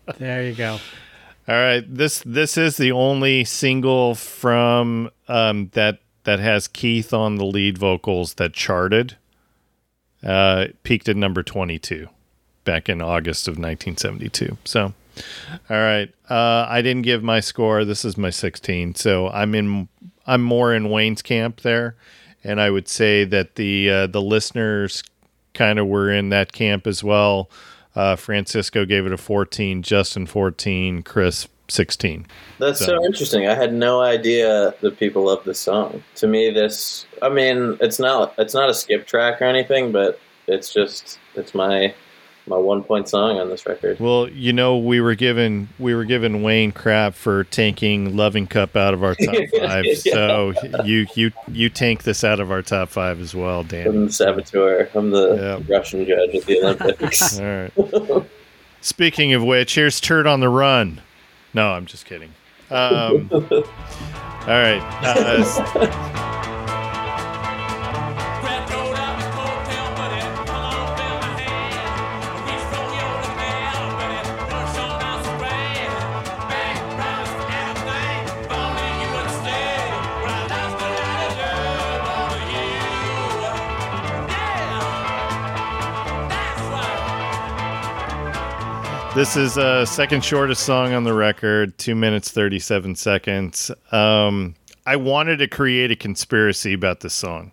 there 0.18 0.44
you 0.44 0.55
go. 0.55 0.78
All 1.48 1.56
right. 1.56 1.82
This 1.86 2.23
this 2.24 2.56
is 2.56 2.77
the 2.77 2.93
only 2.93 3.44
single 3.44 4.14
from 4.14 5.10
um, 5.28 5.70
that 5.73 5.98
that 6.24 6.39
has 6.39 6.69
Keith 6.69 7.12
on 7.12 7.36
the 7.36 7.44
lead 7.44 7.78
vocals 7.78 8.35
that 8.35 8.52
charted. 8.52 9.16
Uh, 10.23 10.66
peaked 10.85 11.09
at 11.09 11.16
number 11.16 11.43
twenty 11.43 11.81
two, 11.81 12.09
back 12.64 12.89
in 12.89 13.02
August 13.02 13.48
of 13.48 13.59
nineteen 13.59 13.97
seventy 13.97 14.28
two. 14.28 14.56
So, 14.64 14.94
all 15.69 15.77
right. 15.77 16.12
Uh, 16.31 16.64
I 16.69 16.81
didn't 16.81 17.02
give 17.02 17.24
my 17.24 17.40
score. 17.40 17.85
This 17.85 18.05
is 18.05 18.16
my 18.16 18.31
sixteen. 18.31 18.94
So 18.94 19.28
I'm 19.28 19.55
in. 19.56 19.89
I'm 20.24 20.43
more 20.43 20.73
in 20.73 20.90
Wayne's 20.90 21.23
camp 21.23 21.62
there, 21.62 21.97
and 22.44 22.60
I 22.60 22.70
would 22.70 22.86
say 22.86 23.24
that 23.24 23.56
the 23.56 23.90
uh, 23.90 24.06
the 24.06 24.23
listeners 24.23 25.02
kind 25.55 25.81
of 25.81 25.89
were 25.89 26.12
in 26.12 26.28
that 26.28 26.52
camp 26.52 26.86
as 26.86 27.02
well. 27.02 27.51
Uh, 27.94 28.16
Francisco 28.16 28.85
gave 28.85 29.06
it 29.06 29.12
a 29.12 29.16
14, 29.19 29.82
Justin 29.82 30.27
14, 30.27 31.02
Chris 31.02 31.48
16. 31.69 32.27
That's 32.59 32.78
So- 32.78 32.86
so 32.86 33.05
interesting. 33.05 33.47
I 33.47 33.55
had 33.55 33.73
no 33.73 34.01
idea 34.01 34.74
that 34.81 34.98
people 34.98 35.24
love 35.24 35.44
this 35.44 35.60
song. 35.60 36.02
To 36.16 36.27
me, 36.27 36.51
this 36.51 37.06
I 37.20 37.28
mean, 37.28 37.77
it's 37.81 37.98
not 37.98 38.35
it's 38.39 38.55
not 38.55 38.69
a 38.69 38.74
skip 38.74 39.06
track 39.06 39.40
or 39.40 39.44
anything, 39.44 39.93
but 39.93 40.19
it's 40.47 40.73
just 40.73 41.19
it's 41.35 41.55
my 41.55 41.94
my 42.47 42.56
one 42.56 42.82
point 42.82 43.09
song 43.09 43.39
on 43.39 43.48
this 43.48 43.64
record. 43.66 44.01
Well, 44.01 44.28
you 44.28 44.52
know, 44.52 44.77
we 44.78 45.01
were 45.01 45.14
given 45.14 45.69
we 45.78 45.94
were 45.94 46.05
given 46.05 46.43
Wayne 46.43 46.73
crap 46.73 47.14
for 47.14 47.44
tanking 47.44 48.16
Loving 48.16 48.47
Cup 48.47 48.77
out 48.77 48.94
of 48.94 49.05
our 49.05 49.14
top 49.14 49.35
five. 49.60 49.85
Yeah. 49.85 49.94
So 50.12 50.52
you 50.85 51.06
you 51.14 51.31
you 51.48 51.69
tank 51.70 52.02
this 52.02 52.24
out 52.24 52.40
of 52.40 52.51
our 52.51 52.62
top 52.62 52.89
five 52.89 53.20
as 53.20 53.35
well, 53.35 53.62
Dan. 53.64 53.86
I'm 53.86 54.06
the 54.06 54.12
saboteur. 54.12 54.89
I'm 54.94 55.10
the 55.10 55.60
Yeah. 55.69 55.74
Russian 55.77 56.05
judge 56.05 56.35
at 56.35 56.44
the 56.44 56.60
Olympics. 56.62 57.39
All 57.39 57.47
right. 57.47 58.27
Speaking 58.81 59.32
of 59.32 59.44
which, 59.44 59.77
here's 59.77 60.01
Turd 60.01 60.27
on 60.27 60.40
the 60.40 60.48
Run. 60.48 61.01
No, 61.55 61.70
I'm 61.73 61.86
just 61.86 62.05
kidding. 62.06 62.31
Um, 62.70 63.28
all 63.32 63.62
right. 64.47 64.82
Uh, 65.05 66.51
This 89.14 89.36
is 89.36 89.59
uh 89.59 89.84
second 89.84 90.24
shortest 90.24 90.62
song 90.62 90.94
on 90.94 91.05
the 91.05 91.12
record, 91.12 91.76
two 91.76 91.94
minutes 91.94 92.30
thirty 92.30 92.59
seven 92.59 92.94
seconds. 92.94 93.70
Um, 93.90 94.55
I 94.86 94.97
wanted 94.97 95.36
to 95.40 95.48
create 95.48 95.90
a 95.90 95.97
conspiracy 95.97 96.72
about 96.72 97.01
this 97.01 97.12
song 97.12 97.52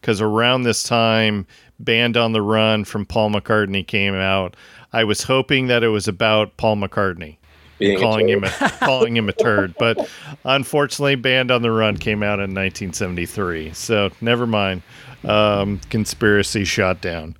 because 0.00 0.22
around 0.22 0.62
this 0.62 0.82
time, 0.82 1.46
"Band 1.78 2.16
on 2.16 2.32
the 2.32 2.40
Run" 2.40 2.84
from 2.84 3.04
Paul 3.04 3.30
McCartney 3.32 3.86
came 3.86 4.14
out. 4.14 4.56
I 4.94 5.04
was 5.04 5.24
hoping 5.24 5.66
that 5.66 5.82
it 5.82 5.88
was 5.88 6.08
about 6.08 6.56
Paul 6.56 6.76
McCartney 6.76 7.36
Being 7.78 7.98
a 7.98 8.00
calling 8.00 8.30
him 8.30 8.42
a, 8.42 8.48
calling 8.80 9.14
him 9.14 9.28
a 9.28 9.32
turd, 9.34 9.74
but 9.78 10.08
unfortunately, 10.44 11.16
"Band 11.16 11.50
on 11.50 11.60
the 11.60 11.70
Run" 11.70 11.98
came 11.98 12.22
out 12.22 12.38
in 12.40 12.54
1973. 12.54 13.74
So 13.74 14.10
never 14.22 14.46
mind. 14.46 14.80
Um, 15.22 15.80
conspiracy 15.90 16.64
shot 16.64 17.02
down. 17.02 17.36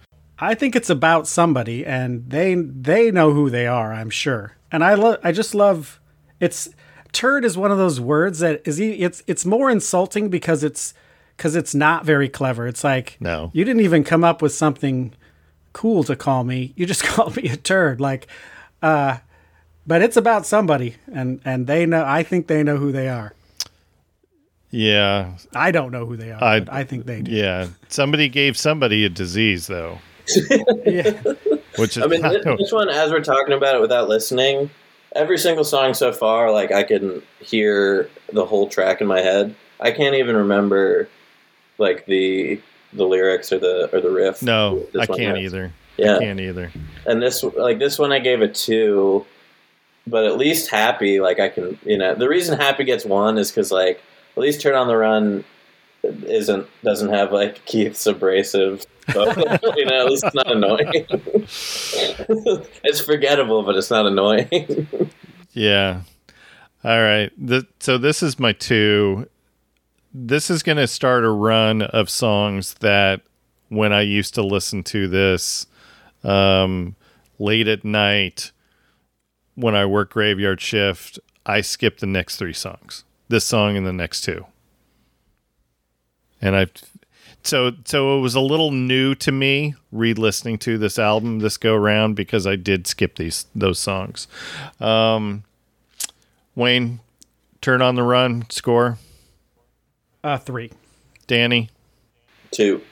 I 0.50 0.54
think 0.54 0.74
it's 0.76 0.90
about 0.90 1.26
somebody, 1.28 1.86
and 1.86 2.28
they 2.28 2.54
they 2.54 3.10
know 3.10 3.32
who 3.32 3.48
they 3.50 3.66
are. 3.66 3.92
I'm 3.92 4.10
sure, 4.10 4.56
and 4.70 4.82
I 4.84 4.94
love. 4.94 5.18
I 5.22 5.32
just 5.32 5.54
love. 5.54 6.00
It's 6.40 6.68
turd 7.12 7.44
is 7.44 7.56
one 7.56 7.70
of 7.70 7.78
those 7.78 8.00
words 8.00 8.40
that 8.40 8.62
is. 8.66 8.80
It's 8.80 9.22
it's 9.26 9.46
more 9.46 9.70
insulting 9.70 10.28
because 10.30 10.64
it's 10.64 10.94
because 11.36 11.54
it's 11.56 11.74
not 11.74 12.04
very 12.04 12.28
clever. 12.28 12.66
It's 12.66 12.82
like 12.84 13.16
No. 13.20 13.50
you 13.54 13.64
didn't 13.64 13.82
even 13.82 14.02
come 14.04 14.24
up 14.24 14.42
with 14.42 14.52
something 14.52 15.12
cool 15.72 16.02
to 16.04 16.16
call 16.16 16.44
me. 16.44 16.72
You 16.76 16.86
just 16.86 17.04
called 17.12 17.36
me 17.36 17.48
a 17.48 17.56
turd. 17.56 18.00
Like, 18.00 18.26
uh, 18.82 19.18
but 19.86 20.02
it's 20.02 20.16
about 20.16 20.44
somebody, 20.46 20.96
and 21.12 21.40
and 21.44 21.66
they 21.68 21.86
know. 21.86 22.04
I 22.04 22.22
think 22.24 22.48
they 22.48 22.62
know 22.64 22.76
who 22.78 22.90
they 22.90 23.08
are. 23.08 23.32
Yeah, 24.70 25.32
I 25.54 25.70
don't 25.70 25.92
know 25.92 26.06
who 26.06 26.16
they 26.16 26.32
are. 26.32 26.42
I- 26.42 26.66
I 26.80 26.84
think 26.84 27.04
they 27.06 27.20
do. 27.22 27.30
yeah. 27.30 27.68
Somebody 27.88 28.28
gave 28.28 28.56
somebody 28.56 29.04
a 29.04 29.10
disease 29.10 29.66
though, 29.66 29.98
Yeah. 30.86 31.10
which 31.76 31.96
is 31.96 32.02
I 32.02 32.06
mean, 32.06 32.22
this, 32.22 32.44
this 32.44 32.72
one, 32.72 32.88
as 32.88 33.10
we're 33.10 33.22
talking 33.22 33.54
about 33.54 33.74
it 33.74 33.80
without 33.80 34.08
listening, 34.08 34.70
every 35.14 35.38
single 35.38 35.64
song 35.64 35.94
so 35.94 36.12
far, 36.12 36.50
like 36.50 36.72
I 36.72 36.82
can 36.82 37.22
hear 37.40 38.08
the 38.32 38.44
whole 38.44 38.68
track 38.68 39.00
in 39.00 39.06
my 39.06 39.20
head. 39.20 39.54
I 39.80 39.90
can't 39.90 40.14
even 40.14 40.36
remember 40.36 41.08
like 41.78 42.06
the 42.06 42.60
the 42.92 43.04
lyrics 43.04 43.52
or 43.52 43.58
the 43.58 43.90
or 43.92 44.00
the 44.00 44.10
riff. 44.10 44.42
no, 44.42 44.86
I 44.98 45.06
can't 45.06 45.36
has. 45.36 45.46
either. 45.46 45.72
Yeah, 45.96 46.16
I 46.16 46.20
can't 46.20 46.40
either. 46.40 46.70
and 47.06 47.22
this 47.22 47.42
like 47.42 47.78
this 47.78 47.98
one 47.98 48.12
I 48.12 48.18
gave 48.18 48.40
a 48.42 48.48
two, 48.48 49.26
but 50.06 50.24
at 50.24 50.38
least 50.38 50.70
happy 50.70 51.20
like 51.20 51.40
I 51.40 51.48
can 51.48 51.78
you 51.84 51.98
know 51.98 52.14
the 52.14 52.28
reason 52.28 52.58
happy 52.58 52.84
gets 52.84 53.04
one 53.04 53.38
is 53.38 53.50
because 53.50 53.72
like 53.72 54.00
at 54.36 54.40
least 54.40 54.60
turd 54.60 54.74
on 54.74 54.86
the 54.86 54.96
run 54.96 55.44
isn't 56.02 56.66
doesn't 56.82 57.10
have 57.10 57.32
like 57.32 57.64
Keith's 57.64 58.06
abrasive 58.06 58.86
vocal, 59.08 59.42
you 59.76 59.84
know 59.84 60.06
it's 60.06 60.34
not 60.34 60.50
annoying. 60.50 61.06
it's 62.84 63.00
forgettable, 63.00 63.62
but 63.62 63.76
it's 63.76 63.90
not 63.90 64.06
annoying. 64.06 64.86
Yeah. 65.54 66.00
All 66.82 67.02
right. 67.02 67.30
The, 67.36 67.66
so 67.78 67.98
this 67.98 68.22
is 68.22 68.38
my 68.38 68.52
two. 68.52 69.28
This 70.14 70.48
is 70.48 70.62
going 70.62 70.78
to 70.78 70.86
start 70.86 71.24
a 71.24 71.28
run 71.28 71.82
of 71.82 72.08
songs 72.08 72.72
that 72.80 73.20
when 73.68 73.92
I 73.92 74.00
used 74.00 74.32
to 74.36 74.42
listen 74.42 74.82
to 74.84 75.08
this 75.08 75.66
um, 76.24 76.96
late 77.38 77.68
at 77.68 77.84
night 77.84 78.50
when 79.54 79.74
I 79.74 79.84
work 79.84 80.12
graveyard 80.12 80.60
shift, 80.60 81.18
I 81.44 81.60
skip 81.60 81.98
the 81.98 82.06
next 82.06 82.36
three 82.36 82.52
songs. 82.52 83.04
This 83.28 83.44
song 83.44 83.76
and 83.76 83.86
the 83.86 83.92
next 83.92 84.22
two. 84.22 84.46
And 86.40 86.56
I 86.56 86.66
so 87.42 87.72
so 87.84 88.18
it 88.18 88.20
was 88.20 88.34
a 88.34 88.40
little 88.40 88.70
new 88.70 89.14
to 89.16 89.32
me 89.32 89.74
re-listening 89.90 90.58
to 90.58 90.78
this 90.78 90.98
album 90.98 91.40
this 91.40 91.56
go 91.56 91.74
round 91.74 92.16
because 92.16 92.46
I 92.46 92.56
did 92.56 92.86
skip 92.86 93.16
these 93.16 93.46
those 93.54 93.78
songs. 93.78 94.28
Um, 94.80 95.44
Wayne, 96.54 97.00
turd 97.60 97.82
on 97.82 97.94
the 97.94 98.02
run 98.02 98.46
score. 98.50 98.98
Uh, 100.22 100.38
three. 100.38 100.70
Danny, 101.26 101.70
Two, 102.50 102.82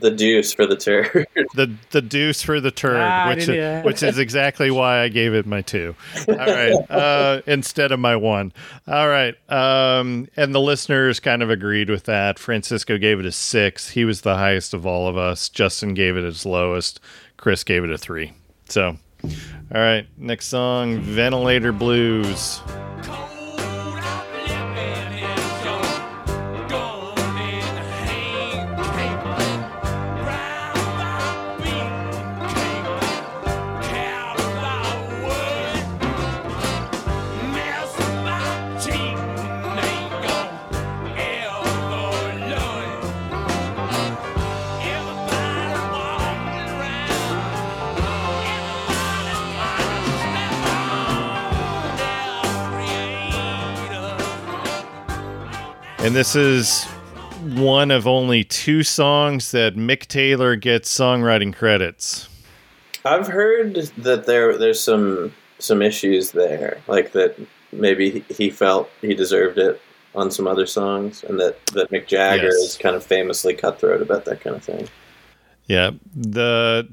the 0.00 0.10
deuce 0.10 0.52
for 0.52 0.66
the 0.66 0.76
turd. 0.76 1.26
the 1.54 1.72
the 1.90 2.02
deuce 2.02 2.42
for 2.42 2.60
the 2.60 2.70
turd, 2.70 2.96
Ah, 3.00 3.28
which 3.28 3.46
didn't- 3.46 3.84
which 3.84 4.02
is 4.02 4.18
exactly 4.18 4.70
why 4.70 5.00
I 5.02 5.08
gave 5.08 5.34
it 5.34 5.46
my 5.46 5.62
two. 5.62 5.94
All 6.28 6.34
right, 6.34 6.72
uh, 6.90 7.42
instead 7.46 7.92
of 7.92 8.00
my 8.00 8.16
one. 8.16 8.52
All 8.88 9.08
right, 9.08 9.34
um, 9.50 10.28
and 10.36 10.54
the 10.54 10.60
listeners 10.60 11.20
kind 11.20 11.42
of 11.42 11.50
agreed 11.50 11.88
with 11.90 12.04
that. 12.04 12.38
Francisco 12.38 12.98
gave 12.98 13.20
it 13.20 13.26
a 13.26 13.32
six. 13.32 13.90
He 13.90 14.04
was 14.04 14.22
the 14.22 14.36
highest 14.36 14.74
of 14.74 14.86
all 14.86 15.08
of 15.08 15.16
us. 15.16 15.48
Justin 15.48 15.94
gave 15.94 16.16
it 16.16 16.24
his 16.24 16.44
lowest. 16.46 17.00
Chris 17.36 17.64
gave 17.64 17.84
it 17.84 17.90
a 17.90 17.98
three. 17.98 18.32
So, 18.68 18.96
all 19.24 19.30
right, 19.72 20.06
next 20.16 20.46
song, 20.46 20.98
Ventilator 21.00 21.72
Blues. 21.72 22.60
Cold 23.02 23.25
And 56.06 56.14
this 56.14 56.36
is 56.36 56.84
one 57.56 57.90
of 57.90 58.06
only 58.06 58.44
two 58.44 58.84
songs 58.84 59.50
that 59.50 59.74
Mick 59.74 60.06
Taylor 60.06 60.54
gets 60.54 60.96
songwriting 60.96 61.52
credits. 61.52 62.28
I've 63.04 63.26
heard 63.26 63.74
that 63.98 64.24
there 64.24 64.56
there's 64.56 64.80
some 64.80 65.34
some 65.58 65.82
issues 65.82 66.30
there, 66.30 66.80
like 66.86 67.10
that 67.10 67.36
maybe 67.72 68.10
he- 68.28 68.34
he 68.34 68.50
felt 68.50 68.88
he 69.00 69.14
deserved 69.14 69.58
it 69.58 69.80
on 70.14 70.30
some 70.30 70.46
other 70.46 70.64
songs, 70.64 71.24
and 71.24 71.40
that 71.40 71.58
that 71.72 71.90
Mick 71.90 72.06
Jagger 72.06 72.44
Yes. 72.44 72.54
is 72.54 72.78
kind 72.80 72.94
of 72.94 73.04
famously 73.04 73.54
cutthroat 73.54 74.00
about 74.00 74.26
that 74.26 74.40
kind 74.40 74.54
of 74.54 74.62
thing. 74.62 74.88
Yeah. 75.66 75.90
The 76.14 76.86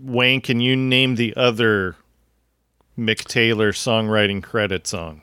Wayne, 0.00 0.40
can 0.40 0.60
you 0.60 0.76
name 0.76 1.16
the 1.16 1.34
other 1.36 1.96
Mick 2.96 3.24
Taylor 3.24 3.72
songwriting 3.72 4.44
credit 4.44 4.86
song? 4.86 5.22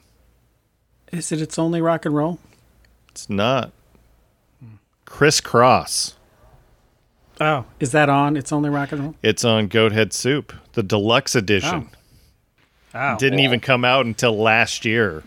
Is 1.14 1.32
it? 1.32 1.40
It's 1.42 1.58
only 1.58 1.80
rock 1.82 2.06
and 2.06 2.14
roll. 2.14 2.38
It's 3.12 3.30
not. 3.30 3.72
Crisscross. 5.06 6.16
Oh, 7.40 7.66
is 7.80 7.92
that 7.92 8.08
on? 8.10 8.38
It's 8.38 8.52
only 8.52 8.70
rock 8.70 8.92
and 8.92 9.02
roll. 9.02 9.16
It's 9.24 9.44
on 9.44 9.68
Goats 9.68 9.96
Head 9.96 10.14
Soup, 10.14 10.54
the 10.74 10.84
deluxe 10.84 11.36
edition. 11.36 11.90
Oh, 12.94 13.00
oh 13.00 13.18
Didn't 13.18 13.40
even 13.40 13.60
come 13.60 13.84
out 13.84 14.06
until 14.06 14.38
last 14.38 14.86
year. 14.86 15.24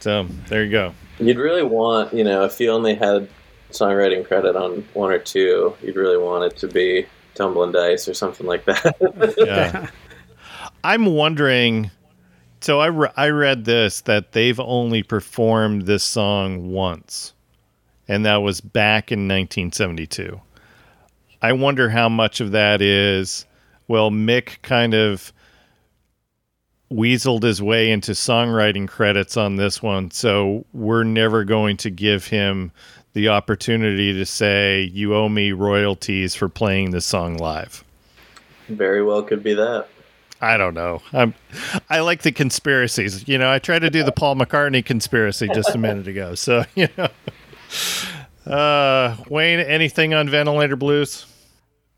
So 0.00 0.24
there 0.48 0.64
you 0.64 0.70
go. 0.70 0.94
You'd 1.18 1.38
really 1.38 1.62
want, 1.62 2.12
you 2.14 2.24
know, 2.24 2.44
if 2.44 2.60
you 2.60 2.70
only 2.70 2.94
had 2.94 3.28
songwriting 3.70 4.26
credit 4.26 4.56
on 4.56 4.86
one 4.94 5.10
or 5.10 5.18
two, 5.18 5.74
you'd 5.82 5.96
really 5.96 6.18
want 6.18 6.44
it 6.44 6.58
to 6.58 6.68
be 6.68 7.06
Tumbling 7.34 7.72
Dice 7.72 8.06
or 8.08 8.14
something 8.14 8.46
like 8.46 8.64
that. 8.66 9.34
Yeah. 9.38 9.88
I'm 10.84 11.06
wondering. 11.06 11.90
So 12.60 12.80
I, 12.80 12.86
re- 12.86 13.12
I 13.16 13.28
read 13.28 13.64
this 13.64 14.02
that 14.02 14.32
they've 14.32 14.60
only 14.60 15.02
performed 15.02 15.82
this 15.82 16.04
song 16.04 16.70
once, 16.70 17.32
and 18.06 18.26
that 18.26 18.36
was 18.36 18.60
back 18.60 19.10
in 19.10 19.20
1972. 19.20 20.40
I 21.42 21.52
wonder 21.52 21.88
how 21.88 22.08
much 22.10 22.40
of 22.40 22.50
that 22.50 22.82
is, 22.82 23.46
well, 23.88 24.10
Mick 24.10 24.60
kind 24.60 24.92
of 24.92 25.32
weaseled 26.92 27.44
his 27.44 27.62
way 27.62 27.90
into 27.90 28.12
songwriting 28.12 28.86
credits 28.86 29.38
on 29.38 29.56
this 29.56 29.82
one, 29.82 30.10
so 30.10 30.66
we're 30.74 31.04
never 31.04 31.44
going 31.44 31.78
to 31.78 31.90
give 31.90 32.26
him 32.26 32.72
the 33.14 33.28
opportunity 33.28 34.12
to 34.12 34.26
say, 34.26 34.82
you 34.92 35.14
owe 35.14 35.28
me 35.28 35.52
royalties 35.52 36.34
for 36.34 36.48
playing 36.48 36.90
this 36.90 37.06
song 37.06 37.36
live. 37.38 37.82
Very 38.68 39.02
well 39.02 39.22
could 39.22 39.42
be 39.42 39.54
that. 39.54 39.88
I 40.40 40.56
don't 40.56 40.74
know. 40.74 41.02
I'm 41.12 41.34
I 41.88 42.00
like 42.00 42.22
the 42.22 42.32
conspiracies. 42.32 43.28
You 43.28 43.38
know, 43.38 43.50
I 43.50 43.58
tried 43.58 43.80
to 43.80 43.90
do 43.90 44.02
the 44.02 44.12
Paul 44.12 44.36
McCartney 44.36 44.84
conspiracy 44.84 45.48
just 45.52 45.74
a 45.74 45.78
minute 45.78 46.08
ago. 46.08 46.34
So, 46.34 46.64
you 46.74 46.88
know. 46.96 47.08
Uh 48.46 49.16
Wayne, 49.28 49.60
anything 49.60 50.14
on 50.14 50.28
Ventilator 50.28 50.76
Blues? 50.76 51.26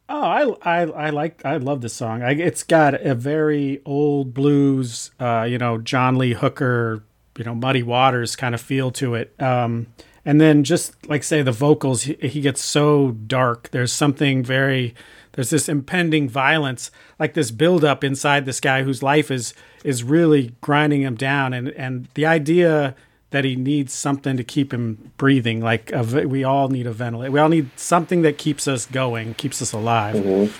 Oh, 0.08 0.58
I, 0.60 0.82
I, 0.82 1.06
I 1.06 1.10
like, 1.10 1.42
I 1.44 1.56
love 1.56 1.80
this 1.80 1.94
song. 1.94 2.22
I, 2.22 2.32
it's 2.32 2.64
got 2.64 2.94
a 2.94 3.14
very 3.14 3.80
old 3.86 4.34
blues, 4.34 5.10
uh, 5.18 5.46
you 5.48 5.56
know, 5.56 5.78
John 5.78 6.16
Lee 6.18 6.34
Hooker, 6.34 7.02
you 7.38 7.44
know, 7.44 7.54
Muddy 7.54 7.82
Waters 7.82 8.36
kind 8.36 8.54
of 8.54 8.60
feel 8.60 8.90
to 8.90 9.14
it. 9.14 9.32
Um, 9.40 9.86
and 10.24 10.38
then 10.38 10.64
just 10.64 11.08
like 11.08 11.22
say 11.22 11.40
the 11.40 11.52
vocals, 11.52 12.02
he, 12.02 12.14
he 12.20 12.40
gets 12.42 12.60
so 12.62 13.12
dark. 13.12 13.70
There's 13.70 13.92
something 13.92 14.42
very, 14.44 14.94
there's 15.32 15.50
this 15.50 15.68
impending 15.68 16.28
violence, 16.28 16.90
like 17.18 17.34
this 17.34 17.50
buildup 17.50 18.04
inside 18.04 18.44
this 18.44 18.60
guy 18.60 18.82
whose 18.82 19.02
life 19.02 19.30
is 19.30 19.54
is 19.84 20.04
really 20.04 20.54
grinding 20.60 21.02
him 21.02 21.16
down. 21.16 21.52
And 21.52 21.68
and 21.70 22.08
the 22.14 22.26
idea 22.26 22.94
that 23.32 23.44
he 23.44 23.56
needs 23.56 23.92
something 23.92 24.36
to 24.36 24.44
keep 24.44 24.72
him 24.72 25.10
breathing. 25.16 25.60
Like 25.60 25.90
a, 25.92 26.02
we 26.02 26.44
all 26.44 26.68
need 26.68 26.86
a 26.86 26.92
ventilator. 26.92 27.32
We 27.32 27.40
all 27.40 27.48
need 27.48 27.70
something 27.76 28.22
that 28.22 28.38
keeps 28.38 28.68
us 28.68 28.86
going, 28.86 29.34
keeps 29.34 29.60
us 29.60 29.72
alive. 29.72 30.54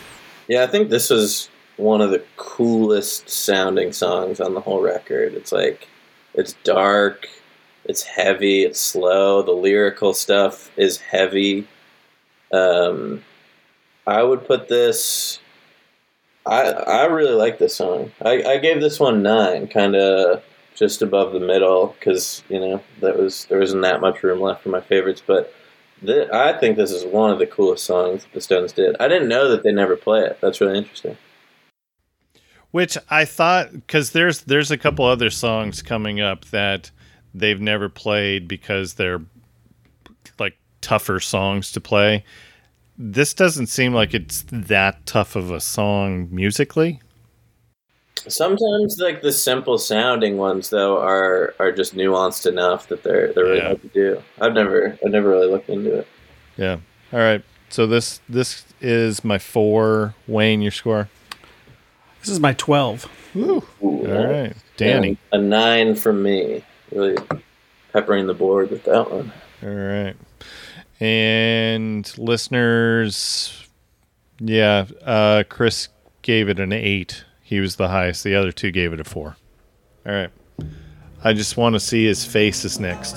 Yeah, 0.49 0.65
I 0.65 0.67
think 0.67 0.91
this 0.91 1.11
is 1.11 1.49
one 1.77 2.01
of 2.01 2.11
the 2.11 2.23
coolest 2.37 3.29
sounding 3.31 3.93
songs 3.93 4.41
on 4.41 4.55
the 4.55 4.61
whole 4.61 4.83
record. 4.83 5.35
It's 5.35 5.53
like 5.53 5.89
it's 6.35 6.55
dark, 6.65 7.29
it's 7.85 8.03
heavy, 8.03 8.65
it's 8.65 8.81
slow. 8.81 9.43
The 9.43 9.53
lyrical 9.53 10.15
stuff 10.15 10.71
is 10.77 10.99
heavy. 10.99 11.69
Um, 12.53 13.23
I 14.07 14.23
would 14.23 14.47
put 14.47 14.69
this. 14.69 15.41
I 16.47 16.71
I 16.73 17.05
really 17.05 17.35
like 17.35 17.59
this 17.59 17.77
song. 17.77 18.13
I, 18.23 18.43
I 18.43 18.59
gave 18.59 18.81
this 18.81 18.99
one 18.99 19.23
nine, 19.23 19.69
kind 19.69 19.95
of 19.95 20.43
just 20.75 21.03
above 21.03 21.33
the 21.33 21.41
middle, 21.41 21.95
because 21.99 22.43
you 22.49 22.59
know 22.59 22.83
that 23.01 23.19
was 23.19 23.47
there 23.47 23.59
wasn't 23.61 23.83
that 23.83 24.01
much 24.01 24.23
room 24.23 24.41
left 24.41 24.63
for 24.63 24.71
my 24.71 24.81
favorites, 24.81 25.23
but. 25.27 25.53
Th- 26.05 26.29
I 26.31 26.59
think 26.59 26.77
this 26.77 26.91
is 26.91 27.05
one 27.05 27.31
of 27.31 27.39
the 27.39 27.47
coolest 27.47 27.85
songs 27.85 28.27
the 28.33 28.41
Stones 28.41 28.73
did. 28.73 28.97
I 28.99 29.07
didn't 29.07 29.29
know 29.29 29.49
that 29.49 29.63
they 29.63 29.71
never 29.71 29.97
play 29.97 30.23
it. 30.23 30.37
That's 30.41 30.61
really 30.61 30.77
interesting. 30.77 31.17
Which 32.73 32.99
I 33.09 33.25
thought 33.25 33.71
because 33.73 34.11
there's 34.11 34.41
there's 34.41 34.73
a 34.73 34.79
couple 34.79 35.05
other 35.05 35.31
songs 35.31 35.81
coming 35.81 36.21
up 36.21 36.47
that 36.47 36.91
they've 37.33 37.61
never 37.61 37.89
played 37.89 38.49
because 38.49 38.95
they're 38.95 39.21
like 40.41 40.57
tougher 40.81 41.21
songs 41.21 41.71
to 41.71 41.81
play. 41.81 42.25
This 42.99 43.35
doesn't 43.35 43.67
seem 43.69 43.95
like 43.95 44.15
it's 44.15 44.45
that 44.51 45.05
tough 45.07 45.35
of 45.37 45.51
a 45.51 45.61
song 45.61 46.29
musically. 46.31 47.01
Sometimes, 48.29 48.99
like 49.01 49.23
the 49.23 49.33
simple 49.33 49.79
sounding 49.79 50.37
ones, 50.37 50.71
though, 50.71 50.99
are 51.01 51.55
are 51.59 51.73
just 51.73 51.97
nuanced 51.97 52.47
enough 52.47 52.87
that 52.89 53.03
they're 53.03 53.33
they're 53.33 53.45
really 53.45 53.57
Yeah. 53.59 53.67
hard 53.67 53.83
to 53.83 53.89
do. 53.89 54.23
I've 54.41 54.53
never 54.53 54.97
I've 55.05 55.11
never 55.11 55.31
really 55.31 55.49
looked 55.49 55.69
into 55.71 55.95
it. 55.99 56.07
Yeah. 56.57 56.77
All 57.13 57.19
right. 57.19 57.43
So 57.71 57.87
this 57.87 58.21
this 58.29 58.65
is 58.81 59.25
my 59.25 59.39
four. 59.39 60.15
Wayne, 60.29 60.63
your 60.63 60.71
score. 60.71 61.09
This 62.21 62.29
is 62.29 62.39
my 62.39 62.53
12. 62.53 63.09
Ooh, 63.35 63.65
All 63.81 64.05
right, 64.07 64.53
Danny. 64.77 65.19
a 65.33 65.39
nine 65.39 65.97
from 65.97 66.23
me. 66.23 66.63
Really 66.93 67.17
peppering 67.93 68.29
the 68.29 68.35
board 68.35 68.71
with 68.71 68.85
that 68.85 69.11
one. 69.11 69.33
All 69.65 69.69
right. 69.69 70.15
And 71.03 72.17
listeners, 72.17 73.67
yeah, 74.39 74.87
uh, 75.05 75.43
Chris 75.49 75.89
gave 76.23 76.49
it 76.49 76.61
an 76.61 76.73
eight. 76.73 77.25
He 77.43 77.59
was 77.59 77.75
the 77.75 77.89
highest. 77.89 78.23
The 78.23 78.37
other 78.37 78.53
two 78.53 78.71
gave 78.71 78.93
it 78.93 79.01
a 79.01 79.05
four. 79.05 79.37
All 80.07 80.13
right. 80.13 80.31
I 81.25 81.33
just 81.33 81.57
want 81.57 81.75
to 81.75 81.81
see 81.81 82.07
his 82.07 82.25
face 82.25 82.65
is 82.65 82.79
next. 82.79 83.17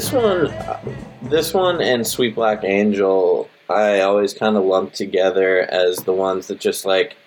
This 0.00 0.12
one, 0.12 0.54
this 1.20 1.52
one, 1.52 1.82
and 1.82 2.06
Sweet 2.06 2.34
Black 2.34 2.64
Angel, 2.64 3.50
I 3.68 4.00
always 4.00 4.32
kind 4.32 4.56
of 4.56 4.64
lump 4.64 4.94
together 4.94 5.60
as 5.70 5.98
the 5.98 6.14
ones 6.14 6.46
that 6.46 6.58
just 6.58 6.86
like 6.86 7.18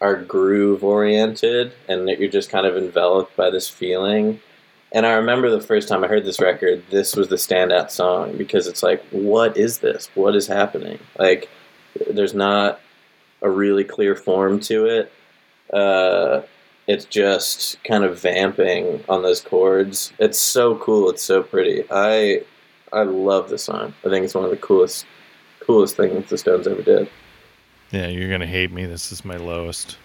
are 0.00 0.16
groove 0.16 0.82
oriented, 0.82 1.74
and 1.86 2.08
that 2.08 2.18
you're 2.18 2.30
just 2.30 2.48
kind 2.48 2.66
of 2.66 2.78
enveloped 2.78 3.36
by 3.36 3.50
this 3.50 3.68
feeling. 3.68 4.40
And 4.90 5.04
I 5.04 5.12
remember 5.12 5.50
the 5.50 5.60
first 5.60 5.86
time 5.86 6.02
I 6.02 6.06
heard 6.08 6.24
this 6.24 6.40
record, 6.40 6.82
this 6.88 7.14
was 7.14 7.28
the 7.28 7.36
standout 7.36 7.90
song 7.90 8.38
because 8.38 8.68
it's 8.68 8.82
like, 8.82 9.04
what 9.10 9.58
is 9.58 9.80
this? 9.80 10.08
What 10.14 10.34
is 10.34 10.46
happening? 10.46 11.00
Like, 11.18 11.50
there's 12.10 12.32
not 12.32 12.80
a 13.42 13.50
really 13.50 13.84
clear 13.84 14.16
form 14.16 14.60
to 14.60 14.86
it. 14.86 15.12
Uh, 15.70 16.40
it's 16.86 17.04
just 17.04 17.82
kind 17.84 18.04
of 18.04 18.18
vamping 18.18 19.02
on 19.08 19.22
those 19.22 19.40
chords. 19.40 20.12
It's 20.18 20.38
so 20.38 20.76
cool. 20.76 21.10
It's 21.10 21.22
so 21.22 21.42
pretty. 21.42 21.84
I 21.90 22.42
I 22.92 23.02
love 23.02 23.48
this 23.50 23.64
song. 23.64 23.94
I 24.04 24.08
think 24.08 24.24
it's 24.24 24.34
one 24.34 24.44
of 24.44 24.50
the 24.50 24.56
coolest 24.56 25.06
coolest 25.60 25.96
things 25.96 26.28
the 26.28 26.38
Stones 26.38 26.66
ever 26.66 26.82
did. 26.82 27.08
Yeah, 27.90 28.08
you're 28.08 28.30
gonna 28.30 28.46
hate 28.46 28.72
me. 28.72 28.86
This 28.86 29.12
is 29.12 29.24
my 29.24 29.36
lowest. 29.36 29.98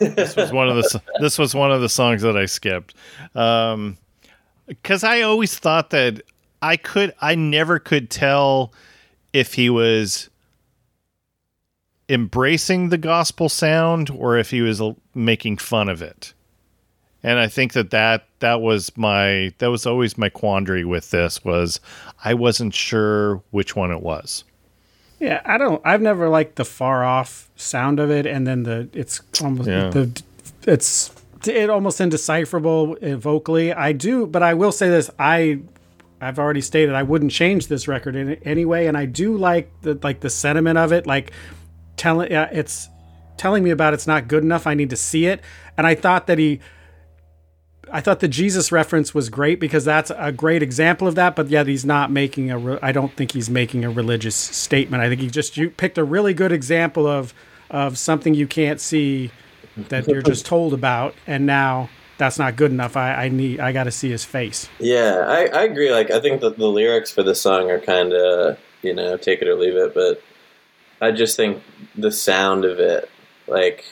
this 0.00 0.36
was 0.36 0.52
one 0.52 0.68
of 0.68 0.76
the 0.76 1.02
this 1.20 1.38
was 1.38 1.54
one 1.54 1.72
of 1.72 1.80
the 1.80 1.88
songs 1.88 2.22
that 2.22 2.36
I 2.36 2.46
skipped. 2.46 2.94
Um 3.34 3.96
cuz 4.82 5.02
I 5.02 5.22
always 5.22 5.58
thought 5.58 5.90
that 5.90 6.22
I 6.60 6.76
could 6.76 7.14
I 7.20 7.34
never 7.34 7.78
could 7.78 8.10
tell 8.10 8.72
if 9.32 9.54
he 9.54 9.70
was 9.70 10.28
embracing 12.08 12.88
the 12.88 12.98
gospel 12.98 13.48
sound 13.48 14.10
or 14.10 14.38
if 14.38 14.50
he 14.50 14.60
was 14.62 14.80
uh, 14.80 14.92
making 15.14 15.58
fun 15.58 15.88
of 15.88 16.00
it. 16.02 16.32
And 17.22 17.38
I 17.38 17.48
think 17.48 17.72
that 17.72 17.90
that 17.90 18.26
that 18.38 18.60
was 18.60 18.96
my 18.96 19.52
that 19.58 19.66
was 19.70 19.86
always 19.86 20.16
my 20.16 20.28
quandary 20.28 20.84
with 20.84 21.10
this 21.10 21.44
was 21.44 21.80
I 22.24 22.34
wasn't 22.34 22.74
sure 22.74 23.42
which 23.50 23.74
one 23.74 23.90
it 23.90 24.00
was. 24.02 24.44
Yeah, 25.18 25.40
I 25.44 25.58
don't. 25.58 25.82
I've 25.84 26.00
never 26.00 26.28
liked 26.28 26.54
the 26.56 26.64
far 26.64 27.04
off 27.04 27.50
sound 27.56 27.98
of 27.98 28.08
it, 28.08 28.24
and 28.24 28.46
then 28.46 28.62
the 28.62 28.88
it's 28.92 29.20
almost 29.42 29.68
Yeah. 29.68 29.90
the 29.90 30.22
it's 30.66 31.10
it 31.44 31.68
almost 31.70 32.00
indecipherable 32.00 32.96
uh, 33.02 33.16
vocally. 33.16 33.72
I 33.72 33.92
do, 33.92 34.26
but 34.28 34.44
I 34.44 34.54
will 34.54 34.70
say 34.72 34.88
this: 34.88 35.10
I 35.18 35.58
I've 36.20 36.38
already 36.38 36.60
stated 36.60 36.94
I 36.94 37.02
wouldn't 37.02 37.32
change 37.32 37.66
this 37.66 37.88
record 37.88 38.14
in 38.14 38.34
any 38.44 38.64
way, 38.64 38.86
and 38.86 38.96
I 38.96 39.06
do 39.06 39.36
like 39.36 39.68
the 39.82 39.98
like 40.04 40.20
the 40.20 40.30
sentiment 40.30 40.78
of 40.78 40.92
it, 40.92 41.04
like 41.04 41.32
telling 41.98 42.32
uh, 42.32 42.48
it's 42.52 42.88
telling 43.36 43.62
me 43.62 43.70
about 43.70 43.94
it's 43.94 44.06
not 44.06 44.28
good 44.28 44.42
enough. 44.42 44.66
I 44.66 44.74
need 44.74 44.90
to 44.90 44.96
see 44.96 45.26
it, 45.26 45.40
and 45.76 45.86
I 45.86 45.94
thought 45.94 46.26
that 46.26 46.38
he. 46.38 46.60
I 47.90 48.02
thought 48.02 48.20
the 48.20 48.28
Jesus 48.28 48.70
reference 48.70 49.14
was 49.14 49.30
great 49.30 49.58
because 49.58 49.86
that's 49.86 50.12
a 50.14 50.30
great 50.30 50.62
example 50.62 51.08
of 51.08 51.14
that. 51.14 51.34
But 51.34 51.48
yet 51.48 51.66
he's 51.66 51.86
not 51.86 52.10
making 52.10 52.50
a. 52.50 52.58
Re- 52.58 52.78
I 52.82 52.92
don't 52.92 53.12
think 53.14 53.32
he's 53.32 53.48
making 53.48 53.84
a 53.84 53.90
religious 53.90 54.36
statement. 54.36 55.02
I 55.02 55.08
think 55.08 55.20
he 55.20 55.28
just 55.28 55.56
you 55.56 55.70
picked 55.70 55.96
a 55.96 56.04
really 56.04 56.34
good 56.34 56.52
example 56.52 57.06
of 57.06 57.32
of 57.70 57.96
something 57.98 58.34
you 58.34 58.46
can't 58.46 58.80
see 58.80 59.30
that 59.76 60.06
you're 60.06 60.22
just 60.22 60.44
told 60.54 60.74
about, 60.74 61.14
and 61.26 61.46
now 61.46 61.88
that's 62.18 62.38
not 62.38 62.56
good 62.56 62.70
enough. 62.70 62.96
I, 62.96 63.14
I 63.14 63.28
need. 63.28 63.60
I 63.60 63.72
got 63.72 63.84
to 63.84 63.90
see 63.90 64.10
his 64.10 64.24
face. 64.24 64.68
Yeah, 64.78 65.24
I, 65.26 65.46
I 65.46 65.62
agree. 65.62 65.90
Like 65.90 66.10
I 66.10 66.20
think 66.20 66.40
that 66.42 66.58
the 66.58 66.66
lyrics 66.66 67.10
for 67.10 67.22
this 67.22 67.40
song 67.40 67.70
are 67.70 67.80
kind 67.80 68.12
of 68.12 68.58
you 68.82 68.92
know 68.92 69.16
take 69.16 69.40
it 69.40 69.48
or 69.48 69.54
leave 69.54 69.76
it, 69.76 69.94
but 69.94 70.22
I 71.00 71.12
just 71.12 71.36
think 71.36 71.62
the 71.96 72.10
sound 72.10 72.64
of 72.64 72.78
it, 72.78 73.08
like 73.46 73.84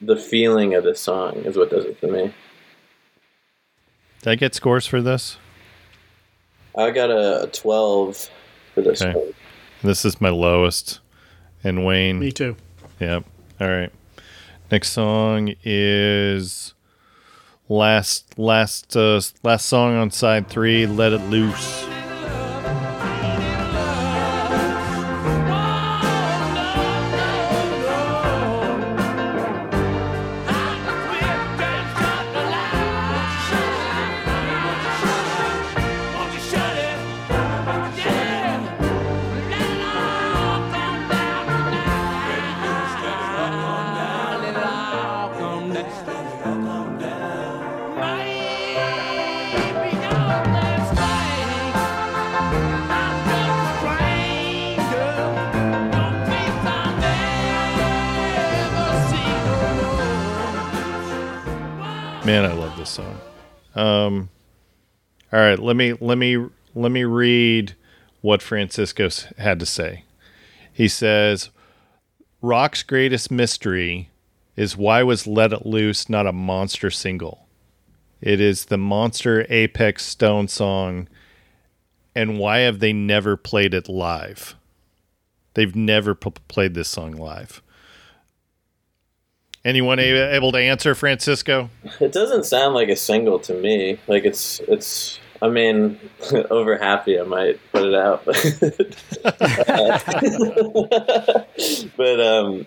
the 0.00 0.16
feeling 0.16 0.74
of 0.74 0.84
the 0.84 0.94
song, 0.94 1.36
is 1.44 1.56
what 1.56 1.70
does 1.70 1.84
it 1.84 1.98
for 2.00 2.08
me. 2.08 2.34
Did 4.22 4.30
I 4.30 4.34
get 4.34 4.54
scores 4.54 4.86
for 4.86 5.00
this? 5.00 5.38
I 6.76 6.90
got 6.90 7.10
a, 7.10 7.44
a 7.44 7.46
twelve 7.46 8.28
for 8.74 8.82
this 8.82 9.00
Okay. 9.02 9.16
one. 9.18 9.32
This 9.82 10.04
is 10.04 10.20
my 10.20 10.30
lowest. 10.30 11.00
And 11.64 11.86
Wayne. 11.86 12.18
Me 12.18 12.32
too. 12.32 12.56
Yep. 13.00 13.24
All 13.60 13.68
right. 13.68 13.92
Next 14.70 14.90
song 14.90 15.54
is 15.64 16.74
last 17.68 18.38
last 18.38 18.96
uh, 18.96 19.20
last 19.42 19.66
song 19.66 19.94
on 19.96 20.10
side 20.10 20.48
three. 20.48 20.86
Let 20.86 21.12
it 21.12 21.20
loose. 21.22 21.86
Right, 65.46 65.58
let 65.58 65.76
me 65.76 65.94
let 66.00 66.18
me 66.18 66.46
let 66.74 66.92
me 66.92 67.04
read 67.04 67.74
what 68.20 68.42
Francisco 68.42 69.08
had 69.38 69.58
to 69.60 69.66
say. 69.66 70.04
He 70.72 70.88
says, 70.88 71.50
Rock's 72.42 72.82
greatest 72.82 73.30
mystery 73.30 74.10
is 74.56 74.76
why 74.76 75.02
was 75.02 75.26
Let 75.26 75.52
It 75.52 75.64
Loose 75.64 76.08
not 76.08 76.26
a 76.26 76.32
monster 76.32 76.90
single? 76.90 77.46
It 78.20 78.40
is 78.40 78.66
the 78.66 78.78
monster 78.78 79.46
Apex 79.48 80.04
Stone 80.04 80.48
song, 80.48 81.08
and 82.14 82.38
why 82.38 82.58
have 82.58 82.78
they 82.78 82.92
never 82.92 83.36
played 83.36 83.74
it 83.74 83.88
live? 83.88 84.54
They've 85.54 85.76
never 85.76 86.14
p- 86.14 86.32
played 86.48 86.74
this 86.74 86.88
song 86.88 87.12
live. 87.12 87.62
Anyone 89.64 89.98
able 89.98 90.52
to 90.52 90.58
answer, 90.58 90.94
Francisco? 90.94 91.70
It 91.98 92.12
doesn't 92.12 92.44
sound 92.44 92.74
like 92.74 92.88
a 92.88 92.96
single 92.96 93.38
to 93.40 93.54
me. 93.54 93.98
Like 94.06 94.24
it's 94.24 94.60
it's. 94.60 95.18
I 95.42 95.48
mean, 95.48 95.98
over 96.50 96.76
happy, 96.76 97.18
I 97.20 97.24
might 97.24 97.60
put 97.72 97.86
it 97.86 97.94
out. 97.94 98.24
but 101.96 102.20
um, 102.20 102.66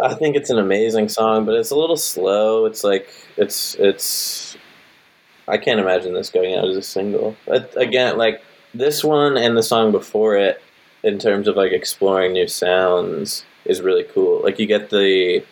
I 0.00 0.14
think 0.14 0.36
it's 0.36 0.50
an 0.50 0.58
amazing 0.58 1.08
song. 1.08 1.44
But 1.44 1.54
it's 1.54 1.70
a 1.70 1.76
little 1.76 1.96
slow. 1.96 2.66
It's 2.66 2.84
like 2.84 3.08
it's 3.36 3.74
it's. 3.76 4.56
I 5.48 5.58
can't 5.58 5.80
imagine 5.80 6.12
this 6.12 6.30
going 6.30 6.54
out 6.54 6.68
as 6.68 6.76
a 6.76 6.82
single. 6.82 7.36
But 7.46 7.72
again, 7.76 8.18
like 8.18 8.42
this 8.74 9.04
one 9.04 9.36
and 9.36 9.56
the 9.56 9.62
song 9.62 9.92
before 9.92 10.36
it, 10.36 10.60
in 11.04 11.18
terms 11.18 11.46
of 11.48 11.56
like 11.56 11.72
exploring 11.72 12.32
new 12.32 12.48
sounds, 12.48 13.44
is 13.64 13.80
really 13.80 14.04
cool. 14.04 14.42
Like 14.42 14.58
you 14.58 14.66
get 14.66 14.90
the 14.90 15.44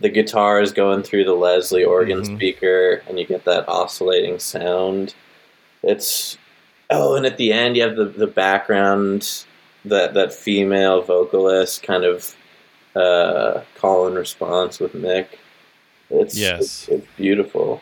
the 0.00 0.08
guitars 0.10 0.72
going 0.72 1.02
through 1.02 1.24
the 1.24 1.32
Leslie 1.32 1.84
organ 1.84 2.20
Mhm. 2.20 2.36
speaker, 2.36 3.02
and 3.08 3.18
you 3.18 3.26
get 3.26 3.44
that 3.44 3.66
oscillating 3.68 4.38
sound. 4.38 5.14
It's 5.86 6.36
oh, 6.90 7.14
and 7.14 7.24
at 7.24 7.36
the 7.36 7.52
end 7.52 7.76
you 7.76 7.82
have 7.82 7.96
the 7.96 8.06
the 8.06 8.26
background 8.26 9.44
that 9.84 10.14
that 10.14 10.32
female 10.34 11.00
vocalist 11.02 11.82
kind 11.82 12.04
of 12.04 12.34
uh, 12.94 13.62
call 13.76 14.06
and 14.06 14.16
response 14.16 14.80
with 14.80 14.92
Mick. 14.92 15.28
It's 16.10 16.36
Yes. 16.36 16.60
it's, 16.60 16.88
it's 16.88 17.06
beautiful. 17.16 17.80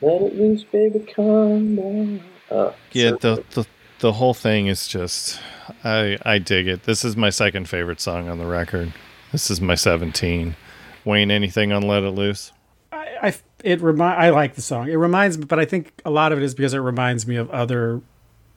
Let 0.00 0.22
it 0.22 0.36
loose, 0.36 0.64
baby, 0.64 1.00
come 1.00 1.76
down. 1.76 2.22
Oh, 2.50 2.74
Yeah, 2.92 3.10
so 3.10 3.16
the, 3.16 3.44
the 3.50 3.66
the 4.00 4.12
whole 4.12 4.34
thing 4.34 4.68
is 4.68 4.86
just 4.86 5.40
I 5.84 6.18
I 6.24 6.38
dig 6.38 6.66
it. 6.66 6.84
This 6.84 7.04
is 7.04 7.16
my 7.16 7.30
second 7.30 7.68
favorite 7.68 8.00
song 8.00 8.28
on 8.28 8.38
the 8.38 8.46
record. 8.46 8.92
This 9.32 9.50
is 9.50 9.60
my 9.60 9.74
17. 9.74 10.56
Wayne, 11.04 11.30
anything 11.30 11.70
on 11.72 11.82
Let 11.82 12.02
It 12.02 12.10
Loose? 12.10 12.52
I, 12.92 13.08
I 13.22 13.34
it 13.64 13.80
remind 13.80 14.20
I 14.20 14.30
like 14.30 14.54
the 14.54 14.62
song. 14.62 14.88
It 14.88 14.96
reminds 14.96 15.38
me, 15.38 15.44
but 15.44 15.58
I 15.58 15.64
think 15.64 16.00
a 16.04 16.10
lot 16.10 16.32
of 16.32 16.38
it 16.38 16.44
is 16.44 16.54
because 16.54 16.74
it 16.74 16.78
reminds 16.78 17.26
me 17.26 17.36
of 17.36 17.50
other 17.50 18.00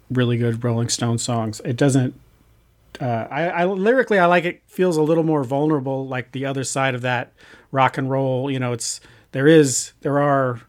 really 0.09 0.37
good 0.37 0.63
Rolling 0.63 0.89
Stone 0.89 1.17
songs. 1.17 1.61
It 1.65 1.75
doesn't. 1.75 2.13
Uh, 2.99 3.27
I, 3.31 3.49
I 3.49 3.65
lyrically 3.65 4.19
I 4.19 4.25
like 4.25 4.45
it. 4.45 4.61
Feels 4.67 4.97
a 4.97 5.01
little 5.01 5.23
more 5.23 5.43
vulnerable, 5.43 6.07
like 6.07 6.33
the 6.33 6.45
other 6.45 6.63
side 6.63 6.93
of 6.93 7.01
that 7.01 7.33
rock 7.71 7.97
and 7.97 8.09
roll. 8.09 8.51
You 8.51 8.59
know, 8.59 8.73
it's 8.73 9.01
there 9.31 9.47
is 9.47 9.93
there 10.01 10.19
are 10.19 10.61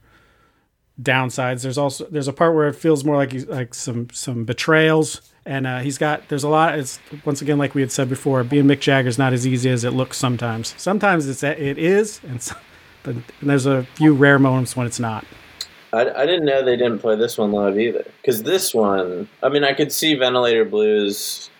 downsides. 1.01 1.63
There's 1.63 1.79
also 1.79 2.07
there's 2.07 2.29
a 2.29 2.33
part 2.33 2.55
where 2.55 2.69
it 2.69 2.77
feels 2.77 3.05
more 3.05 3.17
like 3.17 3.33
like 3.49 3.75
some 3.75 4.09
some 4.13 4.45
betrayals, 4.45 5.21
and 5.45 5.67
uh, 5.67 5.81
he's 5.81 5.99
got 5.99 6.29
there's 6.29 6.45
a 6.45 6.49
lot. 6.49 6.79
It's 6.79 6.99
once 7.25 7.43
again 7.43 7.59
like 7.59 7.75
we 7.75 7.81
had 7.81 7.93
said 7.93 8.09
before, 8.09 8.45
being 8.45 8.65
Mick 8.65 8.81
Jagger 8.81 9.09
is 9.09 9.19
not 9.19 9.33
as 9.33 9.47
easy 9.47 9.71
as 9.71 9.85
it 9.85 9.91
looks 9.91 10.17
sometimes. 10.17 10.75
Sometimes 10.79 11.29
it's 11.29 11.43
it 11.43 11.79
is, 11.79 12.21
and 12.25 12.41
some, 12.41 12.59
and 13.05 13.25
there's 13.41 13.67
a 13.67 13.85
few 13.95 14.15
rare 14.15 14.39
moments 14.39 14.77
when 14.77 14.87
it's 14.87 15.01
not. 15.01 15.25
I, 15.93 16.09
I 16.11 16.27
didn't 16.27 16.47
know 16.47 16.65
they 16.65 16.77
didn't 16.77 17.01
play 17.01 17.17
this 17.17 17.37
one 17.37 17.53
live 17.53 17.79
either. 17.79 18.05
Because 18.21 18.43
this 18.43 18.75
one, 18.75 19.29
I 19.43 19.49
mean, 19.49 19.65
I 19.65 19.75
could 19.75 19.93
see 19.93 20.15
Ventilator 20.15 20.65
Blues 20.65 21.51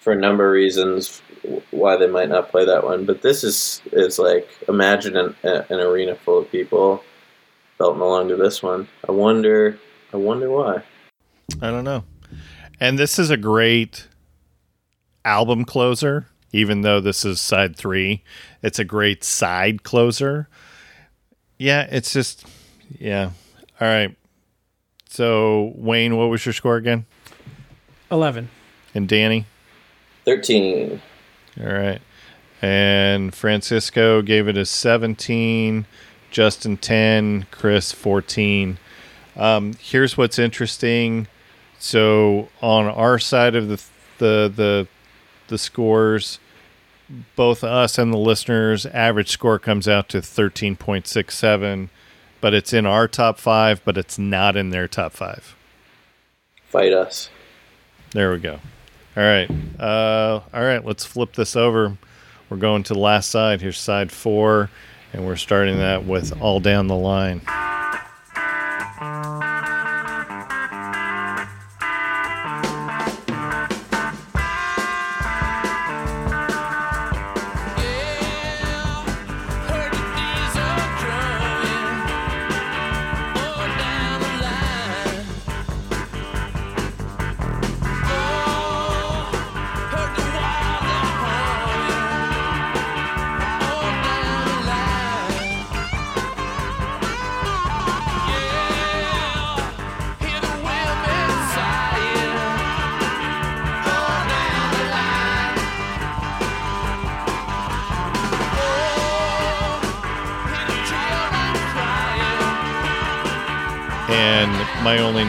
for 0.00 0.12
a 0.12 0.16
number 0.16 0.46
of 0.46 0.52
reasons 0.52 1.22
why 1.70 1.96
they 1.96 2.08
might 2.08 2.28
not 2.28 2.50
play 2.50 2.64
that 2.64 2.84
one. 2.84 3.04
But 3.04 3.22
this 3.22 3.44
is 3.44 3.80
is 3.92 4.18
like 4.18 4.48
imagine 4.68 5.16
an, 5.16 5.34
an 5.42 5.80
arena 5.80 6.14
full 6.16 6.40
of 6.40 6.50
people 6.50 7.02
belting 7.78 8.00
along 8.00 8.28
to 8.28 8.36
this 8.36 8.62
one. 8.62 8.88
I 9.08 9.12
wonder, 9.12 9.78
I 10.12 10.16
wonder 10.16 10.50
why. 10.50 10.82
I 11.60 11.70
don't 11.70 11.84
know. 11.84 12.04
And 12.80 12.98
this 12.98 13.18
is 13.18 13.30
a 13.30 13.36
great 13.36 14.08
album 15.24 15.64
closer, 15.64 16.26
even 16.52 16.82
though 16.82 17.00
this 17.00 17.24
is 17.24 17.40
side 17.40 17.76
three. 17.76 18.22
It's 18.62 18.78
a 18.78 18.84
great 18.84 19.24
side 19.24 19.82
closer. 19.82 20.48
Yeah, 21.58 21.86
it's 21.90 22.12
just, 22.12 22.46
yeah. 22.98 23.30
All 23.80 23.88
right. 23.88 24.16
So, 25.08 25.72
Wayne, 25.76 26.16
what 26.16 26.26
was 26.26 26.44
your 26.44 26.52
score 26.52 26.76
again? 26.76 27.06
Eleven. 28.10 28.50
And 28.94 29.08
Danny? 29.08 29.46
Thirteen. 30.24 31.00
All 31.60 31.72
right. 31.72 32.00
And 32.62 33.34
Francisco 33.34 34.22
gave 34.22 34.48
it 34.48 34.56
a 34.56 34.64
17, 34.64 35.86
Justin 36.30 36.76
10, 36.76 37.46
Chris 37.50 37.92
14. 37.92 38.78
Um, 39.36 39.74
here's 39.80 40.16
what's 40.16 40.38
interesting. 40.38 41.28
So 41.78 42.48
on 42.62 42.86
our 42.86 43.18
side 43.18 43.54
of 43.54 43.68
the 43.68 43.82
the 44.18 44.52
the 44.54 44.88
the 45.48 45.58
scores, 45.58 46.38
both 47.36 47.62
us 47.62 47.98
and 47.98 48.12
the 48.12 48.18
listeners 48.18 48.86
average 48.86 49.30
score 49.30 49.58
comes 49.58 49.86
out 49.86 50.08
to 50.10 50.18
13.67, 50.18 51.88
but 52.40 52.54
it's 52.54 52.72
in 52.72 52.86
our 52.86 53.06
top 53.08 53.38
5, 53.38 53.82
but 53.84 53.96
it's 53.96 54.18
not 54.18 54.56
in 54.56 54.70
their 54.70 54.88
top 54.88 55.12
5. 55.12 55.56
Fight 56.68 56.92
us. 56.92 57.30
There 58.10 58.32
we 58.32 58.38
go. 58.38 58.60
All 59.16 59.22
right. 59.22 59.50
Uh, 59.78 60.40
all 60.52 60.62
right. 60.62 60.84
Let's 60.84 61.04
flip 61.04 61.34
this 61.34 61.56
over. 61.56 61.96
We're 62.50 62.56
going 62.58 62.82
to 62.84 62.92
the 62.94 62.98
last 62.98 63.30
side. 63.30 63.60
Here's 63.60 63.78
side 63.78 64.12
four, 64.12 64.70
and 65.12 65.26
we're 65.26 65.36
starting 65.36 65.78
that 65.78 66.04
with 66.04 66.40
All 66.40 66.60
Down 66.60 66.86
the 66.86 66.94
Line. 66.96 67.40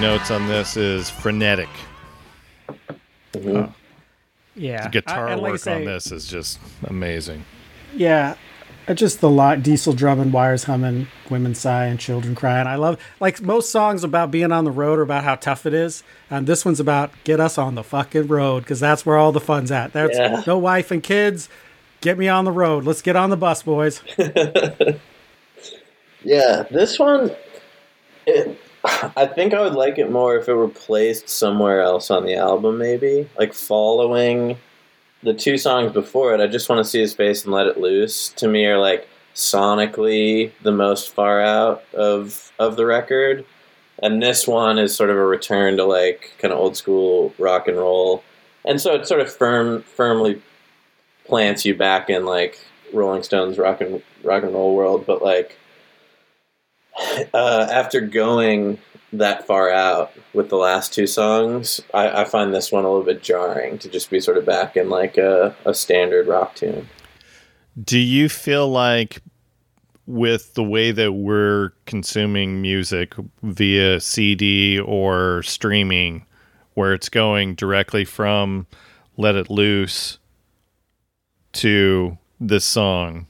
Notes 0.02 0.32
on 0.32 0.48
this 0.48 0.78
is 0.78 1.10
frenetic. 1.10 1.70
Mhm. 3.34 3.74
Yeah, 4.56 4.84
The 4.84 4.90
guitar 4.90 5.30
I- 5.30 5.36
like 5.36 5.52
work 5.54 5.60
say, 5.62 5.76
on 5.76 5.86
this 5.86 6.12
is 6.12 6.28
just 6.28 6.60
amazing. 6.86 7.46
Yeah, 7.96 8.36
uh, 8.88 8.94
just 8.94 9.22
the 9.22 9.30
lot 9.30 9.62
diesel 9.64 9.94
drumming, 9.94 10.32
wires 10.32 10.64
humming, 10.66 11.08
women 11.30 11.54
sighing, 11.56 11.98
children 11.98 12.34
crying. 12.36 12.68
I 12.68 12.76
love 12.76 12.98
like 13.20 13.42
most 13.42 13.72
songs 13.72 14.04
about 14.04 14.32
being 14.32 14.52
on 14.52 14.64
the 14.66 14.72
road 14.72 14.98
or 15.00 15.04
about 15.04 15.24
how 15.24 15.36
tough 15.36 15.66
it 15.66 15.74
is, 15.74 16.04
and 16.30 16.48
this 16.48 16.66
one's 16.66 16.80
about 16.80 17.12
get 17.24 17.40
us 17.40 17.58
on 17.58 17.76
the 17.76 17.84
fucking 17.84 18.28
road 18.28 18.64
because 18.64 18.80
that's 18.80 19.06
where 19.06 19.18
all 19.18 19.32
the 19.32 19.40
fun's 19.40 19.72
at. 19.72 19.94
There's 19.94 20.18
Yeah. 20.18 20.44
no 20.48 20.58
wife 20.58 20.90
and 20.92 21.04
kids. 21.04 21.50
Get 22.02 22.18
me 22.18 22.28
on 22.28 22.46
the 22.46 22.52
road. 22.52 22.84
Let's 22.86 23.02
get 23.02 23.16
on 23.16 23.30
the 23.30 23.38
bus, 23.38 23.64
boys. 23.64 24.02
Yeah, 26.24 26.64
this 26.72 26.98
one, 27.00 27.32
it, 28.26 28.60
I 29.16 29.26
think 29.26 29.54
I 29.54 29.62
would 29.62 29.74
like 29.74 29.98
it 29.98 30.12
more 30.12 30.38
if 30.38 30.48
it 30.48 30.54
were 30.54 30.70
placed 30.70 31.30
somewhere 31.30 31.82
else 31.82 32.10
on 32.10 32.26
the 32.26 32.36
album, 32.36 32.78
maybe. 32.78 33.30
Like 33.38 33.54
following 33.54 34.58
the 35.24 35.34
two 35.34 35.58
songs 35.58 35.92
before 35.92 36.34
it, 36.34 36.42
I 36.42 36.48
just 36.48 36.70
want 36.70 36.84
to 36.84 36.90
see 36.90 37.00
his 37.00 37.14
face 37.14 37.44
and 37.44 37.54
let 37.54 37.68
it 37.68 37.78
loose. 37.78 38.30
To 38.30 38.48
me, 38.48 38.66
are 38.66 38.80
like 38.80 39.08
sonically 39.36 40.52
the 40.64 40.72
most 40.72 41.12
far 41.14 41.42
out 41.42 41.84
of 41.94 42.52
of 42.60 42.76
the 42.76 42.86
record, 42.86 43.46
and 44.02 44.22
this 44.22 44.48
one 44.48 44.80
is 44.80 44.96
sort 44.96 45.10
of 45.10 45.18
a 45.18 45.26
return 45.26 45.78
to 45.78 45.84
like 45.84 46.34
kind 46.40 46.54
of 46.54 46.60
old 46.60 46.78
school 46.78 47.34
rock 47.38 47.68
and 47.68 47.78
roll, 47.78 48.24
and 48.66 48.80
so 48.80 48.96
it 48.96 49.08
sort 49.08 49.22
of 49.22 49.32
firm 49.32 49.82
firmly 49.84 50.42
plants 51.26 51.66
you 51.66 51.76
back 51.76 52.10
in 52.10 52.26
like 52.26 52.60
Rolling 52.94 53.24
Stones 53.24 53.58
rock 53.58 53.82
and 53.82 54.02
rock 54.24 54.44
and 54.44 54.54
roll 54.54 54.76
world, 54.76 55.06
but 55.06 55.22
like 55.22 55.58
uh, 57.34 57.68
after 57.72 58.02
going 58.02 58.80
that 59.14 59.48
far 59.48 59.70
out 59.70 60.12
with 60.34 60.50
the 60.50 60.58
last 60.58 60.94
two 60.94 61.08
songs, 61.08 61.82
I, 61.94 62.22
I 62.22 62.26
find 62.26 62.54
this 62.54 62.72
one 62.72 62.84
a 62.84 62.90
little 62.90 63.06
bit 63.06 63.24
jarring 63.24 63.78
to 63.80 63.90
just 63.90 64.10
be 64.10 64.20
sort 64.20 64.38
of 64.38 64.46
back 64.46 64.76
in 64.76 64.90
like 64.90 65.18
a, 65.18 65.56
a 65.66 65.74
standard 65.74 66.28
rock 66.28 66.56
tune. 66.56 66.90
Do 67.82 68.00
you 68.00 68.28
feel 68.28 68.68
like 68.70 69.22
with 70.08 70.54
the 70.54 70.64
way 70.64 70.92
that 70.92 71.12
we're 71.12 71.72
consuming 71.86 72.62
music 72.62 73.14
via 73.44 74.00
CD 74.00 74.80
or 74.80 75.44
streaming, 75.44 76.26
where 76.74 76.94
it's 76.94 77.10
going 77.10 77.56
directly 77.56 78.06
from 78.06 78.66
Let 79.18 79.36
It 79.36 79.50
Loose 79.50 80.18
to 81.54 82.18
this 82.40 82.64
song, 82.64 83.28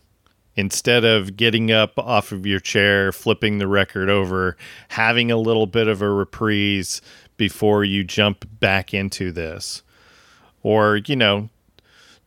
instead 0.57 1.05
of 1.05 1.37
getting 1.37 1.71
up 1.71 1.97
off 1.99 2.31
of 2.33 2.45
your 2.45 2.59
chair, 2.59 3.11
flipping 3.11 3.59
the 3.59 3.67
record 3.67 4.09
over, 4.09 4.57
having 4.89 5.31
a 5.31 5.37
little 5.37 5.67
bit 5.67 5.87
of 5.87 6.01
a 6.01 6.09
reprise 6.09 6.99
before 7.37 7.83
you 7.83 8.03
jump 8.03 8.45
back 8.59 8.93
into 8.93 9.31
this? 9.31 9.83
Or, 10.63 10.97
you 10.97 11.15
know, 11.15 11.49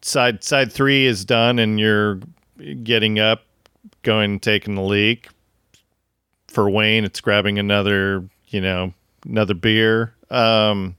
side 0.00 0.42
side 0.42 0.72
three 0.72 1.04
is 1.04 1.24
done 1.24 1.58
and 1.58 1.78
you're 1.78 2.20
getting 2.84 3.18
up, 3.18 3.42
going 4.02 4.40
taking 4.40 4.78
a 4.78 4.84
leak. 4.84 5.28
For 6.46 6.70
Wayne, 6.70 7.04
it's 7.04 7.20
grabbing 7.20 7.58
another, 7.58 8.28
you 8.48 8.60
know, 8.60 8.94
another 9.24 9.54
beer. 9.54 10.14
Um, 10.30 10.96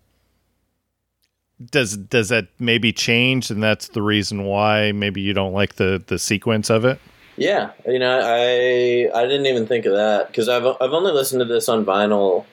does 1.72 1.98
does 1.98 2.30
that 2.30 2.48
maybe 2.60 2.92
change, 2.94 3.52
and 3.52 3.62
that's 3.62 3.90
the 3.90 4.02
reason 4.02 4.46
why 4.46 4.92
maybe 4.92 5.22
you 5.22 5.34
don't 5.34 5.54
like 5.54 5.76
the 5.76 6.02
the 6.06 6.18
sequence 6.18 6.70
of 6.70 6.86
it? 6.86 7.00
Yeah, 7.42 7.72
you 7.88 7.98
know, 7.98 8.20
I 8.24 9.10
I 9.20 9.26
didn't 9.26 9.48
even 9.48 9.66
think 9.66 9.86
of 9.86 9.94
that 9.94 10.28
because 10.28 10.48
I've 10.48 10.66
I've 10.80 10.94
only 10.94 11.12
listened 11.12 11.40
to 11.40 11.46
this 11.46 11.68
on 11.70 11.84
vinyl, 11.86 12.46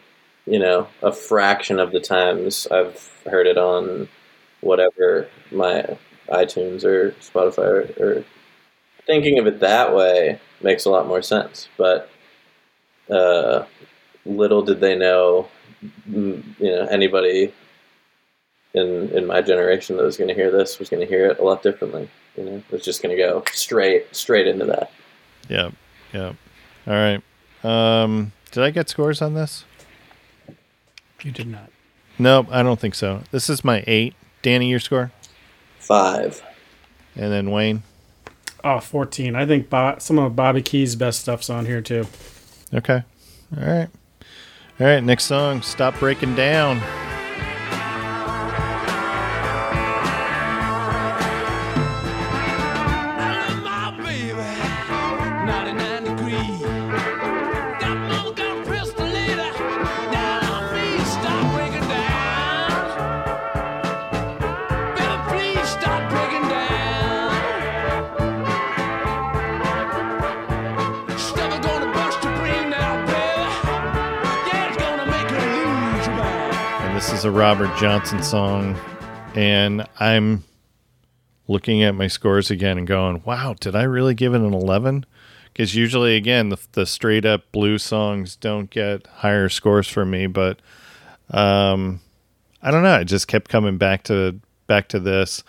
you 0.46 0.58
know, 0.58 0.88
a 1.02 1.12
fraction 1.12 1.78
of 1.78 1.92
the 1.92 2.00
times 2.00 2.66
I've 2.70 2.98
heard 3.26 3.46
it 3.46 3.58
on 3.58 4.08
whatever 4.62 5.28
my 5.50 5.98
iTunes 6.30 6.84
or 6.84 7.12
Spotify 7.20 7.58
or, 8.00 8.04
or 8.18 8.24
thinking 9.06 9.38
of 9.38 9.46
it 9.48 9.60
that 9.60 9.94
way 9.94 10.40
makes 10.62 10.86
a 10.86 10.90
lot 10.90 11.08
more 11.08 11.22
sense. 11.22 11.68
But 11.78 12.10
uh, 13.10 13.64
little 14.26 14.62
did 14.62 14.80
they 14.80 14.96
know, 14.96 15.48
mm, 16.10 16.42
you 16.60 16.70
know, 16.72 16.86
anybody 16.86 17.54
in 18.78 19.10
in 19.10 19.26
my 19.26 19.42
generation 19.42 19.96
that 19.96 20.04
was 20.04 20.16
going 20.16 20.28
to 20.28 20.34
hear 20.34 20.50
this 20.50 20.78
was 20.78 20.88
going 20.88 21.00
to 21.00 21.06
hear 21.06 21.26
it 21.26 21.38
a 21.38 21.42
lot 21.42 21.62
differently. 21.62 22.08
You 22.36 22.44
know, 22.44 22.52
it 22.56 22.70
was 22.70 22.84
just 22.84 23.02
going 23.02 23.16
to 23.16 23.22
go 23.22 23.42
straight 23.52 24.14
straight 24.14 24.46
into 24.46 24.64
that. 24.66 24.90
Yeah, 25.48 25.70
yeah. 26.14 26.32
All 26.86 26.94
right. 26.94 27.22
Um, 27.64 28.32
did 28.52 28.62
I 28.62 28.70
get 28.70 28.88
scores 28.88 29.20
on 29.20 29.34
this? 29.34 29.64
You 31.22 31.32
did 31.32 31.48
not. 31.48 31.70
Nope, 32.18 32.46
I 32.50 32.62
don't 32.62 32.78
think 32.80 32.94
so. 32.94 33.22
This 33.32 33.50
is 33.50 33.64
my 33.64 33.82
eight. 33.86 34.14
Danny, 34.42 34.70
your 34.70 34.78
score, 34.80 35.10
Five. 35.78 36.42
and 37.16 37.32
then 37.32 37.50
Wayne. 37.50 37.82
Oh, 38.64 38.78
14. 38.80 39.34
I 39.36 39.46
think 39.46 39.68
Bo- 39.70 39.96
some 39.98 40.18
of 40.18 40.34
Bobby 40.36 40.62
Keys' 40.62 40.94
best 40.96 41.20
stuff's 41.20 41.50
on 41.50 41.66
here 41.66 41.80
too. 41.80 42.06
Okay. 42.72 43.02
All 43.56 43.64
right. 43.64 43.88
All 44.80 44.86
right. 44.86 45.02
Next 45.02 45.24
song. 45.24 45.62
Stop 45.62 45.98
breaking 45.98 46.34
down. 46.34 46.80
A 77.28 77.30
Robert 77.30 77.76
Johnson 77.76 78.22
song. 78.22 78.74
And 79.34 79.86
I'm 80.00 80.44
looking 81.46 81.82
at 81.82 81.94
my 81.94 82.06
scores 82.06 82.50
again 82.50 82.78
and 82.78 82.86
going, 82.86 83.22
wow, 83.26 83.54
did 83.60 83.76
I 83.76 83.82
really 83.82 84.14
give 84.14 84.32
it 84.32 84.40
an 84.40 84.54
11? 84.54 85.04
Because 85.52 85.74
usually, 85.74 86.16
again, 86.16 86.48
the, 86.48 86.58
the 86.72 86.86
straight 86.86 87.26
up 87.26 87.52
blues 87.52 87.82
songs 87.82 88.34
don't 88.34 88.70
get 88.70 89.06
higher 89.08 89.50
scores 89.50 89.86
for 89.86 90.06
me. 90.06 90.26
But 90.26 90.62
um, 91.30 92.00
I 92.62 92.70
don't 92.70 92.82
know. 92.82 92.94
I 92.94 93.04
just 93.04 93.28
kept 93.28 93.50
coming 93.50 93.76
back 93.76 94.04
to 94.04 94.40
back 94.66 94.88
to 94.88 94.98
this. 94.98 95.44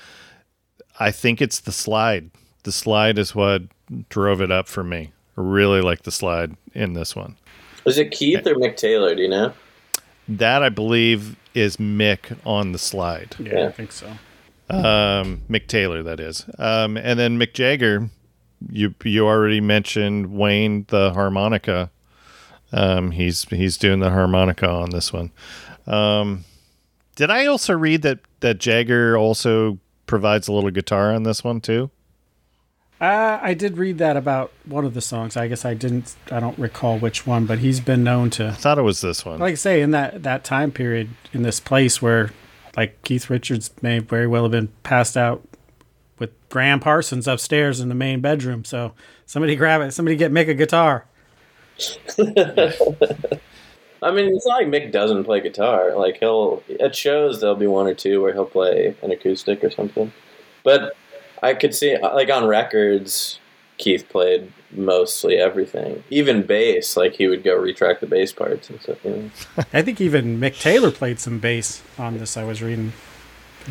I 1.00 1.12
think 1.12 1.42
it's 1.42 1.62
the 1.62 1.72
slide. 1.72 2.30
The 2.64 2.74
slide 2.74 3.18
is 3.18 3.34
what 3.34 3.62
drove 4.10 4.42
it 4.42 4.52
up 4.52 4.68
for 4.68 4.84
me. 4.84 5.14
I 5.38 5.42
really 5.42 5.80
like 5.80 6.04
the 6.04 6.12
slide 6.12 6.58
in 6.74 6.92
this 6.92 7.16
one. 7.16 7.38
Was 7.86 7.98
it 7.98 8.12
Keith 8.12 8.46
or 8.46 8.56
Mick 8.56 8.76
Taylor? 8.76 9.16
Do 9.16 9.22
you 9.22 9.30
know? 9.30 9.54
That 10.28 10.62
I 10.62 10.68
believe 10.68 11.38
is 11.60 11.77
Mick 11.77 12.38
on 12.45 12.72
the 12.72 12.80
slide. 12.80 13.36
Yeah, 13.40 13.53
Yeah. 13.53 13.68
I 13.68 13.72
think 13.72 13.91
so. 13.91 14.11
Um, 14.69 15.41
Mick 15.49 15.68
Taylor, 15.68 16.03
that 16.03 16.19
is. 16.19 16.45
Um, 16.60 16.95
and 16.98 17.18
then 17.19 17.40
Mick 17.40 17.53
Jagger, 17.53 18.10
you 18.69 18.94
you 19.03 19.26
already 19.26 19.61
mentioned 19.61 20.31
Wayne 20.31 20.86
the 20.90 21.14
harmonica. 21.14 21.90
Um, 22.72 23.11
he's 23.11 23.44
he's 23.45 23.77
doing 23.77 23.99
the 23.99 24.11
harmonica 24.11 24.69
on 24.69 24.91
this 24.91 25.11
one. 25.11 25.31
Um, 25.88 26.45
did 27.15 27.31
I 27.31 27.48
also 27.48 27.73
read 27.73 28.03
that 28.03 28.19
that 28.41 28.60
Jagger 28.60 29.18
also 29.18 29.80
provides 30.06 30.48
a 30.48 30.53
little 30.53 30.72
guitar 30.72 31.14
on 31.14 31.23
this 31.23 31.44
one 31.44 31.61
too? 31.61 31.90
Uh, 33.02 33.40
I 33.42 33.54
did 33.54 33.78
read 33.78 33.98
that 34.00 34.18
about 34.18 34.52
one 34.66 34.84
of 34.84 34.94
the 34.94 35.00
songs. 35.02 35.38
I 35.38 35.48
guess 35.48 35.64
I 35.64 35.74
didn't. 35.74 36.16
I 36.32 36.42
don't 36.42 36.58
recall 36.60 37.00
which 37.00 37.26
one, 37.26 37.46
but 37.46 37.60
he's 37.60 37.80
been 37.80 38.04
known 38.04 38.30
to, 38.32 38.50
I 38.50 38.52
thought 38.52 38.78
it 38.78 38.82
was 38.82 39.00
this 39.00 39.24
one. 39.26 39.40
like 39.40 39.54
I 39.54 39.56
say, 39.56 39.82
in 39.82 39.92
that 39.92 40.24
that 40.24 40.44
time 40.44 40.72
period 40.72 41.10
in 41.32 41.44
this 41.44 41.62
place 41.62 42.02
where, 42.02 42.32
like 42.76 43.02
Keith 43.04 43.30
Richards 43.30 43.72
may 43.82 44.00
very 44.00 44.28
well 44.28 44.44
have 44.44 44.52
been 44.52 44.68
passed 44.84 45.16
out 45.16 45.48
with 46.18 46.32
Gram 46.50 46.82
Parsons 46.82 47.26
upstairs 47.26 47.80
in 47.80 47.88
the 47.88 47.96
main 47.96 48.20
bedroom. 48.20 48.66
So 48.66 48.94
somebody 49.26 49.56
grab 49.56 49.80
it. 49.82 49.94
Somebody 49.94 50.18
get 50.18 50.34
make 50.34 50.50
a 50.50 50.54
guitar. 50.54 51.06
I 54.02 54.12
mean, 54.12 54.34
it's 54.34 54.46
not 54.46 54.62
like 54.62 54.68
Mick 54.68 54.92
doesn't 54.92 55.24
play 55.24 55.40
guitar. 55.40 55.96
Like 55.96 56.18
he'll 56.20 56.64
at 56.82 56.96
shows 56.96 57.40
there'll 57.40 57.56
be 57.56 57.68
one 57.68 57.88
or 57.88 57.94
two 57.94 58.22
where 58.22 58.34
he'll 58.34 58.46
play 58.46 58.96
an 59.02 59.12
acoustic 59.12 59.64
or 59.64 59.70
something. 59.70 60.12
But 60.64 60.98
I 61.41 61.53
could 61.53 61.74
see 61.76 61.98
like 61.98 62.30
on 62.30 62.45
records, 62.45 63.40
Keith 63.78 64.07
played 64.10 64.52
mostly 64.72 65.38
everything, 65.38 66.03
even 66.10 66.44
bass. 66.44 66.95
Like 66.98 67.14
he 67.14 67.28
would 67.28 67.44
go 67.44 67.56
retract 67.56 68.02
the 68.02 68.07
bass 68.07 68.32
parts 68.32 68.70
and 68.70 68.82
stuff. 68.82 69.03
You 69.03 69.11
know? 69.11 69.30
I 69.74 69.82
think 69.82 69.99
even 70.02 70.40
Mick 70.40 70.60
Taylor 70.60 70.91
played 70.91 71.20
some 71.20 71.40
bass 71.40 71.82
on 71.98 72.18
this. 72.18 72.36
I 72.38 72.44
was 72.44 72.61
reading 72.61 72.94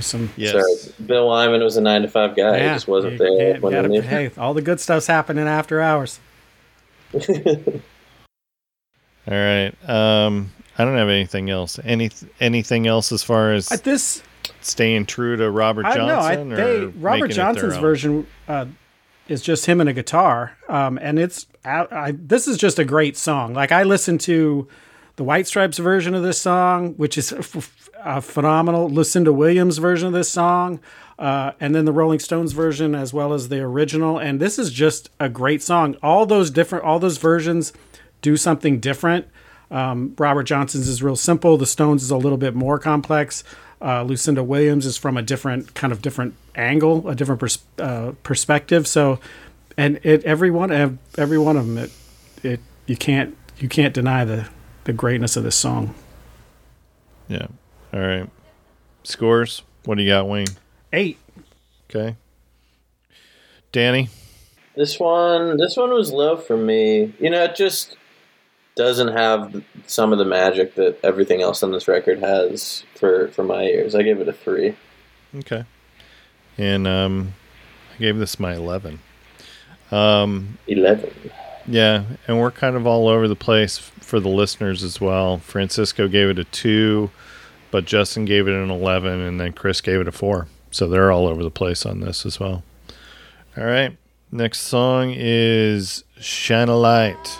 some. 0.01 0.31
Yes. 0.37 0.53
So 0.53 0.93
Bill 1.05 1.29
Wyman 1.29 1.63
was 1.63 1.77
a 1.77 1.81
nine 1.81 2.03
to 2.03 2.09
five 2.09 2.35
guy. 2.37 2.59
he 2.59 2.65
just 2.69 2.89
wasn't 2.89 3.15
you- 3.15 3.19
there 3.19 3.55
you 3.57 3.61
when 3.61 3.73
gotta- 3.73 4.03
hey, 4.03 4.31
all 4.39 4.55
the 4.55 4.63
good 4.63 4.81
stuff's 4.81 5.07
happening 5.07 5.47
after 5.47 5.81
hours. 5.81 6.21
All 9.27 9.35
right. 9.35 9.73
Um, 9.89 10.53
I 10.79 10.85
don't 10.85 10.97
have 10.97 11.09
anything 11.09 11.51
else. 11.51 11.79
Any 11.85 12.11
anything 12.41 12.87
else 12.87 13.13
as 13.13 13.23
far 13.23 13.53
as 13.53 13.71
Uh, 13.71 13.77
This 13.77 14.23
staying 14.61 15.07
true 15.07 15.37
to 15.37 15.51
Robert 15.51 15.87
I 15.87 15.97
know. 15.97 16.19
I, 16.19 16.35
Johnson? 16.35 16.49
they 16.51 16.77
or 16.85 16.89
Robert 16.89 17.01
making 17.01 17.25
it 17.25 17.29
their 17.29 17.29
Johnson's 17.29 17.77
version 17.77 18.27
uh, 18.47 18.67
is 19.29 19.43
just 19.43 19.67
him 19.67 19.81
and 19.81 19.89
a 19.89 19.93
guitar, 19.93 20.57
um, 20.69 20.99
and 21.01 21.19
it's 21.19 21.47
I, 21.65 21.87
I, 21.91 22.13
this 22.13 22.49
is 22.49 22.57
just 22.57 22.79
a 22.79 22.85
great 22.85 23.17
song. 23.17 23.55
Like 23.55 23.73
I 23.73 23.83
listened 23.83 24.21
to 24.23 24.69
the 25.17 25.25
White 25.25 25.47
Stripes 25.47 25.79
version 25.79 26.15
of 26.15 26.23
this 26.23 26.41
song, 26.41 26.95
which 26.95 27.19
is 27.19 27.33
f- 27.33 27.91
f- 27.97 28.25
phenomenal. 28.25 28.89
Lucinda 28.89 29.33
Williams 29.33 29.79
version 29.79 30.07
of 30.07 30.13
this 30.13 30.31
song, 30.31 30.81
uh, 31.19 31.53
and 31.59 31.75
then 31.75 31.85
the 31.85 31.93
Rolling 31.93 32.21
Stones 32.21 32.53
version 32.53 32.95
as 32.95 33.13
well 33.13 33.33
as 33.33 33.49
the 33.49 33.61
original. 33.61 34.19
And 34.19 34.41
this 34.41 34.59
is 34.59 34.71
just 34.71 35.11
a 35.19 35.29
great 35.29 35.61
song. 35.61 35.97
All 36.03 36.25
those 36.25 36.51
different, 36.51 36.85
all 36.85 37.01
those 37.01 37.19
versions 37.19 37.73
do 38.23 38.37
something 38.37 38.79
different. 38.81 39.27
Um, 39.71 40.15
Robert 40.17 40.45
Johnson's 40.45 40.89
is 40.89 41.03
real 41.03 41.17
simple. 41.17 41.57
The 41.57 41.67
Stones 41.67 42.03
is 42.03 42.11
a 42.11 42.17
little 42.17 42.39
bit 42.39 42.55
more 42.55 42.79
complex. 42.79 43.45
Uh, 43.81 44.03
Lucinda 44.03 44.43
Williams 44.43 44.87
is 44.87 44.97
from 44.97 45.17
a 45.17 45.23
different 45.23 45.75
kind 45.75 45.93
of 45.93 46.03
different 46.03 46.35
angle, 46.55 47.09
a 47.09 47.15
different 47.15 47.41
pers- 47.41 47.65
uh, 47.79 48.13
perspective. 48.23 48.87
So, 48.87 49.21
and 49.77 50.01
it 50.03 50.25
every 50.25 50.51
one 50.51 50.71
of 50.71 50.99
every 51.17 51.39
one 51.39 51.57
of 51.57 51.67
them, 51.67 51.79
it, 51.79 51.93
it 52.43 52.61
you 52.87 52.97
can't 52.97 53.37
you 53.59 53.69
can't 53.69 53.95
deny 53.95 54.25
the 54.25 54.49
the 54.85 54.93
greatness 54.93 55.37
of 55.37 55.45
this 55.45 55.57
song. 55.57 55.95
Yeah. 57.29 57.47
All 57.93 58.01
right. 58.01 58.29
Scores. 59.05 59.63
What 59.85 59.97
do 59.97 60.03
you 60.03 60.11
got, 60.11 60.29
Wayne? 60.29 60.49
Eight. 60.93 61.19
Okay. 61.89 62.17
Danny. 63.73 64.09
This 64.75 64.99
one, 64.99 65.57
this 65.57 65.77
one 65.77 65.91
was 65.91 66.13
low 66.13 66.37
for 66.37 66.57
me. 66.57 67.13
You 67.19 67.31
know, 67.31 67.45
it 67.45 67.57
just 67.57 67.97
doesn't 68.79 69.09
have 69.09 69.63
some 69.87 70.13
of 70.13 70.19
the 70.19 70.25
magic 70.25 70.77
that 70.77 70.99
everything 71.03 71.43
else 71.43 71.63
on 71.65 71.73
this 71.73 71.89
record 71.89 72.21
has 72.21 72.85
for 72.95 73.29
for 73.29 73.43
my 73.43 73.65
ears. 73.65 73.95
I 73.95 74.03
gave 74.03 74.21
it 74.21 74.29
a 74.29 74.33
three. 74.33 74.77
Okay. 75.35 75.65
And 76.57 76.87
um, 76.87 77.35
I 77.95 77.99
gave 77.99 78.17
this 78.19 78.41
my 78.41 78.55
11. 78.55 79.01
Um, 79.91 80.59
Eleven. 80.67 81.13
yeah, 81.67 82.05
and 82.27 82.41
we're 82.41 82.51
kind 82.51 82.77
of 82.77 82.87
all 82.87 83.09
over 83.09 83.29
the 83.29 83.37
place 83.37 83.79
for 83.79 84.21
the 84.21 84.29
listeners 84.29 84.83
as 84.83 85.01
well. 85.01 85.39
Francisco 85.39 86.09
gave 86.09 86.29
it 86.31 86.39
a 86.39 86.45
2, 86.45 87.11
but 87.71 87.85
Justin 87.85 88.25
gave 88.25 88.49
it 88.49 88.55
an 88.55 88.71
11, 88.71 89.21
and 89.21 89.41
then 89.41 89.53
Chris 89.53 89.81
gave 89.81 90.01
it 90.01 90.09
a 90.09 90.13
4. 90.13 90.47
So 90.71 90.89
they're 90.89 91.13
all 91.13 91.27
over 91.27 91.43
the 91.43 91.51
place 91.51 91.87
on 91.87 92.01
this 92.01 92.27
as 92.27 92.39
well. 92.41 92.63
All 93.57 93.65
right. 93.65 93.97
Next 94.31 94.61
song 94.61 95.15
is 95.17 96.05
Shine 96.21 96.69
a 96.69 96.77
Light. 96.77 97.39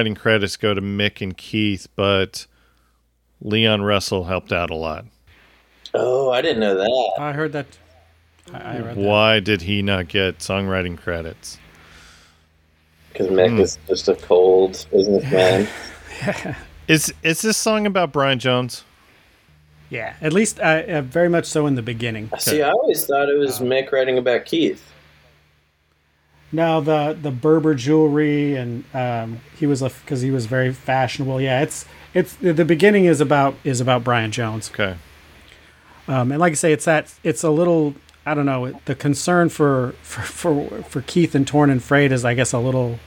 Songwriting 0.00 0.16
credits 0.16 0.56
go 0.56 0.74
to 0.74 0.80
Mick 0.80 1.20
and 1.20 1.36
Keith, 1.36 1.88
but 1.96 2.46
Leon 3.40 3.82
Russell 3.82 4.24
helped 4.24 4.52
out 4.52 4.70
a 4.70 4.74
lot. 4.74 5.04
Oh, 5.94 6.30
I 6.30 6.40
didn't 6.42 6.60
know 6.60 6.76
that. 6.76 7.12
I 7.18 7.32
heard 7.32 7.52
that. 7.52 7.66
I, 8.52 8.58
I 8.58 8.78
read 8.78 8.96
that. 8.96 8.96
Why 8.96 9.40
did 9.40 9.62
he 9.62 9.82
not 9.82 10.08
get 10.08 10.38
songwriting 10.38 10.96
credits? 10.98 11.58
Because 13.12 13.28
Mick 13.28 13.50
Hmm. 13.50 13.60
is 13.60 13.78
just 13.88 14.08
a 14.08 14.14
cold 14.14 14.84
businessman. 14.90 15.68
Is 16.88 17.14
is 17.22 17.40
this 17.40 17.56
song 17.56 17.86
about 17.86 18.12
Brian 18.12 18.40
Jones? 18.40 18.82
Yeah, 19.90 20.16
at 20.20 20.32
least 20.32 20.58
uh, 20.58 20.82
uh, 20.88 21.02
very 21.02 21.28
much 21.28 21.46
so 21.46 21.68
in 21.68 21.76
the 21.76 21.82
beginning. 21.82 22.28
See, 22.38 22.62
I 22.62 22.70
always 22.70 23.06
thought 23.06 23.28
it 23.28 23.38
was 23.38 23.60
Mick 23.60 23.92
writing 23.92 24.18
about 24.18 24.44
Keith. 24.44 24.89
Now 26.52 26.80
the 26.80 27.16
the 27.20 27.30
Berber 27.30 27.74
jewelry 27.74 28.56
and 28.56 28.84
um, 28.94 29.40
he 29.56 29.66
was 29.66 29.82
a 29.82 29.90
because 29.90 30.20
he 30.20 30.30
was 30.30 30.46
very 30.46 30.72
fashionable. 30.72 31.40
Yeah, 31.40 31.62
it's 31.62 31.84
it's 32.12 32.34
the 32.34 32.64
beginning 32.64 33.04
is 33.04 33.20
about 33.20 33.54
is 33.62 33.80
about 33.80 34.02
Brian 34.02 34.32
Jones. 34.32 34.70
Okay. 34.70 34.96
Um, 36.08 36.32
and 36.32 36.40
like 36.40 36.52
I 36.52 36.54
say, 36.54 36.72
it's 36.72 36.86
that 36.86 37.14
it's 37.22 37.44
a 37.44 37.50
little 37.50 37.94
I 38.26 38.34
don't 38.34 38.46
know 38.46 38.72
the 38.86 38.96
concern 38.96 39.48
for 39.48 39.94
for 40.02 40.22
for, 40.22 40.82
for 40.82 41.02
Keith 41.02 41.34
and 41.34 41.46
Torn 41.46 41.70
and 41.70 41.82
Frayed 41.82 42.10
is 42.10 42.24
I 42.24 42.34
guess 42.34 42.52
a 42.52 42.58
little 42.58 42.98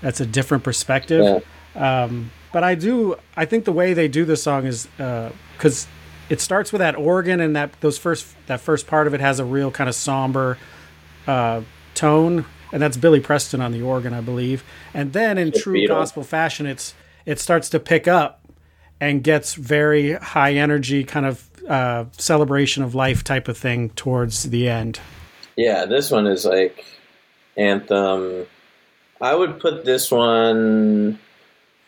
that's 0.00 0.20
a 0.20 0.26
different 0.26 0.62
perspective. 0.62 1.44
Um, 1.74 2.30
but 2.52 2.62
I 2.62 2.74
do 2.76 3.16
I 3.36 3.44
think 3.46 3.64
the 3.64 3.72
way 3.72 3.94
they 3.94 4.06
do 4.06 4.24
the 4.24 4.36
song 4.36 4.64
is 4.64 4.86
because 4.96 5.88
it 6.28 6.40
starts 6.40 6.72
with 6.72 6.80
that 6.80 6.96
organ 6.96 7.40
and 7.40 7.56
that 7.56 7.80
those 7.80 7.98
first 7.98 8.34
that 8.46 8.60
first 8.60 8.86
part 8.86 9.06
of 9.06 9.14
it 9.14 9.20
has 9.20 9.40
a 9.40 9.44
real 9.44 9.70
kind 9.70 9.88
of 9.88 9.94
somber 9.94 10.58
uh, 11.26 11.62
tone 11.94 12.44
and 12.76 12.82
that's 12.82 12.98
Billy 12.98 13.20
Preston 13.20 13.62
on 13.62 13.72
the 13.72 13.80
organ 13.80 14.12
I 14.12 14.20
believe 14.20 14.62
and 14.92 15.14
then 15.14 15.38
in 15.38 15.50
The 15.50 15.58
true 15.58 15.80
Beatles. 15.80 15.88
gospel 15.88 16.22
fashion 16.24 16.66
it's 16.66 16.92
it 17.24 17.40
starts 17.40 17.70
to 17.70 17.80
pick 17.80 18.06
up 18.06 18.46
and 19.00 19.24
gets 19.24 19.54
very 19.54 20.12
high 20.12 20.52
energy 20.52 21.02
kind 21.02 21.24
of 21.24 21.48
uh, 21.66 22.04
celebration 22.18 22.82
of 22.82 22.94
life 22.94 23.24
type 23.24 23.48
of 23.48 23.56
thing 23.56 23.88
towards 23.90 24.50
the 24.50 24.68
end. 24.68 25.00
Yeah, 25.56 25.86
this 25.86 26.10
one 26.10 26.26
is 26.26 26.44
like 26.44 26.84
anthem. 27.56 28.46
I 29.22 29.34
would 29.34 29.58
put 29.58 29.86
this 29.86 30.10
one 30.10 31.18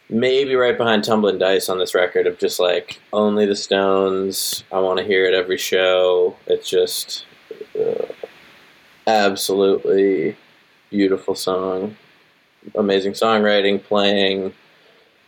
maybe 0.09 0.55
right 0.55 0.77
behind 0.79 1.05
Tumbling 1.05 1.37
Dice 1.39 1.69
on 1.69 1.79
this 1.79 1.95
record 1.95 2.27
of 2.27 2.39
just 2.39 2.59
like 2.59 2.99
only 3.13 3.45
the 3.45 3.55
Stones. 3.57 4.65
I 4.73 4.81
want 4.81 4.99
to 5.01 5.05
hear 5.05 5.27
it 5.27 5.35
every 5.35 5.59
show. 5.59 6.35
It's 6.47 6.69
just 6.69 7.27
uh, 7.79 8.07
absolutely 9.07 10.37
beautiful 10.91 11.35
song, 11.35 11.97
amazing 12.75 13.13
songwriting, 13.13 13.83
playing, 13.83 14.53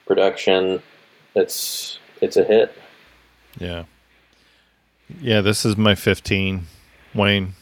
production. 0.07 0.82
It's 1.35 1.99
it's 2.20 2.37
a 2.37 2.45
hit. 2.45 2.77
Yeah. 3.59 3.85
Yeah, 5.20 5.41
this 5.41 5.65
is 5.65 5.77
my 5.77 5.97
15. 5.97 6.66
Wayne. 7.15 7.55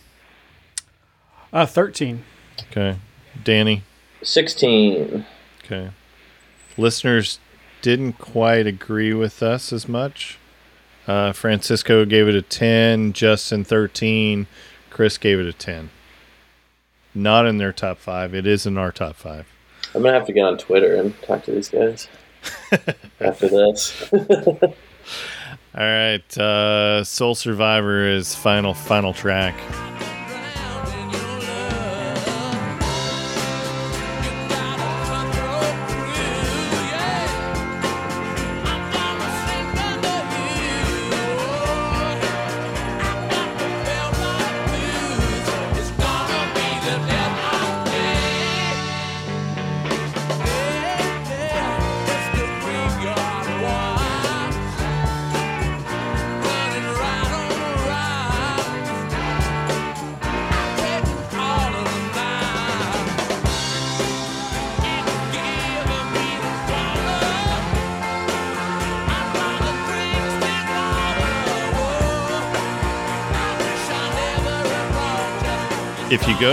Uh, 1.52 1.64
13. 1.64 2.24
Okay. 2.70 2.98
Danny. 3.42 3.82
Sixteen. 4.22 5.24
Okay. 5.64 5.90
Listeners 6.76 7.38
didn't 7.82 8.14
quite 8.14 8.66
agree 8.66 9.14
with 9.14 9.42
us 9.42 9.72
as 9.72 9.88
much. 9.88 10.38
Uh, 11.06 11.32
Francisco 11.32 12.04
gave 12.04 12.28
it 12.28 12.34
a 12.34 12.42
10, 12.42 13.14
Justin 13.14 13.64
13, 13.64 14.46
Chris 14.90 15.16
gave 15.16 15.40
it 15.40 15.46
a 15.46 15.52
10. 15.54 15.88
Not 17.18 17.46
in 17.46 17.58
their 17.58 17.72
top 17.72 17.98
five. 17.98 18.32
It 18.32 18.46
is 18.46 18.64
in 18.64 18.78
our 18.78 18.92
top 18.92 19.16
five. 19.16 19.44
I'm 19.92 20.02
gonna 20.02 20.14
have 20.16 20.26
to 20.28 20.32
get 20.32 20.44
on 20.44 20.56
Twitter 20.56 20.94
and 20.94 21.20
talk 21.22 21.42
to 21.44 21.50
these 21.50 21.68
guys 21.68 22.06
after 23.20 23.48
this. 23.48 24.12
All 24.12 25.84
right. 25.84 26.38
Uh, 26.38 27.02
Soul 27.02 27.34
Survivor 27.34 28.06
is 28.06 28.36
final, 28.36 28.72
final 28.72 29.12
track. 29.12 29.56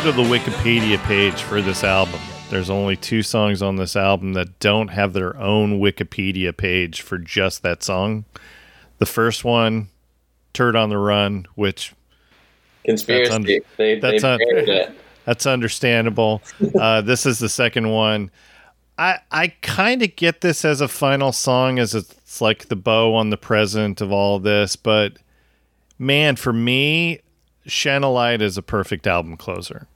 To 0.05 0.11
the 0.11 0.21
Wikipedia 0.21 0.99
page 1.05 1.41
for 1.41 1.63
this 1.63 1.83
album, 1.83 2.19
there's 2.51 2.69
only 2.69 2.95
two 2.95 3.23
songs 3.23 3.63
on 3.63 3.77
this 3.77 3.95
album 3.95 4.33
that 4.33 4.59
don't 4.59 4.89
have 4.89 5.13
their 5.13 5.35
own 5.37 5.79
Wikipedia 5.79 6.55
page 6.55 7.01
for 7.01 7.17
just 7.17 7.63
that 7.63 7.81
song. 7.81 8.25
The 8.99 9.07
first 9.07 9.43
one, 9.43 9.87
Turd 10.53 10.75
on 10.75 10.89
the 10.89 10.99
Run, 10.99 11.47
which 11.55 11.93
Conspiracy. 12.85 13.23
That's 13.23 13.35
un- 13.35 13.43
they 13.43 13.59
they 13.77 13.99
that's 13.99 14.23
un- 14.23 14.95
That's 15.25 15.47
understandable. 15.47 16.43
Uh, 16.79 17.01
this 17.01 17.25
is 17.25 17.39
the 17.39 17.49
second 17.49 17.89
one. 17.89 18.29
I 18.99 19.17
I 19.31 19.47
kind 19.63 20.03
of 20.03 20.15
get 20.15 20.41
this 20.41 20.63
as 20.63 20.81
a 20.81 20.87
final 20.87 21.31
song, 21.31 21.79
as 21.79 21.95
it's 21.95 22.41
like 22.41 22.67
the 22.67 22.75
bow 22.75 23.15
on 23.15 23.31
the 23.31 23.37
present 23.37 24.01
of 24.01 24.11
all 24.11 24.37
this. 24.37 24.75
But 24.75 25.13
man, 25.97 26.35
for 26.35 26.53
me, 26.53 27.21
Light 27.83 28.43
is 28.43 28.55
a 28.55 28.61
perfect 28.61 29.07
album 29.07 29.35
closer. 29.35 29.87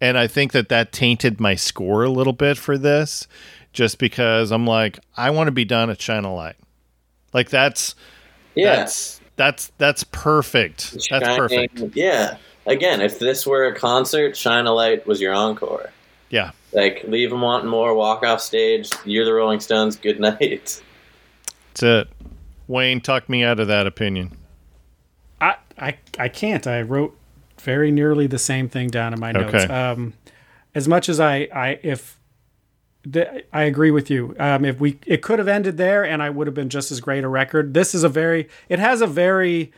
And 0.00 0.16
I 0.18 0.26
think 0.26 0.52
that 0.52 0.68
that 0.70 0.92
tainted 0.92 1.40
my 1.40 1.54
score 1.54 2.04
a 2.04 2.10
little 2.10 2.32
bit 2.32 2.56
for 2.58 2.78
this, 2.78 3.26
just 3.72 3.98
because 3.98 4.50
I'm 4.50 4.66
like, 4.66 4.98
I 5.16 5.30
want 5.30 5.48
to 5.48 5.52
be 5.52 5.64
done 5.64 5.90
at 5.90 6.00
Shine 6.00 6.24
a 6.24 6.34
Light. 6.34 6.56
Like 7.32 7.50
that's 7.50 7.94
Yeah. 8.54 8.76
that's 8.76 9.20
that's 9.36 9.72
that's 9.78 10.04
perfect. 10.04 10.92
That's 10.92 11.06
Shining- 11.06 11.36
perfect. 11.36 11.96
Yeah. 11.96 12.36
Again, 12.66 13.00
if 13.00 13.18
this 13.18 13.46
were 13.46 13.66
a 13.66 13.74
concert, 13.74 14.36
Shine 14.36 14.66
a 14.66 14.72
Light 14.72 15.06
was 15.06 15.20
your 15.20 15.32
encore. 15.34 15.90
Yeah. 16.28 16.50
Like, 16.72 17.02
leave 17.08 17.30
them 17.30 17.40
wanting 17.40 17.68
more, 17.68 17.94
walk 17.94 18.22
off 18.22 18.40
stage, 18.40 18.90
you're 19.04 19.24
the 19.24 19.32
Rolling 19.32 19.58
Stones, 19.60 19.96
good 19.96 20.20
night. 20.20 20.80
That's 21.74 21.82
it. 21.82 22.08
Wayne, 22.68 23.00
talk 23.00 23.28
me 23.28 23.42
out 23.42 23.58
of 23.58 23.66
that 23.68 23.86
opinion. 23.88 24.36
I, 25.40 25.56
I 25.78 25.96
I 26.18 26.28
can't. 26.28 26.66
I 26.68 26.82
wrote 26.82 27.16
very 27.60 27.90
nearly 27.90 28.26
the 28.26 28.38
same 28.38 28.68
thing 28.68 28.88
down 28.88 29.12
in 29.12 29.20
my 29.20 29.32
notes. 29.32 29.54
Okay. 29.54 29.72
Um, 29.72 30.14
as 30.74 30.86
much 30.88 31.08
as 31.08 31.20
I, 31.20 31.48
I 31.54 31.78
if 31.82 32.18
the, 33.02 33.44
I 33.52 33.62
agree 33.62 33.90
with 33.90 34.10
you. 34.10 34.34
Um, 34.38 34.64
if 34.64 34.78
we 34.78 34.98
it 35.06 35.22
could 35.22 35.38
have 35.38 35.48
ended 35.48 35.76
there, 35.76 36.04
and 36.04 36.22
I 36.22 36.30
would 36.30 36.46
have 36.46 36.54
been 36.54 36.68
just 36.68 36.90
as 36.92 37.00
great 37.00 37.24
a 37.24 37.28
record. 37.28 37.74
This 37.74 37.94
is 37.94 38.04
a 38.04 38.08
very 38.08 38.48
it 38.68 38.78
has 38.78 39.00
a 39.00 39.06
very 39.06 39.72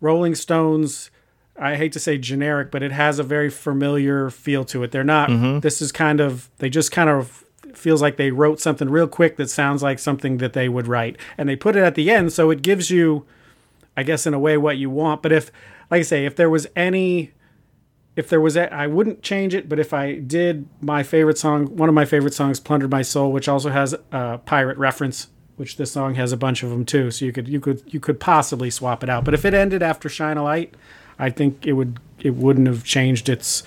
Rolling 0.00 0.34
Stones. 0.34 1.10
I 1.58 1.76
hate 1.76 1.92
to 1.92 2.00
say 2.00 2.16
generic, 2.16 2.70
but 2.70 2.82
it 2.82 2.92
has 2.92 3.18
a 3.18 3.22
very 3.22 3.50
familiar 3.50 4.30
feel 4.30 4.64
to 4.66 4.82
it. 4.82 4.90
They're 4.90 5.04
not. 5.04 5.28
This 5.60 5.82
is 5.82 5.92
kind 5.92 6.18
of 6.20 6.50
they 6.58 6.70
just 6.70 6.90
kind 6.90 7.10
of 7.10 7.44
feels 7.74 8.02
like 8.02 8.16
they 8.16 8.30
wrote 8.30 8.60
something 8.60 8.88
real 8.90 9.06
quick 9.08 9.36
that 9.36 9.48
sounds 9.50 9.82
like 9.82 9.98
something 9.98 10.38
that 10.38 10.54
they 10.54 10.68
would 10.68 10.86
write, 10.88 11.16
and 11.36 11.48
they 11.48 11.56
put 11.56 11.76
it 11.76 11.82
at 11.82 11.94
the 11.94 12.10
end, 12.10 12.32
so 12.32 12.50
it 12.50 12.62
gives 12.62 12.90
you. 12.90 13.26
I 13.96 14.02
guess 14.02 14.26
in 14.26 14.34
a 14.34 14.38
way 14.38 14.56
what 14.56 14.76
you 14.76 14.90
want. 14.90 15.22
But 15.22 15.32
if, 15.32 15.50
like 15.90 16.00
I 16.00 16.02
say, 16.02 16.24
if 16.24 16.36
there 16.36 16.50
was 16.50 16.66
any, 16.74 17.32
if 18.16 18.28
there 18.28 18.40
was, 18.40 18.56
a, 18.56 18.72
I 18.72 18.86
wouldn't 18.86 19.22
change 19.22 19.54
it. 19.54 19.68
But 19.68 19.78
if 19.78 19.92
I 19.92 20.14
did, 20.14 20.68
my 20.80 21.02
favorite 21.02 21.38
song, 21.38 21.76
one 21.76 21.88
of 21.88 21.94
my 21.94 22.04
favorite 22.04 22.34
songs, 22.34 22.60
"Plundered 22.60 22.90
My 22.90 23.02
Soul," 23.02 23.32
which 23.32 23.48
also 23.48 23.70
has 23.70 23.94
a 24.12 24.38
pirate 24.38 24.78
reference, 24.78 25.28
which 25.56 25.76
this 25.76 25.92
song 25.92 26.14
has 26.14 26.32
a 26.32 26.36
bunch 26.36 26.62
of 26.62 26.70
them 26.70 26.84
too. 26.84 27.10
So 27.10 27.24
you 27.24 27.32
could, 27.32 27.48
you 27.48 27.60
could, 27.60 27.82
you 27.86 28.00
could 28.00 28.18
possibly 28.18 28.70
swap 28.70 29.02
it 29.02 29.10
out. 29.10 29.24
But 29.24 29.34
if 29.34 29.44
it 29.44 29.54
ended 29.54 29.82
after 29.82 30.08
"Shine 30.08 30.36
a 30.36 30.42
Light," 30.42 30.74
I 31.18 31.30
think 31.30 31.66
it 31.66 31.74
would, 31.74 32.00
it 32.20 32.34
wouldn't 32.34 32.66
have 32.66 32.84
changed 32.84 33.28
its, 33.28 33.62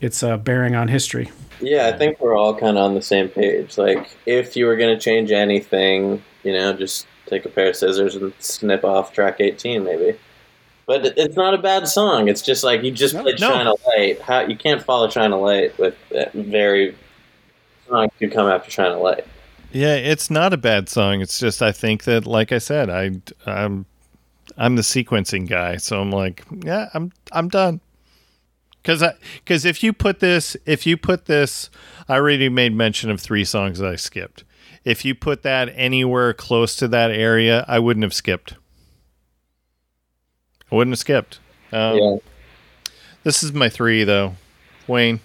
its 0.00 0.22
uh, 0.22 0.36
bearing 0.36 0.74
on 0.74 0.88
history. 0.88 1.30
Yeah, 1.60 1.88
I 1.88 1.98
think 1.98 2.20
we're 2.20 2.36
all 2.36 2.54
kind 2.54 2.78
of 2.78 2.84
on 2.84 2.94
the 2.94 3.02
same 3.02 3.28
page. 3.28 3.76
Like, 3.76 4.16
if 4.26 4.56
you 4.56 4.66
were 4.66 4.76
going 4.76 4.96
to 4.96 5.02
change 5.02 5.32
anything, 5.32 6.22
you 6.44 6.52
know, 6.52 6.72
just 6.72 7.04
take 7.28 7.44
a 7.44 7.48
pair 7.48 7.68
of 7.70 7.76
scissors 7.76 8.16
and 8.16 8.32
snip 8.38 8.84
off 8.84 9.12
track 9.12 9.40
18, 9.40 9.84
maybe. 9.84 10.18
But 10.86 11.04
it's 11.18 11.36
not 11.36 11.52
a 11.52 11.58
bad 11.58 11.86
song. 11.86 12.28
It's 12.28 12.40
just 12.40 12.64
like 12.64 12.82
you 12.82 12.90
just 12.90 13.14
played 13.14 13.38
no. 13.40 13.50
Shine 13.50 13.66
a 13.66 13.74
Light. 13.88 14.22
How 14.22 14.40
you 14.40 14.56
can't 14.56 14.82
follow 14.82 15.10
Shine 15.10 15.32
a 15.32 15.38
Light 15.38 15.78
with 15.78 15.94
very 16.32 16.96
song 17.86 18.08
to 18.18 18.30
come 18.30 18.48
after 18.48 18.70
Shine 18.70 18.92
a 18.92 18.98
Light. 18.98 19.26
Yeah, 19.70 19.96
it's 19.96 20.30
not 20.30 20.54
a 20.54 20.56
bad 20.56 20.88
song. 20.88 21.20
It's 21.20 21.38
just 21.38 21.60
I 21.60 21.72
think 21.72 22.04
that, 22.04 22.26
like 22.26 22.52
I 22.52 22.58
said, 22.58 22.88
I 22.88 23.10
I'm 23.44 23.84
I'm 24.56 24.76
the 24.76 24.82
sequencing 24.82 25.46
guy, 25.46 25.76
so 25.76 26.00
I'm 26.00 26.10
like, 26.10 26.44
yeah, 26.64 26.88
I'm 26.94 27.12
I'm 27.32 27.48
done. 27.48 27.82
Because 28.82 29.02
I 29.02 29.12
because 29.44 29.66
if 29.66 29.82
you 29.82 29.92
put 29.92 30.20
this 30.20 30.56
if 30.64 30.86
you 30.86 30.96
put 30.96 31.26
this, 31.26 31.68
I 32.08 32.14
already 32.14 32.48
made 32.48 32.74
mention 32.74 33.10
of 33.10 33.20
three 33.20 33.44
songs 33.44 33.78
that 33.80 33.92
I 33.92 33.96
skipped. 33.96 34.44
If 34.84 35.04
you 35.04 35.14
put 35.14 35.42
that 35.42 35.70
anywhere 35.74 36.32
close 36.32 36.76
to 36.76 36.88
that 36.88 37.10
area, 37.10 37.64
I 37.68 37.78
wouldn't 37.78 38.02
have 38.04 38.14
skipped. 38.14 38.54
I 40.70 40.74
wouldn't 40.74 40.92
have 40.92 40.98
skipped. 40.98 41.40
Um, 41.72 41.96
yeah. 41.98 42.16
This 43.24 43.42
is 43.42 43.52
my 43.52 43.68
three 43.68 44.04
though. 44.04 44.34
Wayne. 44.86 45.20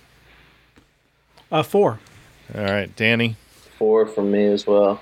Uh, 1.52 1.64
four. 1.64 2.00
All 2.56 2.64
right, 2.64 2.94
Danny. 2.96 3.36
Four 3.78 4.06
for 4.08 4.24
me 4.24 4.46
as 4.46 4.66
well. 4.68 5.02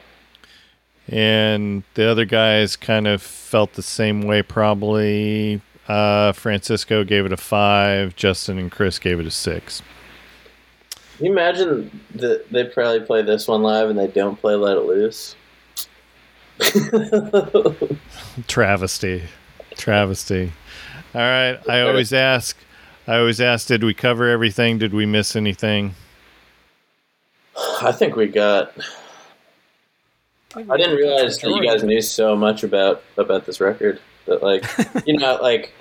and 1.07 1.84
the 1.95 2.06
other 2.10 2.26
guys 2.26 2.76
kind 2.76 3.07
of 3.07 3.22
felt 3.22 3.73
the 3.73 3.82
same 3.82 4.22
way 4.22 4.41
probably 4.44 5.60
uh, 5.88 6.32
francisco 6.32 7.03
gave 7.03 7.26
it 7.26 7.34
a 7.34 7.38
five 7.38 8.15
justin 8.15 8.57
and 8.60 8.72
chris 8.72 8.99
gave 8.99 9.19
it 9.19 9.26
a 9.26 9.32
six 9.32 9.82
Can 11.22 11.27
you 11.27 11.34
imagine 11.34 12.02
that 12.15 12.49
they 12.49 12.64
probably 12.64 13.02
play 13.02 13.22
this 13.22 13.48
one 13.48 13.61
live 13.61 13.91
and 13.91 13.99
they 13.99 14.07
don't 14.07 14.41
play 14.41 14.56
Let 14.56 14.77
It 14.77 14.85
Loose? 14.85 15.35
travesty 18.48 19.23
travesty 19.76 20.52
all 21.15 21.22
right 21.22 21.60
i 21.68 21.81
always 21.81 22.14
ask 22.14 22.56
i 23.07 23.18
always 23.18 23.41
ask 23.41 23.68
did 23.68 23.84
we 23.84 23.95
cover 23.95 24.30
everything 24.30 24.77
did 24.77 24.93
we 24.93 25.07
miss 25.07 25.35
anything 25.35 25.95
I 27.81 27.91
think 27.91 28.15
we 28.15 28.27
got. 28.27 28.73
I 30.56 30.77
didn't 30.77 30.95
realize 30.95 31.38
that 31.39 31.49
you 31.49 31.65
guys 31.65 31.84
knew 31.84 32.02
so 32.02 32.35
much 32.35 32.64
about 32.64 33.03
about 33.18 33.45
this 33.45 33.60
record. 33.60 33.99
That 34.26 34.43
like, 34.43 34.65
you 35.06 35.18
know, 35.18 35.39
like 35.41 35.73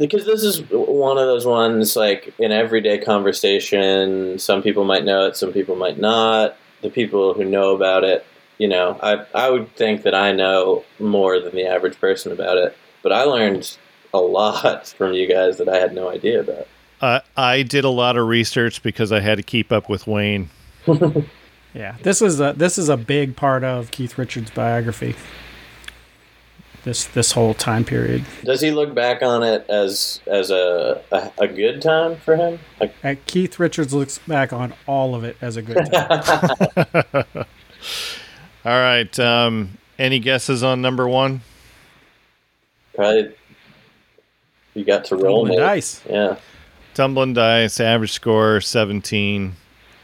because 0.00 0.26
this 0.26 0.42
is 0.42 0.62
one 0.70 1.16
of 1.18 1.26
those 1.26 1.46
ones 1.46 1.94
like 1.94 2.34
in 2.40 2.50
everyday 2.50 2.98
conversation. 2.98 4.38
Some 4.40 4.62
people 4.62 4.82
might 4.84 5.04
know 5.04 5.26
it, 5.26 5.36
some 5.36 5.52
people 5.52 5.76
might 5.76 5.98
not. 5.98 6.56
The 6.82 6.90
people 6.90 7.34
who 7.34 7.44
know 7.44 7.76
about 7.76 8.02
it, 8.02 8.26
you 8.58 8.66
know, 8.66 8.98
I 9.02 9.24
I 9.34 9.50
would 9.50 9.72
think 9.76 10.02
that 10.02 10.14
I 10.14 10.32
know 10.32 10.82
more 10.98 11.38
than 11.38 11.54
the 11.54 11.66
average 11.66 12.00
person 12.00 12.32
about 12.32 12.56
it. 12.58 12.76
But 13.02 13.12
I 13.12 13.22
learned 13.22 13.76
a 14.12 14.18
lot 14.18 14.88
from 14.98 15.12
you 15.12 15.28
guys 15.28 15.58
that 15.58 15.68
I 15.68 15.76
had 15.76 15.94
no 15.94 16.08
idea 16.10 16.40
about. 16.40 16.66
uh, 17.00 17.20
i 17.36 17.62
did 17.62 17.84
a 17.84 17.88
lot 17.88 18.16
of 18.18 18.26
research 18.26 18.82
because 18.82 19.10
i 19.12 19.20
had 19.20 19.36
to 19.38 19.42
keep 19.42 19.72
up 19.72 19.88
with 19.88 20.06
wayne 20.06 20.50
Yeah, 21.72 21.94
this 22.02 22.20
is 22.20 22.40
a 22.40 22.52
this 22.56 22.78
is 22.78 22.88
a 22.88 22.96
big 22.96 23.36
part 23.36 23.62
of 23.62 23.92
Keith 23.92 24.18
Richards' 24.18 24.50
biography. 24.50 25.14
This 26.84 27.04
this 27.04 27.32
whole 27.32 27.52
time 27.54 27.84
period. 27.84 28.24
Does 28.42 28.60
he 28.62 28.70
look 28.70 28.94
back 28.94 29.22
on 29.22 29.42
it 29.42 29.66
as 29.68 30.20
as 30.26 30.50
a 30.50 31.02
a, 31.12 31.30
a 31.38 31.46
good 31.48 31.82
time 31.82 32.16
for 32.16 32.36
him? 32.36 32.58
Like, 32.80 32.94
Uh, 33.04 33.14
Keith 33.26 33.58
Richards 33.58 33.92
looks 33.92 34.18
back 34.18 34.52
on 34.52 34.72
all 34.86 35.14
of 35.14 35.22
it 35.24 35.36
as 35.42 35.56
a 35.56 35.62
good 35.62 35.76
time. 35.92 37.24
all 38.64 38.78
right 38.80 39.18
um, 39.18 39.78
any 39.98 40.18
guesses 40.18 40.62
on 40.62 40.80
number 40.82 41.06
one 41.08 41.40
probably 42.94 43.34
you 44.74 44.84
got 44.84 45.04
to 45.06 45.16
roll 45.16 45.44
Rolling 45.46 45.50
me. 45.50 45.56
dice. 45.56 46.00
Yeah. 46.08 46.36
Tumbling 46.94 47.34
dice, 47.34 47.80
average 47.80 48.12
score 48.12 48.60
17. 48.60 49.54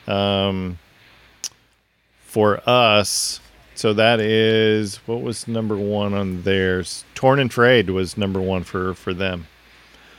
Um, 0.08 0.78
for 2.22 2.60
us, 2.68 3.40
so 3.76 3.92
that 3.92 4.20
is 4.20 4.96
what 5.06 5.22
was 5.22 5.46
number 5.46 5.76
one 5.76 6.14
on 6.14 6.42
theirs. 6.42 7.04
Torn 7.14 7.38
and 7.38 7.52
Frayed 7.52 7.90
was 7.90 8.16
number 8.16 8.40
one 8.40 8.64
for 8.64 8.94
for 8.94 9.12
them. 9.12 9.46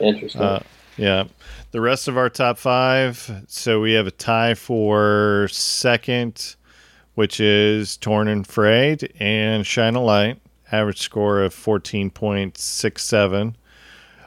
Interesting. 0.00 0.40
Uh, 0.40 0.62
yeah. 0.96 1.24
The 1.70 1.80
rest 1.80 2.08
of 2.08 2.16
our 2.16 2.28
top 2.28 2.58
five. 2.58 3.44
So 3.48 3.80
we 3.80 3.92
have 3.92 4.06
a 4.06 4.10
tie 4.10 4.54
for 4.54 5.48
second, 5.50 6.56
which 7.14 7.40
is 7.40 7.96
Torn 7.96 8.28
and 8.28 8.46
Frayed 8.46 9.12
and 9.18 9.66
Shine 9.66 9.94
a 9.94 10.02
Light. 10.02 10.40
Average 10.70 11.00
score 11.00 11.42
of 11.42 11.54
14.67. 11.54 13.54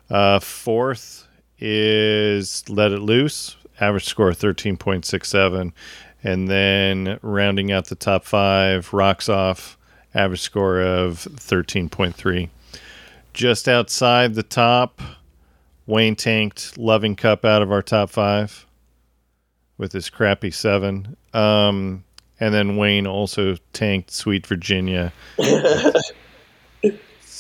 Uh, 0.09 0.39
fourth 0.39 1.27
is 1.59 2.67
Let 2.67 2.91
It 2.91 2.99
Loose. 2.99 3.57
Average 3.79 4.05
score 4.05 4.29
of 4.29 4.39
13.67. 4.39 5.71
And 6.23 6.47
then 6.47 7.19
rounding 7.21 7.71
out 7.71 7.87
the 7.87 7.95
top 7.95 8.25
five, 8.25 8.93
Rocks 8.93 9.29
Off. 9.29 9.77
Average 10.13 10.41
score 10.41 10.81
of 10.81 11.19
13.3. 11.19 12.49
Just 13.33 13.69
outside 13.69 14.35
the 14.35 14.43
top, 14.43 15.01
Wayne 15.87 16.17
tanked 16.17 16.77
Loving 16.77 17.15
Cup 17.15 17.45
out 17.45 17.61
of 17.61 17.71
our 17.71 17.81
top 17.81 18.09
five 18.09 18.65
with 19.77 19.93
his 19.93 20.09
crappy 20.09 20.51
seven. 20.51 21.15
Um, 21.33 22.03
and 22.41 22.53
then 22.53 22.75
Wayne 22.75 23.07
also 23.07 23.55
tanked 23.71 24.11
Sweet 24.11 24.45
Virginia. 24.45 25.13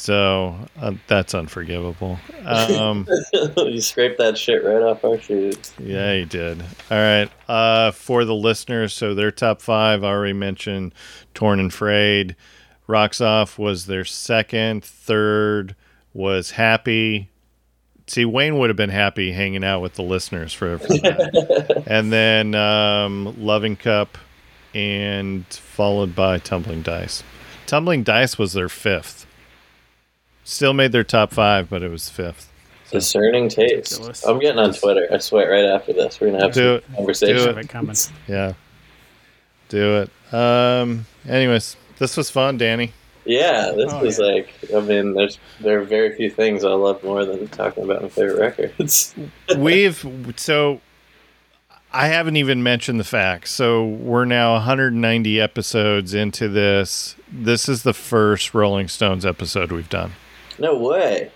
so 0.01 0.55
uh, 0.79 0.93
that's 1.05 1.35
unforgivable. 1.35 2.17
Um, 2.43 3.07
you 3.55 3.81
scraped 3.81 4.17
that 4.17 4.35
shit 4.35 4.63
right 4.63 4.81
off 4.81 5.05
our 5.05 5.19
shoes. 5.19 5.73
yeah, 5.77 6.13
you 6.13 6.25
did. 6.25 6.59
All 6.89 6.97
right. 6.97 7.29
Uh, 7.47 7.91
for 7.91 8.25
the 8.25 8.33
listeners, 8.33 8.93
so 8.93 9.13
their 9.13 9.29
top 9.29 9.61
five, 9.61 10.03
I 10.03 10.07
already 10.07 10.33
mentioned 10.33 10.95
Torn 11.35 11.59
and 11.59 11.71
Frayed. 11.71 12.35
Rocks 12.87 13.21
Off 13.21 13.59
was 13.59 13.85
their 13.85 14.03
second. 14.03 14.83
Third 14.83 15.75
was 16.15 16.51
Happy. 16.51 17.29
See, 18.07 18.25
Wayne 18.25 18.57
would 18.57 18.71
have 18.71 18.77
been 18.77 18.89
happy 18.89 19.31
hanging 19.31 19.63
out 19.63 19.81
with 19.81 19.93
the 19.93 20.01
listeners 20.01 20.51
for, 20.51 20.79
for 20.79 20.97
that. 20.97 21.83
and 21.87 22.11
then 22.11 22.55
um, 22.55 23.35
Loving 23.39 23.75
Cup, 23.75 24.17
and 24.73 25.45
followed 25.45 26.15
by 26.15 26.39
Tumbling 26.39 26.81
Dice. 26.81 27.21
Tumbling 27.67 28.01
Dice 28.01 28.39
was 28.39 28.53
their 28.53 28.67
fifth. 28.67 29.27
Still 30.43 30.73
made 30.73 30.91
their 30.91 31.03
top 31.03 31.31
five, 31.31 31.69
but 31.69 31.83
it 31.83 31.89
was 31.91 32.09
fifth. 32.09 32.49
Discerning 32.91 33.47
taste. 33.47 34.01
I'm 34.27 34.39
getting 34.39 34.59
on 34.59 34.73
Twitter. 34.73 35.07
I 35.11 35.17
swear. 35.19 35.49
Right 35.51 35.65
after 35.65 35.93
this, 35.93 36.19
we're 36.19 36.31
gonna 36.31 36.43
have 36.43 36.53
Do 36.53 36.59
some 36.59 36.75
it. 36.91 36.95
conversation. 36.97 37.53
Do 37.53 37.59
it 37.59 37.69
coming. 37.69 37.95
Yeah. 38.27 38.53
Do 39.69 40.01
it. 40.31 40.33
Um. 40.33 41.05
Anyways, 41.27 41.77
this 41.99 42.17
was 42.17 42.29
fun, 42.29 42.57
Danny. 42.57 42.91
Yeah, 43.23 43.71
this 43.75 43.93
Oh, 43.93 44.01
was 44.03 44.19
yeah. 44.19 44.25
like. 44.25 44.49
I 44.75 44.79
mean, 44.81 45.13
there's 45.13 45.37
there 45.61 45.79
are 45.79 45.83
very 45.85 46.15
few 46.15 46.29
things 46.29 46.65
I 46.65 46.73
love 46.73 47.01
more 47.03 47.23
than 47.23 47.47
talking 47.49 47.83
about 47.83 48.01
my 48.01 48.09
favorite 48.09 48.39
records. 48.39 49.15
We've 49.57 50.05
so 50.35 50.81
I 51.93 52.07
haven't 52.07 52.35
even 52.35 52.61
mentioned 52.63 52.99
the 52.99 53.03
facts. 53.05 53.51
So 53.51 53.85
we're 53.85 54.25
now 54.25 54.53
190 54.53 55.39
episodes 55.39 56.13
into 56.13 56.49
this. 56.49 57.15
This 57.31 57.69
is 57.69 57.83
the 57.83 57.93
first 57.93 58.53
Rolling 58.53 58.87
Stones 58.89 59.25
episode 59.25 59.71
we've 59.71 59.89
done. 59.89 60.11
No 60.59 60.77
way. 60.77 61.31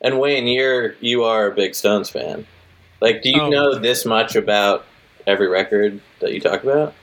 And 0.00 0.18
Wayne, 0.18 0.46
you're 0.46 0.94
you 1.00 1.24
are 1.24 1.46
a 1.48 1.54
big 1.54 1.74
Stones 1.74 2.08
fan. 2.10 2.46
Like, 3.00 3.22
do 3.22 3.30
you 3.30 3.42
Oh. 3.42 3.48
know 3.50 3.74
this 3.78 4.04
much 4.06 4.34
about 4.36 4.84
every 5.26 5.48
record 5.48 6.00
that 6.20 6.32
you 6.32 6.40
talk 6.40 6.62
about? 6.62 6.94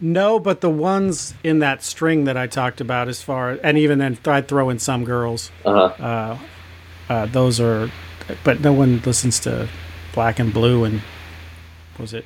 No, 0.00 0.38
but 0.38 0.62
the 0.62 0.70
ones 0.70 1.34
in 1.44 1.58
that 1.58 1.82
string 1.82 2.24
that 2.24 2.36
I 2.36 2.46
talked 2.46 2.80
about, 2.80 3.08
as 3.08 3.20
far 3.22 3.58
and 3.62 3.76
even 3.76 3.98
then, 3.98 4.16
I'd 4.26 4.48
throw 4.48 4.70
in 4.70 4.78
some 4.78 5.04
girls. 5.04 5.50
Uh 5.64 5.88
huh. 5.90 6.36
Uh, 7.10 7.26
those 7.26 7.60
are, 7.60 7.90
but 8.44 8.60
no 8.60 8.72
one 8.72 9.02
listens 9.04 9.40
to 9.40 9.68
Black 10.14 10.38
and 10.38 10.52
Blue 10.54 10.84
and 10.84 11.02
was 11.98 12.14
it 12.14 12.24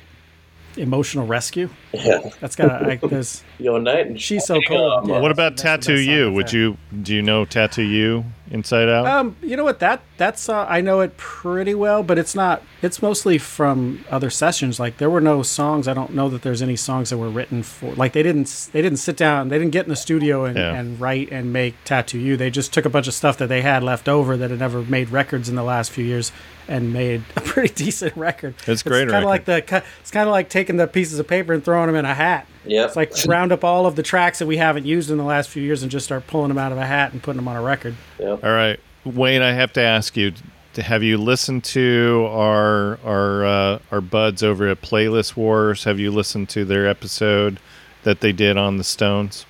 Emotional 0.77 1.25
Rescue? 1.27 1.69
Yeah. 2.03 2.29
That's 2.41 2.55
got 2.55 2.85
I 2.87 2.95
there's 2.97 3.43
Yo, 3.59 3.77
night 3.77 4.07
and 4.07 4.19
she's 4.21 4.45
so 4.45 4.59
cold. 4.67 5.07
Yeah, 5.07 5.19
what 5.19 5.31
about 5.31 5.57
Tattoo 5.57 5.99
You? 5.99 6.31
Would 6.31 6.51
you 6.51 6.77
do 7.01 7.13
you 7.15 7.21
know 7.21 7.45
Tattoo 7.45 7.83
You 7.83 8.25
inside 8.51 8.89
out? 8.89 9.05
Um, 9.07 9.35
you 9.41 9.55
know 9.57 9.63
what 9.63 9.79
that 9.79 10.01
that's 10.17 10.49
uh, 10.49 10.65
I 10.69 10.81
know 10.81 11.01
it 11.01 11.17
pretty 11.17 11.73
well, 11.73 12.03
but 12.03 12.17
it's 12.17 12.35
not. 12.35 12.61
It's 12.81 13.01
mostly 13.01 13.37
from 13.37 14.03
other 14.11 14.29
sessions. 14.29 14.79
Like 14.79 14.97
there 14.97 15.09
were 15.09 15.21
no 15.21 15.41
songs. 15.43 15.87
I 15.87 15.93
don't 15.93 16.13
know 16.13 16.29
that 16.29 16.41
there's 16.41 16.61
any 16.61 16.75
songs 16.75 17.09
that 17.09 17.17
were 17.17 17.29
written 17.29 17.63
for. 17.63 17.93
Like 17.95 18.13
they 18.13 18.23
didn't 18.23 18.69
they 18.73 18.81
didn't 18.81 18.99
sit 18.99 19.17
down. 19.17 19.49
They 19.49 19.57
didn't 19.57 19.71
get 19.71 19.85
in 19.85 19.89
the 19.89 19.95
studio 19.95 20.45
and, 20.45 20.57
Yeah. 20.57 20.73
and 20.73 20.99
write 20.99 21.31
and 21.31 21.51
make 21.53 21.75
Tattoo 21.85 22.19
You. 22.19 22.37
They 22.37 22.49
just 22.49 22.73
took 22.73 22.85
a 22.85 22.89
bunch 22.89 23.07
of 23.07 23.13
stuff 23.13 23.37
that 23.37 23.47
they 23.47 23.61
had 23.61 23.83
left 23.83 24.07
over 24.09 24.35
that 24.37 24.49
had 24.49 24.59
never 24.59 24.81
made 24.83 25.09
records 25.09 25.49
in 25.49 25.55
the 25.55 25.63
last 25.63 25.91
few 25.91 26.03
years 26.05 26.31
and 26.67 26.91
made 26.93 27.23
a 27.35 27.41
pretty 27.41 27.73
decent 27.73 28.15
record. 28.17 28.55
It's 28.67 28.81
a 28.85 28.89
great 28.89 29.09
Kind 29.09 29.23
of 29.23 29.29
like 29.29 29.47
record. 29.47 29.81
the 29.83 29.87
it's 30.01 30.11
kind 30.11 30.27
of 30.27 30.31
like 30.31 30.49
taking 30.49 30.77
the 30.77 30.87
pieces 30.87 31.19
of 31.19 31.27
paper 31.27 31.53
and 31.53 31.63
throwing 31.63 31.84
them 31.87 31.95
in 31.95 32.05
a 32.05 32.13
hat. 32.13 32.47
Yeah, 32.65 32.85
It's 32.85 32.95
like 32.95 33.13
round 33.27 33.51
up 33.51 33.63
all 33.63 33.85
of 33.85 33.95
the 33.95 34.03
tracks 34.03 34.39
that 34.39 34.47
we 34.47 34.57
haven't 34.57 34.85
used 34.85 35.11
in 35.11 35.17
the 35.17 35.23
last 35.23 35.49
few 35.49 35.61
years 35.61 35.83
and 35.83 35.91
just 35.91 36.05
start 36.05 36.25
pulling 36.27 36.49
them 36.49 36.57
out 36.57 36.71
of 36.71 36.77
a 36.77 36.85
hat 36.85 37.13
and 37.13 37.21
putting 37.21 37.37
them 37.37 37.47
on 37.47 37.55
a 37.55 37.61
record. 37.61 37.95
Yep. 38.19 38.43
All 38.43 38.51
right, 38.51 38.79
Wayne. 39.03 39.41
I 39.41 39.51
have 39.53 39.71
to 39.73 39.81
ask 39.81 40.17
you: 40.17 40.33
Have 40.77 41.03
you 41.03 41.17
listened 41.17 41.63
to 41.65 42.27
our 42.31 42.99
our 43.05 43.45
uh, 43.45 43.79
our 43.91 44.01
buds 44.01 44.41
over 44.41 44.67
at 44.67 44.81
Playlist 44.81 45.35
Wars? 45.35 45.83
Have 45.83 45.99
you 45.99 46.11
listened 46.11 46.49
to 46.49 46.65
their 46.65 46.87
episode 46.87 47.59
that 48.03 48.21
they 48.21 48.31
did 48.31 48.57
on 48.57 48.77
the 48.77 48.83
Stones? 48.83 49.45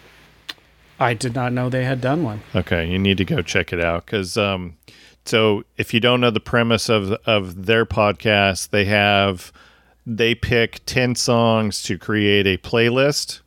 I 1.00 1.14
did 1.14 1.36
not 1.36 1.52
know 1.52 1.70
they 1.70 1.84
had 1.84 2.00
done 2.02 2.24
one. 2.24 2.42
Okay, 2.54 2.90
you 2.90 2.98
need 2.98 3.18
to 3.18 3.26
go 3.26 3.42
check 3.42 3.74
it 3.74 3.82
out 3.82 4.06
because 4.06 4.38
um, 4.38 4.76
so 5.26 5.64
if 5.78 5.94
you 5.94 6.00
don't 6.00 6.22
know 6.22 6.32
the 6.32 6.40
premise 6.40 6.90
of 6.90 7.12
of 7.26 7.66
their 7.66 7.86
podcast, 7.86 8.70
they 8.70 8.86
have 8.86 9.52
they 10.06 10.36
pick 10.36 10.82
ten 10.86 11.16
songs 11.16 11.82
to 11.84 11.98
create 11.98 12.46
a 12.48 12.58
playlist, 12.58 13.42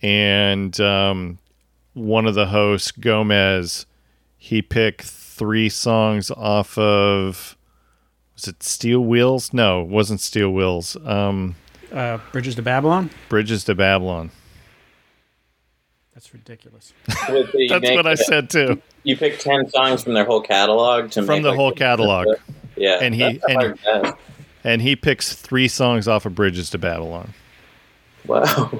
and 0.00 0.78
um, 0.80 1.38
one 1.94 2.26
of 2.26 2.34
the 2.34 2.46
hosts, 2.46 2.90
Gomez, 2.92 3.86
he 4.36 4.62
picked 4.62 5.02
three 5.02 5.68
songs 5.68 6.30
off 6.30 6.76
of 6.78 7.56
was 8.34 8.48
it 8.48 8.62
Steel 8.62 9.00
Wheels? 9.00 9.52
No, 9.52 9.82
it 9.82 9.88
wasn't 9.88 10.20
Steel 10.20 10.50
Wheels. 10.52 10.96
Um, 11.04 11.54
Uh, 11.92 12.18
Bridges 12.32 12.54
to 12.56 12.62
Babylon. 12.62 13.10
Bridges 13.28 13.64
to 13.64 13.74
Babylon. 13.74 14.30
That's 16.14 16.32
ridiculous. 16.32 16.92
With 17.28 17.52
the- 17.52 17.58
you 17.62 17.68
That's 17.68 17.90
what 17.90 18.06
I 18.06 18.14
said 18.14 18.50
too. 18.50 18.80
You 19.02 19.16
pick 19.16 19.38
ten 19.38 19.68
songs 19.70 20.02
from 20.04 20.14
their 20.14 20.24
whole 20.24 20.40
catalog 20.40 21.10
to 21.12 21.22
From 21.22 21.36
make, 21.36 21.42
the 21.42 21.48
like, 21.50 21.56
whole 21.58 21.72
catalog. 21.72 22.28
Yeah, 22.76 22.98
And 23.02 23.14
he- 23.14 23.40
and- 23.48 23.54
hard 23.54 23.78
task. 23.80 24.16
And 24.64 24.82
he 24.82 24.96
picks 24.96 25.34
three 25.34 25.68
songs 25.68 26.06
off 26.08 26.26
of 26.26 26.34
Bridges 26.34 26.70
to 26.70 26.78
Babylon. 26.78 27.34
wow, 28.26 28.70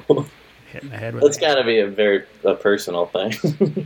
Hitting 0.73 0.91
the 0.91 0.97
head 0.97 1.15
with 1.15 1.23
that's 1.25 1.37
it. 1.37 1.41
got 1.41 1.55
to 1.57 1.65
be 1.65 1.79
a 1.81 1.87
very 1.87 2.25
a 2.45 2.55
personal 2.55 3.07
thing. 3.07 3.33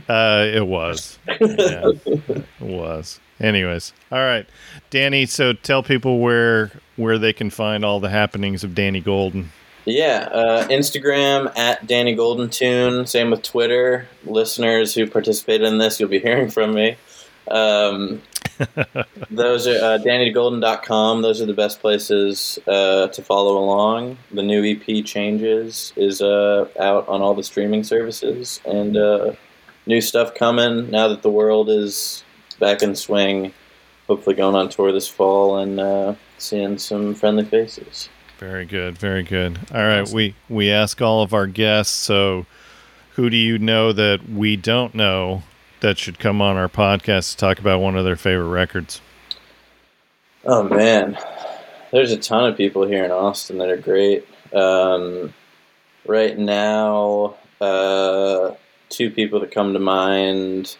Uh, 0.09 0.45
it 0.53 0.65
was, 0.65 1.19
yeah, 1.27 1.91
it 2.05 2.45
was. 2.61 3.19
Anyways, 3.41 3.91
all 4.11 4.19
right, 4.19 4.47
Danny. 4.89 5.25
So 5.25 5.51
tell 5.53 5.83
people 5.83 6.19
where 6.19 6.71
where 6.95 7.17
they 7.17 7.33
can 7.33 7.49
find 7.49 7.83
all 7.83 7.99
the 7.99 8.09
happenings 8.09 8.63
of 8.63 8.73
Danny 8.73 9.01
Golden. 9.01 9.51
Yeah, 9.85 10.29
uh, 10.31 10.67
Instagram 10.67 11.51
at 11.57 11.85
Danny 11.87 12.15
Golden 12.15 12.49
Tune. 12.49 13.05
Same 13.05 13.29
with 13.31 13.41
Twitter. 13.41 14.07
Listeners 14.25 14.93
who 14.95 15.07
participated 15.09 15.67
in 15.67 15.77
this, 15.77 15.99
you'll 15.99 16.09
be 16.09 16.19
hearing 16.19 16.49
from 16.49 16.73
me. 16.73 16.95
Um, 17.49 18.21
those 19.31 19.67
are 19.67 19.75
uh, 19.75 19.97
DannyGolden.com. 19.99 21.21
Those 21.21 21.41
are 21.41 21.45
the 21.45 21.53
best 21.53 21.79
places 21.79 22.59
uh, 22.67 23.07
to 23.07 23.21
follow 23.21 23.57
along. 23.57 24.17
The 24.31 24.43
new 24.43 24.63
EP 24.63 25.05
Changes 25.05 25.93
is 25.95 26.21
uh, 26.21 26.67
out 26.79 27.07
on 27.07 27.21
all 27.21 27.33
the 27.33 27.43
streaming 27.43 27.83
services, 27.83 28.61
and 28.65 28.97
uh, 28.97 29.33
new 29.85 30.01
stuff 30.01 30.33
coming 30.35 30.89
now 30.89 31.07
that 31.07 31.21
the 31.21 31.29
world 31.29 31.69
is 31.69 32.23
back 32.59 32.81
in 32.81 32.95
swing. 32.95 33.53
Hopefully, 34.07 34.35
going 34.35 34.55
on 34.55 34.69
tour 34.69 34.91
this 34.91 35.07
fall 35.07 35.57
and 35.57 35.79
uh, 35.79 36.15
seeing 36.37 36.77
some 36.77 37.13
friendly 37.13 37.43
faces. 37.43 38.09
Very 38.37 38.65
good, 38.65 38.97
very 38.97 39.23
good. 39.23 39.59
All 39.73 39.85
right, 39.85 40.07
we 40.09 40.35
we 40.49 40.71
ask 40.71 41.01
all 41.01 41.21
of 41.21 41.33
our 41.33 41.47
guests. 41.47 41.93
So, 41.93 42.45
who 43.15 43.29
do 43.29 43.37
you 43.37 43.59
know 43.59 43.91
that 43.91 44.29
we 44.29 44.55
don't 44.55 44.95
know 44.95 45.43
that 45.81 45.97
should 45.97 46.19
come 46.19 46.41
on 46.41 46.57
our 46.57 46.69
podcast 46.69 47.31
to 47.31 47.37
talk 47.37 47.59
about 47.59 47.79
one 47.81 47.95
of 47.95 48.05
their 48.05 48.15
favorite 48.15 48.47
records? 48.49 49.01
Oh 50.45 50.63
man, 50.63 51.17
there's 51.91 52.11
a 52.11 52.17
ton 52.17 52.49
of 52.49 52.57
people 52.57 52.85
here 52.87 53.03
in 53.03 53.11
Austin 53.11 53.57
that 53.57 53.69
are 53.69 53.77
great. 53.77 54.25
Um, 54.53 55.33
right 56.05 56.37
now, 56.37 57.35
uh, 57.59 58.51
two 58.89 59.09
people 59.11 59.39
that 59.41 59.51
come 59.51 59.73
to 59.73 59.79
mind: 59.79 60.77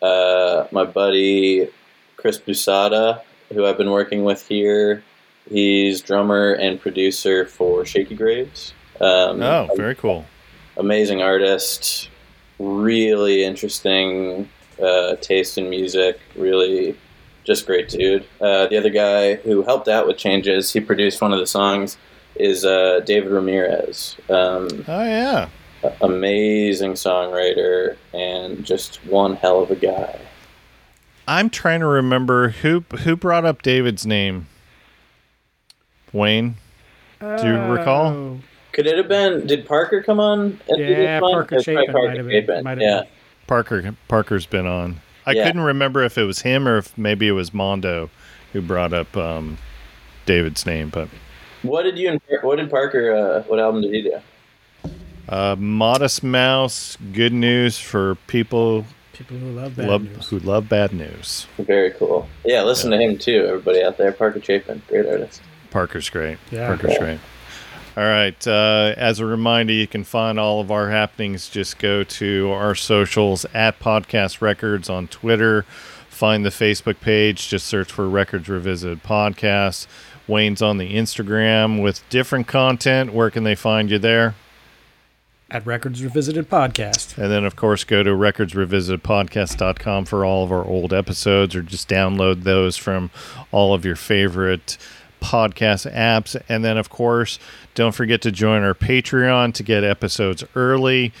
uh, 0.00 0.66
my 0.72 0.84
buddy 0.84 1.68
Chris 2.16 2.38
Boosahda, 2.38 3.20
who 3.52 3.66
I've 3.66 3.76
been 3.78 3.90
working 3.90 4.24
with 4.24 4.46
here. 4.48 5.02
He's 5.48 6.00
drummer 6.00 6.52
and 6.52 6.80
producer 6.80 7.44
for 7.46 7.84
Shakey 7.84 8.14
Graves. 8.14 8.72
Um, 9.00 9.42
Oh, 9.42 9.68
very 9.76 9.94
cool. 9.96 10.24
amazing 10.76 11.22
artist, 11.22 12.08
really 12.60 13.42
interesting 13.44 14.48
uh, 14.80 15.16
taste 15.16 15.58
in 15.58 15.68
music, 15.70 16.20
really 16.36 16.96
just 17.44 17.66
great 17.66 17.88
dude. 17.88 18.24
Uh, 18.40 18.66
the 18.68 18.76
other 18.76 18.90
guy 18.90 19.34
who 19.36 19.62
helped 19.62 19.88
out 19.88 20.06
with 20.06 20.18
changes, 20.18 20.72
he 20.72 20.80
produced 20.80 21.20
one 21.20 21.32
of 21.32 21.38
the 21.38 21.46
songs, 21.46 21.96
is 22.36 22.64
uh, 22.64 23.00
David 23.04 23.32
Ramirez. 23.32 24.16
Um, 24.28 24.68
Oh 24.86 25.04
yeah, 25.04 25.48
amazing 26.02 26.92
songwriter 26.92 27.96
and 28.12 28.64
just 28.64 29.04
one 29.06 29.36
hell 29.36 29.62
of 29.62 29.70
a 29.70 29.76
guy. 29.76 30.20
I'm 31.26 31.48
trying 31.50 31.80
to 31.80 31.86
remember 31.86 32.50
who 32.50 32.84
who 33.04 33.16
brought 33.16 33.44
up 33.44 33.62
David's 33.62 34.06
name. 34.06 34.46
Wayne, 36.12 36.56
do 37.20 37.46
you 37.46 37.56
recall? 37.56 38.40
Could 38.80 38.86
it 38.86 38.96
have 38.96 39.08
been? 39.08 39.46
Did 39.46 39.66
Parker 39.66 40.02
come 40.02 40.18
on? 40.18 40.40
and 40.40 40.78
do 40.78 40.86
this 40.86 40.98
Yeah. 40.98 41.20
Parker 41.20 41.56
It's 41.56 41.64
probably 41.66 41.84
Chapin 41.86 41.94
might 42.06 42.16
have 42.16 42.26
been- 42.26 42.46
Chapin, 42.46 42.64
might 42.64 42.70
have 42.70 42.80
Yeah. 42.80 43.00
been. 43.00 43.08
Parker 43.46 43.94
Parker's 44.08 44.46
been 44.46 44.66
on. 44.66 45.00
I 45.26 45.32
Yeah. 45.32 45.44
couldn't 45.44 45.60
remember 45.60 46.02
if 46.02 46.16
it 46.16 46.24
was 46.24 46.40
him 46.40 46.66
or 46.66 46.78
if 46.78 46.96
maybe 46.96 47.28
it 47.28 47.32
was 47.32 47.52
Mondo 47.52 48.08
who 48.54 48.62
brought 48.62 48.94
up 48.94 49.14
um, 49.18 49.58
David's 50.24 50.64
name, 50.64 50.88
but 50.88 51.08
What 51.60 51.82
did 51.82 51.98
you? 51.98 52.08
and- 52.08 52.20
What 52.40 52.56
did 52.56 52.70
Parker? 52.70 53.14
Uh, 53.14 53.42
what 53.42 53.60
album 53.60 53.82
did 53.82 53.92
he 53.92 54.00
do? 54.00 54.14
uh, 55.28 55.56
Modest 55.58 56.24
Mouse, 56.24 56.96
good 57.12 57.34
news 57.34 57.78
for 57.78 58.14
people 58.28 58.86
people 59.12 59.36
who 59.36 59.50
love 59.50 59.76
bad 59.76 59.86
love, 59.88 60.02
news. 60.04 60.28
who 60.30 60.38
love 60.38 60.66
bad 60.70 60.94
news. 60.94 61.46
Very 61.58 61.90
cool. 61.90 62.26
Yeah, 62.46 62.62
listen 62.62 62.90
to 62.92 62.96
him 62.96 63.18
too, 63.18 63.44
everybody 63.46 63.82
out 63.82 63.98
there. 63.98 64.10
Parker 64.12 64.40
Chapin, 64.40 64.80
great 64.88 65.04
artist. 65.06 65.42
Parker's 65.70 66.08
great. 66.08 66.38
Yeah. 66.50 66.68
Parker's 66.68 66.96
great. 66.96 67.18
All 67.96 68.04
right. 68.04 68.46
Uh, 68.46 68.94
as 68.96 69.18
a 69.18 69.26
reminder, 69.26 69.72
you 69.72 69.86
can 69.86 70.04
find 70.04 70.38
all 70.38 70.60
of 70.60 70.70
our 70.70 70.90
happenings. 70.90 71.48
Just 71.48 71.78
go 71.78 72.04
to 72.04 72.50
our 72.52 72.74
socials 72.74 73.44
at 73.52 73.80
Podcast 73.80 74.40
Records 74.40 74.88
on 74.88 75.08
Twitter. 75.08 75.62
Find 76.08 76.44
the 76.44 76.50
Facebook 76.50 77.00
page. 77.00 77.48
Just 77.48 77.66
search 77.66 77.90
for 77.90 78.08
Records 78.08 78.48
Revisited 78.48 79.02
Podcast. 79.02 79.86
Wayne's 80.28 80.62
on 80.62 80.78
the 80.78 80.94
Instagram 80.94 81.82
with 81.82 82.08
different 82.08 82.46
content. 82.46 83.12
Where 83.12 83.30
can 83.30 83.42
they 83.42 83.56
find 83.56 83.90
you 83.90 83.98
there? 83.98 84.34
at 85.50 85.66
Records 85.66 86.02
Revisited 86.02 86.48
Podcast. 86.48 87.18
And 87.18 87.30
then, 87.30 87.44
of 87.44 87.56
course, 87.56 87.84
go 87.84 88.02
to 88.02 88.10
recordsrevisitedpodcast.com 88.10 90.04
for 90.04 90.24
all 90.24 90.44
of 90.44 90.52
our 90.52 90.64
old 90.64 90.92
episodes 90.92 91.56
or 91.56 91.62
just 91.62 91.88
download 91.88 92.44
those 92.44 92.76
from 92.76 93.10
all 93.50 93.74
of 93.74 93.84
your 93.84 93.96
favorite 93.96 94.78
podcast 95.20 95.90
apps. 95.92 96.40
And 96.48 96.64
then, 96.64 96.78
of 96.78 96.90
course, 96.90 97.38
don't 97.74 97.94
forget 97.94 98.22
to 98.22 98.32
join 98.32 98.62
our 98.62 98.74
Patreon 98.74 99.54
to 99.54 99.62
get 99.62 99.84
episodes 99.84 100.44
early. 100.54 101.12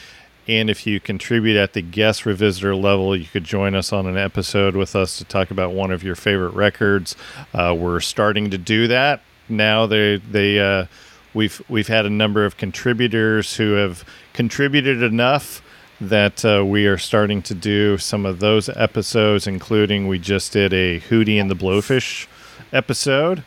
And 0.48 0.68
if 0.68 0.86
you 0.86 0.98
contribute 0.98 1.56
at 1.56 1.74
the 1.74 1.82
guest 1.82 2.24
revisitor 2.24 2.80
level, 2.80 3.14
you 3.14 3.26
could 3.26 3.44
join 3.44 3.74
us 3.74 3.92
on 3.92 4.06
an 4.06 4.16
episode 4.16 4.74
with 4.74 4.96
us 4.96 5.18
to 5.18 5.24
talk 5.24 5.50
about 5.50 5.72
one 5.72 5.90
of 5.92 6.02
your 6.02 6.16
favorite 6.16 6.54
records. 6.54 7.14
Uh, 7.54 7.74
we're 7.78 8.00
starting 8.00 8.50
to 8.50 8.58
do 8.58 8.88
that 8.88 9.22
now. 9.48 9.86
They 9.86 10.16
they 10.16 10.58
uh, 10.58 10.86
we've 11.34 11.62
we've 11.68 11.88
had 11.88 12.06
a 12.06 12.10
number 12.10 12.44
of 12.44 12.56
contributors 12.56 13.56
who 13.56 13.72
have 13.72 14.04
contributed 14.32 15.02
enough 15.02 15.62
that 16.00 16.44
uh, 16.44 16.64
we 16.64 16.86
are 16.86 16.98
starting 16.98 17.42
to 17.42 17.54
do 17.54 17.98
some 17.98 18.24
of 18.24 18.40
those 18.40 18.68
episodes, 18.70 19.46
including 19.46 20.08
we 20.08 20.18
just 20.18 20.52
did 20.52 20.72
a 20.72 20.98
Hootie 21.00 21.40
and 21.40 21.50
the 21.50 21.54
Blowfish 21.54 22.26
episode, 22.72 23.44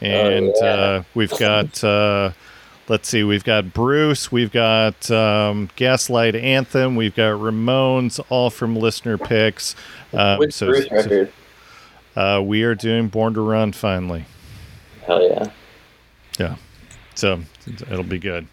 and 0.00 0.52
yeah. 0.60 0.66
uh, 0.66 1.02
we've 1.14 1.36
got. 1.38 1.82
Uh, 1.82 2.32
let's 2.88 3.08
see, 3.08 3.24
we've 3.24 3.44
got 3.44 3.72
Bruce, 3.72 4.30
we've 4.30 4.52
got 4.52 5.10
um, 5.10 5.68
Gaslight 5.76 6.34
Anthem, 6.36 6.94
we've 6.96 7.14
got 7.16 7.32
Ramones, 7.40 8.24
all 8.28 8.50
from 8.50 8.76
listener 8.76 9.18
picks. 9.18 9.74
Um, 10.12 10.38
Which 10.38 10.54
so- 10.54 10.66
Bruce 10.66 10.88
so- 10.88 10.94
record? 10.94 11.32
uh, 12.14 12.42
we 12.44 12.62
are 12.62 12.74
doing 12.74 13.08
Born 13.08 13.34
to 13.34 13.40
Run 13.40 13.72
finally. 13.72 14.24
Hell 15.04 15.22
yeah. 15.28 15.50
Yeah. 16.38 16.56
So 17.14 17.40
it'll 17.66 18.04
be 18.04 18.18
good. 18.18 18.46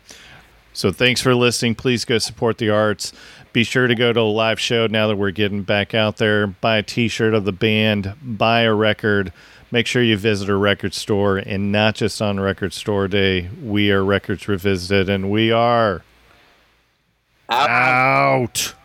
So 0.73 0.91
thanks 0.91 1.21
for 1.21 1.35
listening. 1.35 1.75
Please 1.75 2.03
go 2.03 2.17
support 2.17 2.57
the 2.57 2.69
arts. 2.69 3.13
Be 3.51 3.63
sure 3.63 3.85
to 3.85 3.93
go 3.93 4.11
to 4.11 4.19
a 4.19 4.21
live 4.21 4.59
show 4.59 4.87
now 4.87 5.07
that 5.07 5.15
we're 5.15 5.29
getting 5.31 5.61
back 5.61 5.93
out 5.93 6.17
there. 6.17 6.47
Buy 6.47 6.77
a 6.77 6.83
t 6.83 7.07
shirt 7.07 7.35
of 7.35 7.45
the 7.45 7.51
band, 7.51 8.15
buy 8.23 8.61
a 8.61 8.73
record. 8.73 9.31
Make 9.73 9.87
sure 9.87 10.03
you 10.03 10.17
visit 10.17 10.49
a 10.49 10.55
record 10.55 10.93
store 10.93 11.37
and 11.39 11.71
not 11.71 11.95
just 11.95 12.21
on 12.21 12.39
record 12.39 12.73
store 12.73 13.07
day. 13.07 13.49
We 13.59 13.91
are 13.91 14.05
Records 14.05 14.47
Revisited 14.47 15.09
and 15.09 15.31
we 15.31 15.51
are 15.51 16.03
Out. 17.49 17.69
out. 17.71 18.75